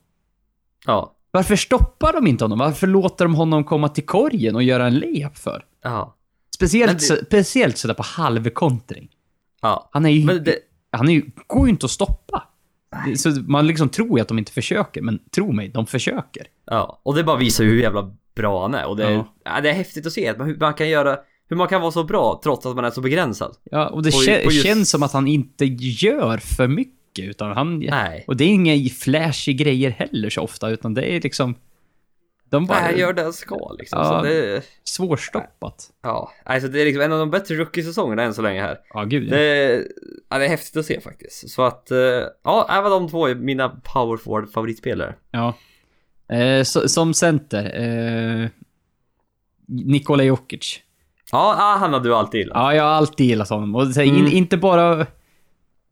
Ja. 0.86 1.16
Varför 1.30 1.56
stoppar 1.56 2.12
de 2.12 2.26
inte 2.26 2.44
honom? 2.44 2.58
Varför 2.58 2.86
låter 2.86 3.24
de 3.24 3.34
honom 3.34 3.64
komma 3.64 3.88
till 3.88 4.06
korgen 4.06 4.56
och 4.56 4.62
göra 4.62 4.86
en 4.86 4.98
layup 4.98 5.36
för? 5.38 5.64
Ja. 5.82 6.16
Speciellt, 6.54 7.08
det- 7.08 7.26
speciellt 7.26 7.78
sådär 7.78 7.94
på 7.94 8.02
halvkontring. 8.02 9.08
Ja. 9.62 9.88
Han 9.92 10.06
är 10.06 10.10
ju... 10.10 10.38
Det... 10.38 10.56
Han 10.92 11.08
är 11.08 11.12
ju, 11.12 11.30
går 11.46 11.66
ju 11.66 11.70
inte 11.70 11.86
att 11.86 11.90
stoppa. 11.90 12.48
Så 13.16 13.30
man 13.30 13.66
liksom 13.66 13.88
tror 13.88 14.18
ju 14.18 14.22
att 14.22 14.28
de 14.28 14.38
inte 14.38 14.52
försöker, 14.52 15.02
men 15.02 15.18
tro 15.34 15.52
mig, 15.52 15.68
de 15.68 15.86
försöker. 15.86 16.46
Ja. 16.66 17.00
Och 17.02 17.14
det 17.14 17.24
bara 17.24 17.36
visar 17.36 17.64
hur 17.64 17.80
jävla 17.82 18.10
bra 18.36 18.62
han 18.62 18.74
är. 18.74 18.86
Och 18.86 18.96
det 18.96 19.04
är, 19.04 19.24
Ja. 19.44 19.60
det 19.60 19.70
är 19.70 19.74
häftigt 19.74 20.06
att 20.06 20.12
se 20.12 20.32
hur 20.32 20.56
man 20.60 20.74
kan 20.74 20.88
göra... 20.88 21.18
Hur 21.48 21.56
man 21.56 21.68
kan 21.68 21.80
vara 21.80 21.90
så 21.92 22.04
bra 22.04 22.40
trots 22.44 22.66
att 22.66 22.76
man 22.76 22.84
är 22.84 22.90
så 22.90 23.00
begränsad. 23.00 23.56
Ja, 23.70 23.88
och 23.88 24.02
det 24.02 24.10
På- 24.10 24.16
kä- 24.16 24.44
på 24.44 24.50
just- 24.52 24.66
känns 24.66 24.90
som 24.90 25.02
att 25.02 25.12
han 25.12 25.26
inte 25.26 25.64
gör 25.80 26.38
för 26.38 26.68
mycket, 26.68 27.24
utan 27.24 27.52
han... 27.52 27.78
Nej. 27.78 28.24
Och 28.26 28.36
det 28.36 28.44
är 28.44 28.48
inga 28.48 28.88
flashy 28.88 29.52
grejer 29.52 29.90
heller 29.90 30.30
så 30.30 30.40
ofta, 30.42 30.68
utan 30.70 30.94
det 30.94 31.02
är 31.16 31.20
liksom... 31.20 31.54
De 32.50 32.66
bara... 32.66 32.80
Nej, 32.80 32.98
gör 32.98 33.12
det 33.12 33.22
han 33.22 33.32
ska 33.32 33.72
liksom. 33.78 33.98
Ja. 33.98 34.04
Så 34.08 34.22
det... 34.26 34.62
Svårstoppat. 34.84 35.90
Ja. 36.02 36.32
Alltså 36.44 36.68
det 36.68 36.80
är 36.80 36.84
liksom 36.84 37.02
en 37.02 37.12
av 37.12 37.18
de 37.18 37.30
bättre 37.30 37.54
rookie-säsongerna 37.54 38.22
än 38.22 38.34
så 38.34 38.42
länge 38.42 38.62
här. 38.62 38.78
Ja, 38.94 39.04
gud 39.04 39.28
ja. 39.28 39.36
Det, 39.36 39.84
ja, 40.28 40.38
det 40.38 40.44
är 40.44 40.48
häftigt 40.48 40.76
att 40.76 40.86
se 40.86 41.00
faktiskt. 41.00 41.50
Så 41.50 41.62
att, 41.62 41.90
eh, 41.90 41.98
ja, 42.44 42.80
var 42.82 42.90
de 42.90 43.08
två 43.08 43.26
är 43.26 43.34
mina 43.34 43.68
power 43.68 44.16
forward 44.16 44.52
favoritspelare. 44.52 45.14
ja. 45.30 45.54
Eh, 46.36 46.62
så, 46.62 46.88
som 46.88 47.14
center, 47.14 47.64
eh, 47.80 48.48
Nikola 49.68 50.22
Jokic. 50.22 50.80
Ja, 51.32 51.54
ja, 51.58 51.76
han 51.80 51.92
har 51.92 52.00
du 52.00 52.14
alltid 52.14 52.38
gillat. 52.40 52.56
Ja, 52.56 52.74
jag 52.74 52.82
har 52.82 52.90
alltid 52.90 53.26
gillat 53.26 53.48
honom. 53.50 53.74
Och 53.76 53.86
så, 53.86 54.00
in, 54.02 54.14
Mm. 54.16 54.32
inte 54.32 54.56
bara... 54.56 55.06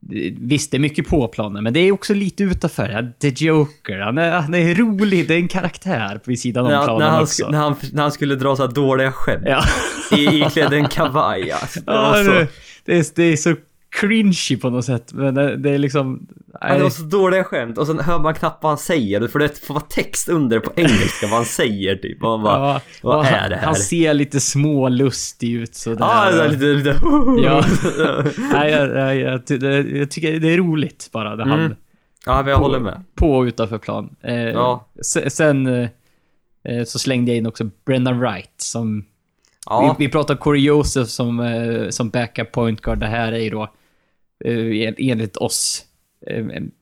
Visst, 0.00 0.70
det 0.70 0.76
är 0.76 0.78
mycket 0.78 1.08
på 1.08 1.28
planen, 1.28 1.64
men 1.64 1.72
det 1.72 1.80
är 1.80 1.92
också 1.92 2.14
lite 2.14 2.44
utanför. 2.44 3.12
The 3.20 3.28
Joker, 3.28 3.98
han 3.98 4.18
är, 4.18 4.30
han 4.30 4.54
är 4.54 4.74
rolig. 4.74 5.28
Det 5.28 5.34
är 5.34 5.38
en 5.38 5.48
karaktär 5.48 6.20
vid 6.24 6.40
sidan 6.40 6.64
om 6.66 6.72
när, 6.72 6.84
planen 6.84 7.02
när, 7.02 7.10
han, 7.10 7.22
också. 7.22 7.50
när, 7.50 7.58
han, 7.58 7.74
när 7.92 8.02
han 8.02 8.12
skulle 8.12 8.34
dra 8.34 8.56
så 8.56 8.66
här 8.66 8.72
dåliga 8.72 9.12
skämt 9.12 9.44
Ja. 9.46 9.64
i, 10.16 10.42
iklädd 10.42 10.72
en 10.72 10.88
kavaj. 10.88 11.50
Alltså, 11.50 11.80
ja 11.86 12.22
det, 12.22 12.48
det, 12.84 12.98
är, 12.98 13.06
det 13.14 13.22
är 13.22 13.36
så 13.36 13.54
cringy 14.00 14.56
på 14.60 14.70
något 14.70 14.84
sätt, 14.84 15.12
men 15.12 15.34
det, 15.34 15.56
det 15.56 15.70
är 15.70 15.78
liksom... 15.78 16.26
ja, 16.60 16.74
det 16.76 16.82
var 16.82 16.90
så 16.90 17.02
dåliga 17.02 17.44
skämt 17.44 17.78
och 17.78 17.86
sen 17.86 17.98
hör 18.00 18.18
man 18.18 18.34
knappt 18.34 18.62
vad 18.62 18.70
han 18.70 18.78
säger 18.78 19.28
för 19.28 19.38
det 19.38 19.58
får 19.66 19.74
vara 19.74 19.84
text 19.84 20.28
under 20.28 20.60
på 20.60 20.70
engelska 20.76 21.26
vad 21.26 21.36
han 21.36 21.44
säger 21.44 21.96
typ. 21.96 22.22
Och 22.22 22.28
man 22.30 22.42
bara, 22.42 22.68
ja, 22.74 22.80
vad 23.02 23.26
är 23.26 23.48
det 23.48 23.56
här? 23.56 23.66
Han 23.66 23.74
ser 23.74 24.14
lite 24.14 24.40
smålustig 24.40 25.52
ut 25.52 25.74
sådär. 25.74 25.98
Ja, 26.00 26.46
lite, 26.50 26.64
lite... 26.64 26.90
Ja. 27.44 27.64
Nej, 28.52 28.70
jag, 28.72 29.16
jag, 29.16 29.42
jag, 29.48 29.90
jag 29.96 30.10
tycker 30.10 30.40
det 30.40 30.48
är 30.52 30.56
roligt 30.58 31.08
bara. 31.12 31.36
Det 31.36 31.44
han, 31.44 31.60
Mm. 31.60 31.76
ja, 32.26 32.42
men 32.42 32.50
jag 32.50 32.58
håller 32.58 32.78
med. 32.80 33.04
På 33.14 33.32
och 33.36 33.42
utanför 33.42 33.78
plan. 33.78 34.16
Eh, 34.22 34.34
Ja. 34.34 34.88
se- 35.02 35.30
Sen 35.30 35.66
eh, 35.66 35.88
eh, 36.64 36.84
så 36.84 36.98
slängde 36.98 37.30
jag 37.30 37.38
in 37.38 37.46
också 37.46 37.64
Brendan 37.86 38.20
Wright 38.20 38.54
som... 38.56 39.04
Ja, 39.66 39.96
Vi, 39.98 40.04
vi 40.06 40.12
pratar 40.12 40.34
Corey 40.34 40.62
Joseph 40.62 41.06
som, 41.06 41.40
eh, 41.40 41.88
som 41.88 42.10
backup 42.10 42.52
point 42.52 42.80
guard. 42.80 42.98
Det 42.98 43.06
här 43.06 43.32
är 43.32 43.38
ju 43.38 43.50
då 43.50 43.62
eh, 44.44 44.88
en- 44.88 44.94
enligt 44.98 45.36
oss 45.36 45.84
en- 46.26 46.72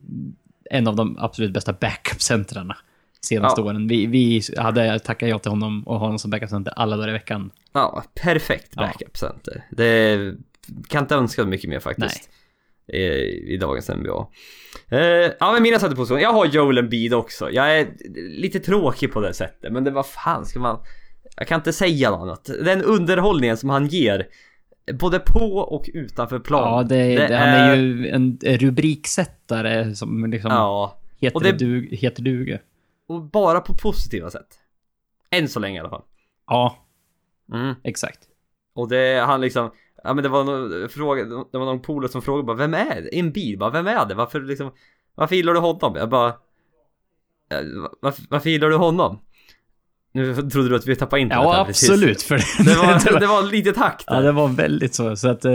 en 0.70 0.88
av 0.88 0.96
de 0.96 1.18
absolut 1.18 1.52
bästa 1.52 1.72
backup-centrarna 1.72 2.76
senaste 3.20 3.60
Ja. 3.60 3.64
åren. 3.66 3.88
Vi, 3.88 4.06
vi 4.06 4.42
hade 4.56 4.98
tackat 4.98 5.28
ja 5.28 5.38
till 5.38 5.50
honom 5.50 5.82
och 5.86 5.98
ha 5.98 6.06
honom 6.06 6.18
som 6.18 6.30
backup-center 6.30 6.72
alla 6.76 6.96
dagar 6.96 7.08
i 7.08 7.12
veckan. 7.12 7.50
ja, 7.72 8.04
perfekt 8.22 8.72
Ja. 8.76 8.82
backup 8.82 9.16
center. 9.16 9.64
Det 9.70 10.18
kan 10.88 11.02
inte 11.04 11.14
önska 11.14 11.44
mycket 11.44 11.70
mer 11.70 11.80
faktiskt. 11.80 12.30
I, 12.92 12.98
i 13.54 13.56
dagens 13.60 13.88
NBA. 13.88 14.26
Eh, 14.88 14.98
ja 15.40 15.52
men 15.52 15.62
mina 15.62 15.78
centerpositioner, 15.78 16.22
jag 16.22 16.32
har 16.32 16.46
Joel 16.46 16.78
Embiid 16.78 17.14
också. 17.14 17.50
Jag 17.50 17.78
är 17.78 17.88
lite 18.40 18.60
tråkig 18.60 19.12
på 19.12 19.20
det 19.20 19.34
sättet 19.34 19.72
men 19.72 19.84
det 19.84 19.90
var 19.90 20.02
fan 20.02 20.46
ska 20.46 20.58
man... 20.60 20.78
Jag 21.36 21.48
kan 21.48 21.60
inte 21.60 21.72
säga 21.72 22.10
något 22.10 22.20
annat. 22.20 22.44
Den 22.64 22.82
underhållningen 22.82 23.56
som 23.56 23.70
han 23.70 23.86
ger 23.86 24.26
både 24.92 25.18
på 25.18 25.56
och 25.58 25.90
utanför 25.94 26.38
plan. 26.38 26.62
Ja, 26.72 26.82
det, 26.82 27.26
det, 27.28 27.36
han 27.36 27.48
är 27.48 27.74
ju 27.76 28.08
en 28.08 28.38
rubriksättare 28.42 29.94
som 29.94 30.30
liksom 30.30 30.50
Ja, 30.50 30.98
heter, 31.18 31.36
och 31.36 31.42
det- 31.42 31.52
dug, 31.52 31.88
heter 31.94 32.22
duga. 32.22 32.58
och 33.08 33.22
bara 33.22 33.60
på 33.60 33.74
positiva 33.74 34.30
sätt. 34.30 34.58
Än 35.30 35.48
så 35.48 35.60
länge 35.60 35.76
i 35.76 35.80
alla 35.80 35.88
fall. 35.90 36.02
Ja, 36.46 36.76
Mm. 37.52 37.74
exakt. 37.84 38.18
Och 38.74 38.88
det, 38.88 39.24
han 39.26 39.40
liksom, 39.40 39.70
ja 40.04 40.14
men 40.14 40.22
det 40.22 40.28
var 40.28 40.44
någon 40.44 40.88
fråga, 40.88 41.24
det 41.24 41.58
var 41.58 41.64
någon 41.66 41.82
polare 41.82 42.10
som 42.12 42.22
frågade 42.22 42.46
bara, 42.46 42.56
vem 42.56 42.74
är 42.74 43.02
det? 43.02 43.18
En 43.18 43.32
bil, 43.32 43.58
bara, 43.58 43.70
vem 43.70 43.86
är 43.86 44.06
det? 44.06 44.14
Varför 44.14 44.40
liksom, 44.40 44.70
varför 45.14 45.36
gillar 45.36 45.52
du 45.54 45.60
honom? 45.60 45.96
Jag 45.96 46.08
bara, 46.08 46.28
"Eh, 46.28 47.60
varför, 48.00 48.24
varför 48.30 48.50
gillar 48.50 48.68
du 48.68 48.76
honom? 48.76 49.18
Nu 50.16 50.34
trodde 50.50 50.68
du 50.68 50.76
att 50.76 50.86
vi 50.86 50.96
tappade 50.96 51.22
internet 51.22 51.44
Ja, 51.44 51.52
här 51.52 51.64
precis. 51.64 51.90
absolut. 51.90 52.22
För 52.22 52.34
Det 52.64 52.74
var, 52.74 53.20
det 53.20 53.26
var 53.26 53.42
lite 53.42 53.72
takt 53.72 54.04
ja, 54.06 54.14
där. 54.14 54.22
det 54.22 54.32
var 54.32 54.48
väldigt 54.48 54.94
så. 54.94 55.16
Så 55.16 55.28
att, 55.28 55.44
eh, 55.44 55.52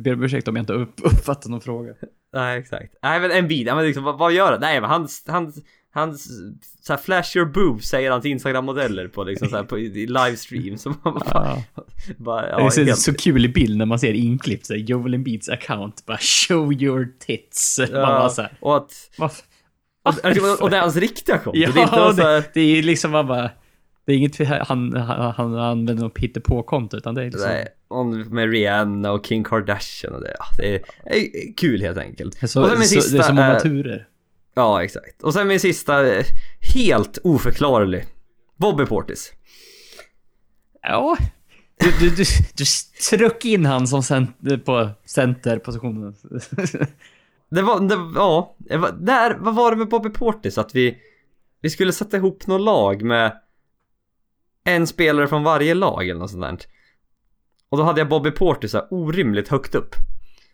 ber 0.00 0.12
om 0.12 0.22
ursäkt 0.22 0.48
om 0.48 0.56
jag 0.56 0.62
inte 0.62 0.72
upp, 0.72 0.94
uppfattat 1.02 1.50
någon 1.50 1.60
fråga. 1.60 1.92
Nej, 2.34 2.58
exakt. 2.58 2.94
Nej 3.02 3.20
men 3.20 3.30
en 3.30 3.50
ja 3.50 3.74
men 3.74 3.86
liksom, 3.86 4.04
vad, 4.04 4.18
vad 4.18 4.32
gör 4.32 4.50
han? 4.52 4.60
Nej 4.60 4.80
men 4.80 4.90
han, 4.90 5.08
han, 5.26 5.52
han, 5.92 6.18
så 6.18 6.92
här, 6.92 6.96
flash 6.96 7.36
your 7.36 7.46
boobs 7.46 7.88
säger 7.88 8.10
han 8.10 8.20
till 8.20 8.30
Instagram-modeller 8.30 9.08
på 9.08 9.24
liksom 9.24 9.48
så 9.48 9.56
här, 9.56 9.64
på, 9.64 9.78
i, 9.78 10.06
livestream. 10.06 10.78
Så 10.78 10.88
man 10.88 11.14
bara, 11.14 11.22
Ja. 11.74 11.82
bara 12.16 12.42
det 12.42 12.48
ja, 12.50 12.66
är 12.66 12.70
så, 12.70 12.84
helt, 12.84 12.98
så 12.98 13.14
kul 13.14 13.44
i 13.44 13.48
bild 13.48 13.76
när 13.76 13.86
man 13.86 13.98
ser 13.98 14.12
inklippt. 14.12 14.66
så 14.66 14.72
här, 14.72 14.80
Joel 14.80 15.14
Embiids 15.14 15.48
account, 15.48 16.06
bara 16.06 16.18
show 16.18 16.72
your 16.72 17.08
tits. 17.26 17.78
Man 17.78 17.90
bara 17.92 18.22
ja, 18.22 18.28
så 18.28 18.42
här, 18.42 18.52
och 18.60 18.76
att, 18.76 18.92
och, 20.02 20.12
och, 20.12 20.62
och 20.62 20.70
det 20.70 20.76
är 20.76 20.80
hans 20.80 20.96
riktiga 20.96 21.38
konto. 21.38 21.58
Ja, 21.58 21.70
det 21.74 21.80
är 21.80 21.82
inte 21.82 22.22
så 22.22 22.28
här, 22.28 22.40
det, 22.40 22.50
det 22.54 22.60
är 22.60 22.82
liksom 22.82 23.10
man 23.10 23.26
bara... 23.26 23.50
Det 24.06 24.12
är 24.12 24.16
inget 24.16 24.48
han, 24.48 24.96
han, 24.96 25.32
han 25.36 25.54
använder 25.58 25.94
något 26.04 26.18
hittepå-konto, 26.18 26.96
utan 26.96 27.14
det 27.14 27.20
är 27.22 27.24
liksom... 27.24 27.50
Nej, 27.50 28.24
med 28.30 28.50
Rihanna 28.50 29.12
och 29.12 29.24
Kim 29.24 29.44
Kardashian 29.44 30.14
och 30.14 30.20
det. 30.20 30.36
Ja, 30.38 30.44
det 30.58 30.74
är, 30.74 30.82
är 31.04 31.56
kul 31.56 31.80
helt 31.82 31.98
enkelt. 31.98 32.50
Så, 32.50 32.62
och 32.62 32.68
sen 32.68 32.78
min 32.78 32.88
så, 32.88 33.00
sista 33.00 33.16
det 33.16 33.22
är 33.22 33.26
så 33.26 33.34
många 33.34 33.46
är- 33.46 33.60
turer. 33.60 34.06
Ja, 34.54 34.84
exakt. 34.84 35.22
Och 35.22 35.32
sen 35.32 35.48
min 35.48 35.60
sista, 35.60 36.14
eh, 36.14 36.24
helt 36.74 37.18
oförklarlig. 37.24 38.04
Bobby 38.56 38.86
Portis. 38.86 39.32
Ja. 40.82 41.16
Du, 41.76 41.90
du, 42.00 42.10
du, 42.16 42.24
du 42.56 42.64
tryck 43.10 43.44
in 43.44 43.66
han 43.66 43.86
som 43.86 44.02
center 44.02 44.56
på 44.56 44.90
centerpositionen. 45.04 46.14
Det 47.52 47.62
var, 47.62 47.80
det, 47.80 47.94
ja, 48.14 48.56
det 48.58 48.76
var, 48.76 48.92
där, 48.92 49.36
vad 49.38 49.54
var 49.54 49.70
det 49.70 49.76
med 49.76 49.88
Bobby 49.88 50.08
Portis? 50.08 50.58
Att 50.58 50.74
vi, 50.74 50.98
vi 51.60 51.70
skulle 51.70 51.92
sätta 51.92 52.16
ihop 52.16 52.46
något 52.46 52.60
lag 52.60 53.02
med 53.02 53.32
en 54.64 54.86
spelare 54.86 55.28
från 55.28 55.42
varje 55.42 55.74
lag 55.74 56.08
eller 56.08 56.20
något 56.20 56.30
sånt 56.30 56.42
där. 56.42 56.58
Och 57.68 57.78
då 57.78 57.84
hade 57.84 58.00
jag 58.00 58.08
Bobby 58.08 58.30
Portis 58.30 58.70
så 58.70 58.78
här 58.78 58.86
orimligt 58.90 59.48
högt 59.48 59.74
upp. 59.74 59.94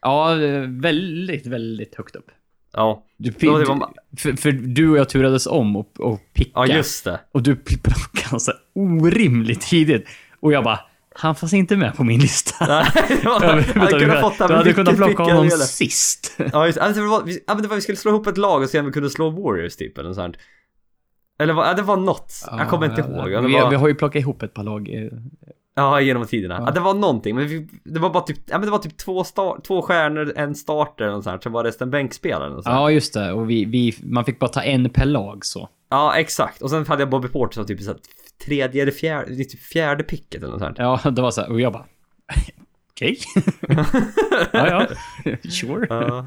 ja, 0.00 0.34
väldigt, 0.68 1.46
väldigt 1.46 1.94
högt 1.94 2.16
upp. 2.16 2.26
Ja, 2.72 3.04
Du, 3.16 3.30
var- 3.48 3.92
för, 4.18 4.32
för 4.32 4.52
du 4.52 4.90
och 4.90 4.98
jag 4.98 5.08
turades 5.08 5.46
om 5.46 5.76
och, 5.76 6.00
och 6.00 6.20
picka. 6.32 6.50
ja 6.54 6.66
just 6.66 7.04
det. 7.04 7.20
Och 7.32 7.42
du 7.42 7.56
plockade 7.56 8.40
så 8.40 8.50
här 8.50 8.60
orimligt 8.74 9.60
tidigt. 9.60 10.06
Och 10.40 10.52
jag 10.52 10.64
bara, 10.64 10.80
han 11.14 11.34
fanns 11.34 11.52
inte 11.52 11.76
med 11.76 11.96
på 11.96 12.04
min 12.04 12.20
lista. 12.20 12.66
Nej, 12.68 13.20
var, 13.24 13.42
jag 13.44 13.50
hade 13.50 13.60
utan 13.60 14.00
kunnat 14.00 14.16
du, 14.16 14.20
fått 14.20 14.38
du 14.48 14.54
hade 14.54 14.72
kunnat 14.72 14.96
plocka 14.96 15.22
honom 15.22 15.50
sist. 15.50 16.36
Ja, 16.52 16.66
just, 16.66 16.78
alltså, 16.78 17.02
det 17.02 17.08
var, 17.08 17.22
vi, 17.24 17.32
det 17.46 17.68
var, 17.68 17.74
vi 17.74 17.80
skulle 17.80 17.96
slå 17.98 18.10
ihop 18.10 18.26
ett 18.26 18.38
lag 18.38 18.62
och 18.62 18.68
se 18.70 18.80
om 18.80 18.86
vi 18.86 18.92
kunde 18.92 19.10
slå 19.10 19.30
Warriors 19.30 19.76
typ 19.76 19.98
eller 19.98 20.12
sånt. 20.12 20.36
Eller 21.38 21.54
ja, 21.54 21.74
det 21.74 21.82
var 21.82 21.96
något. 21.96 22.32
jag 22.50 22.68
kommer 22.68 22.86
inte 22.86 23.00
Ja, 23.00 23.06
ihåg. 23.06 23.30
ja, 23.30 23.40
vi, 23.40 23.52
var, 23.52 23.70
vi 23.70 23.76
har 23.76 23.88
ju 23.88 23.94
plockat 23.94 24.20
ihop 24.20 24.42
ett 24.42 24.54
par 24.54 24.62
lag. 24.62 24.88
eh, 24.94 25.12
Ja, 25.78 26.00
genom 26.00 26.26
tiderna. 26.26 26.54
Ja. 26.54 26.62
Ja. 26.66 26.70
det 26.70 26.80
var 26.80 26.94
någonting, 26.94 27.34
men 27.36 27.46
vi, 27.48 27.68
det 27.84 28.00
var 28.00 28.10
bara 28.10 28.22
typ, 28.22 28.38
ja 28.46 28.58
men 28.58 28.66
det 28.66 28.70
var 28.72 28.78
typ 28.78 28.96
två, 28.96 29.24
star, 29.24 29.60
två 29.66 29.82
stjärnor, 29.82 30.32
en 30.36 30.54
starter 30.54 31.08
och 31.14 31.24
sånt 31.24 31.42
så 31.42 31.50
var 31.50 31.64
resten 31.64 31.90
bänkspelare 31.90 32.54
och 32.54 32.64
så. 32.64 32.70
här. 32.70 32.76
Ja, 32.76 32.90
just 32.90 33.14
det. 33.14 33.32
Och 33.32 33.50
vi, 33.50 33.64
vi, 33.64 33.94
man 34.02 34.24
fick 34.24 34.38
bara 34.38 34.48
ta 34.50 34.62
en 34.62 34.90
per 34.90 35.04
lag 35.06 35.44
så. 35.44 35.68
Ja, 35.90 36.16
exakt. 36.16 36.62
Och 36.62 36.70
sen 36.70 36.86
hade 36.86 37.02
jag 37.02 37.10
Bobby 37.10 37.28
Porter 37.28 37.54
som 37.54 37.66
typ 37.66 37.80
så 37.80 37.90
här, 37.90 37.98
tredje 38.46 38.82
eller 38.82 38.92
fjärde, 38.92 39.36
typ 39.44 39.60
fjärde 39.62 40.04
picket 40.04 40.42
eller 40.42 40.52
något 40.52 40.60
sånt. 40.60 40.78
Ja, 40.78 41.00
det 41.10 41.22
var 41.22 41.30
så 41.30 41.40
här, 41.40 41.50
och 41.52 41.60
jag 41.60 41.72
bara... 41.72 41.84
Okej. 42.92 43.18
ja, 44.52 44.68
ja. 44.68 44.86
Sure. 45.50 45.86
Ja. 45.90 46.26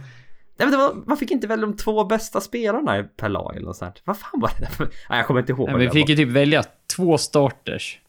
Nej 0.60 0.68
men 0.68 0.72
det 0.72 0.78
var, 0.78 0.94
man 1.06 1.18
fick 1.18 1.32
inte 1.32 1.48
välja 1.48 1.66
de 1.66 1.76
två 1.78 2.04
bästa 2.04 2.42
spelarna 2.42 3.04
per 3.18 3.30
lag 3.30 3.56
eller 3.56 3.66
något 3.68 3.78
sånt. 3.78 4.02
Vad 4.06 4.18
fan 4.18 4.40
var 4.40 4.52
det 4.60 4.66
där? 4.78 4.88
Nej, 5.10 5.20
jag 5.20 5.28
kommer 5.28 5.40
inte 5.40 5.52
ihåg. 5.52 5.70
Nej, 5.70 5.78
vi 5.80 5.90
fick 5.90 6.10
ju 6.10 6.16
typ 6.16 6.30
välja 6.30 6.64
två 6.96 7.18
starters. 7.18 8.00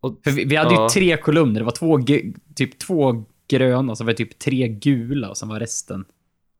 Och, 0.00 0.20
vi, 0.24 0.44
vi 0.44 0.56
hade 0.56 0.74
Ja. 0.74 0.82
ju 0.82 0.88
tre 0.88 1.16
kolumner. 1.16 1.60
Det 1.60 1.64
var 1.64 1.72
två, 1.72 1.98
typ 2.56 2.78
två 2.78 3.24
gröna, 3.48 3.96
så 3.96 4.04
var 4.04 4.10
det 4.12 4.16
typ 4.16 4.38
tre 4.38 4.68
gula 4.68 5.28
och 5.28 5.36
sen 5.36 5.48
var 5.48 5.60
resten. 5.60 6.04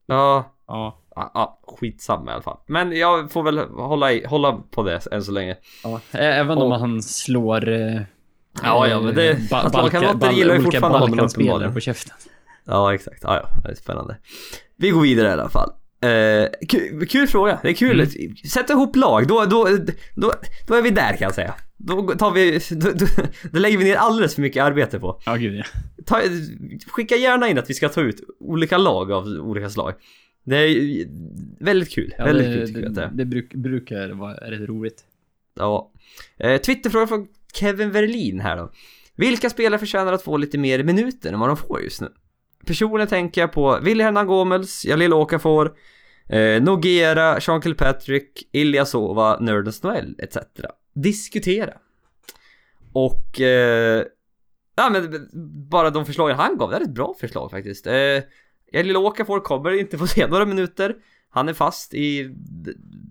ja, 0.07 0.53
Ja. 0.69 0.99
ja, 1.15 1.31
ja, 1.35 1.61
skitsamma 1.79 2.31
i 2.31 2.35
alla 2.35 2.43
fall. 2.43 2.59
Men 2.67 2.93
jag 2.97 3.33
får 3.33 3.43
väl 3.43 3.59
hålla, 3.59 4.13
i, 4.13 4.25
hålla 4.27 4.53
på 4.71 4.83
det 4.83 5.07
än 5.13 5.23
så 5.25 5.33
länge. 5.33 5.57
ja. 5.85 6.01
Även 6.13 6.59
Och- 6.59 6.65
om 6.65 6.73
han 6.73 7.03
slår... 7.03 7.69
Eh, 7.69 8.01
Ja, 8.63 8.87
ja, 8.89 9.01
men 9.01 9.15
det- 9.15 9.31
eh, 9.31 9.37
ba- 9.51 9.57
att 9.57 9.73
Balkan- 9.73 9.83
lagkamrater 9.83 10.19
bal- 10.29 10.33
gillar 10.35 10.55
ju 10.55 10.63
fortfarande 10.63 10.99
honom 10.99 11.19
uppenbarligen. 11.21 11.75
på 11.75 11.81
käften. 11.81 12.17
Ja, 12.65 12.95
exakt. 12.95 13.23
Ja, 13.23 13.37
ja, 13.37 13.49
det 13.65 13.71
är 13.71 13.75
spännande. 13.75 14.17
Vi 14.81 14.91
går 14.91 15.01
vidare 15.01 15.29
i 15.29 15.33
alla 15.33 15.49
fall. 15.49 15.71
Eh, 16.03 16.49
kul, 16.69 17.07
kul 17.07 17.27
fråga. 17.27 17.61
Det 17.63 17.69
är 17.69 17.73
kul. 17.73 18.07
Sätt 18.51 18.71
ihop 18.71 18.97
lag. 18.97 19.27
Då, 19.27 19.45
då, 19.45 19.69
då, 20.15 20.33
då 20.67 20.75
är 20.75 20.83
vi 20.83 20.91
där 20.91 21.11
kan 21.11 21.27
jag 21.27 21.35
säga. 21.35 21.55
Då 21.77 22.15
tar 22.15 22.31
vi, 22.31 22.61
då, 22.71 22.91
då, 22.91 23.07
då 23.53 23.59
lägger 23.59 23.79
vi 23.79 23.85
ner 23.85 23.97
alldeles 23.97 24.35
för 24.35 24.43
mycket 24.43 24.65
arbete 24.65 25.01
på. 25.01 25.21
Ja, 25.27 25.35
gud 25.37 25.55
ja. 25.55 25.65
Ta, 26.07 26.21
skicka 26.87 27.17
gärna 27.17 27.49
in 27.49 27.59
att 27.59 27.71
vi 27.71 27.75
ska 27.75 27.89
ta 27.89 28.01
ut 28.01 28.21
olika 28.41 28.79
lag 28.79 29.13
av 29.13 29.25
olika 29.27 29.71
slag. 29.71 29.95
Det 30.45 30.57
är 30.57 31.07
väldigt 31.65 31.91
kul. 31.91 32.15
ja 32.19 32.25
väldigt 32.25 32.47
det, 32.47 32.55
kul 32.55 32.67
tycker 32.67 32.81
jag 32.81 32.89
att 32.89 32.95
det 32.95 33.01
det, 33.01 33.07
är. 33.07 33.11
det 33.11 33.25
bruk, 33.25 33.55
brukar 33.55 34.09
vara 34.09 34.35
rätt 34.35 34.69
roligt. 34.69 35.05
Ja. 35.55 35.93
Eh, 36.39 36.61
Twitterfråga 36.61 37.07
från 37.07 37.27
Kevin 37.55 37.91
Verlin 37.91 38.41
här 38.41 38.57
då. 38.57 38.73
Vilka 39.17 39.51
spelare 39.51 39.79
förtjänar 39.79 40.13
att 40.13 40.23
få 40.23 40.37
lite 40.37 40.59
mer 40.59 40.83
minuter 40.83 41.33
än 41.33 41.41
vad 41.41 41.49
de 41.49 41.57
får 41.57 41.83
just 41.83 42.01
nu? 42.01 42.09
Personligen 42.67 43.09
tänker 43.09 43.41
jag 43.41 43.53
på 43.53 43.79
Willy 43.83 44.05
Hernan 44.05 44.27
Gomez, 44.27 44.85
Jalil 44.85 45.13
Okafor, 45.13 45.73
eh, 46.29 46.63
Nogera, 46.63 47.39
Jean 47.41 47.63
Kilpatrick, 47.63 48.49
Ilyasova, 48.53 49.39
Nerdens 49.41 49.83
Noel 49.83 50.15
etc. 50.19 50.37
Diskutera. 50.95 51.73
Och... 52.93 53.41
Eh, 53.41 54.05
ja 54.77 54.91
men 54.91 55.29
bara 55.71 55.91
de 55.91 56.07
förslagen 56.07 56.37
han 56.37 56.57
gav, 56.59 56.71
det 56.71 56.77
är 56.77 56.81
ett 56.81 56.95
bra 56.95 57.15
förslag 57.21 57.51
faktiskt. 57.51 57.87
Eh, 57.87 57.93
Jalil 58.73 58.97
Okafor 58.97 59.41
kommer 59.41 59.81
inte 59.81 59.99
få 59.99 60.07
se 60.17 60.27
några 60.27 60.45
minuter. 60.47 60.95
Han 61.33 61.49
är 61.49 61.53
fast 61.53 61.95
i... 61.95 62.35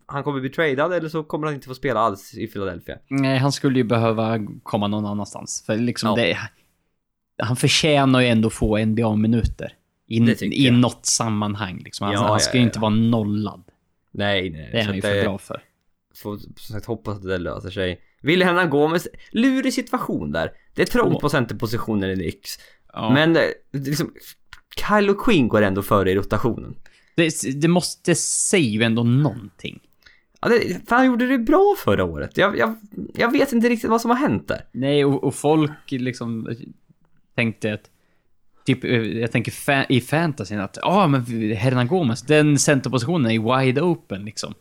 Han 0.05 0.23
kommer 0.23 0.39
bli 0.39 0.49
tradad 0.49 0.93
eller 0.93 1.09
så 1.09 1.23
kommer 1.23 1.47
han 1.47 1.55
inte 1.55 1.67
få 1.67 1.75
spela 1.75 1.99
alls 1.99 2.33
i 2.33 2.47
Philadelphia. 2.47 2.97
Nej, 3.07 3.37
han 3.37 3.51
skulle 3.51 3.77
ju 3.79 3.83
behöva 3.83 4.39
komma 4.63 4.87
någon 4.87 5.05
annanstans. 5.05 5.63
För 5.65 5.75
liksom 5.75 6.09
Ja. 6.09 6.15
det... 6.15 6.37
Han 7.39 7.55
förtjänar 7.55 8.21
ju 8.21 8.27
ändå 8.27 8.49
få 8.49 8.85
NBA-minuter. 8.85 9.73
I, 10.07 10.19
Det 10.19 10.41
I 10.41 10.71
något 10.71 11.05
sammanhang 11.05 11.81
liksom. 11.85 12.05
Han, 12.05 12.13
Ja, 12.13 12.19
han 12.21 12.31
ja, 12.31 12.39
ska 12.39 12.53
ju 12.57 12.59
ja. 12.63 12.65
inte 12.65 12.79
vara 12.79 12.89
nollad. 12.95 13.63
Nej, 14.11 14.49
nej. 14.49 14.69
Det 14.71 14.79
är 14.79 14.83
han 14.85 14.95
ju 14.95 15.01
för 15.01 15.21
bra 15.23 15.37
för. 15.37 15.61
Får 16.15 16.37
som 16.37 16.53
sagt 16.55 16.85
hoppas 16.85 17.17
att 17.17 17.23
det 17.23 17.37
löser 17.37 17.69
sig. 17.69 18.01
Vill 18.21 18.43
Hernan 18.43 18.69
Gomez, 18.69 19.07
lurig 19.31 19.73
situation 19.73 20.31
där. 20.31 20.51
Det 20.75 20.81
är 20.81 20.85
trångt 20.85 21.13
Ja. 21.13 21.19
på 21.19 21.29
centerpositionen 21.29 22.21
i. 22.21 22.33
Ja. 22.93 23.13
Men 23.13 23.35
eh, 23.35 23.41
liksom, 23.73 24.13
Kyle 24.87 25.09
och 25.09 25.19
Quinn 25.23 25.47
går 25.47 25.61
ändå 25.61 25.81
före 25.81 26.11
i 26.11 26.15
rotationen. 26.15 26.75
det, 27.15 27.31
det 27.61 27.67
måste 27.67 28.15
säga 28.15 28.63
ju 28.69 28.83
ändå 28.83 29.03
någonting. 29.03 29.79
Ja, 30.41 30.49
det, 30.49 30.81
han 30.89 31.05
gjorde 31.05 31.27
det 31.27 31.37
bra 31.37 31.75
förra 31.77 32.03
året. 32.03 32.37
Jag, 32.37 32.57
jag, 32.57 32.75
jag 33.15 33.31
vet 33.31 33.51
inte 33.53 33.69
riktigt 33.69 33.89
vad 33.89 34.01
som 34.01 34.11
har 34.11 34.17
hänt 34.17 34.47
där. 34.47 34.65
Nej, 34.71 35.05
och, 35.05 35.23
och 35.23 35.35
folk 35.35 35.71
liksom 35.91 36.55
tänkte 37.39 37.73
att 37.73 37.89
Typ, 38.65 38.83
eh, 38.83 38.91
jag 38.91 39.31
tänker 39.31 39.51
fa- 39.51 39.85
i 39.89 40.01
fantasyn 40.01 40.59
att, 40.59 40.77
ja 40.81 41.03
ah, 41.03 41.07
men 41.07 41.21
Hernan 41.55 41.87
Gomez, 41.87 42.21
den 42.21 42.59
centerpositionen 42.59 43.31
är 43.31 43.59
wide 43.59 43.81
open 43.81 44.25
liksom. 44.25 44.53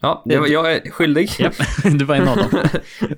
Ja, 0.00 0.22
det 0.24 0.38
var, 0.38 0.46
jag 0.46 0.72
är 0.72 0.90
skyldig. 0.90 1.30
Japp, 1.38 1.54
du 1.98 2.04
var 2.04 2.14
en 2.14 2.28
av 2.28 2.36
dem. 2.36 2.48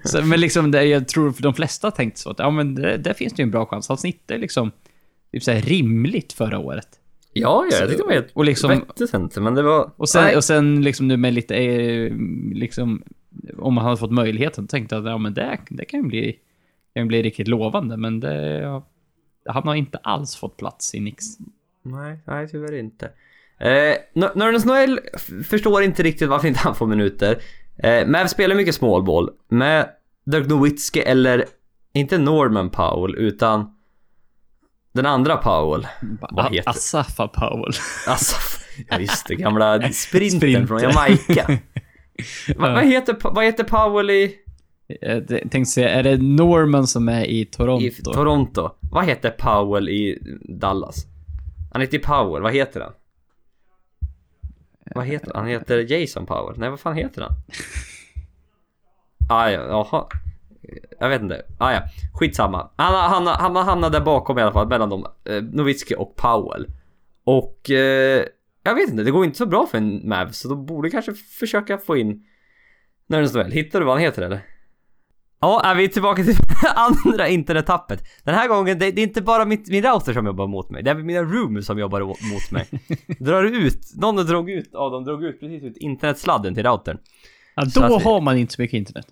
Så, 0.04 0.24
men 0.24 0.40
liksom, 0.40 0.70
det, 0.70 0.84
jag 0.84 1.08
tror 1.08 1.32
för 1.32 1.42
de 1.42 1.54
flesta 1.54 1.90
tänkte 1.90 2.20
så 2.20 2.30
att, 2.30 2.38
ja 2.38 2.50
men 2.50 2.74
det, 2.74 2.96
där 2.96 3.14
finns 3.14 3.32
det 3.32 3.42
ju 3.42 3.44
en 3.44 3.50
bra 3.50 3.66
chans. 3.66 3.88
Han 3.88 3.98
snittade 3.98 4.40
liksom, 4.40 4.70
typ 5.32 5.42
så 5.42 5.50
här 5.50 5.60
rimligt 5.60 6.32
förra 6.32 6.58
året. 6.58 6.88
Ja, 7.32 7.66
ja, 7.70 7.76
jag 7.76 7.88
tyckte 7.88 8.02
det 8.02 8.06
var 8.06 8.12
helt 8.12 8.30
Och 8.34 8.44
liksom, 8.44 8.70
vettigt 8.70 9.10
center, 9.10 9.40
men 9.40 9.54
det 9.54 9.62
var... 9.62 9.90
och 9.96 10.08
sen, 10.08 10.24
Nej. 10.24 10.36
och 10.36 10.44
sen 10.44 10.82
liksom 10.82 11.08
nu 11.08 11.16
med 11.16 11.34
lite, 11.34 11.56
eh, 11.56 12.12
liksom, 12.52 13.02
om 13.58 13.74
man 13.74 13.84
hade 13.84 13.96
fått 13.96 14.12
möjligheten, 14.12 14.66
tänkte 14.66 14.94
jag 14.94 15.04
att, 15.06 15.10
ja 15.10 15.18
men 15.18 15.34
det, 15.34 15.58
det 15.68 15.84
kan 15.84 16.00
ju 16.00 16.06
bli, 16.06 16.38
kan 16.94 17.08
bli 17.08 17.22
riktigt 17.22 17.48
lovande, 17.48 17.96
men 17.96 18.20
det, 18.20 18.58
ja, 18.58 18.86
han 19.46 19.66
har 19.68 19.74
inte 19.74 19.98
alls 19.98 20.36
fått 20.36 20.56
plats 20.56 20.94
i 20.94 21.00
Nix. 21.00 21.24
Nej, 21.82 22.18
nej 22.26 22.48
tyvärr 22.48 22.74
inte. 22.78 23.06
Eh, 23.58 23.96
Nörnes 24.34 24.64
Noel 24.64 25.00
förstår 25.48 25.82
inte 25.82 26.02
riktigt 26.02 26.28
varför 26.28 26.48
inte 26.48 26.60
han 26.60 26.74
får 26.74 26.86
minuter. 26.86 27.38
Eh, 27.76 28.06
Mav 28.06 28.26
spelar 28.26 28.54
mycket 28.56 28.74
small 28.74 29.02
ball 29.04 29.30
med 29.48 29.88
Dirk 30.26 30.46
Nowitzki 30.48 31.00
eller 31.00 31.44
inte 31.92 32.18
Norman 32.18 32.70
Powell 32.70 33.14
utan 33.16 33.74
den 34.92 35.06
andra 35.06 35.36
Powell. 35.36 35.86
Vad 36.30 36.52
heter- 36.54 36.70
Asafa 36.70 37.28
Powell. 37.28 37.72
Alltså, 38.08 38.36
ja 38.88 38.98
just 38.98 39.26
det, 39.28 39.34
gamla 39.34 39.80
sprinten 39.92 40.38
Sprinter. 40.40 40.66
från 40.66 40.82
Jamaica. 40.82 41.46
Va, 42.56 42.72
vad, 42.74 42.84
heter, 42.84 43.16
vad 43.22 43.44
heter 43.44 43.64
Powell 43.64 44.10
i, 44.10 44.36
Eh, 44.88 45.12
jag 45.12 45.28
tänkte 45.28 45.64
säga, 45.64 45.90
är 45.90 46.02
det 46.02 46.16
Norman 46.16 46.86
som 46.86 47.08
är 47.08 47.24
i 47.24 47.44
Toronto? 47.44 47.84
i 47.84 47.90
Toronto? 47.90 48.70
Vad 48.92 49.04
heter 49.04 49.30
Powell 49.30 49.88
i 49.88 50.18
Dallas? 50.48 51.06
Han 51.72 51.80
heter 51.80 51.98
Powell, 51.98 52.42
vad 52.42 52.52
heter 52.52 52.80
han? 52.80 52.92
Vad 54.94 55.06
heter 55.06 55.30
han? 55.34 55.36
Han 55.36 55.50
heter 55.50 55.92
Jason 55.92 56.26
Powell. 56.26 56.58
Nej, 56.58 56.70
vad 56.70 56.80
fan 56.80 56.96
heter 56.96 57.22
han? 57.22 57.32
Ah, 59.28 59.50
ja, 59.50 59.60
jaha. 59.60 60.06
Jag 61.00 61.08
vet 61.08 61.22
inte. 61.22 61.42
Ah, 61.58 61.72
ja. 61.72 61.82
Skitsamma. 62.14 62.70
Han, 62.76 62.94
han, 62.94 63.26
han, 63.26 63.56
han 63.56 63.66
hamnade 63.66 63.98
där 63.98 64.04
bakom 64.04 64.38
i 64.38 64.42
alla 64.42 64.52
fall, 64.52 64.68
mellan 64.68 64.90
dem. 64.90 65.06
Eh, 65.24 65.42
Nowitzki 65.42 65.94
och 65.98 66.16
Powell. 66.16 66.66
Och... 67.24 67.70
Eh, 67.70 68.24
jag 68.66 68.74
vet 68.74 68.90
inte, 68.90 69.02
det 69.02 69.10
går 69.10 69.24
inte 69.24 69.38
så 69.38 69.46
bra 69.46 69.66
för 69.66 69.78
en 69.78 70.08
Mavs, 70.08 70.38
så 70.38 70.48
de 70.48 70.66
borde 70.66 70.90
kanske 70.90 71.14
försöka 71.14 71.78
få 71.78 71.96
in 71.96 72.26
när 73.06 73.20
den 73.20 73.32
väl. 73.32 73.52
Hittar 73.52 73.80
du 73.80 73.86
vad 73.86 73.94
han 73.94 74.02
heter 74.02 74.22
eller? 74.22 74.40
Ja, 75.44 75.60
är 75.64 75.74
vi 75.74 75.88
tillbaka 75.88 76.24
till 76.24 76.36
andra 76.74 77.28
internettappet. 77.28 78.04
Den 78.24 78.34
här 78.34 78.48
gången, 78.48 78.78
det, 78.78 78.90
det 78.90 79.00
är 79.00 79.06
inte 79.06 79.22
bara 79.22 79.44
mitt, 79.44 79.68
min 79.68 79.82
router 79.84 80.12
som 80.12 80.26
jobbar 80.26 80.46
mot 80.46 80.70
mig. 80.70 80.82
Det 80.82 80.90
är 80.90 80.94
mina 80.94 81.22
rooms 81.22 81.66
som 81.66 81.78
jobbar 81.78 82.00
mot 82.00 82.50
mig. 82.50 82.66
Drar 83.18 83.44
ut, 83.44 83.80
någon 83.96 84.16
drog 84.16 84.50
ut, 84.50 84.68
ja 84.72 84.88
de 84.88 85.04
drog 85.04 85.24
ut 85.24 85.40
precis 85.40 85.62
ut 85.62 85.76
internetsladden 85.76 86.54
till 86.54 86.62
routern. 86.66 86.98
Ja, 87.54 87.64
då 87.74 87.82
att- 87.96 88.02
har 88.04 88.20
man 88.20 88.38
inte 88.38 88.54
så 88.54 88.62
mycket 88.62 88.78
internet. 88.78 89.06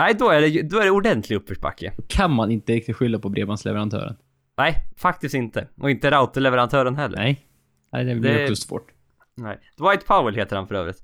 Nej, 0.00 0.14
då 0.18 0.28
är 0.30 0.40
det, 0.40 0.62
då 0.62 0.78
är 0.78 0.84
det 0.84 0.90
ordentlig 0.90 1.36
uppförsbacke. 1.36 1.92
Kan 2.08 2.32
man 2.34 2.50
inte 2.50 2.72
riktigt 2.72 2.96
skylla 2.96 3.18
på 3.18 3.28
bredbandsleverantören. 3.28 4.16
Nej, 4.58 4.74
faktiskt 4.96 5.34
inte. 5.34 5.68
Och 5.80 5.90
inte 5.90 6.10
routerleverantören 6.10 6.96
heller. 6.96 7.16
Nej. 7.18 7.40
Nej, 7.92 8.04
det 8.04 8.14
blir 8.14 8.34
Det- 8.34 8.42
också 8.50 8.56
svårt. 8.56 8.86
Nej. 9.36 9.58
Dwight 9.78 10.06
Powell 10.06 10.34
heter 10.34 10.56
han 10.56 10.68
för 10.68 10.74
övrigt. 10.74 10.98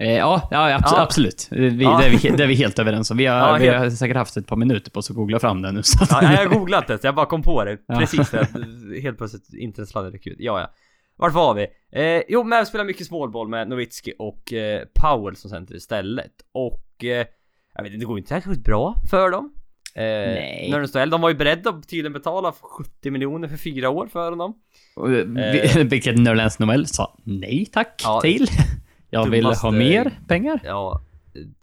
Eh, 0.00 0.16
ja, 0.16 0.48
ja, 0.50 0.58
abs- 0.78 0.82
Ja. 0.96 1.00
absolut. 1.02 1.48
Eh, 1.52 1.58
Vi, 1.58 1.84
Ja. 1.84 1.98
Det, 1.98 2.06
är 2.06 2.10
vi, 2.10 2.36
det 2.36 2.42
är 2.44 2.46
vi 2.48 2.54
helt 2.54 2.78
överens 2.78 3.10
om. 3.10 3.16
Vi 3.16 3.26
har, 3.26 3.36
Ja, 3.38 3.56
vi 3.60 3.68
har 3.68 3.90
säkert 3.90 4.16
haft 4.16 4.36
ett 4.36 4.46
par 4.46 4.56
minuter 4.56 4.90
på 4.90 4.98
oss 4.98 5.10
att 5.10 5.16
googla 5.16 5.38
fram 5.38 5.62
det 5.62 5.72
nu. 5.72 5.82
Så 5.82 6.02
att- 6.04 6.10
Ja, 6.10 6.22
jag 6.32 6.38
har 6.48 6.54
googlat 6.58 6.86
det, 6.86 7.04
jag 7.04 7.14
bara 7.14 7.26
kom 7.26 7.42
på 7.42 7.64
det. 7.64 7.76
Precis, 7.98 8.30
det, 8.30 8.48
helt 9.02 9.18
plötsligt 9.18 9.54
internetsladden 9.54 10.12
gick 10.12 10.26
ut. 10.26 10.36
Ja, 10.38 10.60
ja. 10.60 10.70
Vart 11.16 11.32
var 11.34 11.54
vi? 11.54 11.66
Eh, 11.92 12.22
jo, 12.28 12.44
Mavs 12.44 12.68
spelar 12.68 12.84
mycket 12.84 13.06
smålboll 13.06 13.48
med 13.48 13.68
Nowitzki 13.68 14.12
och 14.18 14.52
eh, 14.52 14.82
Powell 14.94 15.36
som 15.36 15.50
center 15.50 15.74
istället. 15.74 16.32
Och 16.54 17.04
eh, 17.04 17.26
jag 17.74 17.82
vet 17.82 17.92
inte, 17.92 17.98
det 17.98 18.04
går 18.06 18.18
inte 18.18 18.28
särskilt 18.28 18.64
bra 18.64 18.94
för 19.10 19.30
dem. 19.30 19.52
Eh, 19.94 20.02
Nej. 20.02 20.68
Nörens 20.70 20.92
Duell, 20.92 21.10
de 21.10 21.20
var 21.20 21.28
ju 21.28 21.34
beredda 21.34 21.70
att 21.70 21.88
tydligen 21.88 22.12
betala 22.12 22.52
70 22.52 23.10
miljoner 23.10 23.48
för 23.48 23.56
fyra 23.56 23.90
år 23.90 24.06
för 24.06 24.30
honom. 24.30 24.54
Eh, 24.96 25.04
vi- 25.04 25.82
Vilket 25.90 26.18
Nerlens 26.18 26.58
Noel 26.58 26.86
sa 26.86 27.16
nej 27.24 27.66
tack 27.72 28.00
Ja, 28.04 28.20
till. 28.20 28.46
Jag 29.10 29.30
vill 29.30 29.44
dummaste- 29.44 29.62
ha 29.66 29.70
mer 29.70 30.18
pengar. 30.28 30.60
Ja, 30.64 31.02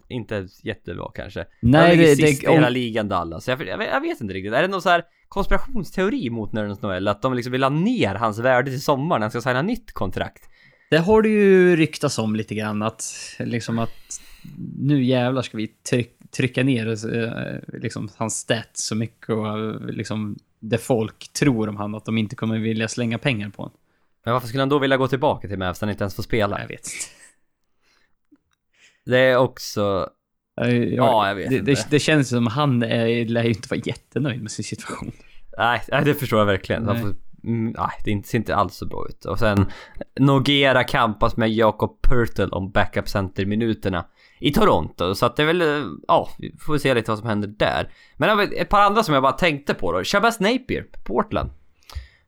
inte 0.08 0.48
jättebra 0.62 1.10
kanske. 1.14 1.44
Nej, 1.60 1.90
de 1.90 1.96
ligger 1.96 2.16
det- 2.16 2.22
det- 2.22 2.28
sist 2.28 2.44
i 2.44 2.46
hela 2.46 2.66
om- 2.66 2.72
ligan 2.72 3.08
Dallas. 3.08 3.48
Jag, 3.48 3.66
jag, 3.66 3.78
vet- 3.78 3.88
jag 3.92 4.00
vet 4.00 4.20
inte 4.20 4.34
riktigt. 4.34 4.52
Är 4.52 4.62
det 4.62 4.68
någon 4.68 4.82
så 4.82 4.88
här 4.88 5.02
konspirationsteori 5.28 6.30
mot 6.30 6.52
Nörens 6.52 6.82
Noel? 6.82 7.08
Att 7.08 7.22
de 7.22 7.34
liksom 7.34 7.52
vill 7.52 7.62
ha 7.62 7.70
ner 7.70 8.14
hans 8.14 8.38
värde 8.38 8.70
till 8.70 8.82
sommaren 8.82 9.20
när 9.20 9.24
han 9.24 9.30
ska 9.30 9.40
signa 9.40 9.62
nytt 9.62 9.92
kontrakt? 9.92 10.42
Det 10.90 10.98
har 10.98 11.22
det 11.22 11.28
ju 11.28 11.76
ryktats 11.76 12.18
om 12.18 12.36
lite 12.36 12.54
grann 12.54 12.82
att 12.82 13.04
liksom 13.38 13.78
att 13.78 14.20
nu 14.78 15.04
jävlar 15.04 15.42
ska 15.42 15.56
vi 15.56 15.66
tryck, 15.90 16.16
trycka 16.36 16.64
ner 16.64 17.14
eh, 17.16 17.78
liksom, 17.80 18.08
hans 18.16 18.34
stats 18.38 18.86
så 18.86 18.94
mycket 18.94 19.28
och 19.28 19.80
liksom 19.92 20.36
det 20.60 20.78
folk 20.78 21.32
tror 21.32 21.68
om 21.68 21.76
han 21.76 21.94
att 21.94 22.04
de 22.04 22.18
inte 22.18 22.36
kommer 22.36 22.58
vilja 22.58 22.88
slänga 22.88 23.18
pengar 23.18 23.48
på 23.50 23.62
honom. 23.62 23.76
Men 24.24 24.32
varför 24.34 24.48
skulle 24.48 24.62
han 24.62 24.68
då 24.68 24.78
vilja 24.78 24.96
gå 24.96 25.08
tillbaka 25.08 25.48
till 25.48 25.58
Mavs 25.58 25.80
när 25.80 25.86
han 25.86 25.92
inte 25.92 26.04
ens 26.04 26.14
får 26.14 26.22
spela? 26.22 26.60
Jag 26.60 26.68
vet 26.68 26.80
inte. 26.80 26.90
Det 29.08 29.18
är 29.18 29.36
också... 29.36 30.08
Jag, 30.54 30.72
Ja, 30.74 31.28
jag 31.28 31.34
vet 31.34 31.50
det, 31.50 31.56
inte. 31.56 31.70
det, 31.70 31.86
det 31.90 31.98
känns 31.98 32.28
som 32.28 32.46
han 32.46 32.82
är, 32.82 33.24
lär 33.24 33.42
ju 33.42 33.48
inte 33.48 33.68
vara 33.70 33.80
jättenöjd 33.84 34.42
med 34.42 34.50
sin 34.50 34.64
situation. 34.64 35.12
Nej, 35.58 35.80
det 36.04 36.14
förstår 36.14 36.38
jag 36.38 36.46
verkligen. 36.46 36.82
Nej. 36.82 37.00
Får, 37.00 37.14
mm, 37.44 37.74
nej, 37.78 37.90
det 38.04 38.26
ser 38.26 38.38
inte 38.38 38.56
alls 38.56 38.74
så 38.74 38.86
bra 38.86 39.06
ut. 39.08 39.24
Och 39.24 39.38
sen 39.38 39.66
Nogera 40.20 40.84
kampas 40.84 41.36
med 41.36 41.50
Jakob 41.50 42.02
Pertl 42.02 42.52
om 42.52 42.70
backup 42.70 43.08
center-minuterna 43.08 44.04
i 44.40 44.52
Toronto. 44.52 45.14
Så 45.14 45.26
att 45.26 45.36
det 45.36 45.42
är 45.42 45.46
väl, 45.46 45.62
eh, 45.62 45.84
ja, 46.08 46.28
vi 46.38 46.54
får 46.60 46.78
se 46.78 46.94
lite 46.94 47.10
vad 47.10 47.18
som 47.18 47.28
händer 47.28 47.48
där. 47.48 47.92
Men 48.16 48.40
ett 48.40 48.68
par 48.68 48.80
andra 48.80 49.02
som 49.02 49.14
jag 49.14 49.22
bara 49.22 49.32
tänkte 49.32 49.74
på 49.74 49.92
då. 49.92 50.04
Shabazz 50.04 50.40
Napier, 50.40 50.86
Portland. 51.04 51.50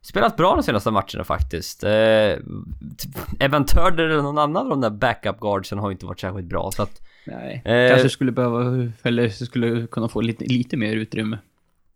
Spelat 0.03 0.37
bra 0.37 0.55
de 0.55 0.63
senaste 0.63 0.91
matcherna 0.91 1.25
faktiskt. 1.25 1.85
Eh, 1.85 1.91
t- 1.91 3.09
Evan 3.41 3.65
Turner 3.67 4.03
eller 4.05 4.23
någon 4.23 4.39
annan 4.39 4.63
av 4.63 4.69
de 4.69 4.81
där 4.81 4.91
backup 4.91 5.41
guardsen 5.41 5.79
har 5.79 5.91
inte 5.91 6.07
varit 6.07 6.21
särskilt 6.21 6.47
bra. 6.49 6.71
Så 6.71 6.83
att, 6.83 7.03
Nej. 7.27 7.63
Eh. 7.65 7.91
Kanske 7.91 8.09
skulle 8.09 8.33
behöva, 8.33 8.91
eller 9.03 9.29
skulle 9.29 9.87
kunna 9.87 10.09
få 10.09 10.21
lite, 10.21 10.45
lite 10.45 10.77
mer 10.77 10.93
utrymme. 10.97 11.39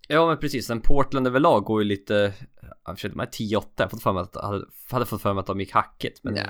ja 0.09 0.26
men 0.26 0.38
precis, 0.38 0.66
sen 0.66 0.80
Portland 0.80 1.26
överlag 1.26 1.64
går 1.64 1.82
ju 1.82 1.88
lite... 1.88 2.32
Jag 2.86 2.96
försökte, 2.96 3.18
de 3.18 3.22
är 3.22 3.26
10-8. 3.61 3.64
Jag 3.76 3.90
fått 3.90 4.02
för 4.02 4.12
mig 4.12 4.22
att, 4.22 4.36
hade, 4.44 4.64
hade 4.90 5.07
fått 5.07 5.22
för 5.22 5.32
mig 5.34 5.40
att 5.40 5.46
de 5.46 5.61
gick 5.61 5.72
hackigt. 5.72 6.20
Men 6.24 6.36
Ja. 6.36 6.42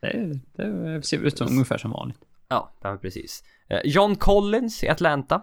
Det, 0.00 0.38
det 0.56 1.02
ser 1.06 1.18
ut 1.18 1.38
som 1.38 1.46
ungefär 1.48 1.78
som 1.78 1.90
vanligt. 1.90 2.18
Ja 2.48 2.72
men 2.82 2.98
precis. 2.98 3.44
Eh, 3.68 3.80
John 3.84 4.16
Collins 4.16 4.84
i 4.84 4.88
Atlanta. 4.88 5.42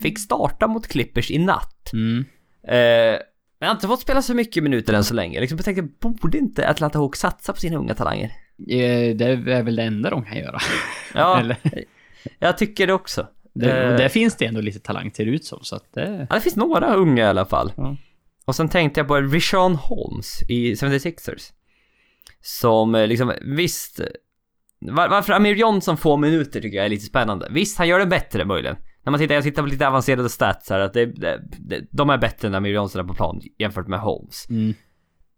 Fick 0.00 0.18
starta 0.18 0.66
mot 0.66 0.86
Clippers 0.86 1.30
i 1.30 1.38
natt. 1.38 1.90
Mm. 1.92 2.24
Eh, 2.62 3.20
men 3.60 3.68
har 3.68 3.74
inte 3.74 3.86
fått 3.86 4.00
spela 4.00 4.22
så 4.22 4.34
mycket 4.34 4.62
minuter 4.62 4.94
än 4.94 5.04
så 5.04 5.14
länge. 5.14 5.40
Liksom, 5.40 5.56
jag 5.58 5.64
tänkte, 5.64 6.08
borde 6.08 6.38
inte 6.38 6.68
Atlanta 6.68 6.98
Hawks 6.98 7.18
satsa 7.20 7.52
på 7.52 7.60
sina 7.60 7.76
unga 7.76 7.94
talanger? 7.94 8.32
Det 9.14 9.24
är 9.24 9.62
väl 9.62 9.76
det 9.76 9.82
enda 9.82 10.10
de 10.10 10.24
kan 10.24 10.38
göra. 10.38 10.58
Ja, 11.14 11.40
Eller, 11.40 11.56
jag 12.38 12.58
tycker 12.58 12.86
det 12.86 12.92
också. 12.92 13.26
det, 13.54 13.82
Eh, 13.82 13.96
där 13.96 14.08
finns 14.08 14.36
det 14.36 14.46
ändå 14.46 14.60
lite 14.60 14.80
talang 14.80 15.12
ser 15.12 15.26
ut 15.26 15.44
som, 15.44 15.58
så 15.62 15.76
att 15.76 15.92
det... 15.92 16.26
Ja, 16.30 16.34
det 16.36 16.40
finns 16.40 16.56
några 16.56 16.94
unga 16.94 17.24
i 17.24 17.26
alla 17.26 17.44
fall. 17.44 17.72
Ja. 17.76 17.96
Och 18.44 18.56
sen 18.56 18.68
tänkte 18.68 19.00
jag 19.00 19.08
på 19.08 19.16
Rishon 19.16 19.74
Holmes 19.74 20.42
i 20.48 20.74
76ers. 20.74 21.52
Som 22.40 22.94
eh, 22.94 23.06
liksom, 23.06 23.32
visst... 23.42 24.00
Var, 24.80 25.08
varför 25.08 25.32
Amir 25.32 25.54
Johnson 25.54 25.96
får 25.96 26.16
minuter 26.16 26.60
tycker 26.60 26.76
jag 26.76 26.84
är 26.86 26.90
lite 26.90 27.04
spännande. 27.06 27.48
Visst, 27.50 27.78
han 27.78 27.88
gör 27.88 27.98
det 27.98 28.06
bättre 28.06 28.44
möjligen. 28.44 28.76
När 29.08 29.10
man 29.10 29.20
tittar, 29.20 29.34
jag 29.34 29.44
tittar 29.44 29.62
på 29.62 29.68
lite 29.68 29.88
avancerade 29.88 30.28
stats 30.28 30.70
här, 30.70 30.80
att 30.80 30.92
det, 30.92 31.06
det, 31.06 31.42
det, 31.58 31.84
de 31.90 32.10
är 32.10 32.18
bättre 32.18 32.48
när 32.48 32.56
Amir 32.56 32.72
Johnson 32.72 33.00
är 33.00 33.08
på 33.08 33.14
plan 33.14 33.40
jämfört 33.58 33.86
med 33.86 34.00
Holmes. 34.00 34.50
Mm. 34.50 34.74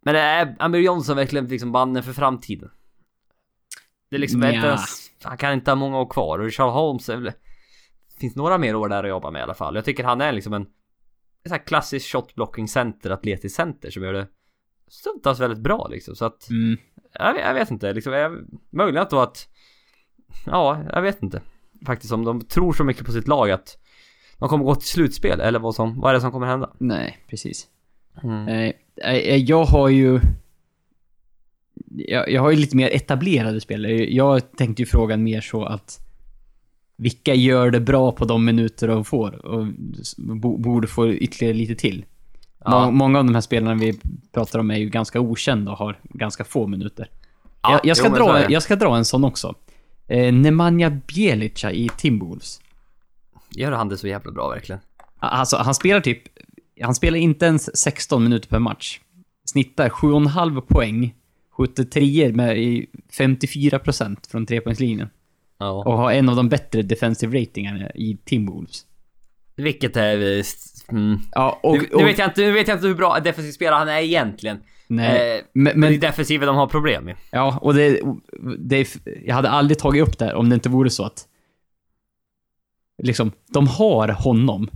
Men 0.04 0.16
är 0.16 0.56
Amir 0.58 0.80
Johnson 0.80 1.16
verkligen 1.16 1.46
liksom 1.46 1.70
mannen 1.70 2.02
för 2.02 2.12
framtiden? 2.12 2.70
Det 4.10 4.16
är 4.16 4.20
liksom 4.20 4.42
ens, 4.42 5.10
han 5.22 5.36
kan 5.36 5.52
inte 5.52 5.70
ha 5.70 5.76
många 5.76 5.98
år 5.98 6.10
kvar 6.10 6.38
och 6.38 6.54
Charles 6.54 6.72
Holmes 6.72 7.08
är 7.08 7.16
väl, 7.16 7.32
finns 8.20 8.36
några 8.36 8.58
mer 8.58 8.76
år 8.76 8.88
där 8.88 9.04
att 9.04 9.08
jobba 9.08 9.30
med 9.30 9.40
i 9.40 9.42
alla 9.42 9.54
fall. 9.54 9.74
Jag 9.74 9.84
tycker 9.84 10.04
han 10.04 10.20
är 10.20 10.32
liksom 10.32 10.52
en, 10.52 10.62
en 10.62 10.68
sån 11.48 11.52
här 11.52 11.66
klassisk 11.66 12.12
shotblocking 12.12 12.68
center, 12.68 13.10
atletisk 13.10 13.56
center 13.56 13.90
som 13.90 14.02
gör 14.02 14.12
det 14.12 14.26
stundtals 14.88 15.40
väldigt 15.40 15.62
bra 15.62 15.88
liksom. 15.88 16.16
Så 16.16 16.24
att, 16.24 16.50
Mm. 16.50 16.78
jag, 17.12 17.38
jag 17.38 17.54
vet 17.54 17.70
inte 17.70 17.92
liksom, 17.92 18.12
jag, 18.12 18.32
möjligen 18.70 19.02
att 19.02 19.10
då 19.10 19.20
att, 19.20 19.48
ja, 20.46 20.84
jag 20.92 21.02
vet 21.02 21.22
inte. 21.22 21.42
Faktiskt 21.86 22.12
om 22.12 22.24
de 22.24 22.40
tror 22.40 22.72
så 22.72 22.84
mycket 22.84 23.06
på 23.06 23.12
sitt 23.12 23.28
lag 23.28 23.50
att 23.50 23.78
de 24.38 24.48
kommer 24.48 24.64
gå 24.64 24.74
till 24.74 24.88
slutspel 24.88 25.40
eller 25.40 25.58
vad 25.58 25.74
som, 25.74 26.00
vad 26.00 26.10
är 26.10 26.14
det 26.14 26.20
som 26.20 26.32
kommer 26.32 26.46
hända? 26.46 26.70
Nej, 26.78 27.18
precis. 27.28 27.66
Mm. 28.22 28.44
Nej, 28.44 28.82
eh, 29.04 29.36
jag 29.36 29.64
har 29.64 29.88
ju... 29.88 30.20
Jag, 31.96 32.30
jag 32.30 32.42
har 32.42 32.50
ju 32.50 32.56
lite 32.56 32.76
mer 32.76 32.88
etablerade 32.88 33.60
spelare. 33.60 34.14
Jag 34.14 34.56
tänkte 34.56 34.82
ju 34.82 34.86
frågan 34.86 35.22
mer 35.22 35.40
så 35.40 35.64
att 35.64 35.98
vilka 36.96 37.34
gör 37.34 37.70
det 37.70 37.80
bra 37.80 38.12
på 38.12 38.24
de 38.24 38.44
minuter 38.44 38.88
de 38.88 39.04
får 39.04 39.46
och 39.46 39.66
borde 40.58 40.86
få 40.86 41.08
ytterligare 41.08 41.54
lite 41.54 41.74
till. 41.74 42.04
Ja. 42.64 42.84
Må, 42.84 42.90
många 42.90 43.18
av 43.18 43.24
de 43.24 43.34
här 43.34 43.42
spelarna 43.42 43.74
vi 43.74 44.00
pratar 44.32 44.58
om 44.58 44.70
är 44.70 44.76
ju 44.76 44.88
ganska 44.88 45.20
okända 45.20 45.72
och 45.72 45.78
har 45.78 45.98
ganska 46.02 46.44
få 46.44 46.66
minuter. 46.66 47.10
Ja, 47.62 47.70
jag, 47.72 47.80
jag, 47.84 47.96
ska 47.96 48.08
jo, 48.08 48.14
dra, 48.14 48.50
jag 48.50 48.62
ska 48.62 48.76
dra 48.76 48.96
en 48.96 49.04
sån 49.04 49.24
också. 49.24 49.54
Eh, 50.10 50.32
Nemanja 50.32 50.90
Bjelica 50.90 51.72
i 51.72 51.88
Timberwolves. 51.96 52.60
Gör 53.56 53.72
han 53.72 53.88
det 53.88 53.96
så 53.96 54.08
jävla 54.08 54.32
bra 54.32 54.48
verkligen? 54.48 54.80
Alltså, 55.18 55.56
han 55.56 55.74
spelar 55.74 56.00
typ... 56.00 56.22
Han 56.82 56.94
spelar 56.94 57.18
inte 57.18 57.46
ens 57.46 57.76
16 57.76 58.24
minuter 58.24 58.48
per 58.48 58.58
match. 58.58 59.00
Snittar 59.44 59.88
7,5 59.88 60.60
poäng. 60.60 61.14
Skjuter 61.56 61.84
treor 61.84 62.32
med 62.32 62.58
i 62.58 62.86
54% 63.18 64.30
från 64.30 64.46
trepoängslinjen. 64.46 65.08
Ja. 65.58 65.70
Och 65.70 65.98
har 65.98 66.12
en 66.12 66.28
av 66.28 66.36
de 66.36 66.48
bättre 66.48 66.82
defensive 66.82 67.40
ratingarna 67.40 67.90
i 67.90 68.18
Timberwolves. 68.24 68.86
Vilket 69.56 69.96
är 69.96 70.16
visst... 70.16 70.90
Mm. 70.92 71.18
Ja, 71.32 71.60
och... 71.62 71.76
nu, 71.76 71.88
nu, 71.92 72.04
vet 72.04 72.18
jag 72.18 72.28
inte, 72.28 72.40
nu 72.40 72.52
vet 72.52 72.68
jag 72.68 72.76
inte 72.76 72.86
hur 72.86 72.94
bra 72.94 73.20
defensiv 73.20 73.52
spelare 73.52 73.78
han 73.78 73.88
är 73.88 74.00
egentligen. 74.00 74.62
Nej, 74.90 75.38
Eh, 75.38 75.44
men, 75.52 75.80
men 75.80 75.90
det 75.90 75.96
är 75.96 76.00
defensiven 76.00 76.46
de 76.46 76.56
har 76.56 76.66
problem 76.66 77.04
med. 77.04 77.16
ja, 77.30 77.58
och 77.62 77.74
det, 77.74 78.00
det... 78.58 78.96
Jag 79.26 79.34
hade 79.34 79.50
aldrig 79.50 79.78
tagit 79.78 80.08
upp 80.08 80.18
det 80.18 80.24
här 80.24 80.34
om 80.34 80.48
det 80.48 80.54
inte 80.54 80.68
vore 80.68 80.90
så 80.90 81.04
att... 81.04 81.26
Liksom, 83.02 83.32
de 83.46 83.66
har 83.66 84.08
honom. 84.08 84.70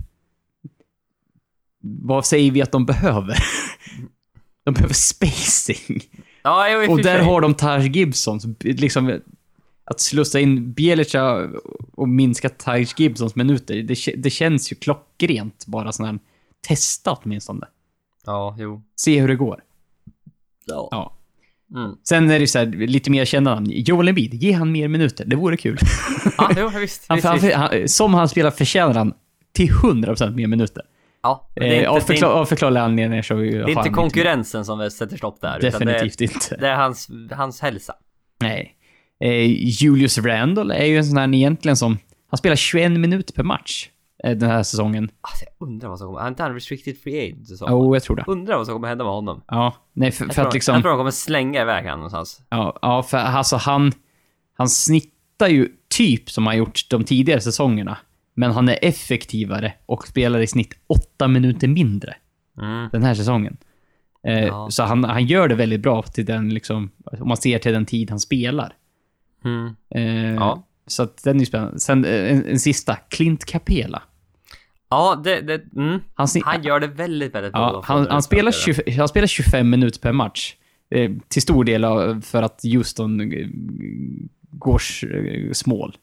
Vad 1.81 2.25
säger 2.25 2.51
vi 2.51 2.61
att 2.61 2.71
de 2.71 2.85
behöver? 2.85 3.37
De 4.63 4.73
behöver 4.73 4.93
spacing. 4.93 6.01
Ja, 6.43 6.69
jo, 6.69 6.83
i 6.83 6.87
Och 6.87 6.97
där 6.97 7.17
sig. 7.17 7.25
har 7.25 7.41
de 7.41 7.53
Taj 7.53 7.87
Gibson. 7.89 8.39
Liksom, 8.59 9.19
att 9.83 9.99
slussa 9.99 10.39
in 10.39 10.71
Bjelica 10.73 11.49
och 11.93 12.09
minska 12.09 12.49
Taj 12.49 12.87
Gibsons 12.97 13.35
minuter, 13.35 13.75
det, 13.75 14.15
det 14.17 14.29
känns 14.29 14.71
ju 14.71 14.75
klockrent. 14.75 15.65
Bara 15.67 15.91
sån 15.91 16.05
här, 16.05 16.19
testa 16.67 17.11
åtminstone. 17.11 17.67
Ja, 18.25 18.55
jo. 18.59 18.81
Se 18.95 19.19
hur 19.21 19.27
det 19.27 19.35
går. 19.35 19.61
Ja. 20.65 20.87
Ja. 20.91 21.11
Mm. 21.75 21.95
Sen 22.03 22.29
är 22.29 22.39
det 22.39 22.47
så 22.47 22.59
här, 22.59 22.65
lite 22.65 23.11
mer 23.11 23.25
kända 23.25 23.55
namn. 23.55 23.67
Joel 23.69 24.07
Embiid, 24.07 24.33
ge 24.33 24.51
han 24.51 24.71
mer 24.71 24.87
minuter. 24.87 25.25
Det 25.25 25.35
vore 25.35 25.57
kul. 25.57 25.77
Ja, 26.37 26.51
jo, 26.57 26.69
visst. 26.79 27.05
Han, 27.07 27.17
visst, 27.17 27.27
han, 27.27 27.39
visst. 27.39 27.55
han, 27.55 27.87
som 27.87 28.13
han 28.13 28.29
spelar 28.29 28.51
förtjänar 28.51 28.93
han 28.93 29.13
till 29.53 29.69
100% 29.69 30.35
mer 30.35 30.47
minuter. 30.47 30.83
Ja, 31.23 31.49
men 31.55 31.63
Eh, 31.63 31.69
det 31.69 31.75
är 31.75 31.79
inte, 31.79 31.89
av, 31.89 31.99
förklar, 31.99 32.29
av 32.29 32.45
förklarliga 32.45 32.83
anledningar 32.83 33.21
så 33.21 33.33
det 33.33 33.47
är 33.47 33.69
inte 33.69 33.89
konkurrensen 33.89 34.65
som 34.65 34.91
sätter 34.91 35.17
stopp 35.17 35.41
där. 35.41 35.57
utan 35.57 35.71
Definitivt 35.71 36.17
det, 36.17 36.23
inte. 36.25 36.57
det 36.57 36.67
är 36.67 36.75
hans, 36.75 37.09
hans 37.31 37.61
hälsa. 37.61 37.93
Nej. 38.41 38.75
Eh, 39.23 39.45
Julius 39.81 40.17
Randle 40.17 40.75
är 40.75 40.85
ju 40.85 40.97
en 40.97 41.05
sån 41.05 41.17
här 41.17 41.33
egentligen 41.33 41.77
som... 41.77 41.97
Han 42.29 42.37
spelar 42.37 42.55
21 42.55 42.91
minuter 42.91 43.33
per 43.33 43.43
match 43.43 43.89
den 44.33 44.49
här 44.49 44.63
säsongen. 44.63 45.11
Alltså, 45.21 45.45
jag 45.59 45.67
undrar 45.67 45.89
vad 45.89 45.97
som 45.99 46.07
kommer... 46.07 46.19
Är 46.21 46.27
inte 46.27 46.43
han 46.43 46.53
restricted 46.53 46.97
free 46.97 47.19
agent? 47.25 47.47
Jo, 47.69 47.89
oh, 47.89 47.95
jag 47.95 48.03
tror 48.03 48.15
det. 48.15 48.23
Undrar 48.27 48.57
vad 48.57 48.65
som 48.65 48.75
kommer 48.75 48.87
hända 48.87 49.03
med 49.03 49.13
honom. 49.13 49.41
Ja, 49.47 49.73
nej 49.93 50.11
för, 50.11 50.25
för 50.25 50.41
att 50.41 50.53
liksom... 50.53 50.73
jag 50.73 50.81
tror 50.83 50.91
de 50.91 50.97
kommer 50.97 51.11
slänga 51.11 51.61
iväg 51.61 51.83
honom 51.83 51.99
någonstans. 51.99 52.41
Ja, 52.49 52.79
ja, 52.81 53.03
för 53.03 53.17
alltså 53.17 53.55
han... 53.55 53.91
Han 54.57 54.69
snittar 54.69 55.47
ju 55.47 55.69
typ 55.87 56.29
som 56.29 56.47
han 56.47 56.57
gjort 56.57 56.89
de 56.89 57.03
tidigare 57.03 57.41
säsongerna. 57.41 57.97
Men 58.33 58.51
han 58.51 58.69
är 58.69 58.79
effektivare 58.81 59.73
och 59.85 60.07
spelar 60.07 60.39
i 60.39 60.47
snitt 60.47 60.73
8 60.87 61.27
minuter 61.27 61.67
mindre 61.67 62.15
Mm. 62.61 62.89
den 62.91 63.03
här 63.03 63.13
säsongen. 63.13 63.57
Eh, 64.27 64.43
Ja. 64.45 64.67
Så 64.71 64.83
han, 64.83 65.03
han 65.03 65.25
gör 65.25 65.47
det 65.47 65.55
väldigt 65.55 65.81
bra 65.81 66.01
till 66.01 66.25
den 66.25 66.49
liksom... 66.53 66.91
Om 67.19 67.27
man 67.27 67.37
ser 67.37 67.59
till 67.59 67.73
den 67.73 67.85
tid 67.85 68.09
han 68.09 68.19
spelar. 68.19 68.73
Mm. 69.45 69.75
Eh, 69.95 70.33
Ja. 70.35 70.67
Så 70.87 71.03
att 71.03 71.23
den 71.23 71.41
är 71.41 71.45
spännande. 71.45 71.79
Sen 71.79 72.05
eh, 72.05 72.31
en, 72.31 72.45
en 72.45 72.59
sista. 72.59 72.95
Clint 72.95 73.45
Capela. 73.45 74.01
Ja, 74.89 75.21
det... 75.23 75.41
det 75.41 75.61
mm. 75.75 75.99
Han, 76.13 76.27
Han 76.43 76.63
gör 76.63 76.79
det 76.79 76.87
väldigt, 76.87 77.35
väldigt 77.35 77.53
bra. 77.53 77.61
Ja, 77.61 77.83
han, 77.85 78.07
han, 78.09 78.23
spelar 78.23 78.49
utspelade. 78.49 78.83
20, 78.91 78.97
han 78.97 79.07
spelar 79.07 79.27
25 79.27 79.69
minuter 79.69 79.99
per 79.99 80.11
match. 80.11 80.55
Eh, 80.89 81.11
till 81.27 81.41
stor 81.41 81.63
del 81.63 81.81
för 82.21 82.43
att 82.43 82.61
Houston 82.63 83.21
eh, 83.21 83.47
går 84.51 84.81
eh, 85.11 85.51
small 85.51 85.97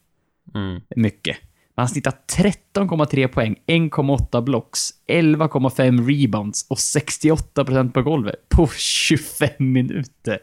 Mm. 0.55 0.81
mycket. 0.95 1.37
Men 1.75 1.83
han 1.83 1.89
snittar 1.89 2.13
13,3 2.37 3.27
poäng, 3.27 3.55
1,8 3.67 4.41
blocks, 4.41 4.89
11,5 5.07 6.07
rebounds 6.07 6.67
och 6.69 6.77
68% 6.77 7.91
på 7.91 8.01
golvet 8.01 8.49
på 8.49 8.67
25 8.67 9.49
minuter. 9.57 10.39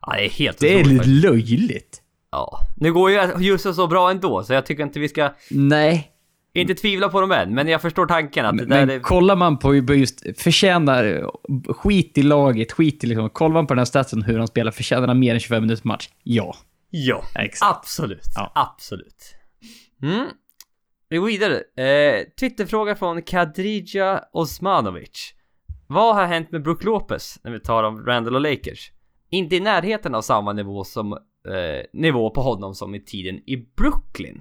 Ja, 0.00 0.12
det 0.12 0.24
är 0.24 0.30
helt 0.30 0.58
Det 0.58 0.80
är 0.80 0.84
lite 0.84 1.08
löjligt. 1.08 2.02
Ja. 2.30 2.60
Nu 2.76 2.92
går 2.92 3.10
ju 3.10 3.18
Houston 3.18 3.74
så 3.74 3.86
bra 3.86 4.10
ändå, 4.10 4.44
så 4.44 4.52
jag 4.52 4.66
tycker 4.66 4.82
inte 4.82 5.00
vi 5.00 5.08
ska... 5.08 5.30
Nej, 5.50 6.10
Inte 6.52 6.74
tvivla 6.74 7.08
på 7.08 7.20
dem 7.20 7.32
än, 7.32 7.54
men 7.54 7.68
jag 7.68 7.82
förstår 7.82 8.06
tanken 8.06 8.46
att 8.46 8.54
men, 8.54 8.68
det 8.68 8.74
där 8.74 8.86
men 8.86 8.96
är... 8.96 9.00
kollar 9.00 9.36
man 9.36 9.58
på 9.58 9.74
just 9.74 10.40
förtjänar 10.40 11.30
skit 11.72 12.18
i 12.18 12.22
laget, 12.22 12.72
skit 12.72 13.04
i 13.04 13.06
liksom, 13.06 13.30
kollar 13.30 13.54
man 13.54 13.66
på 13.66 13.74
den 13.74 13.78
här 13.78 13.84
statsen 13.84 14.22
hur 14.22 14.38
han 14.38 14.48
spelar, 14.48 14.70
förtjänar 14.70 15.08
han 15.08 15.18
mer 15.18 15.34
än 15.34 15.40
25 15.40 15.62
minuter 15.62 15.82
per 15.82 15.88
match? 15.88 16.08
Ja. 16.22 16.56
Ja, 16.90 17.24
Exakt. 17.34 17.76
absolut. 17.76 18.26
Ja. 18.34 18.52
Absolut. 18.54 19.34
Mm. 20.02 20.26
Vi 21.08 21.16
går 21.16 21.26
vidare. 21.26 21.54
Eh, 21.84 22.24
Twitterfråga 22.40 22.96
från 22.96 23.22
Kadrija 23.22 24.24
Osmanovic. 24.32 25.34
Vad 25.86 26.14
har 26.14 26.26
hänt 26.26 26.50
med 26.52 26.62
Brook 26.62 26.84
Lopez 26.84 27.38
när 27.44 27.50
vi 27.50 27.60
tar 27.60 27.84
om 27.84 28.06
Randall 28.06 28.34
och 28.34 28.40
Lakers? 28.40 28.92
Inte 29.30 29.56
i 29.56 29.60
närheten 29.60 30.14
av 30.14 30.22
samma 30.22 30.52
nivå 30.52 30.84
som 30.84 31.12
eh, 31.12 31.84
nivå 31.92 32.30
på 32.30 32.42
honom 32.42 32.74
som 32.74 32.94
i 32.94 33.00
tiden 33.00 33.40
i 33.46 33.56
Brooklyn. 33.76 34.40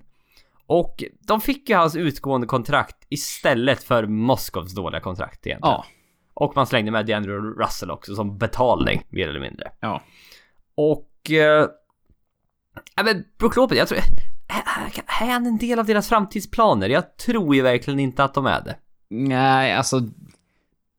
Och 0.70 1.04
de 1.20 1.42
fick 1.42 1.70
ju 1.70 1.76
hans 1.76 1.96
utgående 1.96 2.48
kontrakt 2.48 2.98
istället 3.10 3.84
för 3.84 4.06
Moskows 4.06 4.76
dåliga 4.76 5.02
kontrakt 5.02 5.48
egentligen. 5.48 5.76
Ja. 5.76 5.86
Och 6.34 6.56
man 6.56 6.68
slängde 6.68 6.92
med 6.92 7.06
DeAndre 7.06 7.34
Russell 7.34 7.92
också 7.92 8.16
som 8.16 8.38
betalning, 8.38 9.02
mer 9.10 9.28
eller 9.28 9.40
mindre. 9.40 9.72
Ja. 9.80 10.02
Och... 10.76 11.32
Eh, 11.32 11.68
ja 12.96 13.04
men 13.04 13.24
Brook 13.38 13.56
Lopez, 13.56 13.78
jag 13.78 13.88
tror... 13.88 14.00
Är 15.22 15.32
han 15.32 15.46
en 15.46 15.58
del 15.58 15.80
av 15.80 15.86
deras 15.86 16.10
framtidsplaner? 16.10 16.90
Jag 16.90 17.18
tror 17.18 17.56
ju 17.56 17.62
verkligen 17.62 18.00
inte 18.00 18.24
att 18.24 18.34
de 18.34 18.46
är 18.46 18.62
det. 18.62 18.76
Nej, 19.10 19.74
alltså... 19.74 20.02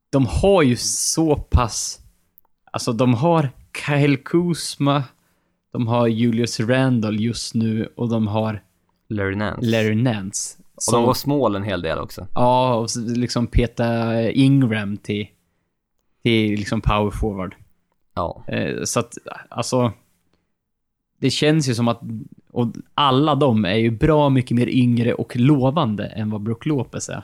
De 0.09 0.25
har 0.25 0.61
ju 0.61 0.75
så 0.75 1.35
pass... 1.35 1.99
Alltså, 2.71 2.93
de 2.93 3.13
har 3.13 3.49
Kyle 3.85 4.17
Kuzma, 4.17 5.03
de 5.73 5.87
har 5.87 6.07
Julius 6.07 6.59
Randall 6.59 7.19
just 7.19 7.53
nu 7.53 7.93
och 7.95 8.09
de 8.09 8.27
har 8.27 8.63
Larry 9.11 9.35
Nance. 9.35 9.67
Larry 9.67 9.95
Nance. 9.95 10.57
Och 10.87 10.93
de 10.93 11.03
var 11.03 11.13
small 11.13 11.55
en 11.55 11.63
hel 11.63 11.81
del 11.81 11.99
också. 11.99 12.27
Ja, 12.35 12.75
och 12.75 12.87
liksom 13.07 13.47
peta 13.47 14.21
Ingram 14.31 14.97
till, 14.97 15.27
till 16.23 16.51
liksom 16.51 16.81
power 16.81 17.11
forward. 17.11 17.55
Ja. 18.13 18.43
Eh, 18.47 18.83
så 18.83 18.99
att, 18.99 19.17
alltså... 19.49 19.91
Det 21.19 21.29
känns 21.29 21.69
ju 21.69 21.75
som 21.75 21.87
att... 21.87 22.01
Och 22.51 22.67
alla 22.93 23.35
de 23.35 23.65
är 23.65 23.75
ju 23.75 23.91
bra 23.91 24.29
mycket 24.29 24.57
mer 24.57 24.69
yngre 24.69 25.13
och 25.13 25.35
lovande 25.35 26.05
än 26.05 26.29
vad 26.29 26.41
Brook 26.41 26.65
Lopez 26.65 27.09
är. 27.09 27.23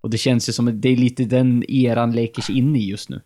Och 0.00 0.10
det 0.10 0.18
känns 0.18 0.48
ju 0.48 0.52
som 0.52 0.68
att 0.68 0.82
det 0.82 0.88
är 0.88 0.96
lite 0.96 1.24
den 1.24 1.64
eran 1.68 2.12
Lakers 2.12 2.50
inne 2.50 2.78
i 2.78 2.88
just 2.88 3.08
nu. 3.08 3.20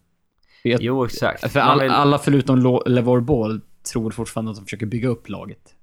Jag, 0.63 0.83
Jo, 0.83 1.05
exakt. 1.05 1.53
för 1.53 1.61
all, 1.61 1.81
alla 1.81 2.19
förutom 2.19 2.59
Lo- 2.59 2.83
LeVar 2.87 3.21
Ball 3.21 3.61
tror 3.93 4.11
fortfarande 4.11 4.51
att 4.51 4.57
de 4.57 4.65
försöker 4.65 4.87
bygga 4.87 5.09
upp 5.09 5.29
laget. 5.29 5.74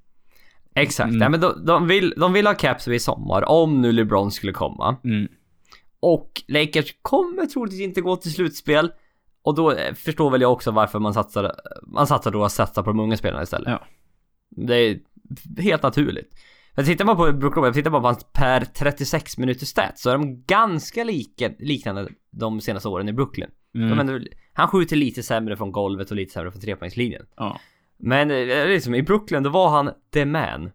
Exakt. 0.75 1.07
Mm. 1.07 1.19
Nej, 1.19 1.29
men 1.29 1.39
de, 1.39 1.65
de, 1.65 1.87
vill, 1.87 2.13
de 2.17 2.33
vill 2.33 2.47
ha 2.47 2.53
caps 2.53 2.87
i 2.87 2.99
sommar 2.99 3.49
om 3.49 3.81
nu 3.81 3.91
LeBron 3.91 4.31
skulle 4.31 4.53
komma. 4.53 4.95
Mm. 5.03 5.27
Och 5.99 6.41
Lakers 6.47 6.95
kommer 7.01 7.45
troligtvis 7.45 7.81
inte 7.81 8.01
gå 8.01 8.15
till 8.15 8.33
slutspel. 8.33 8.91
Och 9.43 9.55
då 9.55 9.71
eh, 9.71 9.93
förstår 9.93 10.29
väl 10.29 10.41
jag 10.41 10.51
också 10.51 10.71
varför 10.71 10.99
man 10.99 11.13
satsar, 11.13 11.55
man 11.83 12.07
satsar 12.07 12.31
då 12.31 12.43
att 12.43 12.51
satsa 12.51 12.83
på 12.83 12.89
de 12.89 12.99
unga 12.99 13.17
spelarna 13.17 13.43
istället. 13.43 13.69
Ja. 13.69 13.85
Det 14.49 14.75
är 14.75 14.99
helt 15.57 15.83
naturligt. 15.83 16.33
Men 16.75 16.85
tittar 16.85 17.05
man 17.05 17.17
på 17.17 17.31
Brook 17.31 17.55
Lopez, 17.55 17.73
tittar 17.73 17.91
man 17.91 18.01
på 18.01 18.07
hans 18.07 18.25
per 18.33 18.65
36 18.65 19.37
minuters 19.37 19.67
stats 19.67 20.01
så 20.01 20.09
är 20.09 20.17
de 20.17 20.43
ganska 20.43 21.03
lika, 21.03 21.51
liknande 21.59 22.07
de 22.31 22.61
senaste 22.61 22.89
åren 22.89 23.09
i 23.09 23.13
Brooklyn. 23.13 23.49
Mm. 23.75 23.99
Ändå, 23.99 24.19
han 24.53 24.67
skjuter 24.67 24.95
lite 24.95 25.23
sämre 25.23 25.57
från 25.57 25.71
golvet 25.71 26.11
och 26.11 26.17
lite 26.17 26.33
sämre 26.33 26.51
från 26.51 26.61
trepoängslinjen. 26.61 27.25
Ja. 27.35 27.59
Men 28.01 28.31
eh, 28.31 28.67
liksom, 28.67 28.95
i 28.95 29.03
Brooklyn 29.03 29.43
då 29.43 29.49
var 29.49 29.69
han 29.69 29.91
the 30.13 30.25
man. 30.25 30.71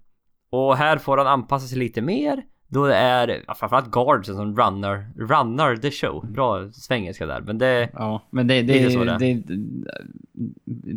Och 0.50 0.76
här 0.76 0.98
får 0.98 1.18
han 1.18 1.26
anpassa 1.26 1.66
sig 1.66 1.78
lite 1.78 2.02
mer. 2.02 2.42
Då 2.68 2.86
det 2.86 2.94
är 2.94 3.42
ja, 3.46 3.54
framförallt 3.54 3.90
guardsen 3.90 4.36
som 4.36 4.56
runnar, 4.56 5.06
runnar 5.16 5.76
the 5.76 5.90
show. 5.90 6.26
Bra 6.32 6.72
svengelska 6.72 7.26
där, 7.26 7.40
men 7.40 7.58
det... 7.58 7.90
Ja, 7.92 8.22
men 8.30 8.46
det, 8.46 8.62
det, 8.62 8.88
det, 8.88 9.18
det. 9.18 9.42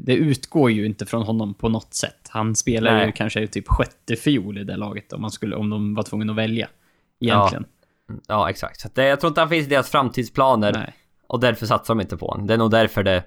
det, 0.06 0.16
utgår 0.16 0.72
ju 0.72 0.86
inte 0.86 1.06
från 1.06 1.24
honom 1.24 1.54
på 1.54 1.70
något 1.70 1.94
sätt. 1.94 2.30
Han 2.30 2.56
spelar 2.56 2.94
Nej. 2.94 3.06
ju 3.06 3.12
kanske 3.12 3.48
typ 3.48 3.68
sjätte 3.68 4.16
fiol 4.16 4.58
i 4.58 4.64
det 4.64 4.78
laget 4.78 5.14
om, 5.14 5.22
man 5.22 5.32
skulle, 5.32 5.56
om 5.56 5.70
de 5.70 5.96
var 5.96 6.04
tvungna 6.04 6.32
att 6.34 6.38
välja. 6.38 6.68
Egentligen. 7.20 7.66
Ja, 8.28 8.50
exakt. 8.50 8.80
Så 8.80 8.90
det, 8.94 9.06
jag 9.06 9.20
tror 9.20 9.30
inte 9.30 9.42
han 9.42 9.50
finns 9.50 9.68
i 9.68 9.70
deras 9.70 9.90
framtidsplaner. 9.90 10.74
Nej. 10.74 10.94
Och 11.28 11.40
därför 11.40 11.66
satsar 11.66 11.96
de 11.96 12.02
inte 12.02 12.18
på 12.18 12.28
honom. 12.28 12.48
Det 12.48 12.54
är 12.54 12.58
nog 12.58 12.72
därför 12.72 13.04
det... 13.04 13.24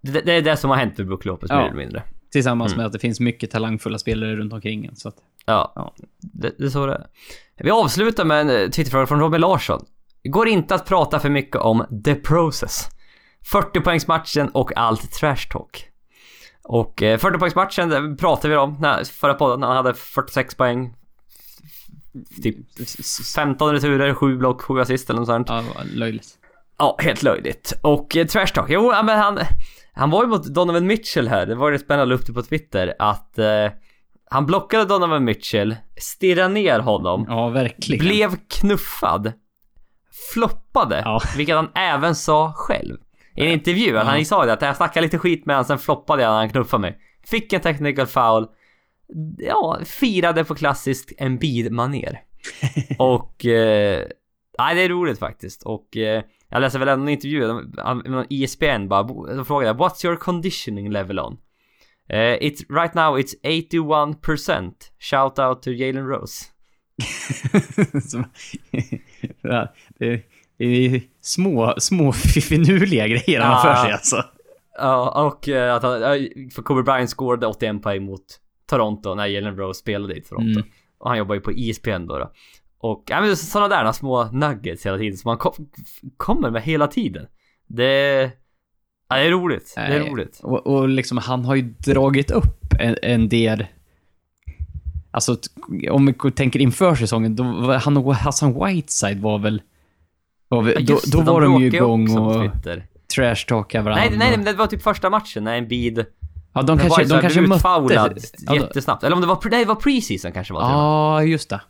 Det, 0.00 0.20
det 0.20 0.32
är 0.32 0.42
det 0.42 0.56
som 0.56 0.70
har 0.70 0.76
hänt 0.76 0.98
med 0.98 1.06
Brook 1.06 1.24
Lopez 1.24 1.50
Ja. 1.50 1.56
mer 1.56 1.64
eller 1.64 1.76
mindre. 1.76 2.02
Tillsammans 2.32 2.72
Mm. 2.72 2.78
med 2.78 2.86
att 2.86 2.92
det 2.92 2.98
finns 2.98 3.20
mycket 3.20 3.50
talangfulla 3.50 3.98
spelare 3.98 4.36
runt 4.36 4.52
omkring 4.52 4.84
en, 4.86 4.96
så 4.96 5.08
att, 5.08 5.14
Ja, 5.46 5.72
Ja. 5.76 5.94
Det, 6.20 6.54
det 6.58 6.64
är 6.64 6.68
så 6.68 6.86
det 6.86 6.92
är. 6.94 7.06
Vi 7.56 7.70
avslutar 7.70 8.24
med 8.24 8.40
en 8.40 8.50
eh, 8.50 8.68
Twitterfråga 8.70 9.06
från 9.06 9.20
Robin 9.20 9.40
Larsson. 9.40 9.84
Det 10.22 10.28
går 10.28 10.48
inte 10.48 10.74
att 10.74 10.86
prata 10.86 11.20
för 11.20 11.28
mycket 11.30 11.56
om 11.56 12.02
the 12.04 12.14
process. 12.14 12.88
40-poängsmatchen 13.52 14.50
och 14.52 14.76
allt 14.76 15.12
trash 15.12 15.48
talk. 15.50 15.88
Och 16.64 17.02
eh, 17.02 17.18
40-poängsmatchen 17.18 17.88
det 18.10 18.16
pratade 18.16 18.48
vi 18.48 18.56
om 18.56 18.76
när, 18.80 19.04
förra 19.04 19.34
podden 19.34 19.60
när 19.60 19.66
han 19.66 19.76
hade 19.76 19.94
46 19.94 20.54
poäng. 20.54 20.94
Typ 22.42 22.56
15 23.34 23.72
returer, 23.72 24.14
7 24.14 24.36
block, 24.36 24.62
7 24.62 24.80
assist 24.80 25.10
eller 25.10 25.20
något 25.20 25.26
sånt. 25.28 25.48
ja, 25.48 25.62
löjligt. 25.94 26.26
Ja, 26.78 26.96
helt 27.00 27.22
löjligt. 27.22 27.72
Och 27.82 28.16
eh, 28.16 28.26
trash 28.26 28.46
talk, 28.46 28.70
jo 28.70 28.88
men 29.04 29.18
han... 29.18 29.38
Han 29.94 30.10
var 30.10 30.22
ju 30.22 30.28
mot 30.28 30.44
Donovan 30.54 30.86
Mitchell 30.86 31.28
här, 31.28 31.46
det 31.46 31.54
var 31.54 31.70
rätt 31.72 31.80
spännande 31.80 32.14
upp 32.14 32.26
det 32.26 32.32
på 32.32 32.42
Twitter 32.42 32.94
att 32.98 33.38
eh, 33.38 33.68
han 34.30 34.46
blockade 34.46 34.84
Donovan 34.84 35.24
Mitchell, 35.24 35.76
stirrade 35.96 36.48
ner 36.54 36.78
honom, 36.78 37.24
Ja, 37.28 37.48
verkligen. 37.48 38.04
blev 38.06 38.36
knuffad, 38.48 39.32
floppade, 40.34 41.02
Ja. 41.04 41.20
vilket 41.36 41.56
han 41.56 41.70
även 41.74 42.14
sa 42.14 42.52
själv. 42.56 42.96
I 43.36 43.46
en 43.46 43.52
intervju, 43.52 43.98
att 43.98 44.06
han 44.06 44.24
sa 44.24 44.46
det 44.46 44.52
att 44.52 44.62
jag 44.62 44.76
snackade 44.76 45.06
lite 45.06 45.18
skit 45.18 45.46
med 45.46 45.56
honom, 45.56 45.64
sen 45.66 45.78
floppade 45.78 46.22
jag 46.22 46.30
när 46.30 46.36
han 46.38 46.50
knuffade 46.50 46.80
mig. 46.80 46.98
Fick 47.26 47.52
en 47.52 47.60
technical 47.60 48.06
foul, 48.06 48.46
ja, 49.38 49.78
firade 49.84 50.44
på 50.44 50.54
klassiskt 50.54 51.12
Embiid-manér. 51.18 52.18
och, 52.98 53.46
eh, 53.46 54.04
nej 54.58 54.74
det 54.74 54.80
är 54.82 54.88
roligt 54.88 55.18
faktiskt. 55.18 55.62
Och 55.62 55.96
eh, 55.96 56.22
jag 56.48 56.60
läste 56.60 56.78
väl 56.78 56.88
en 56.88 57.08
intervju, 57.08 57.40
de- 57.46 57.74
han- 57.78 58.02
någon 58.06 58.26
ESPN 58.30 58.88
bara, 58.88 59.02
då 59.36 59.44
frågade 59.44 59.78
What's 59.78 60.06
your 60.06 60.16
conditioning 60.16 60.90
level 60.90 61.18
on? 61.18 61.36
Eh, 62.08 62.16
it's, 62.18 62.74
right 62.80 62.94
now 62.94 63.18
it's 63.18 63.34
81% 63.42 64.72
Shout 65.00 65.38
out 65.38 65.62
to 65.62 65.70
Jalen 65.70 66.06
Rose. 66.08 66.44
Det, 69.98 70.22
är 70.64 71.02
små, 71.20 71.74
små 71.78 72.12
finurliga 72.12 73.08
grejer 73.08 73.40
han 73.40 73.52
har 73.54 73.74
för 73.74 73.82
sig 73.84 73.92
alltså. 73.92 74.24
Ja, 74.78 75.26
och 75.26 75.48
eh, 75.48 75.74
att 75.74 75.82
han, 75.82 76.00
för 76.54 76.62
Kobe 76.62 76.82
Bryant 76.82 77.10
scorade 77.10 77.46
81 77.46 77.82
poäng 77.82 78.04
mot 78.04 78.24
Toronto 78.66 79.14
när 79.14 79.26
Jalen 79.26 79.56
Rose 79.56 79.80
spelade 79.80 80.14
i 80.16 80.20
Toronto. 80.20 80.60
Mm. 80.60 80.70
Och 80.98 81.08
han 81.08 81.18
jobbar 81.18 81.34
ju 81.34 81.40
på 81.40 81.50
ESPN 81.50 82.06
då. 82.06 82.18
då. 82.18 82.32
Och 82.82 83.04
ja, 83.06 83.20
men 83.20 83.36
sådana 83.36 83.68
där 83.68 83.92
små 83.92 84.24
nuggets 84.24 84.86
hela 84.86 84.98
tiden 84.98 85.18
som 85.18 85.28
man 85.28 85.38
kom, 85.38 85.52
kommer 86.16 86.50
med 86.50 86.62
hela 86.62 86.86
tiden. 86.86 87.26
Det, 87.66 88.20
ja, 89.08 89.16
det 89.16 89.22
är 89.22 89.30
roligt. 89.30 89.72
Det 89.76 89.80
är 89.80 90.10
roligt. 90.10 90.40
Och, 90.42 90.66
och 90.66 90.88
liksom, 90.88 91.18
han 91.18 91.44
har 91.44 91.54
ju 91.54 91.62
dragit 91.62 92.30
upp 92.30 92.74
en, 92.78 92.96
en 93.02 93.28
del... 93.28 93.66
Alltså, 95.10 95.36
om 95.90 96.06
vi 96.06 96.30
tänker 96.30 96.60
inför 96.60 96.94
säsongen, 96.94 97.36
då 97.36 97.42
var 97.42 97.74
han 97.74 97.96
och 97.96 98.14
Hassan 98.14 98.64
Whiteside 98.64 99.20
var 99.20 99.38
väl... 99.38 99.62
Var 100.48 100.62
väl 100.62 100.74
Ja, 100.78 100.98
då 101.12 101.18
då 101.18 101.24
det, 101.24 101.30
var 101.30 101.40
de 101.40 101.60
ju 101.60 101.66
igång 101.66 102.18
och 102.18 102.50
trashtalkade 103.14 103.84
varandra. 103.84 104.04
Nej, 104.08 104.18
nej, 104.18 104.36
men 104.36 104.44
det 104.44 104.52
var 104.52 104.66
typ 104.66 104.82
första 104.82 105.10
matchen 105.10 105.44
när 105.44 105.58
Embiid 105.58 106.04
ja, 106.52 106.62
de 106.62 106.78
kanske, 106.78 107.04
de 107.04 107.20
kanske 107.20 107.40
mötte... 107.40 107.54
utfoulad 107.54 108.18
Ja, 108.38 108.54
jättesnabbt. 108.54 109.04
Eller 109.04 109.16
om 109.16 109.20
det 109.20 109.26
var, 109.26 109.38
nej, 109.50 109.64
det 109.64 109.68
var 109.68 109.74
preseason 109.74 110.32
kanske 110.32 110.54
var 110.54 110.60
med. 110.60 110.70
Ja, 110.70 111.22
just 111.22 111.50
det. 111.50 111.60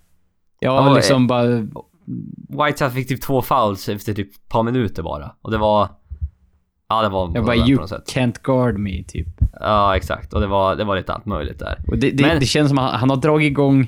Ja, 0.63 0.89
Ja, 0.89 0.95
liksom 0.95 1.27
bara... 1.27 1.69
Whiteside 2.67 2.93
fick 2.93 3.09
typ 3.09 3.23
två 3.23 3.43
fouls 3.43 3.89
efter 3.89 4.15
typ 4.15 4.35
ett 4.35 4.49
par 4.49 4.63
minuter 4.63 5.03
bara. 5.03 5.37
Och 5.43 5.51
det 5.51 5.59
var... 5.59 5.89
Ja, 6.89 7.03
det 7.03 7.09
var... 7.09 7.31
Jag 7.35 7.45
bara, 7.45 7.57
you 7.57 7.79
can't 7.87 8.37
guard 8.43 8.79
me, 8.79 9.05
typ. 9.05 9.27
Ja, 9.61 9.97
exakt. 9.97 10.33
Och 10.33 10.41
det 10.41 10.47
var, 10.47 10.77
det 10.77 10.85
var 10.85 10.97
lite 10.97 11.13
allt 11.13 11.27
möjligt 11.27 11.59
där. 11.59 11.79
Och 11.89 11.99
det, 11.99 12.11
det, 12.11 12.23
Men- 12.23 12.41
det 12.41 12.47
känns 12.47 12.69
som 12.69 12.79
att 12.79 13.01
han, 13.01 13.11
har 13.11 13.17
dragit 13.17 13.47
igång... 13.51 13.81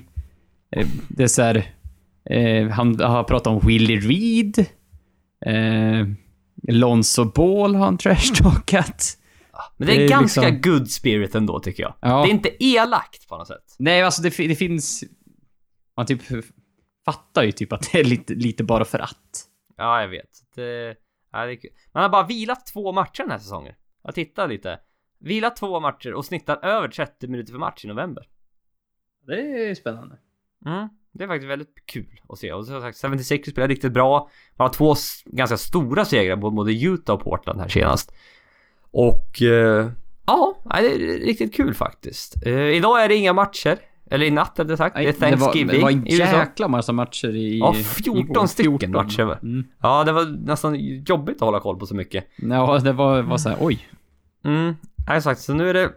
Eh, 0.77 0.87
det 1.09 1.23
är 1.23 1.27
så 1.27 1.43
här, 1.43 1.57
eh, 2.31 2.69
Han 2.69 3.01
har 3.01 3.25
pratat 3.25 3.47
om 3.47 3.61
Willie 3.67 3.97
Reed. 4.01 4.59
Eh, 5.47 6.07
Lonzo 6.69 7.25
Ball 7.25 7.75
har 7.75 7.85
han 7.85 7.99
trashtalkat. 7.99 9.05
Men 9.77 9.87
det 9.87 9.95
är, 9.95 9.99
Det 9.99 10.05
är 10.05 10.09
ganska 10.09 10.41
liksom- 10.41 10.73
good 10.73 10.91
spirit 10.91 11.35
ändå 11.35 11.61
tycker 11.61 11.83
jag. 11.83 11.95
Ja. 12.01 12.23
Det 12.23 12.29
är 12.29 12.31
inte 12.31 12.65
elakt 12.65 13.29
på 13.29 13.37
något 13.39 13.47
sätt. 13.49 13.75
Nej, 13.79 14.03
alltså 14.03 14.23
det, 14.23 14.37
det 14.37 14.55
finns... 14.55 15.05
Man 15.97 16.07
typ 16.07 16.21
fattar 17.05 17.43
ju 17.43 17.53
typ 17.53 17.73
att 17.73 17.93
det 17.93 18.01
är 18.01 18.05
lite, 18.05 18.35
lite 18.35 18.65
bara 18.65 18.85
för 18.85 18.99
att. 18.99 19.49
Ja, 19.77 20.01
jag 20.01 20.09
vet. 20.09 20.31
Det, 20.55 20.97
ja, 21.33 21.47
det 21.47 21.53
är 21.53 21.57
kul. 21.57 21.71
Man 21.93 22.03
har 22.03 22.11
bara 22.11 22.27
vilat 22.27 22.67
två 22.67 22.93
matcher 22.93 23.23
den 23.23 23.31
här 23.31 23.39
säsongen. 23.39 23.75
Jag 24.03 24.15
tittar 24.15 24.49
lite. 24.49 24.81
Vilat 25.19 25.57
två 25.57 25.81
matcher 25.81 26.15
och 26.15 26.25
snittar 26.25 26.65
över 26.65 26.89
30 26.89 27.29
minuter 27.29 27.53
för 27.53 27.59
match 27.59 27.85
i 27.85 27.89
november. 27.89 28.29
Det 29.27 29.69
är 29.69 29.75
spännande. 29.75 30.19
Mm. 30.67 30.89
Det 31.13 31.25
är 31.25 31.29
faktiskt 31.29 31.51
väldigt 31.51 31.87
kul 31.87 32.21
att 32.29 32.39
se. 32.39 32.53
Och 32.53 32.67
som 32.67 32.81
sagt, 32.81 33.01
76 33.01 33.51
spelar 33.51 33.69
riktigt 33.69 33.93
bra. 33.93 34.31
Man 34.57 34.65
har 34.65 34.75
två 34.75 34.95
ganska 35.25 35.57
stora 35.57 36.05
segrar 36.05 36.37
mot 36.37 36.55
både 36.55 36.73
Utah 36.73 37.15
och 37.15 37.23
Portland 37.23 37.61
här 37.61 37.69
senast. 37.69 38.15
Och... 38.91 39.43
Eh, 39.43 39.91
ja, 40.27 40.57
det 40.65 40.95
är 40.95 40.99
riktigt 41.27 41.55
kul 41.55 41.75
faktiskt. 41.75 42.47
Eh, 42.47 42.69
idag 42.69 43.05
är 43.05 43.09
det 43.09 43.15
inga 43.15 43.33
matcher. 43.33 43.79
Eller 44.11 44.27
i 44.27 44.31
natt 44.31 44.53
rättare 44.57 44.77
sagt. 44.77 44.97
Nej, 44.97 45.05
det 45.05 45.11
är 45.11 45.31
Thanksgiving 45.31 45.67
det 45.67 45.83
var, 45.83 45.91
det 45.91 45.95
var 45.95 46.31
en 46.31 46.39
jäkla 46.39 46.69
massa 46.69 46.93
matcher 46.93 47.37
i... 47.37 47.59
Ja, 47.59 47.73
14 47.73 48.19
igår. 48.19 48.47
stycken 48.47 48.91
matcher. 48.91 49.39
Mm. 49.43 49.65
Ja, 49.83 50.05
det 50.05 50.13
var 50.13 50.47
nästan 50.47 50.75
jobbigt 51.07 51.37
att 51.37 51.41
hålla 51.41 51.61
koll 51.61 51.79
på 51.79 51.87
så 51.87 51.95
mycket. 51.95 52.25
Ja, 52.37 52.79
det 52.79 52.93
var, 52.93 53.23
var 53.23 53.39
så 53.39 53.49
här, 53.49 53.59
oj. 53.61 53.89
Mm, 54.45 54.77
exakt. 55.11 55.41
Så 55.41 55.55
nu 55.55 55.71
är 55.71 55.75
det... 55.75 55.91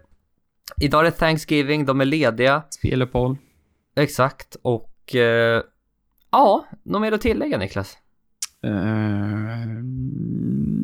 Idag 0.81 1.01
är 1.01 1.05
det 1.05 1.11
Thanksgiving, 1.11 1.85
de 1.85 2.01
är 2.01 2.05
lediga. 2.05 2.63
Speluppehåll. 2.69 3.38
Exakt, 3.95 4.57
och... 4.61 5.15
Eh, 5.15 5.61
ja, 6.31 6.65
något 6.84 7.01
mer 7.01 7.11
att 7.11 7.21
tillägga 7.21 7.57
Niklas? 7.57 7.97
Uh, 8.65 9.84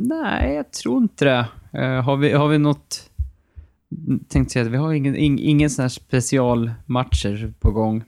nej, 0.08 0.56
jag 0.56 0.72
tror 0.72 0.98
inte 0.98 1.26
det. 1.26 1.48
Uh, 1.80 2.02
har, 2.02 2.18
vi, 2.18 2.32
har 2.32 2.48
vi 2.48 2.58
något... 2.58 3.10
Tänkte 4.30 4.54
säga 4.54 4.66
att 4.66 4.72
vi 4.72 4.78
har 4.78 4.94
ingen, 4.94 5.16
ing, 5.16 5.40
ingen 5.40 5.70
sån 5.70 5.84
här 5.84 5.90
specialmatcher 5.90 7.54
på 7.60 7.72
gång. 7.72 8.04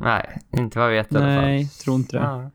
Nej, 0.00 0.38
inte 0.56 0.78
vad 0.78 0.88
jag 0.88 0.92
vet 0.92 1.12
i 1.12 1.16
alla 1.16 1.26
fall. 1.26 1.44
Nej, 1.44 1.68
tror 1.68 1.96
inte 1.96 2.16
det. 2.16 2.22
Ja. 2.22 2.50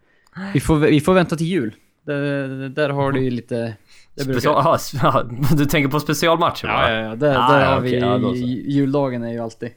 Vi, 0.54 0.60
får, 0.60 0.76
vi 0.76 1.02
får 1.02 1.14
vänta 1.14 1.36
till 1.36 1.48
jul. 1.48 1.76
Där, 2.06 2.70
där 2.70 2.90
har 2.90 3.12
du 3.12 3.24
ju 3.24 3.30
lite... 3.30 3.76
Det 4.16 4.24
Special, 4.24 4.56
ja, 4.66 4.78
ja, 5.02 5.24
du 5.56 5.66
tänker 5.66 5.90
på 5.90 6.00
specialmatcher? 6.00 6.68
Ja, 6.68 6.92
ja, 6.92 7.02
ja. 7.02 7.16
Där, 7.16 7.34
Ja, 7.34 7.52
där 7.52 7.66
ja, 7.66 7.74
har 7.74 7.82
vi... 7.82 8.00
ja, 8.00 8.34
juldagen 8.72 9.24
är 9.24 9.32
ju 9.32 9.40
alltid... 9.40 9.70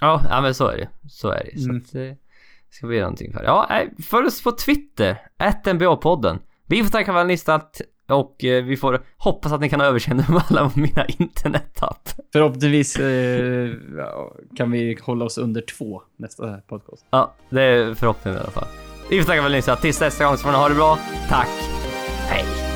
Ja, 0.00 0.22
ja 0.30 0.40
men 0.40 0.54
så 0.54 0.68
är 0.68 0.76
det 0.76 0.88
Så 1.08 1.28
är 1.28 1.44
det 1.44 1.64
Mm. 1.64 1.80
Så 1.80 1.86
att 1.86 1.92
det 1.92 2.16
ska 2.70 2.86
bli 2.86 3.00
någonting 3.00 3.32
för 3.32 3.44
Ja, 3.44 3.66
nej, 3.70 3.94
följ 4.02 4.26
oss 4.26 4.42
på 4.42 4.52
Twitter, 4.52 5.16
NBA-podden. 5.64 6.38
Vi 6.66 6.82
får 6.82 6.90
tacka 6.90 7.12
för 7.12 7.20
att 7.20 7.26
ni 7.26 7.32
lyssnat 7.32 7.80
och 8.10 8.44
eh, 8.44 8.64
vi 8.64 8.76
får 8.76 9.00
hoppas 9.16 9.52
att 9.52 9.60
ni 9.60 9.68
kan 9.68 9.80
ha 9.80 9.86
överseende 9.86 10.24
med 10.28 10.42
alla 10.48 10.70
mina 10.74 11.06
internettapp. 11.06 12.08
Förhoppningsvis 12.32 12.96
eh, 12.96 13.70
kan 14.56 14.70
vi 14.70 14.98
hålla 15.02 15.24
oss 15.24 15.38
under 15.38 15.60
två 15.78 16.02
nästa 16.16 16.60
podcast. 16.68 17.04
Ja, 17.10 17.34
det 17.50 17.62
är 17.62 17.94
förhoppningen 17.94 18.38
i 18.38 18.42
alla 18.42 18.50
fall. 18.50 18.68
Vi 19.10 19.18
får 19.20 19.26
tacka 19.26 19.40
för 19.40 19.46
att 19.46 19.52
ni 19.52 19.56
lyssnat. 19.56 19.80
Tills 19.80 20.00
nästa 20.00 20.24
gång 20.24 20.36
så 20.36 20.42
får 20.42 20.50
ni 20.50 20.56
ha 20.56 20.68
det 20.68 20.74
bra. 20.74 20.98
Tack. 21.28 21.48
Hej. 22.28 22.69